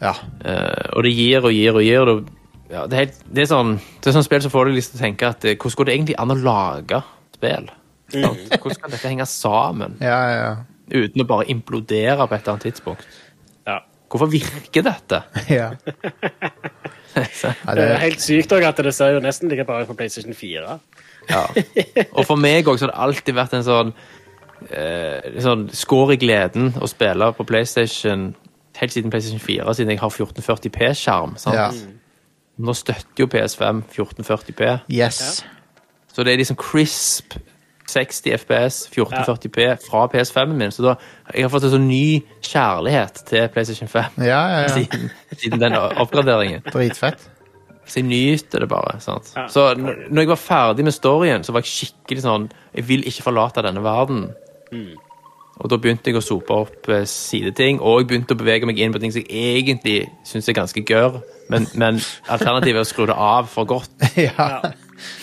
Ja. 0.00 0.14
Uh, 0.44 0.96
og 0.96 1.04
det 1.04 1.12
gir 1.14 1.44
og 1.44 1.52
gir 1.52 1.76
og 1.76 1.82
gir. 1.84 2.08
Og, 2.08 2.24
ja, 2.70 2.86
det, 2.86 2.92
er 2.92 3.02
helt, 3.04 3.18
det, 3.28 3.42
er 3.44 3.50
sånn, 3.52 3.74
det 4.00 4.10
er 4.10 4.16
sånn 4.16 4.24
spill 4.26 4.42
som 4.44 4.52
får 4.54 4.70
deg 4.70 4.78
lyst 4.78 4.94
til 4.94 5.00
å 5.00 5.04
tenke 5.04 5.28
at 5.28 5.44
eh, 5.44 5.56
hvordan 5.56 5.76
går 5.80 5.88
det 5.90 5.94
egentlig 5.98 6.16
an 6.18 6.32
å 6.34 6.38
lage 6.40 7.02
spill? 7.36 7.68
Mm. 8.14 8.40
Hvordan 8.60 8.80
kan 8.80 8.92
dette 8.92 9.08
henge 9.08 9.26
sammen 9.26 9.94
Ja, 10.00 10.18
ja, 10.28 10.40
ja. 10.40 10.56
uten 10.92 11.22
å 11.24 11.26
bare 11.28 11.46
implodere 11.50 12.26
på 12.28 12.34
et 12.36 12.42
eller 12.42 12.52
annet 12.56 12.66
tidspunkt? 12.68 13.06
Ja. 13.66 13.78
Hvorfor 14.12 14.30
virker 14.32 14.84
dette? 14.86 15.22
ja. 15.58 15.70
ja 17.14 17.24
Det 17.24 17.76
det, 17.76 17.86
er 17.86 18.02
helt 18.02 18.20
sykt 18.24 18.52
òg 18.56 18.64
at 18.66 18.80
det 18.84 18.92
ser 18.94 19.14
jo 19.16 19.22
nesten 19.24 19.50
like 19.52 19.64
bra 19.68 19.80
ut 19.82 19.88
på 19.90 19.96
PlayStation 19.98 20.34
4. 20.34 20.78
Ja. 21.30 21.44
Og 22.12 22.26
for 22.28 22.36
meg 22.40 22.68
også, 22.68 22.86
har 22.86 22.92
det 22.92 23.02
alltid 23.06 23.34
vært 23.38 23.54
en 23.58 23.64
sånn, 23.66 23.92
eh, 24.70 25.40
sånn 25.44 25.66
skår 25.72 26.12
i 26.16 26.20
gleden 26.20 26.72
å 26.80 26.88
spille 26.90 27.32
på 27.36 27.46
PlayStation 27.48 28.34
helt 28.80 28.92
siden 28.92 29.10
PlayStation 29.12 29.40
4, 29.40 29.74
siden 29.74 29.94
jeg 29.94 30.00
har 30.02 30.10
1440p-skjerm. 30.10 31.36
sant? 31.38 31.54
ja. 31.56 31.70
Nå 32.58 32.70
støtter 32.78 33.18
jo 33.18 33.26
PS5 33.26 33.80
1440p, 33.90 34.80
Yes. 34.88 35.42
så 36.14 36.22
det 36.22 36.32
er 36.34 36.38
liksom 36.38 36.56
crisp 36.56 37.34
60 37.90 38.30
FPS, 38.38 38.76
1440p 38.94 39.64
fra 39.88 40.06
PS5-en 40.12 40.56
min. 40.56 40.70
Så 40.72 40.82
da, 40.86 40.94
jeg 41.34 41.44
har 41.44 41.50
fått 41.52 41.66
en 41.66 41.74
sånn 41.74 41.88
ny 41.88 42.22
kjærlighet 42.46 43.24
til 43.28 43.48
PlayStation 43.52 43.90
5 43.90 44.22
Ja, 44.24 44.38
ja, 44.48 44.60
ja. 44.62 44.68
siden, 44.78 45.10
siden 45.36 45.60
den 45.60 45.76
oppgraderingen. 45.76 46.62
Dritfett. 46.70 47.26
Så 47.86 48.00
jeg 48.00 48.06
nyter 48.08 48.64
det 48.64 48.68
bare. 48.70 48.98
sant? 49.04 49.32
Ja. 49.36 49.46
Så 49.52 49.74
når 49.76 50.20
jeg 50.22 50.28
var 50.30 50.40
ferdig 50.40 50.84
med 50.86 50.94
storyen, 50.96 51.44
så 51.44 51.52
var 51.52 51.64
jeg 51.64 51.72
skikkelig 51.72 52.22
sånn 52.24 52.46
Jeg 52.74 52.86
vil 52.88 53.04
ikke 53.08 53.26
forlate 53.26 53.62
denne 53.66 53.82
verden. 53.84 54.30
Og 55.62 55.70
da 55.70 55.76
begynte 55.78 56.10
jeg 56.10 56.18
å 56.18 56.24
sope 56.24 56.50
opp 56.64 56.88
eh, 56.90 57.04
sideting, 57.06 57.78
og 57.78 58.00
jeg 58.00 58.08
begynte 58.10 58.34
å 58.34 58.38
bevege 58.40 58.66
meg 58.66 58.80
inn 58.82 58.94
på 58.94 58.98
ting 58.98 59.12
som 59.14 59.22
jeg 59.22 59.60
egentlig 59.60 60.00
syns 60.26 60.48
er 60.50 60.56
ganske 60.56 60.82
gørr, 60.88 61.20
men, 61.52 61.68
men 61.78 62.00
alternativet 62.26 62.80
er 62.80 62.82
å 62.82 62.88
skru 62.88 63.06
det 63.06 63.14
av 63.14 63.46
for 63.52 63.68
godt. 63.70 63.92
ja. 64.18 64.48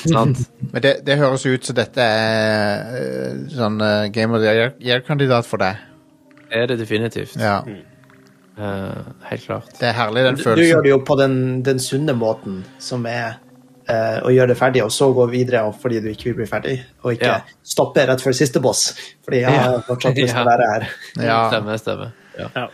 sant? 0.06 0.40
Men 0.72 0.86
det, 0.86 0.94
det 1.04 1.20
høres 1.20 1.44
ut 1.50 1.68
som 1.68 1.76
dette 1.76 2.00
er 2.00 2.96
eh, 3.02 3.42
sånn 3.52 3.76
uh, 3.84 4.08
Game 4.16 4.32
of 4.38 4.40
the 4.46 4.56
Year- 4.56 4.78
Year-kandidat 4.80 5.50
for 5.50 5.60
deg. 5.60 5.84
Det 6.48 6.64
er 6.64 6.72
det 6.72 6.80
definitivt. 6.86 7.36
Ja. 7.36 7.58
Eh, 7.68 7.84
helt 9.30 9.46
klart. 9.46 9.70
Det 9.80 9.88
er 9.90 9.94
herlig, 9.98 10.24
den 10.28 10.36
Du, 10.40 10.44
du 10.56 10.62
gjør 10.66 10.82
det 10.86 10.90
jo 10.94 11.00
på 11.08 11.16
den, 11.20 11.38
den 11.64 11.80
sunne 11.80 12.14
måten, 12.18 12.64
som 12.80 13.06
er 13.10 13.38
eh, 13.90 14.20
å 14.24 14.30
gjøre 14.32 14.48
det 14.54 14.58
ferdig, 14.60 14.84
og 14.86 14.92
så 14.94 15.12
gå 15.14 15.26
videre 15.32 15.64
fordi 15.82 16.00
du 16.04 16.10
ikke 16.12 16.30
vil 16.32 16.36
bli 16.42 16.46
ferdig. 16.50 16.76
Og 17.04 17.14
ikke 17.18 17.26
Ja. 17.32 17.40
stoppe 17.64 18.06
rett 18.08 18.22
før 18.22 18.36
siste 18.38 18.60
boss, 18.64 18.92
fordi 19.26 19.42
jeg 19.44 19.52
har 19.60 19.82
fortsatt 19.88 20.16
lyst 20.22 20.34
til 20.36 20.44
å 20.44 20.50
være 20.54 20.68
her. 20.74 20.88
Ja. 21.22 21.40
Stemmer, 21.50 21.78
stemmer. 21.82 22.12
Ja. 22.40 22.48
Ja. 22.56 22.68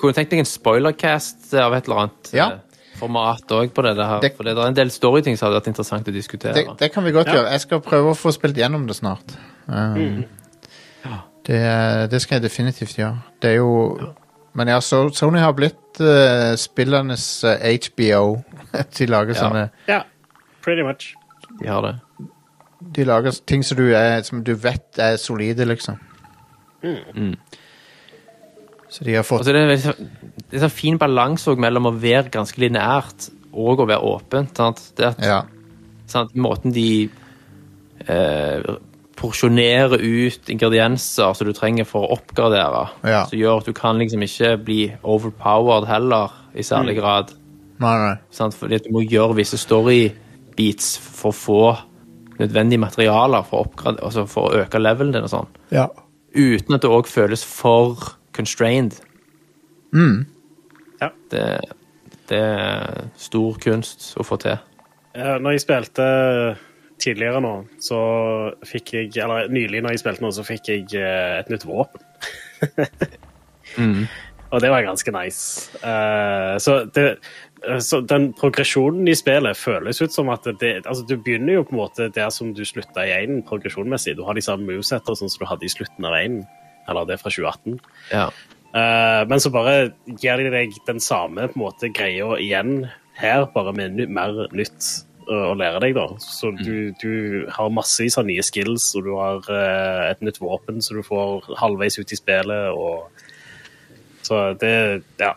Kunne 0.00 0.14
tenkt 0.16 0.30
deg 0.30 0.38
en 0.44 0.48
spoilercast 0.48 1.52
av 1.60 1.74
et 1.74 1.84
eller 1.88 2.04
annet 2.06 2.30
Ja. 2.32 2.46
eh, 2.52 2.60
format 2.98 3.50
òg 3.50 3.72
på 3.74 3.82
det 3.82 3.96
her. 3.98 4.20
Det- 4.22 4.36
For 4.36 4.44
det 4.44 4.56
er 4.56 4.66
en 4.66 4.74
del 4.74 4.90
storyting 4.90 5.36
som 5.36 5.48
hadde 5.50 5.60
vært 5.60 5.72
interessant 5.74 6.06
å 6.08 6.12
diskutere. 6.14 6.54
Det, 6.54 6.66
det 6.78 6.92
kan 6.94 7.04
vi 7.04 7.10
godt 7.12 7.26
Ja. 7.26 7.34
gjøre. 7.40 7.50
Jeg 7.50 7.60
skal 7.60 7.80
prøve 7.80 8.14
å 8.14 8.16
få 8.16 8.32
spilt 8.32 8.56
gjennom 8.56 8.86
det 8.86 8.96
snart. 8.96 9.34
Um, 9.66 10.24
det, 11.44 11.60
det 12.10 12.20
skal 12.22 12.38
jeg 12.38 12.42
definitivt 12.46 12.96
gjøre. 12.96 13.18
Det 13.42 13.50
er 13.50 13.56
jo 13.58 13.98
Men 14.54 14.68
ja, 14.70 14.80
så, 14.80 15.08
Sony 15.14 15.40
har 15.42 15.52
blitt 15.56 16.00
uh, 16.00 16.54
spillernes 16.60 17.24
uh, 17.44 17.56
HBO. 17.58 18.42
De 18.98 19.06
lager 19.10 19.34
Ja. 19.34 19.40
sånne 19.40 19.64
ja. 19.90 20.02
Pretty 20.64 20.82
much. 20.86 21.10
De 21.60 21.68
har 21.68 21.82
det. 21.84 21.94
De 22.94 23.04
lager 23.04 23.34
ting 23.46 23.62
som 23.66 23.76
du, 23.78 23.88
er, 23.96 24.22
som 24.26 24.42
du 24.44 24.54
vet 24.54 24.98
er 25.02 25.16
solide, 25.20 25.64
liksom. 25.68 25.98
Mm. 26.84 27.34
Så 28.88 29.04
de 29.04 29.14
har 29.16 29.24
fått 29.26 29.44
så 29.46 29.50
er 29.50 29.56
det, 29.58 29.62
en 29.64 29.70
veldig- 29.72 30.08
det 30.50 30.52
er 30.52 30.58
en 30.60 30.64
sånn 30.68 30.74
fin 30.78 30.98
balanse 31.00 31.54
mellom 31.58 31.88
å 31.90 31.94
være 31.98 32.30
ganske 32.34 32.60
lineært 32.62 33.28
og 33.52 33.80
å 33.82 33.86
være 33.88 34.04
åpent. 34.08 34.54
Sant? 34.56 34.82
Det 34.96 35.06
at, 35.12 35.20
Ja. 35.24 35.42
sant? 36.06 36.34
Måten 36.36 36.72
de 36.72 37.08
eh, 38.08 38.62
porsjonerer 39.24 39.98
ut 40.04 40.50
ingredienser 40.52 41.32
som 41.34 41.48
du 41.48 41.52
trenger 41.56 41.86
for 41.88 42.04
å 42.04 42.18
oppgradere, 42.18 42.84
Ja. 43.08 43.24
som 43.26 43.38
gjør 43.38 43.62
at 43.62 43.66
du 43.66 43.72
kan 43.72 43.98
liksom 43.98 44.22
ikke 44.22 44.52
bli 44.64 44.92
overpowered 45.02 45.86
heller 45.88 46.30
i 46.54 46.62
særlig 46.62 46.96
grad. 47.00 47.32
Nei, 47.80 47.96
nei. 47.98 48.16
Sant? 48.30 48.54
Fordi 48.54 48.74
at 48.76 48.84
du 48.84 48.92
må 48.92 49.00
gjøre 49.02 49.34
visse 49.40 49.56
story-beats 49.58 50.98
for 50.98 51.32
å 51.32 51.34
få 51.34 51.78
nødvendige 52.38 52.78
materialer 52.82 53.44
for 53.46 53.64
å, 53.64 53.94
altså 54.02 54.26
for 54.28 54.50
å 54.50 54.62
øke 54.64 54.78
levelen 54.82 55.12
din 55.14 55.22
og 55.26 55.30
sånn. 55.32 55.48
Ja. 55.74 55.88
Uten 56.34 56.74
at 56.74 56.82
det 56.82 56.90
òg 56.90 57.06
føles 57.06 57.44
for 57.46 57.96
constrained. 58.34 59.00
Ja. 61.00 61.10
Det, 61.30 61.44
det 62.28 62.38
er 62.38 63.04
stor 63.20 63.58
kunst 63.62 64.14
å 64.18 64.24
få 64.26 64.38
til. 64.42 64.58
Når 65.14 65.54
jeg 65.54 65.62
spilte 65.62 66.06
tidligere 67.02 67.40
nå, 67.44 67.54
så 67.82 67.98
fikk 68.66 68.94
jeg 68.94 69.10
Eller 69.20 69.50
nylig 69.52 69.82
når 69.82 69.94
jeg 69.94 70.04
spilte 70.04 70.24
nå, 70.24 70.30
så 70.34 70.44
fikk 70.46 70.70
jeg 70.72 70.86
eh, 70.98 71.38
et 71.40 71.50
nytt 71.52 71.66
våpen. 71.68 72.00
Og 74.54 74.60
det 74.62 74.70
var 74.70 74.86
ganske 74.86 75.10
nice. 75.14 75.70
Uh, 75.82 76.54
så, 76.62 76.84
det, 76.94 77.04
eh, 77.66 77.80
så 77.82 77.98
den 78.06 78.28
progresjonen 78.38 79.08
i 79.10 79.16
spillet 79.18 79.58
føles 79.58 79.98
ut 80.02 80.14
som 80.14 80.30
at 80.30 80.46
det 80.60 80.76
Altså, 80.84 81.02
du 81.08 81.16
begynner 81.16 81.58
jo 81.58 81.64
på 81.66 81.74
en 81.74 81.80
måte 81.80 82.10
der 82.14 82.30
som 82.30 82.52
du 82.54 82.62
slutta 82.66 83.02
i 83.02 83.16
én 83.24 83.42
progresjonmessig. 83.46 84.14
Du 84.16 84.22
har 84.28 84.38
de 84.38 84.44
samme 84.44 84.68
movesetter 84.68 85.18
sånn 85.18 85.32
som 85.32 85.42
du 85.42 85.48
hadde 85.50 85.66
i 85.66 85.72
slutten 85.72 86.06
av 86.06 86.14
én, 86.20 86.44
eller 86.88 87.08
det 87.08 87.16
er 87.16 87.24
fra 87.24 87.32
2018. 87.34 87.80
Ja. 88.12 88.28
Uh, 88.74 89.22
men 89.30 89.42
så 89.42 89.50
bare 89.54 89.74
gir 90.22 90.38
de 90.38 90.54
deg 90.54 90.78
den 90.86 91.02
samme 91.02 91.48
på 91.50 91.58
en 91.58 91.64
måte 91.64 91.90
greia 91.94 92.38
igjen 92.42 92.86
her, 93.18 93.48
bare 93.54 93.74
med 93.74 94.04
mer 94.10 94.46
nytt 94.54 95.06
å 95.28 95.38
å 95.52 95.54
lære 95.58 95.80
deg. 95.80 95.94
da. 95.94 96.06
Så 96.20 96.50
du, 96.56 96.92
du 97.02 97.46
har 97.50 97.70
massevis 97.70 98.18
av 98.18 98.26
nye 98.26 98.42
skills, 98.42 98.90
og 98.96 99.04
du 99.04 99.12
har 99.16 99.40
uh, 99.50 100.10
et 100.10 100.20
nytt 100.22 100.40
våpen 100.42 100.82
som 100.82 100.96
du 100.96 101.02
får 101.06 101.48
halvveis 101.60 101.98
ut 101.98 102.12
i 102.12 102.16
spillet. 102.16 102.70
og 102.72 103.10
Så 104.22 104.54
det 104.60 105.02
Ja. 105.20 105.34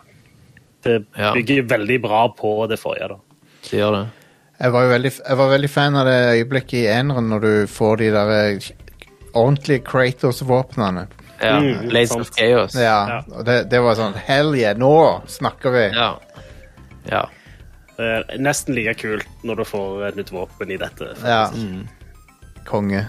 Det 0.84 1.04
Ja. 1.16 1.32
bygger 1.34 1.62
veldig 1.68 2.00
bra 2.02 2.28
på 2.28 2.66
det 2.68 2.78
forrige. 2.78 3.08
da. 3.08 3.16
Det 3.70 3.78
gjør 3.80 3.92
det. 3.96 4.08
Jeg 4.60 4.72
var 4.72 4.82
jo 4.82 4.88
veldig, 4.90 5.12
jeg 5.28 5.36
var 5.36 5.48
veldig 5.50 5.70
fan 5.70 5.96
av 5.96 6.06
det 6.06 6.18
øyeblikket 6.34 6.72
i 6.78 6.86
eneren 6.86 7.28
når 7.30 7.40
du 7.40 7.66
får 7.66 7.96
de 7.98 8.10
der 8.10 8.30
eh, 8.30 8.58
ordentlige 9.34 9.84
Kratos-våpnene. 9.84 11.06
Ja. 11.40 11.58
Mm, 11.60 11.88
Blades 11.88 12.10
of 12.16 12.30
Chaos. 12.34 12.74
Ja, 12.74 13.06
Ja. 13.08 13.22
og 13.36 13.44
det, 13.46 13.70
det 13.70 13.78
var 13.80 13.94
sånn 13.94 14.14
Hell 14.26 14.54
yeah, 14.58 14.74
nå 14.76 15.22
snakker 15.30 15.70
vi! 15.70 15.84
Ja. 15.94 16.18
ja. 17.10 17.24
Er 17.98 18.26
nesten 18.38 18.76
like 18.76 18.94
kult 19.00 19.46
når 19.46 19.62
du 19.62 19.64
får 19.66 20.02
et 20.10 20.18
nytt 20.20 20.30
våpen 20.30 20.70
i 20.70 20.78
dette. 20.78 21.12
Ja. 21.26 21.48
Konge. 22.68 23.06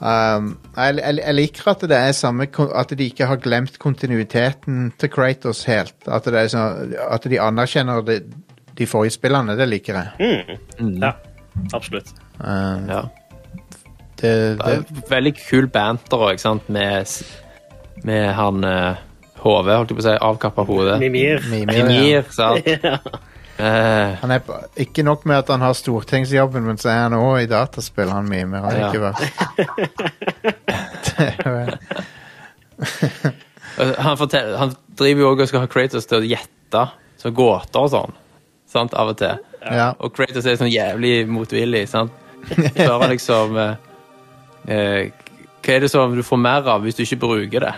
Um, 0.00 0.54
jeg, 0.78 0.96
jeg, 0.96 1.16
jeg 1.20 1.36
liker 1.36 1.66
at 1.74 1.82
det 1.90 1.96
er 1.96 2.14
samme 2.16 2.46
At 2.72 2.92
de 2.96 3.04
ikke 3.04 3.26
har 3.28 3.36
glemt 3.36 3.74
kontinuiteten 3.78 4.94
til 4.96 5.10
Kratos 5.12 5.66
helt. 5.68 5.96
At, 6.08 6.24
det 6.24 6.40
er 6.40 6.48
sånn, 6.48 6.94
at 7.04 7.26
de 7.28 7.40
anerkjenner 7.42 8.00
de, 8.06 8.16
de 8.78 8.88
forrige 8.88 9.18
spillene. 9.18 9.58
Det 9.60 9.68
liker 9.68 10.00
jeg. 10.00 10.56
Ja, 11.04 11.12
absolutt. 11.76 12.14
Um, 12.40 12.88
ja. 12.88 13.04
det, 14.22 14.32
Det 14.32 14.56
det, 14.64 14.72
er 14.72 15.12
veldig 15.12 15.34
kul 15.42 15.68
banter 15.68 16.26
òg, 16.30 16.40
med 16.72 17.06
med 18.04 18.32
han 18.32 18.64
eh, 18.64 18.96
HV, 19.42 19.68
holdt 19.74 19.90
jeg 19.90 19.96
på 19.98 20.02
å 20.02 20.06
si, 20.06 20.14
avkappa 20.30 20.64
hode. 20.68 20.98
Mimir. 21.00 21.40
Mimir, 21.50 21.76
ja. 21.78 21.84
Mimir, 21.88 22.24
sant? 22.30 22.64
Eh, 23.60 24.14
Han 24.22 24.30
er 24.32 24.38
på- 24.40 24.56
ikke 24.80 25.02
nok 25.04 25.26
med 25.28 25.36
at 25.42 25.48
han 25.52 25.60
har 25.60 25.74
stortingsjobben, 25.76 26.62
men 26.64 26.78
så 26.80 26.88
er 26.88 27.00
han 27.02 27.12
òg 27.18 27.42
i 27.42 27.48
dataspill, 27.50 28.08
han 28.08 28.24
mimer. 28.24 28.62
Han 28.64 28.72
er 28.72 28.78
Ja. 28.80 28.88
ikke 28.88 29.02
vært. 29.04 29.20
Det 33.76 33.84
er- 33.84 34.00
han, 34.02 34.16
forteller, 34.16 34.56
han 34.58 34.72
driver 34.96 35.20
jo 35.20 35.30
også 35.34 35.42
og 35.42 35.48
skal 35.52 35.60
ha 35.60 35.66
Kratos 35.70 36.06
til 36.08 36.18
å 36.22 36.26
gjette 36.30 36.86
så 37.20 37.30
gåter 37.36 37.80
og 37.84 37.90
sånn. 37.92 38.16
Sant, 38.70 38.94
av 38.94 39.08
og 39.12 39.18
til. 39.20 39.36
ja. 39.66 39.90
Og 40.00 40.12
Kratos 40.16 40.46
er 40.46 40.56
sånn 40.56 40.72
jævlig 40.72 41.26
motvillig, 41.28 41.84
sant? 41.90 42.12
Spør 42.48 43.00
han 43.02 43.10
liksom 43.12 43.56
eh, 43.60 43.74
eh, 44.72 45.10
Hva 45.60 45.74
er 45.76 45.80
det 45.84 45.90
som 45.92 46.14
du 46.16 46.22
får 46.24 46.40
mer 46.40 46.64
av 46.72 46.80
hvis 46.86 46.96
du 46.96 47.02
ikke 47.04 47.20
bruker 47.26 47.60
det? 47.66 47.74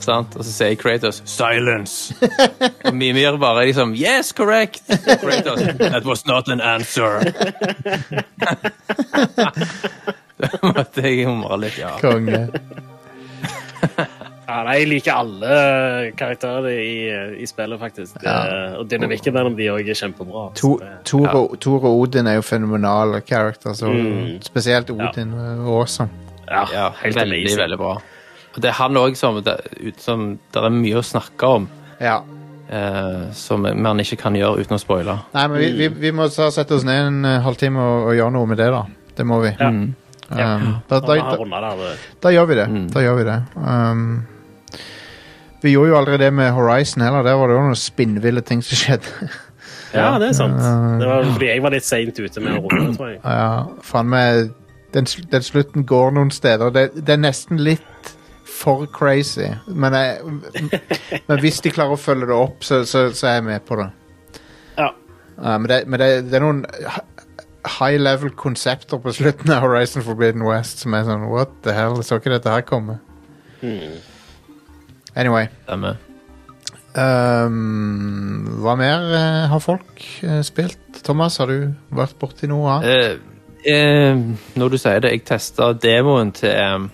Sant? 0.00 0.36
Og 0.36 0.44
så 0.44 0.52
sier 0.52 0.74
Kratos 0.80 1.22
'silence'. 1.26 2.14
Og 2.86 2.94
Mimir 2.96 3.36
bare 3.38 3.66
liksom 3.66 3.92
'yes, 3.94 4.32
correct'. 4.32 4.82
Kratos 5.20 5.60
'that 5.78 6.04
was 6.04 6.26
not 6.26 6.48
an 6.48 6.60
answer'. 6.60 7.20
Da 10.40 10.48
måtte 10.64 11.02
jeg 11.04 11.26
humre 11.28 11.56
litt, 11.60 11.76
ja. 11.78 11.90
Konge. 12.00 12.46
Ja, 14.50 14.62
nei, 14.66 14.76
jeg 14.80 14.86
liker 14.90 15.12
alle 15.20 15.50
karakterene 16.18 16.70
i, 16.82 16.94
i 17.44 17.46
spillet, 17.46 17.78
faktisk. 17.78 18.16
Det, 18.24 18.32
Og 18.80 18.88
dynamikken 18.90 19.34
mellom 19.36 19.54
de 19.58 19.68
òg 19.70 19.90
er 19.92 19.98
kjempebra. 20.00 20.46
To, 20.58 20.72
Så 20.78 20.80
det- 20.80 21.60
Thor, 21.60 21.84
og, 21.84 22.00
Odin 22.00 22.26
er 22.26 22.34
jo 22.40 22.42
fenomenale 22.42 23.20
characters, 23.20 23.82
Mm. 23.82 24.40
spesielt 24.42 24.90
Odin. 24.90 25.32
Ja. 25.36 25.54
Awesome. 25.76 26.10
ja, 26.50 26.64
ja 26.72 26.88
helt 27.02 27.16
veldig, 27.16 27.36
amazing. 27.44 27.58
veldig 27.60 27.78
bra. 27.78 27.94
Og 28.54 28.60
det 28.62 28.70
er 28.72 28.76
han 28.80 28.96
òg 28.98 29.16
som, 29.18 29.38
som 30.02 30.26
Det 30.52 30.62
er 30.62 30.72
mye 30.74 30.98
å 30.98 31.06
snakke 31.06 31.46
om. 31.58 31.68
Ja. 32.00 32.20
eh, 32.70 33.30
som 33.36 33.62
man 33.62 34.00
ikke 34.02 34.16
kan 34.22 34.36
gjøre 34.38 34.62
uten 34.64 34.76
å 34.78 34.80
spoile. 34.80 35.18
Nei, 35.34 35.46
men 35.52 35.58
vi, 35.60 35.70
vi, 35.78 35.88
vi 36.06 36.12
må 36.16 36.28
sette 36.32 36.74
oss 36.74 36.86
ned 36.86 37.06
en 37.10 37.24
eh, 37.28 37.40
halvtime 37.44 37.78
og, 37.82 38.08
og 38.10 38.16
gjøre 38.18 38.34
noe 38.36 38.50
med 38.50 38.60
det, 38.62 38.70
da. 38.74 38.84
Det 39.18 39.26
må 39.26 39.40
vi. 39.44 39.52
Ja. 39.58 39.68
Um, 39.70 39.88
da, 40.30 40.40
Da, 40.86 41.00
da, 41.00 41.14
da, 41.18 41.36
det 41.36 41.54
allerede. 41.58 41.94
da 42.22 42.30
gjør 42.30 42.44
vi 42.46 42.56
det. 42.60 42.66
Mm. 42.70 42.84
Da 42.94 43.02
gjør 43.02 43.16
vi 43.18 43.24
det. 43.26 43.38
Um, 43.58 44.04
vi 45.60 45.72
gjorde 45.74 45.90
jo 45.90 45.96
aldri 45.98 46.18
det 46.22 46.30
med 46.32 46.52
Horizon 46.56 47.02
heller. 47.04 47.26
Der 47.26 47.34
var 47.36 47.50
det 47.50 47.56
jo 47.58 47.64
noen 47.66 47.78
spinnville 47.78 48.42
ting 48.46 48.62
som 48.64 48.78
skjedde. 48.80 49.30
Ja, 49.90 50.12
det 50.22 50.28
er 50.28 50.34
sant. 50.38 50.54
Det 51.00 51.06
var 51.08 51.24
fordi 51.32 51.48
jeg 51.48 51.62
var 51.64 51.72
litt 51.74 51.82
seint 51.82 52.14
ute 52.22 52.40
med 52.44 52.60
å 52.60 52.68
runde 52.70 52.92
tror 52.94 53.08
jeg. 53.10 53.16
Ja, 53.24 53.64
faen 53.82 54.06
meg 54.06 54.52
den, 54.94 55.08
den 55.32 55.42
slutten 55.42 55.82
går 55.82 56.12
noen 56.14 56.30
steder. 56.30 56.70
Det, 56.70 56.84
det 56.94 57.16
er 57.16 57.18
nesten 57.24 57.58
litt 57.58 58.12
for 58.60 58.86
crazy. 58.92 59.48
Men, 59.66 59.96
jeg, 59.96 60.20
men 61.28 61.40
hvis 61.40 61.62
de 61.64 61.72
klarer 61.72 61.96
å 61.96 62.00
følge 62.00 62.28
det 62.28 62.36
opp, 62.36 62.64
så, 62.66 62.82
så, 62.88 63.08
så 63.16 63.30
er 63.30 63.38
jeg 63.38 63.46
med 63.48 63.64
på 63.68 63.78
det. 63.80 63.88
Ja. 64.76 64.90
Uh, 65.38 65.56
men 65.56 65.68
det, 65.72 65.80
men 65.86 66.02
det, 66.02 66.10
det 66.28 66.38
er 66.38 66.44
noen 66.44 66.64
high 67.78 67.96
level 68.00 68.32
konsepter 68.36 69.00
på 69.00 69.12
slutten 69.16 69.52
av 69.52 69.64
Horizon 69.64 70.04
Forbidden 70.04 70.44
West 70.48 70.84
som 70.84 70.96
er 70.96 71.08
sånn 71.08 71.26
What 71.28 71.58
the 71.64 71.74
hell? 71.76 71.98
Jeg 72.00 72.08
så 72.08 72.20
ikke 72.20 72.34
dette 72.36 72.52
her 72.52 72.64
komme. 72.68 73.00
Anyway. 75.16 75.50
Stemmer. 75.64 75.98
Um, 76.90 78.48
hva 78.64 78.74
mer 78.78 79.04
uh, 79.12 79.50
har 79.52 79.60
folk 79.62 80.00
uh, 80.26 80.40
spilt? 80.42 80.80
Thomas, 81.06 81.36
har 81.38 81.52
du 81.52 81.68
vært 81.94 82.16
borti 82.18 82.48
noe 82.50 82.78
annet? 82.78 83.20
Uh, 83.62 84.32
når 84.58 84.72
du 84.72 84.80
sier 84.80 85.04
det, 85.04 85.12
jeg 85.14 85.28
testa 85.28 85.70
demoen 85.76 86.32
til 86.34 86.56
um, 86.56 86.88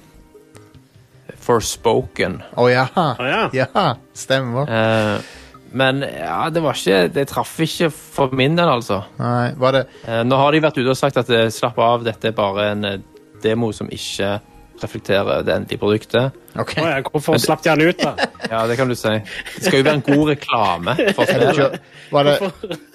Forspoken. 1.47 2.41
Å 2.59 2.69
ja. 2.71 2.87
Oh, 2.97 3.27
ja. 3.27 3.43
ja! 3.55 3.89
Stemmer. 4.17 4.71
Uh, 4.71 5.21
men 5.77 6.03
ja, 6.07 6.47
det 6.51 6.63
var 6.65 6.79
ikke 6.79 7.09
Det 7.13 7.27
traff 7.29 7.53
ikke 7.61 7.91
for 7.93 8.35
min 8.37 8.57
del, 8.59 8.71
altså. 8.71 9.03
Nei, 9.21 9.53
var 9.61 9.79
det 9.79 9.87
Uh, 10.07 10.23
nå 10.27 10.39
har 10.39 10.55
de 10.55 10.63
vært 10.63 10.79
ute 10.79 10.93
og 10.93 10.99
sagt 10.99 11.19
at 11.19 11.31
eh, 11.35 11.49
slapp 11.51 11.79
av, 11.83 12.05
dette 12.07 12.31
er 12.31 12.35
bare 12.37 12.69
en 12.75 12.85
demo 13.43 13.73
som 13.75 13.89
ikke 13.93 14.37
reflekterer 14.83 15.43
det 15.43 15.55
endelige 15.55 15.81
produktet. 15.81 16.37
Okay. 16.57 16.83
Å 16.85 16.91
ja, 16.91 17.01
hvorfor 17.05 17.39
slapp 17.41 17.63
de 17.65 17.73
han 17.73 17.83
ut, 17.83 18.01
da? 18.01 18.29
Ja, 18.53 18.65
det 18.69 18.77
kan 18.79 18.91
du 18.91 18.97
si. 18.99 19.13
Det 19.57 19.65
skal 19.65 19.81
jo 19.81 19.87
være 19.87 20.01
en 20.01 20.05
god 20.07 20.33
reklame 20.35 20.97
for 21.17 21.33
var, 22.13 22.29
det, 22.29 22.51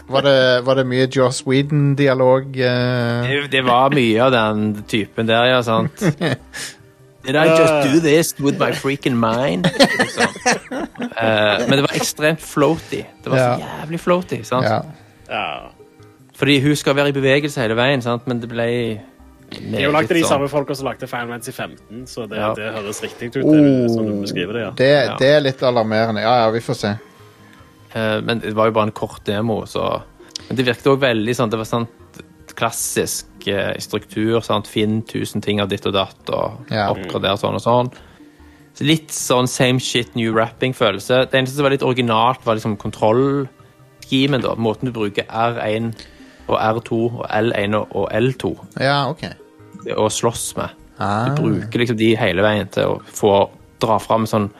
var, 0.08 0.28
det, 0.28 0.36
var 0.66 0.80
det 0.80 0.86
mye 0.88 1.08
Joss 1.12 1.42
Whedon-dialog? 1.48 2.54
Uh... 2.56 3.26
Det, 3.28 3.42
det 3.58 3.66
var 3.68 3.96
mye 3.96 4.22
av 4.28 4.36
den 4.36 4.70
typen 4.90 5.30
der, 5.30 5.50
ja, 5.52 5.64
sant? 5.66 6.06
Did 7.24 7.36
I 7.36 7.46
just 7.54 7.94
do 7.94 8.00
this 8.00 8.34
with 8.40 8.58
my 8.60 8.72
freaking 8.72 9.16
mind? 9.18 9.70
Liksom. 10.00 10.28
Eh, 11.02 11.60
men 11.68 11.72
det 11.72 11.82
var 11.82 11.96
ekstremt 11.98 12.42
floaty. 12.42 13.02
Det 13.24 13.30
var 13.30 13.38
så 13.38 13.64
jævlig 13.64 14.00
floaty, 14.00 14.38
sant? 14.46 14.66
Ja. 14.66 14.82
Ja. 15.30 15.72
Fordi 16.38 16.60
hun 16.62 16.76
skal 16.76 16.96
være 16.96 17.10
i 17.10 17.16
bevegelse 17.16 17.62
hele 17.62 17.76
veien, 17.78 18.02
sant? 18.02 18.28
men 18.30 18.42
det 18.42 18.50
ble 18.50 18.68
De 19.52 19.74
har 19.76 19.84
jo 19.88 19.92
lagd 19.96 20.14
de 20.14 20.24
samme 20.26 20.48
folka 20.50 20.76
som 20.78 20.88
lagde 20.88 21.10
Final 21.10 21.34
Fantasy 21.34 21.52
15, 21.52 22.06
så 22.08 22.26
det, 22.30 22.38
Ja. 22.40 22.54
det 22.58 22.70
høres 22.78 23.02
riktig 23.04 23.30
ut, 23.30 23.34
det, 23.34 23.44
sånn 23.92 24.12
det. 24.54 24.62
ja. 24.62 24.72
Det, 24.78 24.92
det 25.20 25.32
er 25.36 25.44
litt 25.44 25.64
alarmerende. 25.64 26.22
Ja, 26.22 26.36
ja, 26.46 26.50
vi 26.54 26.62
får 26.66 26.80
se. 26.80 26.94
Uh, 27.96 28.22
men 28.24 28.40
det 28.40 28.54
var 28.56 28.70
jo 28.70 28.78
bare 28.78 28.90
en 28.90 28.96
kort 28.96 29.26
demo, 29.28 29.66
så 29.66 30.02
Men 30.48 30.58
det 30.58 30.66
virket 30.66 30.88
òg 30.88 31.02
veldig 31.02 31.34
sånn 31.36 31.50
Det 31.52 31.58
var 31.60 31.68
sånn 31.68 31.88
klassisk 32.56 33.28
eh, 33.48 33.74
struktur. 33.80 34.40
Sant? 34.42 34.68
Finn 34.68 35.02
1000 35.04 35.42
ting 35.42 35.62
av 35.62 35.70
ditt 35.70 35.86
og 35.86 35.94
datt, 35.94 36.30
og 36.30 36.72
Ja. 36.72 36.90
oppgrader 36.94 37.38
sånn 37.38 37.56
og 37.56 37.62
sånn. 37.62 37.92
Så 38.74 38.86
litt 38.88 39.10
sånn 39.10 39.48
same 39.48 39.80
shit, 39.80 40.16
new 40.16 40.34
rapping-følelse. 40.34 41.30
Det 41.30 41.34
eneste 41.40 41.56
som 41.56 41.64
var 41.64 41.72
litt 41.72 41.84
originalt, 41.84 42.44
var 42.46 42.56
liksom 42.56 42.78
kontrollskimen, 42.78 44.42
da. 44.42 44.56
Måten 44.56 44.86
du 44.86 44.92
bruker 44.92 45.24
R1 45.28 45.94
og 46.48 46.58
R2 46.60 46.92
og 47.20 47.26
L1 47.30 47.76
og 47.76 48.10
L2 48.12 48.58
Ja, 48.80 49.10
OK. 49.10 49.24
å 49.96 50.08
slåss 50.10 50.56
med. 50.58 50.70
Ah. 51.00 51.30
Du 51.30 51.42
bruker 51.42 51.80
liksom 51.80 51.98
de 51.98 52.16
hele 52.16 52.42
veien 52.44 52.68
til 52.70 52.84
å 52.84 53.02
få 53.08 53.50
dra 53.80 53.98
fram 54.00 54.26
sånn 54.26 54.52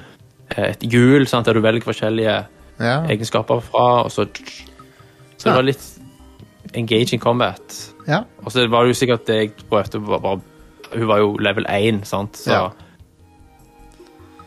eh, 0.58 0.72
et 0.72 0.80
hjul 0.82 1.28
sant, 1.28 1.46
der 1.46 1.54
du 1.54 1.62
velger 1.62 1.82
forskjellige 1.86 2.46
Ja. 2.80 3.04
egenskaper 3.08 3.62
fra, 3.62 4.04
og 4.06 4.10
så 4.12 4.26
Så 5.38 5.46
det 5.50 5.54
var 5.56 5.64
litt 5.64 6.00
engaging 6.76 7.20
combat. 7.20 7.91
Ja. 8.08 8.24
Og 8.46 8.52
så 8.52 8.68
var 8.70 8.84
det 8.84 8.90
jo 8.96 9.00
sikkert 9.00 9.26
det 9.28 9.36
jeg 9.40 9.52
prøvde 9.70 10.02
var 10.08 10.20
bare 10.20 10.42
Hun 10.94 11.08
var 11.08 11.18
jo 11.22 11.38
level 11.40 11.66
1, 11.70 12.02
sant, 12.08 12.34
så 12.38 12.52
Ja. 12.52 12.70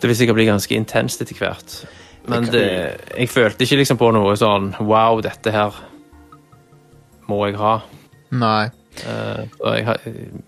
Det 0.01 0.09
vil 0.11 0.17
sikkert 0.17 0.35
bli 0.37 0.45
ganske 0.47 0.75
intenst 0.77 1.23
etter 1.23 1.35
hvert. 1.39 1.85
Men 2.29 2.43
Det 2.45 2.51
kan- 2.51 2.61
det, 2.61 3.01
jeg 3.19 3.29
følte 3.29 3.63
ikke 3.65 3.77
liksom 3.81 3.97
på 3.99 4.11
noe 4.13 4.37
sånn 4.37 4.75
Wow, 4.81 5.21
dette 5.21 5.51
her 5.53 5.71
må 7.29 7.47
jeg 7.47 7.57
ha. 7.57 7.81
Nei. 8.31 8.71
Eh, 9.07 9.45
og 9.61 9.75
jeg, 9.77 9.85
har- 9.87 10.01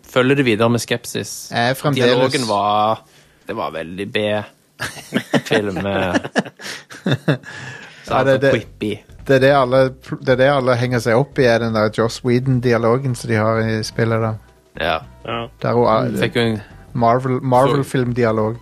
følger 0.04 0.34
det 0.36 0.44
videre 0.44 0.68
med 0.70 0.80
skepsis. 0.80 1.48
Jeg 1.50 1.70
er 1.70 1.74
fremdeles 1.74 2.10
Dialogen 2.12 2.48
var 2.48 2.98
Det 3.46 3.56
var 3.56 3.70
veldig 3.70 4.12
B-film. 4.12 5.76
Ja, 8.10 8.22
det- 8.24 8.40
det- 8.40 8.52
Quippy. 8.52 8.90
det, 9.26 9.36
er 9.36 9.38
det, 9.40 9.52
alle, 9.56 9.80
det 10.22 10.28
er 10.28 10.36
det 10.36 10.48
alle 10.50 10.76
henger 10.76 10.98
seg 11.00 11.14
opp 11.18 11.38
i, 11.38 11.44
er 11.44 11.58
den 11.58 11.74
der 11.74 11.90
Joss 11.98 12.20
Whedon-dialogen 12.24 13.14
som 13.14 13.30
de 13.30 13.36
har 13.36 13.58
i 13.60 13.82
spillet. 13.82 14.20
da. 14.22 14.34
Ja. 14.80 14.98
Ja. 15.26 15.46
Det 15.62 15.72
hun, 15.74 16.16
Fikk 16.20 16.36
en 16.36 16.60
Marvel- 16.94 17.40
Marvel-filmdialog. 17.42 18.56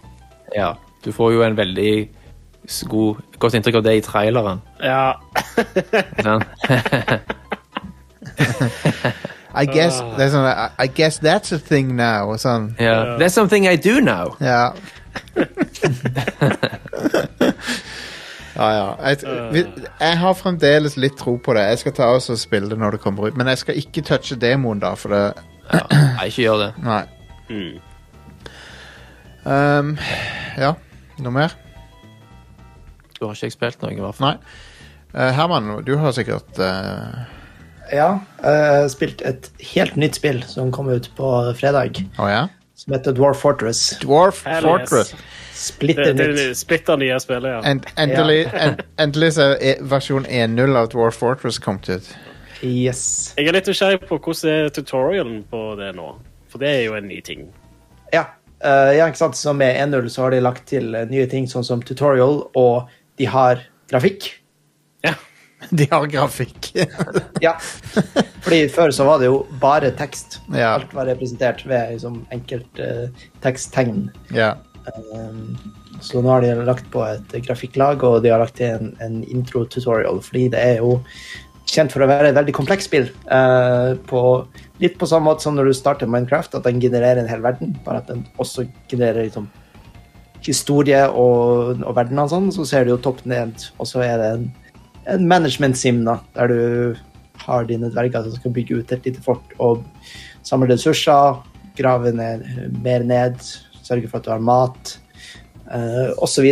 Ja. 0.56 0.72
Du 1.04 1.12
får 1.12 1.32
jo 1.32 1.42
en 1.42 1.56
veldig 1.56 2.08
god, 2.88 3.16
godt 3.38 3.54
inntrykk 3.54 3.74
av 3.76 3.82
det 3.84 3.96
i 3.96 4.00
traileren. 4.00 4.62
ja. 4.82 5.12
sant? 6.22 6.44
I 9.54 9.66
guess, 9.70 10.00
det 10.16 10.24
er 10.26 10.30
sånn, 10.32 10.46
I, 10.50 10.68
I 10.82 10.86
guess 10.88 11.20
that's 11.22 11.52
a 11.54 11.58
thing 11.58 11.94
now. 11.96 12.32
Sånn. 12.36 12.72
ja. 12.80 13.16
That's 13.20 13.34
something 13.34 13.66
I 13.70 13.76
do 13.76 14.00
now. 14.00 14.34
Ja. 14.40 14.72
ja, 18.55 18.68
ja. 18.70 18.86
Jeg, 19.10 19.36
vi, 19.52 19.64
jeg 20.01 20.18
har 20.20 20.36
fremdeles 20.39 20.97
litt 21.01 21.16
tro 21.18 21.36
på 21.43 21.56
det. 21.56 21.64
Jeg 21.72 21.82
skal 21.82 21.97
ta 21.97 22.10
oss 22.14 22.31
og 22.31 22.39
spille 22.39 22.70
det 22.70 22.78
når 22.78 22.97
det 22.97 23.02
kommer 23.02 23.28
ut. 23.28 23.36
Men 23.39 23.51
jeg 23.51 23.62
skal 23.64 23.81
ikke 23.81 24.05
touche 24.06 24.39
demoen, 24.40 24.82
da, 24.85 24.94
for 24.98 25.14
det 25.14 25.24
Ja. 25.72 25.82
Nei, 25.90 26.28
ikke 26.28 26.44
gjør 26.44 26.60
det. 26.60 26.70
Nei. 26.90 27.02
Um, 29.44 29.94
ja, 30.56 30.72
noe 31.20 31.35
mer? 31.35 31.55
Du 33.18 33.26
har 33.26 33.35
ikke 33.36 33.48
jeg 33.51 33.56
spilt 33.56 33.82
noe, 33.85 33.93
i 33.94 34.01
hvert 34.02 34.18
fall. 34.18 34.35
Nei. 34.35 34.60
Uh, 35.14 35.31
Herman, 35.36 35.70
du 35.86 35.94
har 36.01 36.14
sikkert 36.16 36.59
uh... 36.59 37.24
Ja, 37.93 38.09
jeg 38.40 38.60
har 38.64 38.86
spilt 38.89 39.20
et 39.28 39.51
helt 39.74 39.98
nytt 40.01 40.16
spill 40.16 40.40
som 40.48 40.72
kom 40.72 40.89
ut 40.89 41.10
på 41.18 41.31
fredag, 41.59 42.01
Oh, 42.16 42.31
ja? 42.31 42.47
Som 42.74 42.92
heter 42.92 43.12
Dwarf 43.12 43.40
Fortress. 43.40 43.98
Dwarf 44.02 44.44
Hell 44.46 44.62
Fortress. 44.62 45.12
yes. 45.12 45.22
Splitter 45.55 46.05
Det, 46.05 46.12
det, 46.12 46.32
det 46.36 46.55
splitter 46.59 46.96
nye 46.96 47.20
spillet, 47.22 47.51
ja. 47.51 47.60
End, 47.70 47.86
endelig, 47.96 48.40
en, 48.52 48.80
endelig 48.98 49.32
så 49.36 49.52
er 49.55 49.60
e- 49.62 49.76
versjon 49.86 50.26
1.0 50.26 50.76
av 50.76 50.88
Dwarf 50.90 51.20
Fortress 51.22 51.59
kommet 51.62 51.88
ut. 51.88 52.09
Yes. 52.64 53.34
Jeg 53.38 53.48
er 53.48 53.56
litt 53.56 53.68
nysgjerrig 53.70 54.01
på 54.09 54.18
hvordan 54.18 54.51
er 54.51 54.72
tutorialen 54.74 55.42
på 55.51 55.62
det 55.78 55.92
nå. 55.94 56.09
For 56.51 56.62
det 56.62 56.72
er 56.72 56.82
jo 56.88 56.96
en 56.98 57.06
ny 57.10 57.20
ting. 57.24 57.46
Ja. 58.12 58.26
uh, 58.64 58.90
ja, 58.96 59.06
ikke 59.06 59.22
sant? 59.22 59.38
Så 59.38 59.55
med 59.55 59.78
1.0 59.78 60.09
så 60.10 60.26
har 60.26 60.34
de 60.34 60.42
lagt 60.42 60.66
til 60.70 60.94
eh, 60.94 61.06
nye 61.10 61.26
ting, 61.30 61.46
sånn 61.51 61.66
som 61.66 61.82
tutorial, 61.82 62.42
og 62.59 62.90
de 63.20 63.28
har 63.30 63.62
grafikk. 63.90 64.32
De 65.78 65.86
har 65.91 66.07
grafikk. 66.11 66.73
Ja. 67.43 67.55
Fordi 68.45 68.61
før 68.73 68.93
så 68.95 69.07
var 69.09 69.23
det 69.23 69.31
jo 69.31 69.45
bare 69.62 69.93
tekst. 69.97 70.41
Ja. 70.53 70.74
Alt 70.77 70.93
var 70.97 71.09
representert 71.11 71.65
ved 71.69 71.95
liksom, 71.97 72.23
enkelt 72.35 72.82
eh, 72.82 73.09
teksttegn. 73.45 74.09
ja. 74.35 74.55
Um, 74.85 75.57
så 76.05 76.20
nå 76.20 76.28
har 76.28 76.43
de 76.45 76.51
lagt 76.66 76.91
på 76.93 77.01
et 77.07 77.31
grafikklag, 77.47 78.03
og 78.05 78.19
de 78.20 78.28
har 78.32 78.43
lagt 78.43 78.59
til 78.59 78.74
en, 78.74 78.91
en 79.01 79.23
intro-tutorial, 79.24 80.19
fordi 80.20 80.49
det 80.53 80.61
er 80.61 80.82
jo 80.82 80.99
kjent 81.70 81.95
for 81.95 82.05
å 82.05 82.09
være 82.11 82.31
et 82.31 82.36
veldig 82.36 82.55
komplekst 82.57 82.91
spill. 82.91 83.09
Uh, 83.31 83.97
på, 84.11 84.20
litt 84.82 84.99
på 85.01 85.09
samme 85.09 85.31
måte 85.31 85.47
som 85.47 85.57
når 85.57 85.70
du 85.70 85.77
starter 85.78 86.11
Minecraft, 86.11 86.59
at 86.59 86.66
den 86.69 86.82
genererer 86.82 87.23
en 87.23 87.31
hel 87.31 87.45
verden, 87.45 87.73
bare 87.86 88.03
at 88.03 88.11
den 88.11 88.24
også 88.43 88.66
genererer 88.91 89.24
liksom, 89.24 89.49
historie 90.45 91.01
og, 91.09 91.81
og 91.81 91.97
verden 91.97 92.20
og 92.20 92.31
sånn, 92.32 92.51
så 92.53 92.66
ser 92.69 92.85
du 92.85 92.95
jo 92.95 93.01
topp 93.01 93.24
ned, 93.31 93.70
og 93.78 93.89
så 93.89 94.05
er 94.05 94.20
det 94.20 94.31
en, 94.35 94.47
en 95.10 95.26
management 95.28 95.76
sim, 95.78 96.02
da, 96.06 96.18
der 96.36 96.52
du 96.52 96.97
har 97.44 97.66
dine 97.68 97.90
dverger 97.93 98.28
som 98.28 98.39
skal 98.39 98.55
bygge 98.56 98.81
ut 98.81 98.93
et 98.94 99.09
lite 99.09 99.22
fort 99.24 99.55
og 99.62 99.82
samle 100.47 100.68
ressurser, 100.70 101.40
grave 101.76 102.12
ned, 102.14 102.44
mer 102.85 103.05
ned, 103.06 103.40
sørge 103.85 104.09
for 104.09 104.20
at 104.20 104.26
du 104.26 104.32
har 104.32 104.44
mat, 104.44 104.94
uh, 105.68 106.12
osv. 106.22 106.47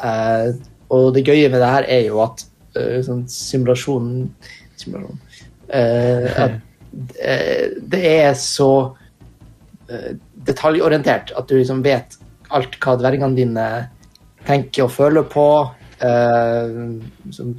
Uh, 0.00 0.48
og 0.90 1.12
det 1.14 1.26
gøye 1.26 1.50
med 1.50 1.60
det 1.60 1.74
her 1.74 1.88
er 1.98 2.06
jo 2.08 2.22
at 2.24 2.44
uh, 2.78 2.98
sånn 3.06 3.26
simulasjonen, 3.30 4.30
simulasjon, 4.80 5.20
uh, 5.70 6.28
at 6.46 6.58
eh, 7.20 7.70
det 7.78 8.02
er 8.16 8.34
så 8.38 8.72
detaljorientert 10.46 11.32
at 11.34 11.48
du 11.50 11.56
liksom 11.56 11.80
vet 11.82 12.14
alt 12.54 12.76
hva 12.82 12.92
dvergene 12.98 13.34
dine 13.34 13.64
tenker 14.46 14.84
og 14.84 14.92
føler 14.94 15.26
på. 15.26 15.46
Eh, 16.00 16.74
som 17.34 17.54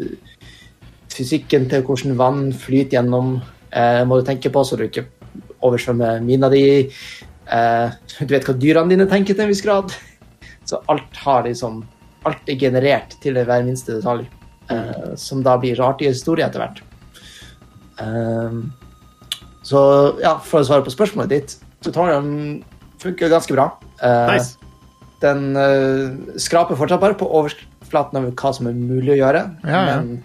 fysikken 1.12 1.68
til 1.72 1.84
hvordan 1.86 2.18
vann 2.20 2.46
flyter 2.56 2.98
gjennom, 3.00 3.36
eh, 3.72 4.04
må 4.08 4.20
du 4.20 4.28
tenke 4.28 4.52
på 4.54 4.64
så 4.66 4.78
du 4.80 4.86
ikke 4.88 5.06
oversvømmer 5.62 6.22
mina 6.26 6.50
di. 6.50 6.90
Eh, 7.52 7.90
du 8.20 8.34
vet 8.34 8.46
hva 8.48 8.56
dyrene 8.58 8.90
dine 8.94 9.08
tenker 9.10 9.36
til 9.36 9.46
en 9.46 9.52
viss 9.52 9.64
grad. 9.66 9.94
Så 10.66 10.82
alt 10.92 11.18
har 11.26 11.44
liksom 11.50 11.84
Alt 12.22 12.50
er 12.54 12.54
generert 12.54 13.16
til 13.18 13.34
hver 13.34 13.64
minste 13.66 13.96
detalj, 13.96 14.28
eh, 14.70 15.16
som 15.18 15.40
da 15.42 15.56
blir 15.58 15.80
artige 15.82 16.12
historier 16.14 16.46
etter 16.46 16.62
hvert. 16.62 16.82
Eh, 17.98 18.60
så 19.66 19.82
ja, 20.22 20.36
for 20.38 20.62
å 20.62 20.68
svare 20.68 20.86
på 20.86 20.94
spørsmålet 20.94 21.32
ditt, 21.34 21.56
tutorialen 21.82 22.62
funker 23.02 23.34
ganske 23.34 23.56
bra. 23.58 23.72
Eh, 24.04 24.36
Nice. 24.36 24.58
Den 25.22 25.58
skraper 26.38 26.78
fortsatt 26.78 27.02
bare 27.02 27.18
på 27.18 27.26
overflaten 27.92 28.20
over 28.20 28.36
hva 28.36 28.52
som 28.56 28.68
er 28.70 28.78
mulig 28.78 29.16
å 29.16 29.20
gjøre, 29.20 29.44
Ja, 29.66 29.82
ja. 29.88 29.96
men 30.02 30.24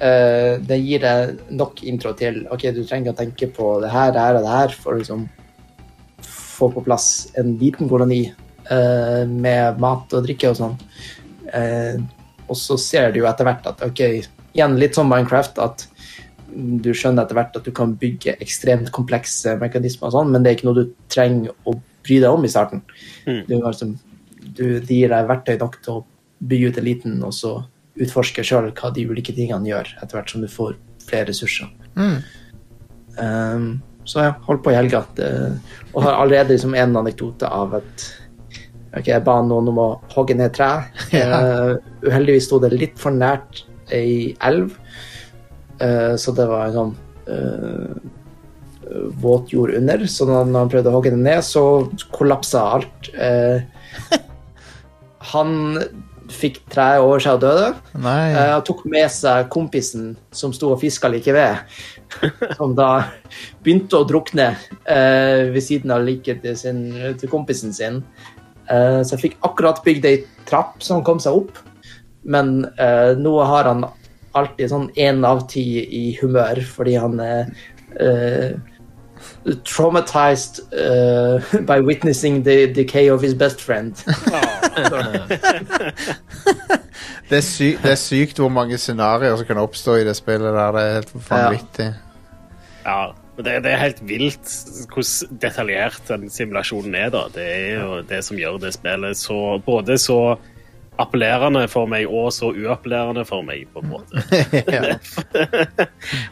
uh, 0.00 0.58
det 0.64 0.78
gir 0.80 1.02
deg 1.04 1.38
nok 1.50 1.82
intro 1.84 2.14
til 2.16 2.46
ok, 2.50 2.70
du 2.72 2.84
trenger 2.84 3.12
å 3.12 3.18
tenke 3.18 3.50
på 3.52 3.80
det 3.82 3.90
her, 3.92 4.12
det 4.12 4.20
her 4.20 4.38
og 4.38 4.46
det 4.46 4.54
her 4.54 4.76
for 4.76 4.94
å 4.94 5.02
liksom 5.02 5.28
få 6.22 6.70
på 6.74 6.82
plass 6.86 7.28
en 7.38 7.56
liten 7.60 7.88
koloni 7.88 8.24
uh, 8.70 9.24
med 9.28 9.78
mat 9.78 10.12
og 10.14 10.24
drikke 10.24 10.50
og 10.50 10.58
sånn. 10.58 10.78
Uh, 11.52 12.00
og 12.48 12.56
så 12.56 12.78
ser 12.80 13.12
du 13.12 13.20
jo 13.20 13.28
etter 13.28 13.46
hvert 13.46 13.66
at 13.68 13.84
ok, 13.84 14.02
igjen 14.56 14.78
litt 14.80 14.96
som 14.96 15.08
Minecraft, 15.10 15.60
at 15.60 15.86
du 16.48 16.94
skjønner 16.96 17.26
etter 17.26 17.36
hvert 17.36 17.56
at 17.58 17.66
du 17.66 17.74
kan 17.76 17.92
bygge 18.00 18.38
ekstremt 18.40 18.88
komplekse 18.94 19.52
mekanismer 19.60 20.08
og 20.08 20.16
sånn, 20.16 20.30
men 20.32 20.42
det 20.42 20.50
er 20.50 20.56
ikke 20.56 20.68
noe 20.70 20.80
du 20.80 20.94
trenger 21.12 21.52
å 21.68 21.76
bry 21.76 22.22
deg 22.24 22.32
om 22.32 22.46
i 22.46 22.50
starten. 22.50 22.80
Mm. 23.28 23.42
Du, 23.44 23.52
liksom, 23.60 23.92
du, 24.56 24.64
de 24.80 24.96
gir 25.02 25.12
deg 25.12 25.28
verktøy 25.28 25.58
nok 25.60 25.76
til 25.84 25.98
å 25.98 26.04
bygge 26.38 26.70
ut 26.70 26.80
eliten, 26.82 27.18
og 27.24 27.34
så 27.34 27.58
utforske 27.98 28.44
sjøl 28.46 28.70
hva 28.78 28.92
de 28.94 29.06
ulike 29.10 29.34
tingene 29.34 29.68
gjør, 29.68 29.90
etter 29.98 30.18
hvert 30.18 30.32
som 30.32 30.44
du 30.44 30.48
får 30.50 30.76
flere 31.08 31.30
ressurser. 31.30 31.70
Mm. 31.98 32.18
Um, 33.18 33.68
så 34.08 34.22
jeg 34.22 34.36
holdt 34.46 34.62
på 34.64 34.72
i 34.72 34.78
helga, 34.78 35.02
og 35.92 36.04
har 36.04 36.20
allerede 36.20 36.54
liksom 36.54 36.76
en 36.78 36.96
anekdote 37.00 37.48
av 37.48 37.80
at 37.80 38.06
ok, 38.96 39.08
jeg 39.10 39.24
ba 39.26 39.40
noen 39.44 39.72
om 39.72 39.80
å 39.82 39.88
hogge 40.14 40.36
ned 40.38 40.54
tre. 40.56 40.70
Uh, 41.18 41.76
uheldigvis 42.06 42.46
sto 42.48 42.60
det 42.62 42.70
litt 42.76 42.96
for 43.00 43.14
nært 43.14 43.64
ei 43.94 44.36
elv, 44.44 44.76
uh, 45.82 46.14
så 46.20 46.32
det 46.36 46.46
var 46.48 46.68
en 46.68 46.76
sånn 46.76 46.94
uh, 47.28 48.14
våt 49.20 49.52
jord 49.52 49.74
under. 49.74 50.06
Så 50.06 50.26
når 50.28 50.48
han 50.54 50.70
prøvde 50.72 50.90
å 50.90 50.96
hogge 50.96 51.12
det 51.14 51.20
ned, 51.20 51.42
så 51.44 51.62
kollapsa 52.14 52.64
alt. 52.78 53.10
Eh, 53.14 53.62
han 55.32 55.54
fikk 56.32 56.60
treet 56.72 57.02
over 57.02 57.22
seg 57.22 57.38
og 57.38 57.44
døde. 57.44 57.68
Nei. 58.04 58.32
Eh, 58.32 58.52
Han 58.54 58.64
tok 58.66 58.84
med 58.90 59.08
seg 59.12 59.48
kompisen 59.52 60.10
som 60.34 60.52
sto 60.56 60.72
og 60.74 60.82
fiska 60.82 61.10
like 61.12 61.32
ved, 61.34 61.62
som 62.58 62.74
da 62.78 62.90
begynte 63.64 64.00
å 64.00 64.08
drukne 64.08 64.50
eh, 64.84 65.48
ved 65.52 65.62
siden 65.64 65.94
av 65.94 66.04
liket 66.06 66.42
til, 66.44 66.58
sin, 66.58 66.82
til 67.20 67.32
kompisen 67.32 67.72
sin. 67.76 68.02
Eh, 68.68 69.00
så 69.02 69.16
jeg 69.16 69.24
fikk 69.28 69.38
akkurat 69.48 69.80
bygd 69.84 70.08
ei 70.08 70.18
trapp 70.48 70.82
så 70.84 70.98
han 70.98 71.06
kom 71.06 71.20
seg 71.22 71.40
opp, 71.40 71.60
men 72.28 72.66
eh, 72.76 73.14
nå 73.16 73.38
har 73.48 73.70
han 73.70 73.86
alltid 74.36 74.70
sånn 74.70 74.90
én 75.00 75.24
av 75.26 75.46
ti 75.50 75.64
i 75.82 76.04
humør 76.20 76.60
fordi 76.68 76.98
han 77.00 77.16
er 77.24 77.48
eh, 77.96 78.58
traumatized 79.64 80.60
uh, 80.72 81.60
by 81.70 81.80
witnessing 81.80 82.42
the 82.44 82.66
decay 82.66 83.10
of 83.10 83.22
his 83.22 83.34
best 83.34 83.60
friend. 83.60 83.94
Det 87.28 87.36
er, 87.36 87.44
sy 87.44 87.74
det 87.76 87.90
er 87.92 87.98
sykt 88.00 88.38
hvor 88.40 88.48
mange 88.48 88.78
scenarioer 88.80 89.36
som 89.36 89.44
kan 89.50 89.58
oppstå 89.60 89.98
i 90.00 90.04
det 90.06 90.14
spillet 90.16 90.48
der. 90.48 90.70
Det 90.72 90.82
er 90.82 90.94
helt 90.94 91.10
vanvittig. 91.28 91.88
Ja, 92.86 92.88
ja 92.88 93.00
det, 93.38 93.62
det 93.62 93.70
er 93.72 93.78
helt 93.82 94.00
vilt 94.08 94.52
hvordan 94.90 95.38
detaljert 95.42 96.00
den 96.08 96.30
simulasjonen 96.32 96.94
er. 96.98 97.10
da. 97.14 97.26
Det 97.34 97.44
er 97.44 97.82
jo 97.82 97.90
det 98.08 98.22
som 98.26 98.38
gjør 98.40 98.58
det 98.62 98.72
spillet 98.74 99.16
så, 99.20 99.36
både 99.66 99.98
så 100.00 100.18
appellerende 100.98 101.68
for 101.70 101.86
meg 101.90 102.08
og 102.10 102.32
så 102.34 102.46
uappellerende 102.50 103.22
for 103.28 103.42
meg, 103.46 103.68
på 103.70 103.78
en 103.84 103.90
måte. 103.92 104.18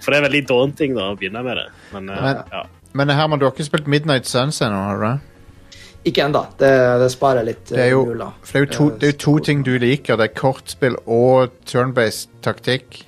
For 0.02 0.10
det 0.10 0.18
er 0.18 0.24
veldig 0.26 0.42
daunting 0.48 0.96
da, 0.96 1.04
å 1.12 1.18
begynne 1.18 1.42
med 1.46 1.54
det. 1.60 1.68
Men, 1.92 2.02
eh, 2.10 2.22
Men- 2.24 2.42
ja. 2.50 2.62
Men 2.96 3.12
Herman, 3.12 3.40
du 3.40 3.46
har 3.46 3.52
ikke 3.54 3.66
spilt 3.66 3.88
Midnight 3.90 4.28
Suns 4.30 4.60
ennå, 4.64 4.78
har 4.88 5.00
du 5.00 5.06
det? 5.06 5.80
Ikke 6.06 6.22
ennå. 6.22 6.44
Det, 6.60 6.70
det 7.02 7.10
sparer 7.12 7.44
litt. 7.46 7.64
Det 7.68 7.82
er 7.82 7.90
jo, 7.92 8.04
eh, 8.14 8.30
for 8.46 8.54
det 8.54 8.60
er 8.60 8.64
jo 8.66 8.72
to, 8.76 8.86
det 8.94 9.08
er 9.08 9.12
jo 9.12 9.18
to 9.24 9.34
ting 9.48 9.64
du 9.66 9.74
liker. 9.82 10.18
Det 10.20 10.30
er 10.30 10.34
kortspill 10.38 10.96
og 11.04 11.52
turn-based 11.68 12.30
taktikk 12.46 13.02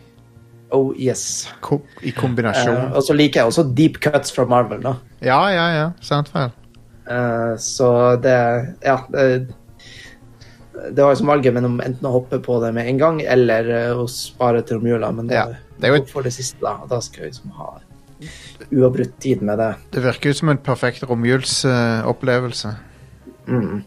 Oh, 0.71 0.91
yes. 1.01 1.49
ko 1.65 1.79
i 2.05 2.11
kombinasjon. 2.13 2.75
kombinasjon. 2.75 2.97
og 2.97 3.05
så 3.07 3.15
liker 3.17 3.41
jeg 3.41 3.49
også 3.49 3.63
deep 3.73 3.95
cuts 4.05 4.35
fra 4.35 4.45
Marvel, 4.45 4.83
da. 4.85 4.99
Ja, 5.25 5.39
ja, 5.49 5.69
ja. 5.73 5.87
Sant 6.05 6.29
vel. 6.35 6.51
Uh, 7.09 7.55
så 7.57 7.89
det 8.21 8.35
Ja. 8.85 8.99
Det, 9.09 9.49
det 10.93 11.03
var 11.03 11.11
liksom 11.15 11.27
valget 11.33 11.55
mellom 11.57 11.81
enten 11.81 12.07
å 12.07 12.13
hoppe 12.13 12.39
på 12.45 12.61
det 12.63 12.75
med 12.77 12.87
en 12.87 13.01
gang 13.01 13.17
eller 13.25 13.71
eh, 13.75 13.97
å 13.99 14.05
spare 14.07 14.61
til 14.63 14.79
romjula, 14.79 15.09
men 15.11 15.27
det, 15.27 15.35
Ja, 15.35 15.49
det 15.81 15.91
jo 15.91 16.23
det 16.23 16.31
siste, 16.37 16.61
da. 16.63 16.77
Da 16.87 17.01
skal 17.03 17.25
jeg 17.25 17.33
liksom 17.33 17.51
ha 17.57 17.73
uavbrutt 18.71 19.17
tid 19.23 19.43
med 19.43 19.59
det. 19.59 19.71
Det 19.95 20.03
virker 20.05 20.31
ut 20.31 20.41
som 20.41 20.53
en 20.53 20.61
perfekt 20.63 21.07
romjulsopplevelse. 21.09 22.75
Mm. 23.49 23.83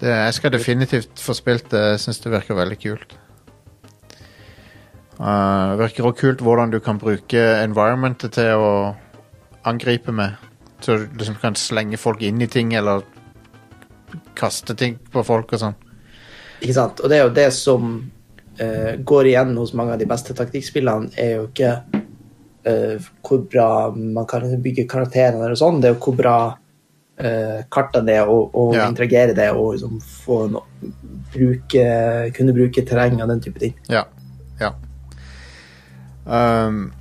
Det, 0.00 0.10
jeg 0.10 0.34
skal 0.34 0.52
definitivt 0.52 1.22
få 1.22 1.36
spilt 1.36 1.70
det. 1.72 1.82
Jeg 1.92 2.02
syns 2.04 2.20
det 2.24 2.32
virker 2.34 2.58
veldig 2.58 2.78
kult. 2.82 3.16
Uh, 5.16 5.72
det 5.72 5.78
virker 5.80 6.08
også 6.08 6.20
kult 6.20 6.42
hvordan 6.44 6.72
du 6.74 6.80
kan 6.84 6.98
bruke 7.00 7.44
environmentet 7.62 8.34
til 8.36 8.60
å 8.60 8.72
angripe 9.66 10.12
med. 10.12 10.36
Så 10.84 10.98
du 10.98 11.06
liksom 11.16 11.38
kan 11.40 11.56
slenge 11.56 11.96
folk 11.96 12.20
inn 12.22 12.42
i 12.44 12.50
ting, 12.50 12.74
eller 12.76 13.06
kaste 14.36 14.76
ting 14.76 14.98
på 15.12 15.24
folk 15.24 15.54
og 15.56 15.62
sånn. 15.62 15.78
Ikke 16.60 16.76
sant? 16.76 17.00
Og 17.00 17.12
det 17.12 17.16
er 17.16 17.24
jo 17.24 17.36
det 17.36 17.48
som 17.56 17.94
uh, 18.60 18.92
går 19.00 19.32
igjen 19.32 19.56
hos 19.56 19.72
mange 19.76 19.96
av 19.96 20.02
de 20.02 20.08
beste 20.08 20.36
taktikkspillene, 20.36 21.14
er 21.16 21.38
jo 21.38 21.48
ikke 21.48 22.02
eh, 22.66 23.08
hvor 23.24 23.42
bra 23.50 23.68
man 23.94 24.26
kan 24.28 24.46
bygge 24.62 24.86
karakterene 24.90 25.52
og 25.52 25.60
sånn, 25.60 25.80
det 25.82 25.90
er 25.90 25.96
jo 25.96 26.02
hvor 26.02 26.16
bra 26.18 26.36
uh, 27.20 27.60
kartene 27.72 28.18
er 28.18 28.28
og, 28.28 28.50
og 28.54 28.74
Ja. 28.76 28.88
interagere 28.90 29.34
det 29.36 29.50
og 29.52 29.74
liksom 29.76 30.00
få 30.00 30.46
no 30.52 30.64
bruke, 31.32 31.86
kunne 32.36 32.54
bruke 32.56 32.84
terreng 32.86 33.20
og 33.22 33.28
den 33.28 33.42
type 33.44 33.60
ting. 33.60 33.74
Ja. 33.92 34.04
Ja. 34.60 34.72
Um, 36.26 36.92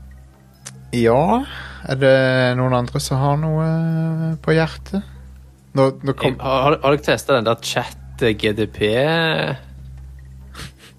ja 0.93 1.45
Er 1.87 1.97
det 1.97 2.17
noen 2.59 2.73
andre 2.77 2.99
som 3.01 3.17
har 3.17 3.37
noe 3.41 3.65
eh, 3.65 4.35
på 4.41 4.53
hjertet? 4.53 5.05
Nå, 5.75 5.87
nå 6.03 6.13
kom 6.17 6.35
Har, 6.39 6.61
har, 6.65 6.77
har 6.83 6.95
dere 6.95 7.05
testa 7.05 7.35
den 7.37 7.47
der 7.47 7.61
chat-GDP? 7.61 8.81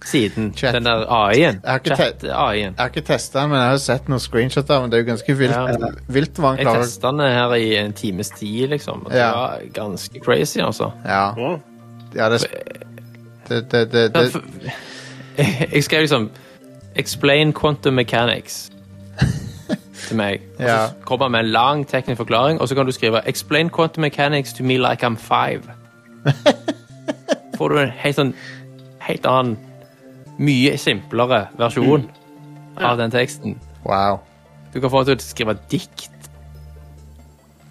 Siden. 0.06 0.52
Chat. 0.56 0.74
Den 0.74 0.84
der 0.86 1.04
AI-en. 1.12 1.60
Jeg 1.64 1.70
har 1.70 1.78
ikke. 2.54 2.94
Jeg 2.96 3.04
testa 3.04 3.40
den, 3.42 3.50
men 3.50 3.58
jeg 3.58 3.68
har 3.68 3.76
sett 3.82 4.08
noen 4.08 4.20
screenshot 4.22 4.70
av 4.70 4.82
den. 4.82 4.90
Det 4.92 4.98
er 4.98 5.02
jo 5.04 5.08
ganske 5.10 5.36
vilt, 5.38 5.54
Ja. 5.56 5.88
vilt 6.08 6.38
hva 6.38 6.48
han 6.54 6.58
Jeg 6.58 6.66
klarer. 6.66 6.82
testa 6.86 7.10
den 7.10 7.20
her 7.20 7.54
i 7.54 7.76
en 7.76 7.92
times 7.92 8.30
tid, 8.30 8.68
liksom. 8.68 9.04
Og 9.06 9.10
det 9.12 9.18
Ja. 9.18 9.30
var 9.32 9.58
ganske 9.74 10.20
crazy, 10.24 10.58
altså. 10.62 10.90
Ja, 11.04 11.32
ja 12.14 12.28
det, 12.30 12.46
det, 13.48 13.70
det, 13.72 13.92
det, 13.92 14.14
det, 14.14 14.42
Jeg 15.72 15.84
skrev 15.84 16.00
liksom 16.00 16.30
Explain 16.96 17.52
quantum 17.52 17.94
mechanics 17.94 18.70
til 20.08 20.16
meg. 20.16 20.40
Og 20.58 20.64
Ja. 20.64 20.86
så 20.86 20.92
kommer 21.04 21.24
han 21.24 21.32
med 21.32 21.40
en 21.40 21.50
lang 21.52 21.86
teknisk 21.88 22.16
forklaring, 22.16 22.60
og 22.60 22.68
så 22.68 22.74
kan 22.74 22.86
du 22.86 22.92
skrive 22.92 23.20
Explain 23.28 23.70
quantum 23.70 24.00
mechanics 24.00 24.52
to 24.52 24.62
me 24.64 24.76
like 24.78 25.02
I'm 25.06 25.16
five. 25.16 25.62
Får 27.58 27.68
du 27.68 27.78
en 27.78 27.90
helt 27.96 28.16
sånn 28.16 28.34
helt 29.06 29.26
annen, 29.26 29.56
mye 30.38 30.74
simplere 30.78 31.46
versjon 31.58 32.08
av 32.76 32.98
den 33.00 33.10
teksten. 33.14 33.56
Wow. 33.84 34.20
Du 34.74 34.80
kan 34.82 34.90
få 34.92 35.04
til 35.08 35.16
å 35.16 35.22
skrive 35.24 35.54
dikt. 35.70 36.10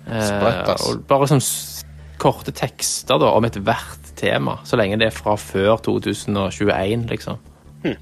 Eh, 0.07 0.21
Sprøtt, 0.25 0.69
ass. 0.73 0.87
Eh, 0.89 0.99
bare 1.09 1.27
sånn 1.29 1.43
korte 2.21 2.53
tekster 2.55 3.19
da, 3.21 3.29
om 3.35 3.45
ethvert 3.45 4.11
tema, 4.17 4.59
så 4.65 4.77
lenge 4.79 4.97
det 5.01 5.09
er 5.11 5.15
fra 5.17 5.35
før 5.37 5.77
2021, 5.83 7.05
liksom. 7.11 7.37
Hm. 7.83 7.97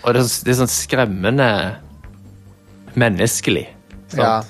Og 0.00 0.14
det 0.14 0.20
er, 0.22 0.28
så- 0.28 0.44
det 0.44 0.52
er 0.54 0.58
sånn 0.64 0.72
skremmende 0.72 1.48
menneskelig. 2.96 3.66
Ja. 4.16 4.42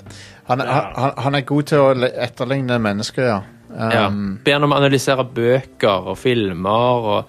Han, 0.47 0.61
han, 0.61 1.13
han 1.17 1.35
er 1.35 1.41
god 1.47 1.67
til 1.67 1.79
å 1.79 2.07
etterligne 2.07 2.79
mennesker, 2.83 3.27
ja. 3.27 3.41
Ja. 3.71 4.07
Um, 4.09 4.39
Ber 4.45 4.53
han 4.59 4.65
om 4.67 4.73
å 4.75 4.79
analysere 4.81 5.25
bøker 5.25 6.09
og 6.11 6.17
filmer 6.19 7.05
og 7.13 7.29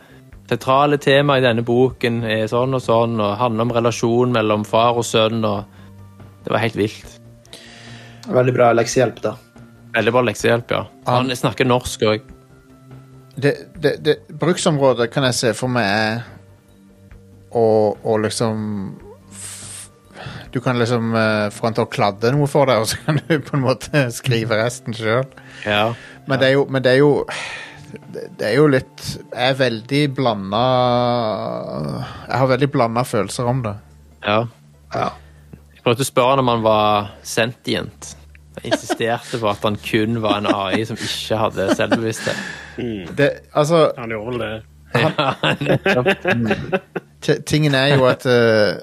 Sentrale 0.51 0.97
tema 0.99 1.37
i 1.39 1.43
denne 1.45 1.63
boken 1.63 2.23
er 2.27 2.41
sånn 2.51 2.75
og 2.75 2.81
sånn, 2.83 3.13
og 3.23 3.37
handler 3.39 3.63
om 3.69 3.71
relasjon 3.77 4.33
mellom 4.35 4.65
far 4.67 4.97
og 4.99 5.05
sønn, 5.07 5.45
og 5.47 5.63
Det 6.43 6.49
var 6.51 6.59
helt 6.63 6.75
vilt. 6.75 7.11
Veldig 8.27 8.53
bra 8.55 8.71
leksehjelp, 8.73 9.19
da. 9.21 9.35
Veldig 9.93 10.11
bra 10.15 10.23
leksehjelp, 10.25 10.71
ja. 10.73 10.79
Han 11.07 11.29
snakker 11.37 11.67
norsk 11.69 12.01
òg. 12.09 12.21
det, 13.37 13.53
det, 13.79 13.93
det, 14.03 14.15
bruksområdet 14.41 15.07
kan 15.13 15.23
jeg 15.29 15.37
se 15.37 15.53
for 15.55 15.69
meg 15.71 15.85
er 15.87 16.23
å, 17.55 17.63
å 18.03 18.17
liksom 18.19 18.97
Du 20.51 20.59
kan 20.61 20.79
liksom 20.79 21.13
uh, 21.15 21.47
få 21.53 21.69
han 21.69 21.73
til 21.77 21.85
å 21.85 21.91
kladde 21.93 22.31
noe 22.35 22.47
for 22.51 22.65
deg, 22.67 22.81
og 22.83 22.89
så 22.91 22.97
kan 23.05 23.21
du 23.27 23.37
på 23.39 23.55
en 23.55 23.63
måte 23.63 24.07
skrive 24.19 24.57
resten 24.59 24.93
sjøl. 24.97 25.23
Ja. 25.65 25.93
Men, 26.27 26.39
det 26.41 26.49
er 26.49 26.57
jo- 26.57 26.67
men 26.69 26.83
det 26.83 26.91
er 26.97 26.99
jo 27.05 27.13
det 28.11 28.45
er 28.47 28.55
jo 28.55 28.67
litt 28.71 29.01
Jeg 29.31 29.51
er 29.51 29.57
veldig 29.59 30.01
blanda 30.15 30.61
Jeg 32.27 32.37
har 32.41 32.47
veldig 32.53 32.69
blanda 32.71 33.03
følelser 33.07 33.43
om 33.51 33.59
det. 33.65 33.75
ja. 34.27 34.41
Ja. 34.91 35.09
Jeg 35.71 35.79
prøvde 35.85 36.03
å 36.03 36.05
spørre 36.05 36.35
når 36.37 36.43
om 36.43 36.49
han 36.51 36.63
var 36.65 37.07
sentient. 37.25 38.01
Jeg 38.59 38.65
insisterte 38.69 39.39
på 39.41 39.47
at 39.49 39.63
han 39.65 39.77
kun 39.81 40.19
var 40.21 40.37
en 40.37 40.45
AI 40.51 40.83
som 40.85 40.97
ikke 40.99 41.37
hadde 41.39 41.75
selvbevissthet. 41.79 42.37
det 43.17 43.29
altså, 43.57 43.77
Han 43.97 44.11
gjorde 44.13 44.29
vel 44.29 44.39
det. 44.43 44.61
Han, 44.93 45.11
tingen 47.47 47.73
er 47.79 47.87
jo 47.95 48.03
at 48.05 48.25
uh, 48.27 48.75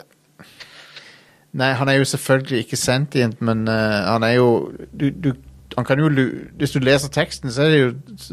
Nei, 1.58 1.72
han 1.76 1.88
er 1.88 1.94
jo 2.00 2.04
selvfølgelig 2.08 2.58
ikke 2.64 2.76
sentient, 2.80 3.40
men 3.44 3.68
uh, 3.68 3.74
han 4.08 4.22
er 4.26 4.32
jo 4.40 4.72
du, 4.90 5.10
du, 5.10 5.32
Han 5.78 5.84
kan 5.86 6.00
jo 6.02 6.08
Hvis 6.58 6.72
du 6.74 6.80
leser 6.82 7.08
teksten, 7.14 7.52
så 7.54 7.62
er 7.62 7.70
det 7.70 7.78
jo, 7.78 7.90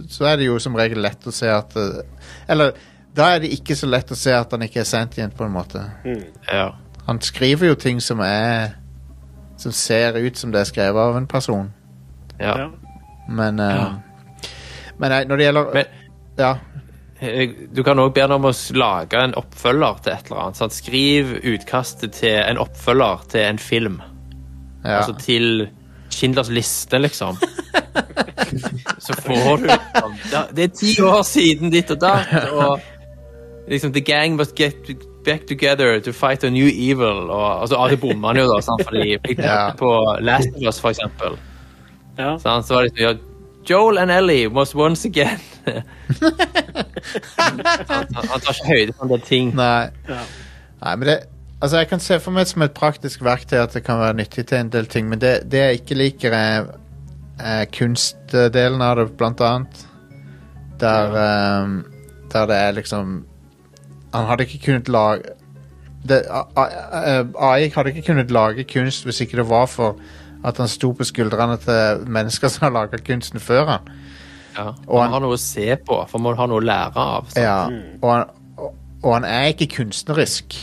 så 0.09 0.25
er 0.31 0.39
det 0.41 0.47
jo 0.47 0.55
som 0.59 0.75
regel 0.77 0.97
lett 1.05 1.27
å 1.29 1.33
se 1.35 1.45
at 1.53 1.75
eh, 1.77 2.01
Eller 2.49 2.71
da 3.15 3.29
er 3.35 3.43
det 3.45 3.51
ikke 3.55 3.75
så 3.79 3.87
lett 3.87 4.09
å 4.11 4.15
se 4.17 4.33
at 4.35 4.51
han 4.51 4.63
ikke 4.65 4.81
er 4.81 4.87
sentient, 4.89 5.35
på 5.37 5.45
en 5.45 5.53
måte. 5.53 5.79
Ja. 6.51 6.65
Han 7.05 7.21
skriver 7.23 7.69
jo 7.69 7.75
ting 7.79 8.01
som 8.03 8.19
er 8.25 8.73
Som 9.61 9.71
ser 9.71 10.17
ut 10.19 10.35
som 10.41 10.51
det 10.51 10.59
er 10.65 10.67
skrevet 10.71 10.99
av 10.99 11.15
en 11.21 11.27
person. 11.31 11.69
ja. 12.39 12.71
Men 13.29 13.59
uh, 13.59 13.65
Ja. 13.65 13.85
Men 14.99 15.11
nei, 15.11 15.21
når 15.25 15.37
det 15.37 15.45
gjelder 15.45 15.71
Men 15.73 15.85
Ja. 16.37 16.49
eh, 17.21 17.49
du 17.75 17.83
kan 17.83 17.99
òg 17.99 18.13
be 18.13 18.21
ham 18.21 18.31
om 18.31 18.49
å 18.51 18.53
lage 18.75 19.13
en 19.23 19.33
oppfølger 19.39 20.01
til 20.03 20.13
et 20.13 20.25
eller 20.29 20.41
annet. 20.43 20.57
Sant? 20.59 20.73
Skriv 20.75 21.31
utkastet 21.43 22.11
til 22.19 22.35
en 22.41 22.57
oppfølger 22.57 23.23
til 23.31 23.41
en 23.41 23.57
film. 23.59 24.01
ja. 24.83 24.97
Altså 24.99 25.15
til 25.19 25.69
Schindlers 26.09 26.49
liste, 26.49 26.97
liksom. 26.99 27.37
Så 28.99 29.13
får 29.21 29.57
du 29.57 29.67
Det 30.55 30.63
er 30.63 30.71
ti 30.75 30.93
år 31.01 31.21
siden 31.27 31.71
ditt 31.73 31.91
og 31.91 31.99
datt, 32.01 32.31
og 32.53 32.79
liksom 33.67 33.93
The 33.93 34.01
gang 34.05 34.35
must 34.37 34.55
get 34.59 34.75
back 35.25 35.47
together 35.49 35.99
to 35.99 36.11
fight 36.13 36.43
a 36.43 36.49
new 36.49 36.67
evil. 36.69 37.29
Og 37.33 37.61
altså, 37.61 37.75
ah, 37.81 37.89
det 37.89 37.99
bommer 37.99 38.27
han 38.33 38.37
jo, 38.37 38.47
da, 38.53 38.61
sant? 38.61 38.83
fordi 38.85 39.17
Ja. 39.41 39.71
på 39.77 39.91
Last 40.21 40.49
of 40.55 40.61
Us, 40.67 40.79
for 40.79 40.89
eksempel. 40.93 41.37
Ja. 42.17 42.37
Sant? 42.37 42.67
Så 42.67 42.73
var 42.73 42.81
det 42.85 42.91
liksom, 42.93 43.07
ja, 43.09 43.13
Joel 43.69 43.97
and 43.97 44.11
Ellie 44.11 44.47
must 44.49 44.75
once 44.75 45.07
again 45.09 45.39
han, 47.37 47.61
han, 47.89 48.05
han 48.13 48.39
tar 48.41 48.53
ikke 48.53 48.67
høyde 48.69 48.93
for 48.93 49.07
en 49.07 49.11
del 49.15 49.23
ting. 49.25 49.53
Nei. 49.57 49.87
Ja. 50.09 50.19
Nei, 50.83 50.95
men 50.95 51.07
det 51.09 51.15
Altså, 51.61 51.77
jeg 51.77 51.87
kan 51.87 51.99
se 52.03 52.17
for 52.19 52.35
meg 52.35 52.47
som 52.49 52.61
et 52.65 52.73
praktisk 52.75 53.23
verktøy 53.25 53.57
at 53.61 53.73
det 53.73 53.83
kan 53.87 53.99
være 53.99 54.17
nyttig 54.19 54.43
til 54.49 54.57
en 54.59 54.69
del 54.73 54.85
ting, 54.91 55.07
men 55.09 55.21
det, 55.21 55.37
det 55.51 55.61
jeg 55.61 55.79
ikke 55.79 55.95
liker, 55.97 56.33
er, 56.35 56.65
er 57.39 57.65
kunstdelen 57.73 58.81
av 58.83 58.99
det, 58.99 59.05
blant 59.17 59.41
annet. 59.41 59.85
Der, 60.81 61.15
um, 61.63 61.77
der 62.33 62.45
det 62.51 62.55
er 62.59 62.71
liksom 62.75 63.21
Han 64.13 64.25
hadde 64.27 64.43
ikke 64.43 64.59
kunnet 64.65 64.89
lage 64.91 65.21
det, 66.03 66.17
AI 66.27 67.69
hadde 67.71 67.89
ikke 67.93 68.03
kunnet 68.09 68.31
lage 68.31 68.63
kunst 68.67 69.05
hvis 69.07 69.21
ikke 69.23 69.37
det 69.39 69.45
var 69.49 69.65
for 69.71 69.95
at 70.45 70.57
han 70.61 70.67
sto 70.69 70.91
på 70.93 71.07
skuldrene 71.07 71.55
til 71.63 72.03
mennesker 72.11 72.51
som 72.51 72.67
har 72.67 72.75
laga 72.75 72.99
kunsten 73.01 73.39
før 73.41 73.65
han. 73.71 73.87
Ja. 74.57 74.67
Og 74.87 75.01
han- 75.01 75.11
har 75.15 75.19
noe 75.23 75.33
å 75.33 75.41
se 75.41 75.75
på, 75.87 75.97
for 76.11 76.19
man 76.21 76.37
har 76.37 76.47
noe 76.51 76.59
å 76.61 76.65
lære 76.67 76.95
av. 77.01 77.31
Ja, 77.35 77.55
og, 78.01 78.11
han, 78.11 78.25
og, 78.57 78.75
og 79.01 79.13
han 79.15 79.25
er 79.25 79.47
ikke 79.55 79.71
kunstnerisk. 79.79 80.53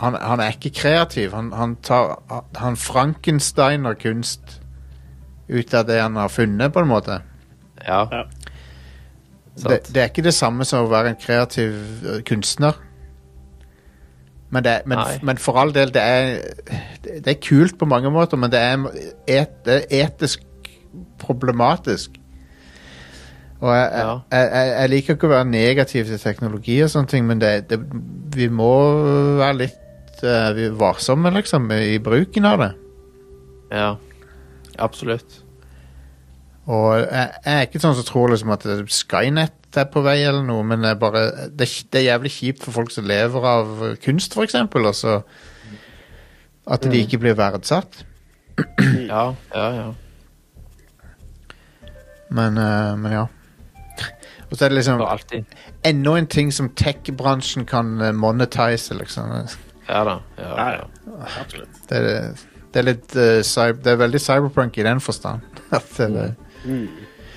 Han, 0.00 0.16
han 0.16 0.40
er 0.40 0.54
ikke 0.56 0.70
kreativ. 0.80 1.32
Han, 1.36 1.52
han, 1.52 1.76
tar, 1.84 2.14
han 2.56 2.76
Frankensteiner 2.80 3.94
kunst 4.00 4.60
ut 5.50 5.74
av 5.74 5.88
det 5.88 5.98
han 6.00 6.16
har 6.16 6.30
funnet, 6.32 6.72
på 6.72 6.80
en 6.84 6.88
måte. 6.88 7.20
Ja. 7.84 8.04
Ja. 8.12 8.22
Det, 9.60 9.80
det 9.92 10.00
er 10.00 10.08
ikke 10.08 10.24
det 10.24 10.32
samme 10.34 10.64
som 10.64 10.86
å 10.86 10.92
være 10.92 11.12
en 11.12 11.18
kreativ 11.20 11.74
kunstner. 12.28 12.78
Men, 14.50 14.64
det, 14.64 14.76
men, 14.86 14.98
men 15.22 15.38
for 15.38 15.58
all 15.60 15.74
del, 15.74 15.92
det 15.94 16.02
er, 16.02 16.30
det, 17.04 17.18
det 17.26 17.34
er 17.34 17.42
kult 17.44 17.76
på 17.78 17.86
mange 17.86 18.10
måter, 18.10 18.40
men 18.40 18.50
det 18.50 18.62
er, 18.62 18.86
et, 19.30 19.52
det 19.66 19.76
er 19.90 20.06
etisk 20.06 20.46
problematisk. 21.20 22.16
Og 23.60 23.74
jeg, 23.76 23.90
Ja. 24.00 24.14
jeg, 24.32 24.48
jeg, 24.54 24.72
jeg 24.80 24.90
liker 24.94 25.14
ikke 25.14 25.28
å 25.28 25.34
være 25.34 25.50
negativ 25.50 26.08
til 26.08 26.18
teknologi 26.22 26.78
og 26.82 26.90
sånne 26.90 27.12
ting, 27.12 27.26
men 27.28 27.42
det, 27.42 27.52
det, 27.70 27.78
vi 28.34 28.48
må 28.48 28.72
være 29.42 29.58
litt 29.60 29.79
eh, 30.26 30.50
vi 30.56 30.64
er 30.68 30.76
varsomme, 30.80 31.30
liksom, 31.34 31.70
i 31.72 31.98
bruken 32.02 32.44
av 32.50 32.58
det. 32.64 32.70
ja. 33.72 33.96
Absolutt. 34.80 35.34
Og 36.70 36.94
jeg, 37.02 37.26
jeg 37.44 37.52
er 37.58 37.66
ikke 37.66 37.80
sånn 37.82 37.96
som 37.98 38.04
tror 38.08 38.30
liksom 38.32 38.52
at 38.54 38.62
Skynet 38.94 39.76
er 39.76 39.88
på 39.92 40.00
vei 40.06 40.14
eller 40.24 40.44
noe, 40.46 40.62
men 40.64 40.86
jeg 40.86 40.96
bare, 41.02 41.24
det, 41.50 41.66
er- 41.66 41.88
det 41.92 41.98
er 42.00 42.06
jævlig 42.06 42.30
kjipt 42.32 42.62
for 42.64 42.72
folk 42.78 42.92
som 42.94 43.04
lever 43.10 43.44
av 43.50 43.74
kunst, 44.04 44.32
for 44.38 44.46
eksempel, 44.46 44.86
og 44.88 44.94
så 44.96 45.18
at 46.70 46.86
de 46.86 47.02
ikke 47.02 47.18
blir 47.20 47.36
verdsatt. 47.36 48.04
Ja, 49.10 49.26
ja, 49.52 49.66
ja. 49.82 49.90
Men, 52.30 52.56
uh, 52.58 52.94
men 53.00 53.12
ja. 53.18 53.26
Og 54.50 54.56
så 54.56 54.64
er 54.64 54.72
det 54.72 54.78
liksom 54.80 55.02
enda 55.86 56.14
en 56.18 56.26
ting 56.30 56.52
som 56.54 56.70
tech-bransjen 56.78 57.66
kan 57.70 57.92
eh, 58.02 58.12
monetize, 58.16 58.94
liksom. 58.98 59.34
Ja 59.90 60.04
da. 60.06 60.14
Ja, 60.38 60.70
Ja. 60.78 60.86
Absolutt. 61.42 61.80
Det 61.90 61.98
er, 61.98 62.30
det 62.72 62.80
er 62.80 62.86
litt 62.86 63.16
uh, 63.18 63.40
cyber, 63.46 63.80
Det 63.82 63.92
er 63.92 63.98
veldig 64.04 64.20
cyberpunk 64.22 64.78
i 64.78 64.86
den 64.86 65.00
forstand. 65.02 65.42
At 65.76 65.90
det, 65.98 66.30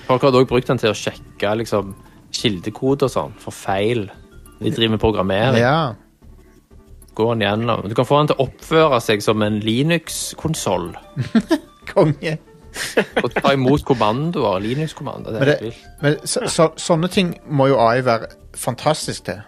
Folk 0.06 0.22
hadde 0.26 0.40
òg 0.42 0.48
brukt 0.50 0.68
den 0.68 0.78
til 0.78 0.92
å 0.92 0.96
sjekke 0.98 1.54
liksom, 1.62 1.94
kildekode 2.34 3.06
og 3.08 3.12
sånn, 3.14 3.34
for 3.40 3.54
feil. 3.56 4.06
De 4.60 4.70
driver 4.70 4.94
med 4.96 5.00
programmering. 5.02 5.60
ja. 5.64 5.94
Går 7.14 7.34
den 7.36 7.44
gjennom. 7.46 7.84
Du 7.86 7.94
kan 7.94 8.06
få 8.08 8.16
den 8.18 8.26
til 8.32 8.40
å 8.42 8.44
oppføre 8.48 8.96
seg 9.00 9.20
som 9.22 9.42
en 9.46 9.60
Linux-konsoll. 9.62 10.88
Konge. 11.92 12.32
Og 13.22 13.28
ta 13.36 13.52
imot 13.54 13.84
kommandoer. 13.86 14.58
Linux-kommandoer. 14.64 15.36
Det 15.36 15.40
Men 15.40 15.48
er 15.48 15.52
det- 15.52 15.60
helt 15.60 15.68
vilt. 15.68 15.84
Men 16.02 16.16
så, 16.26 16.42
så, 16.50 16.66
sånne 16.76 17.08
ting 17.14 17.30
må 17.46 17.68
jo 17.70 17.78
AI 17.78 18.00
være 18.02 18.32
fantastisk 18.58 19.28
til. 19.28 19.38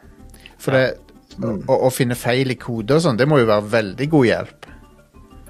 For 0.63 0.79
det, 0.79 0.85
å, 1.43 1.77
å 1.87 1.91
finne 1.93 2.15
feil 2.19 2.51
i 2.51 2.57
kode 2.61 2.97
og 2.97 3.03
sånn, 3.05 3.17
det 3.19 3.27
må 3.29 3.39
jo 3.43 3.49
være 3.51 3.69
veldig 3.73 4.09
god 4.13 4.27
hjelp. 4.29 4.67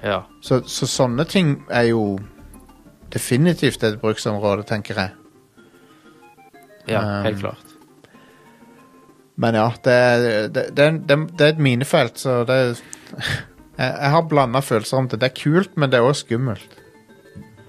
Ja. 0.03 0.19
Så, 0.45 0.61
så 0.69 0.87
sånne 0.89 1.25
ting 1.29 1.55
er 1.73 1.89
jo 1.91 2.17
definitivt 3.13 3.83
et 3.87 3.99
bruksområde, 4.01 4.65
tenker 4.67 4.99
jeg. 5.03 5.11
ja, 6.87 7.01
Um, 7.01 7.23
helt 7.25 7.39
klart. 7.41 7.63
Men 9.37 9.53
ja, 9.55 9.67
det, 9.83 9.93
er- 9.93 10.47
det, 10.49 10.63
det, 10.77 10.85
det, 11.07 11.17
det 11.37 11.45
er 11.45 11.51
et 11.53 11.59
minefelt, 11.61 12.17
så 12.19 12.43
det 12.47 12.55
er 12.55 12.75
Jeg, 13.77 13.91
jeg 14.01 14.09
har 14.09 14.23
blanda 14.25 14.59
følelser 14.65 14.97
om 14.97 15.07
det. 15.07 15.19
Det 15.21 15.27
er 15.29 15.35
kult, 15.37 15.75
men 15.77 15.91
det 15.93 15.99
er 15.99 16.05
òg 16.07 16.15
skummelt. 16.17 16.79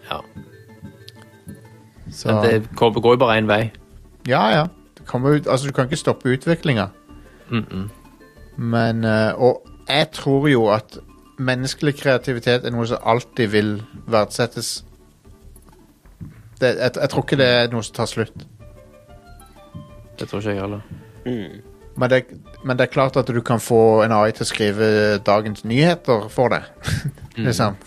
Ja. 0.09 0.23
Så 2.09 2.31
Men 2.33 2.39
det 2.47 2.71
går 2.81 2.95
jo 3.13 3.19
bare 3.21 3.35
én 3.43 3.49
vei. 3.51 3.67
ja, 4.27 4.47
ja. 4.55 4.63
Det 4.97 5.05
ut, 5.13 5.47
altså, 5.47 5.67
du 5.69 5.73
kan 5.73 5.85
ikke 5.85 5.97
stoppe 6.01 6.29
utviklinga. 6.33 6.87
Mm-mm. 7.51 7.91
Men 8.59 9.05
eh, 9.07 9.33
Og 9.39 9.63
jeg 9.89 10.11
tror 10.13 10.49
jo 10.51 10.67
at 10.75 10.99
menneskelig 11.39 11.95
kreativitet 12.01 12.67
er 12.67 12.75
noe 12.75 12.87
som 12.91 13.01
alltid 13.07 13.51
vil 13.55 13.71
verdsettes. 14.11 14.85
Det, 16.59 16.75
jeg, 16.75 16.91
jeg 16.99 17.11
tror 17.13 17.25
ikke 17.25 17.39
det 17.39 17.47
er 17.47 17.71
noe 17.73 17.87
som 17.87 17.95
tar 18.01 18.11
slutt. 18.11 18.47
Det 20.19 20.27
tror 20.27 20.43
ikke 20.43 20.51
jeg 20.57 20.61
heller. 20.61 20.83
Men 21.99 22.11
det, 22.11 22.25
men 22.65 22.79
det 22.79 22.89
er 22.89 22.93
klart 22.93 23.17
at 23.17 23.31
du 23.31 23.41
kan 23.43 23.63
få 23.63 24.03
en 24.05 24.15
AI 24.15 24.33
til 24.35 24.45
å 24.45 24.51
skrive 24.51 24.89
dagens 25.27 25.65
nyheter 25.67 26.27
for 26.31 26.53
deg. 26.55 26.67
liksom. 27.47 27.79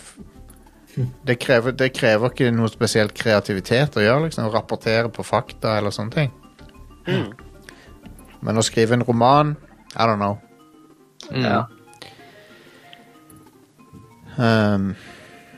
Det 1.24 1.38
krever, 1.40 1.72
det 1.76 1.92
krever 1.96 2.32
ikke 2.32 2.50
noe 2.52 2.68
spesielt 2.72 3.14
kreativitet 3.16 3.96
å 3.96 4.04
gjøre, 4.04 4.26
liksom. 4.26 4.50
Rapportere 4.52 5.12
på 5.12 5.24
fakta 5.24 5.76
eller 5.78 5.94
sånne 5.94 6.16
ting. 6.16 6.32
Men 8.42 8.58
å 8.58 8.64
skrive 8.64 8.96
en 8.96 9.04
roman 9.06 9.54
I 9.92 10.08
don't 10.08 10.20
know. 10.20 10.40
Mm. 11.30 11.44
Ja. 11.44 11.62
Um, 14.38 14.94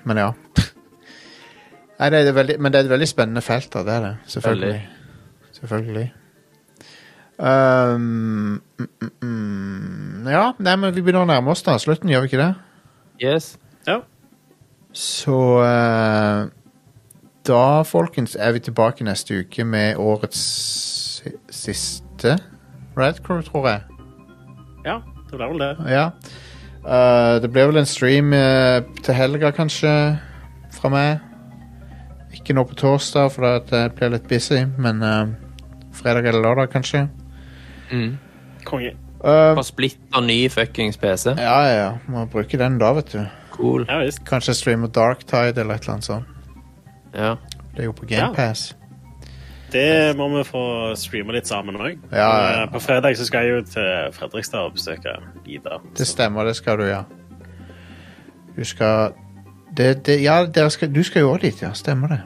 men 0.04 0.20
ja. 0.20 0.32
Nei, 1.98 2.10
det 2.10 2.26
er 2.26 2.36
veldig, 2.36 2.58
men 2.60 2.72
det 2.72 2.80
er 2.80 2.88
et 2.88 2.90
veldig 2.90 3.08
spennende 3.08 3.42
felt, 3.42 3.70
da. 3.72 3.84
Det 3.86 3.94
er 3.94 4.06
det. 4.08 4.14
Selvfølgelig. 4.26 4.88
Selvfølgelig. 5.52 6.12
Um, 7.38 8.62
mm, 8.78 9.10
mm. 9.22 10.26
Ja, 10.26 10.52
nei, 10.58 10.76
men 10.76 10.94
vi 10.94 11.02
begynner 11.02 11.24
å 11.24 11.28
nærme 11.28 11.50
oss 11.50 11.64
da 11.66 11.74
slutten, 11.82 12.10
gjør 12.10 12.24
vi 12.24 12.30
ikke 12.30 12.42
det? 12.42 12.52
Yes. 13.22 13.54
Ja. 13.88 14.00
Så 14.94 15.38
uh, 15.62 16.46
da, 17.46 17.64
folkens, 17.82 18.36
er 18.38 18.54
vi 18.54 18.62
tilbake 18.68 19.06
neste 19.06 19.42
uke 19.42 19.66
med 19.66 19.98
årets 19.98 20.44
siste 21.50 22.36
Red 22.94 23.18
tror 23.24 23.66
jeg. 23.68 23.82
ja, 24.84 25.00
det 25.34 25.40
blir 25.42 25.52
vel 25.52 25.62
det. 25.62 25.92
Ja. 25.92 26.06
Eh, 26.84 27.34
det 27.42 27.50
blir 27.52 27.66
vel 27.70 27.80
en 27.82 27.88
stream 27.88 28.32
eh, 28.36 28.80
til 29.02 29.14
helga, 29.18 29.50
kanskje, 29.56 29.92
fra 30.78 30.90
meg. 30.92 31.20
Ikke 32.34 32.54
nå 32.56 32.64
på 32.68 32.74
torsdag, 32.78 33.30
for 33.32 33.60
det 33.70 33.84
blir 33.96 34.10
litt 34.16 34.28
busy, 34.28 34.64
men 34.78 35.02
eh, 35.02 35.32
fredag 35.94 36.26
eller 36.30 36.42
lørdag, 36.44 36.70
kanskje. 36.74 37.06
Mm. 37.92 38.16
Konge. 38.68 38.92
Eh, 39.24 39.54
På 39.56 39.62
splitter 39.64 40.20
ny 40.24 40.40
fuckings 40.52 40.96
PC. 41.00 41.30
ja, 41.38 41.58
ja, 41.68 41.74
ja. 41.78 41.90
Må 42.12 42.26
bruke 42.32 42.58
den 42.60 42.78
da, 42.82 42.92
vet 42.98 43.12
du. 43.14 43.22
Cool. 43.54 43.84
Ja 43.88 44.00
visst. 44.02 44.24
Kanskje 44.26 44.54
streame 44.58 44.88
Darktide 44.90 45.60
eller 45.62 45.78
et 45.78 45.84
eller 45.86 45.92
annet 45.94 46.04
sånt. 46.04 46.26
Ja. 47.14 47.36
Det 47.74 47.84
er 47.84 47.84
jo 47.88 47.92
på 47.94 48.06
Ja. 48.10 48.26
GamePass. 48.26 48.74
Det 49.74 50.14
må 50.16 50.28
vi 50.36 50.44
få 50.46 50.64
streame 50.98 51.34
litt 51.34 51.48
sammen 51.50 51.76
òg. 51.80 51.98
Ja, 52.14 52.28
ja. 52.60 52.66
På 52.70 52.78
fredag 52.82 53.16
så 53.18 53.26
skal 53.26 53.48
jeg 53.48 53.56
jo 53.56 53.64
til 53.72 54.12
Fredrikstad 54.14 54.68
og 54.68 54.76
besøke 54.76 55.16
Ida. 55.50 55.80
Det 55.98 56.06
stemmer, 56.06 56.46
det 56.46 56.54
skal 56.56 56.78
du, 56.78 56.84
ja. 56.86 57.02
Du 58.54 58.62
skal 58.64 59.16
det, 59.74 60.06
det, 60.06 60.20
Ja, 60.22 60.44
dere 60.46 60.70
skal, 60.70 60.92
du 60.94 61.02
skal 61.02 61.26
jo 61.26 61.32
også 61.32 61.46
dit, 61.46 61.62
ja. 61.62 61.72
Stemmer 61.74 62.14
det. 62.14 62.20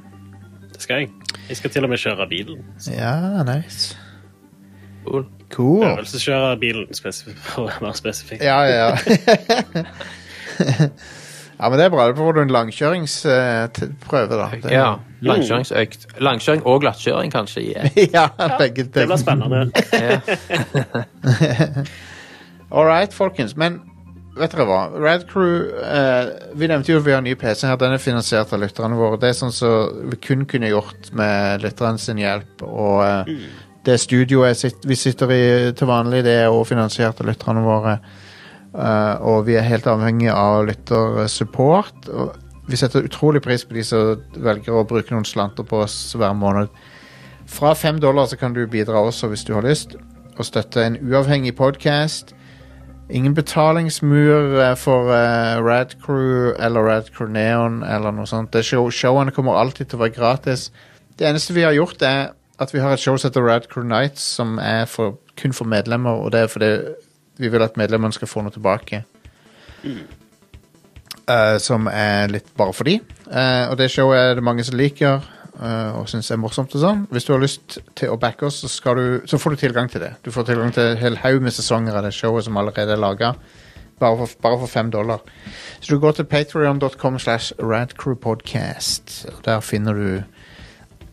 Det 0.74 0.82
skal 0.84 1.00
jeg. 1.00 1.08
Jeg 1.48 1.56
skal 1.56 1.70
til 1.70 1.88
og 1.88 1.90
med 1.90 1.98
kjøre 1.98 2.28
bilen. 2.28 2.64
Så 2.78 2.92
Ja, 2.92 3.42
nice. 3.48 3.96
Cool. 5.06 5.24
Cool. 5.52 5.86
Øvelseskjøre 5.86 6.58
bilen, 6.60 6.86
for 7.40 7.64
å 7.64 7.70
være 7.80 7.94
spesifikk. 7.96 8.44
Ja, 8.44 8.60
ja. 8.68 8.92
ja, 11.58 11.68
men 11.68 11.78
det 11.78 11.84
er 11.86 11.90
bra. 11.90 12.06
Da 12.06 12.14
får 12.14 12.32
du 12.36 12.40
en 12.44 12.54
langkjøringsprøve, 12.54 14.38
da. 14.38 14.48
Det, 14.62 14.72
Ja. 14.72 14.88
Langkjøringsøkt. 15.20 16.06
Langkjøring 16.22 16.62
og 16.66 16.80
glattkjøring, 16.80 17.32
kanskje. 17.34 17.62
Yeah. 17.72 17.98
ja, 18.16 18.28
begge 18.58 18.84
ting. 18.84 18.94
Det 18.94 19.06
blir 19.10 19.16
spennende. 19.18 19.70
All 22.70 22.86
right, 22.86 23.14
folkens. 23.14 23.56
Men 23.56 23.80
vet 24.38 24.54
dere 24.54 24.66
hva? 24.68 24.80
Rad 24.94 25.24
Crew 25.26 25.64
eh, 25.82 26.28
Vi 26.54 26.68
nevnte 26.70 26.92
jo 26.92 27.00
at 27.00 27.06
vi 27.06 27.14
har 27.16 27.24
ny 27.24 27.34
PC 27.38 27.66
her. 27.66 27.78
Den 27.80 27.96
er 27.96 28.02
finansiert 28.02 28.52
av 28.54 28.62
lytterne 28.62 28.98
våre. 28.98 29.18
Det 29.18 29.32
er 29.32 29.38
sånn 29.40 29.54
som 29.54 30.04
vi 30.12 30.20
kun 30.22 30.46
kunne 30.50 30.70
gjort 30.70 31.10
med 31.18 31.64
lytterne 31.64 31.98
sin 31.98 32.20
hjelp. 32.22 32.62
Og 32.68 33.02
eh, 33.06 33.34
det 33.88 33.98
studioet 34.02 34.84
vi 34.86 34.96
sitter 34.98 35.34
i 35.34 35.42
til 35.74 35.90
vanlig, 35.90 36.22
det 36.26 36.36
er 36.44 36.48
også 36.52 36.74
finansiert 36.74 37.22
av 37.22 37.30
lytterne 37.30 37.64
våre. 37.64 37.98
Eh, 38.78 39.16
og 39.26 39.46
vi 39.48 39.56
er 39.58 39.66
helt 39.66 39.88
avhengig 39.90 40.30
av 40.30 40.62
lyttersupport. 40.68 42.08
Og 42.14 42.70
vi 42.70 42.78
setter 42.78 43.06
utrolig 43.08 43.42
pris 43.42 43.64
på 43.66 43.74
de 43.74 43.84
som 43.86 44.22
velger 44.36 44.76
å 44.76 44.86
bruke 44.86 45.14
noen 45.14 45.26
slanter 45.26 45.66
på 45.66 45.82
oss 45.86 45.96
hver 46.18 46.36
måned. 46.38 46.70
Fra 47.48 47.72
fem 47.74 47.98
dollar 48.00 48.28
så 48.28 48.36
kan 48.36 48.54
du 48.54 48.66
bidra 48.68 49.00
også 49.00 49.30
hvis 49.32 49.46
du 49.48 49.54
har 49.56 49.64
lyst, 49.64 49.96
og 50.36 50.44
støtte 50.44 50.84
en 50.84 50.98
uavhengig 51.00 51.56
podkast. 51.56 52.34
Ingen 53.08 53.32
betalingsmur 53.34 54.58
eh, 54.60 54.74
for 54.76 55.08
uh, 55.08 55.56
Rad 55.64 55.96
Crew 56.04 56.52
eller 56.60 56.84
Rad 56.84 57.08
Crew 57.16 57.30
Neon 57.32 57.80
eller 57.82 58.12
noe 58.12 58.28
sånt. 58.28 58.52
Show, 58.62 58.90
showene 58.92 59.32
kommer 59.32 59.56
alltid 59.56 59.88
til 59.88 59.98
å 59.98 60.04
være 60.04 60.18
gratis. 60.18 60.68
Det 61.16 61.26
eneste 61.26 61.56
vi 61.56 61.64
har 61.64 61.72
gjort, 61.72 62.04
er 62.04 62.34
at 62.60 62.74
vi 62.74 62.82
har 62.84 62.92
et 62.92 63.00
show 63.00 63.16
som 63.16 63.30
heter 63.30 63.48
Rad 63.48 63.70
Crew 63.72 63.86
Nights, 63.88 64.22
som 64.36 64.58
er 64.60 64.84
for, 64.90 65.16
kun 65.40 65.56
for 65.56 65.66
medlemmer, 65.70 66.20
og 66.20 66.34
det 66.34 66.44
er 66.44 66.52
fordi 66.52 66.72
vi 67.38 67.50
vil 67.50 67.62
at 67.62 67.78
medlemmene 67.80 68.14
skal 68.14 68.30
få 68.30 68.42
noe 68.44 68.54
tilbake. 68.54 69.04
Eh, 71.28 71.56
som 71.60 71.88
er 71.92 72.30
litt 72.32 72.48
bare 72.56 72.72
for 72.72 72.88
de. 72.88 72.98
Uh, 73.28 73.68
og 73.68 73.76
det 73.76 73.90
showet 73.92 74.16
er 74.18 74.38
det 74.38 74.44
mange 74.44 74.64
som 74.64 74.78
liker 74.80 75.20
uh, 75.60 75.98
og 75.98 76.06
syns 76.08 76.30
er 76.32 76.40
morsomt. 76.40 76.72
og 76.72 76.80
sånn. 76.80 77.02
Hvis 77.12 77.28
du 77.28 77.34
har 77.34 77.42
lyst 77.42 77.78
til 77.98 78.14
å 78.14 78.16
backe 78.20 78.48
oss, 78.48 78.62
så, 78.64 78.94
du, 78.96 79.20
så 79.28 79.40
får 79.40 79.54
du 79.54 79.62
tilgang 79.66 79.90
til 79.92 80.06
det. 80.06 80.14
Du 80.24 80.32
får 80.32 80.48
tilgang 80.48 80.72
til 80.72 80.94
en 80.94 81.00
hel 81.02 81.18
haug 81.20 81.44
med 81.44 81.52
sesonger 81.52 81.98
av 81.98 82.08
det 82.08 82.14
showet 82.16 82.48
som 82.48 82.56
allerede 82.56 82.96
er 82.96 83.02
laga. 83.02 83.34
Bare 84.00 84.28
bare 84.40 84.60
for 84.62 84.70
fem 84.70 84.92
dollar. 84.94 85.20
Så 85.82 85.92
du 85.92 86.00
går 86.00 86.16
til 86.16 86.28
patreon.com 86.30 87.18
slash 87.18 87.52
radcrewpodcast. 87.60 89.26
Der 89.44 89.60
finner 89.60 89.92
du 89.92 90.22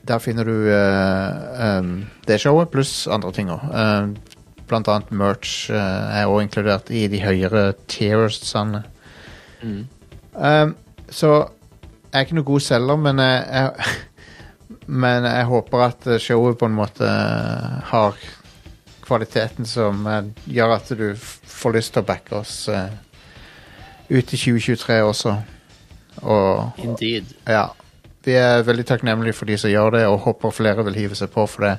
der 0.05 0.19
finner 0.21 0.45
du 0.45 0.69
uh, 0.69 1.79
um, 1.79 2.05
det 2.27 2.37
showet, 2.39 2.69
pluss 2.69 3.07
andre 3.09 3.31
ting 3.33 3.49
òg. 3.49 3.63
Blant 4.69 4.89
annet 4.91 5.11
merch 5.15 5.69
uh, 5.73 5.75
er 6.15 6.29
også 6.29 6.45
inkludert 6.45 6.89
i 6.93 7.05
de 7.11 7.21
høyere 7.23 7.67
tiersene. 7.91 8.83
Um, 9.65 10.75
så 11.09 11.31
jeg 11.35 12.19
er 12.19 12.25
ikke 12.25 12.37
noe 12.39 12.47
god 12.47 12.63
selger, 12.63 12.99
men 13.01 13.21
jeg, 13.21 13.45
jeg, 13.51 14.33
men 15.03 15.27
jeg 15.29 15.47
håper 15.51 15.85
at 15.89 16.09
showet 16.23 16.59
på 16.59 16.69
en 16.69 16.77
måte 16.77 17.11
har 17.91 18.19
kvaliteten 19.05 19.67
som 19.69 20.05
eh, 20.09 20.29
gjør 20.49 20.75
at 20.79 20.91
du 20.97 21.07
får 21.15 21.75
lyst 21.77 21.93
til 21.93 22.01
å 22.01 22.07
backe 22.07 22.39
oss 22.39 22.53
uh, 22.73 22.87
ut 24.09 24.33
i 24.33 24.37
2023 24.37 25.01
også. 25.05 25.35
Og 26.25 26.79
Indeed. 26.81 27.35
ja, 27.45 27.67
vi 28.25 28.37
er 28.39 28.63
veldig 28.65 28.85
takknemlige 28.87 29.37
for 29.37 29.49
de 29.49 29.57
som 29.61 29.69
gjør 29.69 29.97
det, 29.97 30.05
og 30.09 30.23
håper 30.25 30.55
flere 30.55 30.85
vil 30.87 30.97
hive 31.03 31.17
seg 31.17 31.29
på 31.33 31.45
for 31.49 31.67
det. 31.67 31.75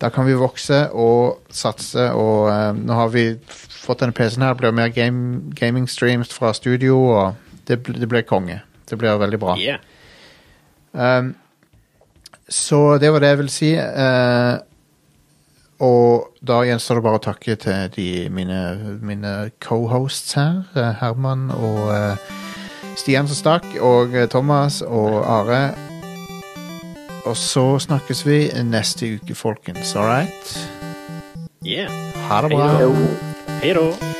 Da 0.00 0.08
kan 0.08 0.24
vi 0.24 0.32
vokse 0.38 0.86
og 0.96 1.42
satse, 1.52 2.06
og 2.16 2.46
eh, 2.48 2.70
nå 2.78 2.94
har 2.96 3.10
vi 3.12 3.24
fått 3.84 4.00
denne 4.00 4.14
PC-en 4.16 4.46
her. 4.46 4.54
Det 4.56 4.62
blir 4.62 4.72
mer 4.78 4.88
game, 4.96 5.50
gaming 5.58 5.84
streams 5.92 6.32
fra 6.32 6.54
studio, 6.56 6.96
og 7.12 7.34
det, 7.68 7.82
bl- 7.84 7.98
det 8.00 8.08
blir 8.08 8.24
konge. 8.24 8.62
Det 8.88 8.96
blir 8.98 9.18
veldig 9.20 9.38
bra. 9.42 9.58
Yeah. 9.60 9.78
Um, 10.96 11.34
så 12.50 12.96
det 12.98 13.12
var 13.14 13.20
det 13.22 13.28
jeg 13.34 13.38
vil 13.44 13.52
si. 13.52 13.68
eh, 13.76 14.56
og 15.80 16.32
da 16.44 16.58
gjenstår 16.66 16.98
det 16.98 17.04
bare 17.06 17.20
å 17.20 17.22
takke 17.24 17.54
til 17.60 17.92
de, 17.94 18.08
mine, 18.34 18.58
mine 19.00 19.34
co-hosts 19.64 20.34
her. 20.36 20.58
eh, 20.76 20.90
Herman 21.00 21.46
og 21.54 21.92
eh, 21.94 22.34
Stian 23.00 23.28
som 23.30 23.36
stakk, 23.38 23.68
og 23.80 24.16
eh, 24.16 24.26
Thomas 24.32 24.80
og 24.82 25.20
Are. 25.24 25.62
Og 27.24 27.36
så 27.36 27.78
snakkes 27.78 28.26
vi 28.26 28.38
neste 28.64 29.14
uke, 29.14 29.34
folkens. 29.34 29.96
All 29.96 30.06
right? 30.06 30.68
yeah. 31.66 31.90
Ha 32.28 32.42
det 32.42 32.50
bra. 32.50 32.90
Hei 33.60 33.74
da. 33.76 34.19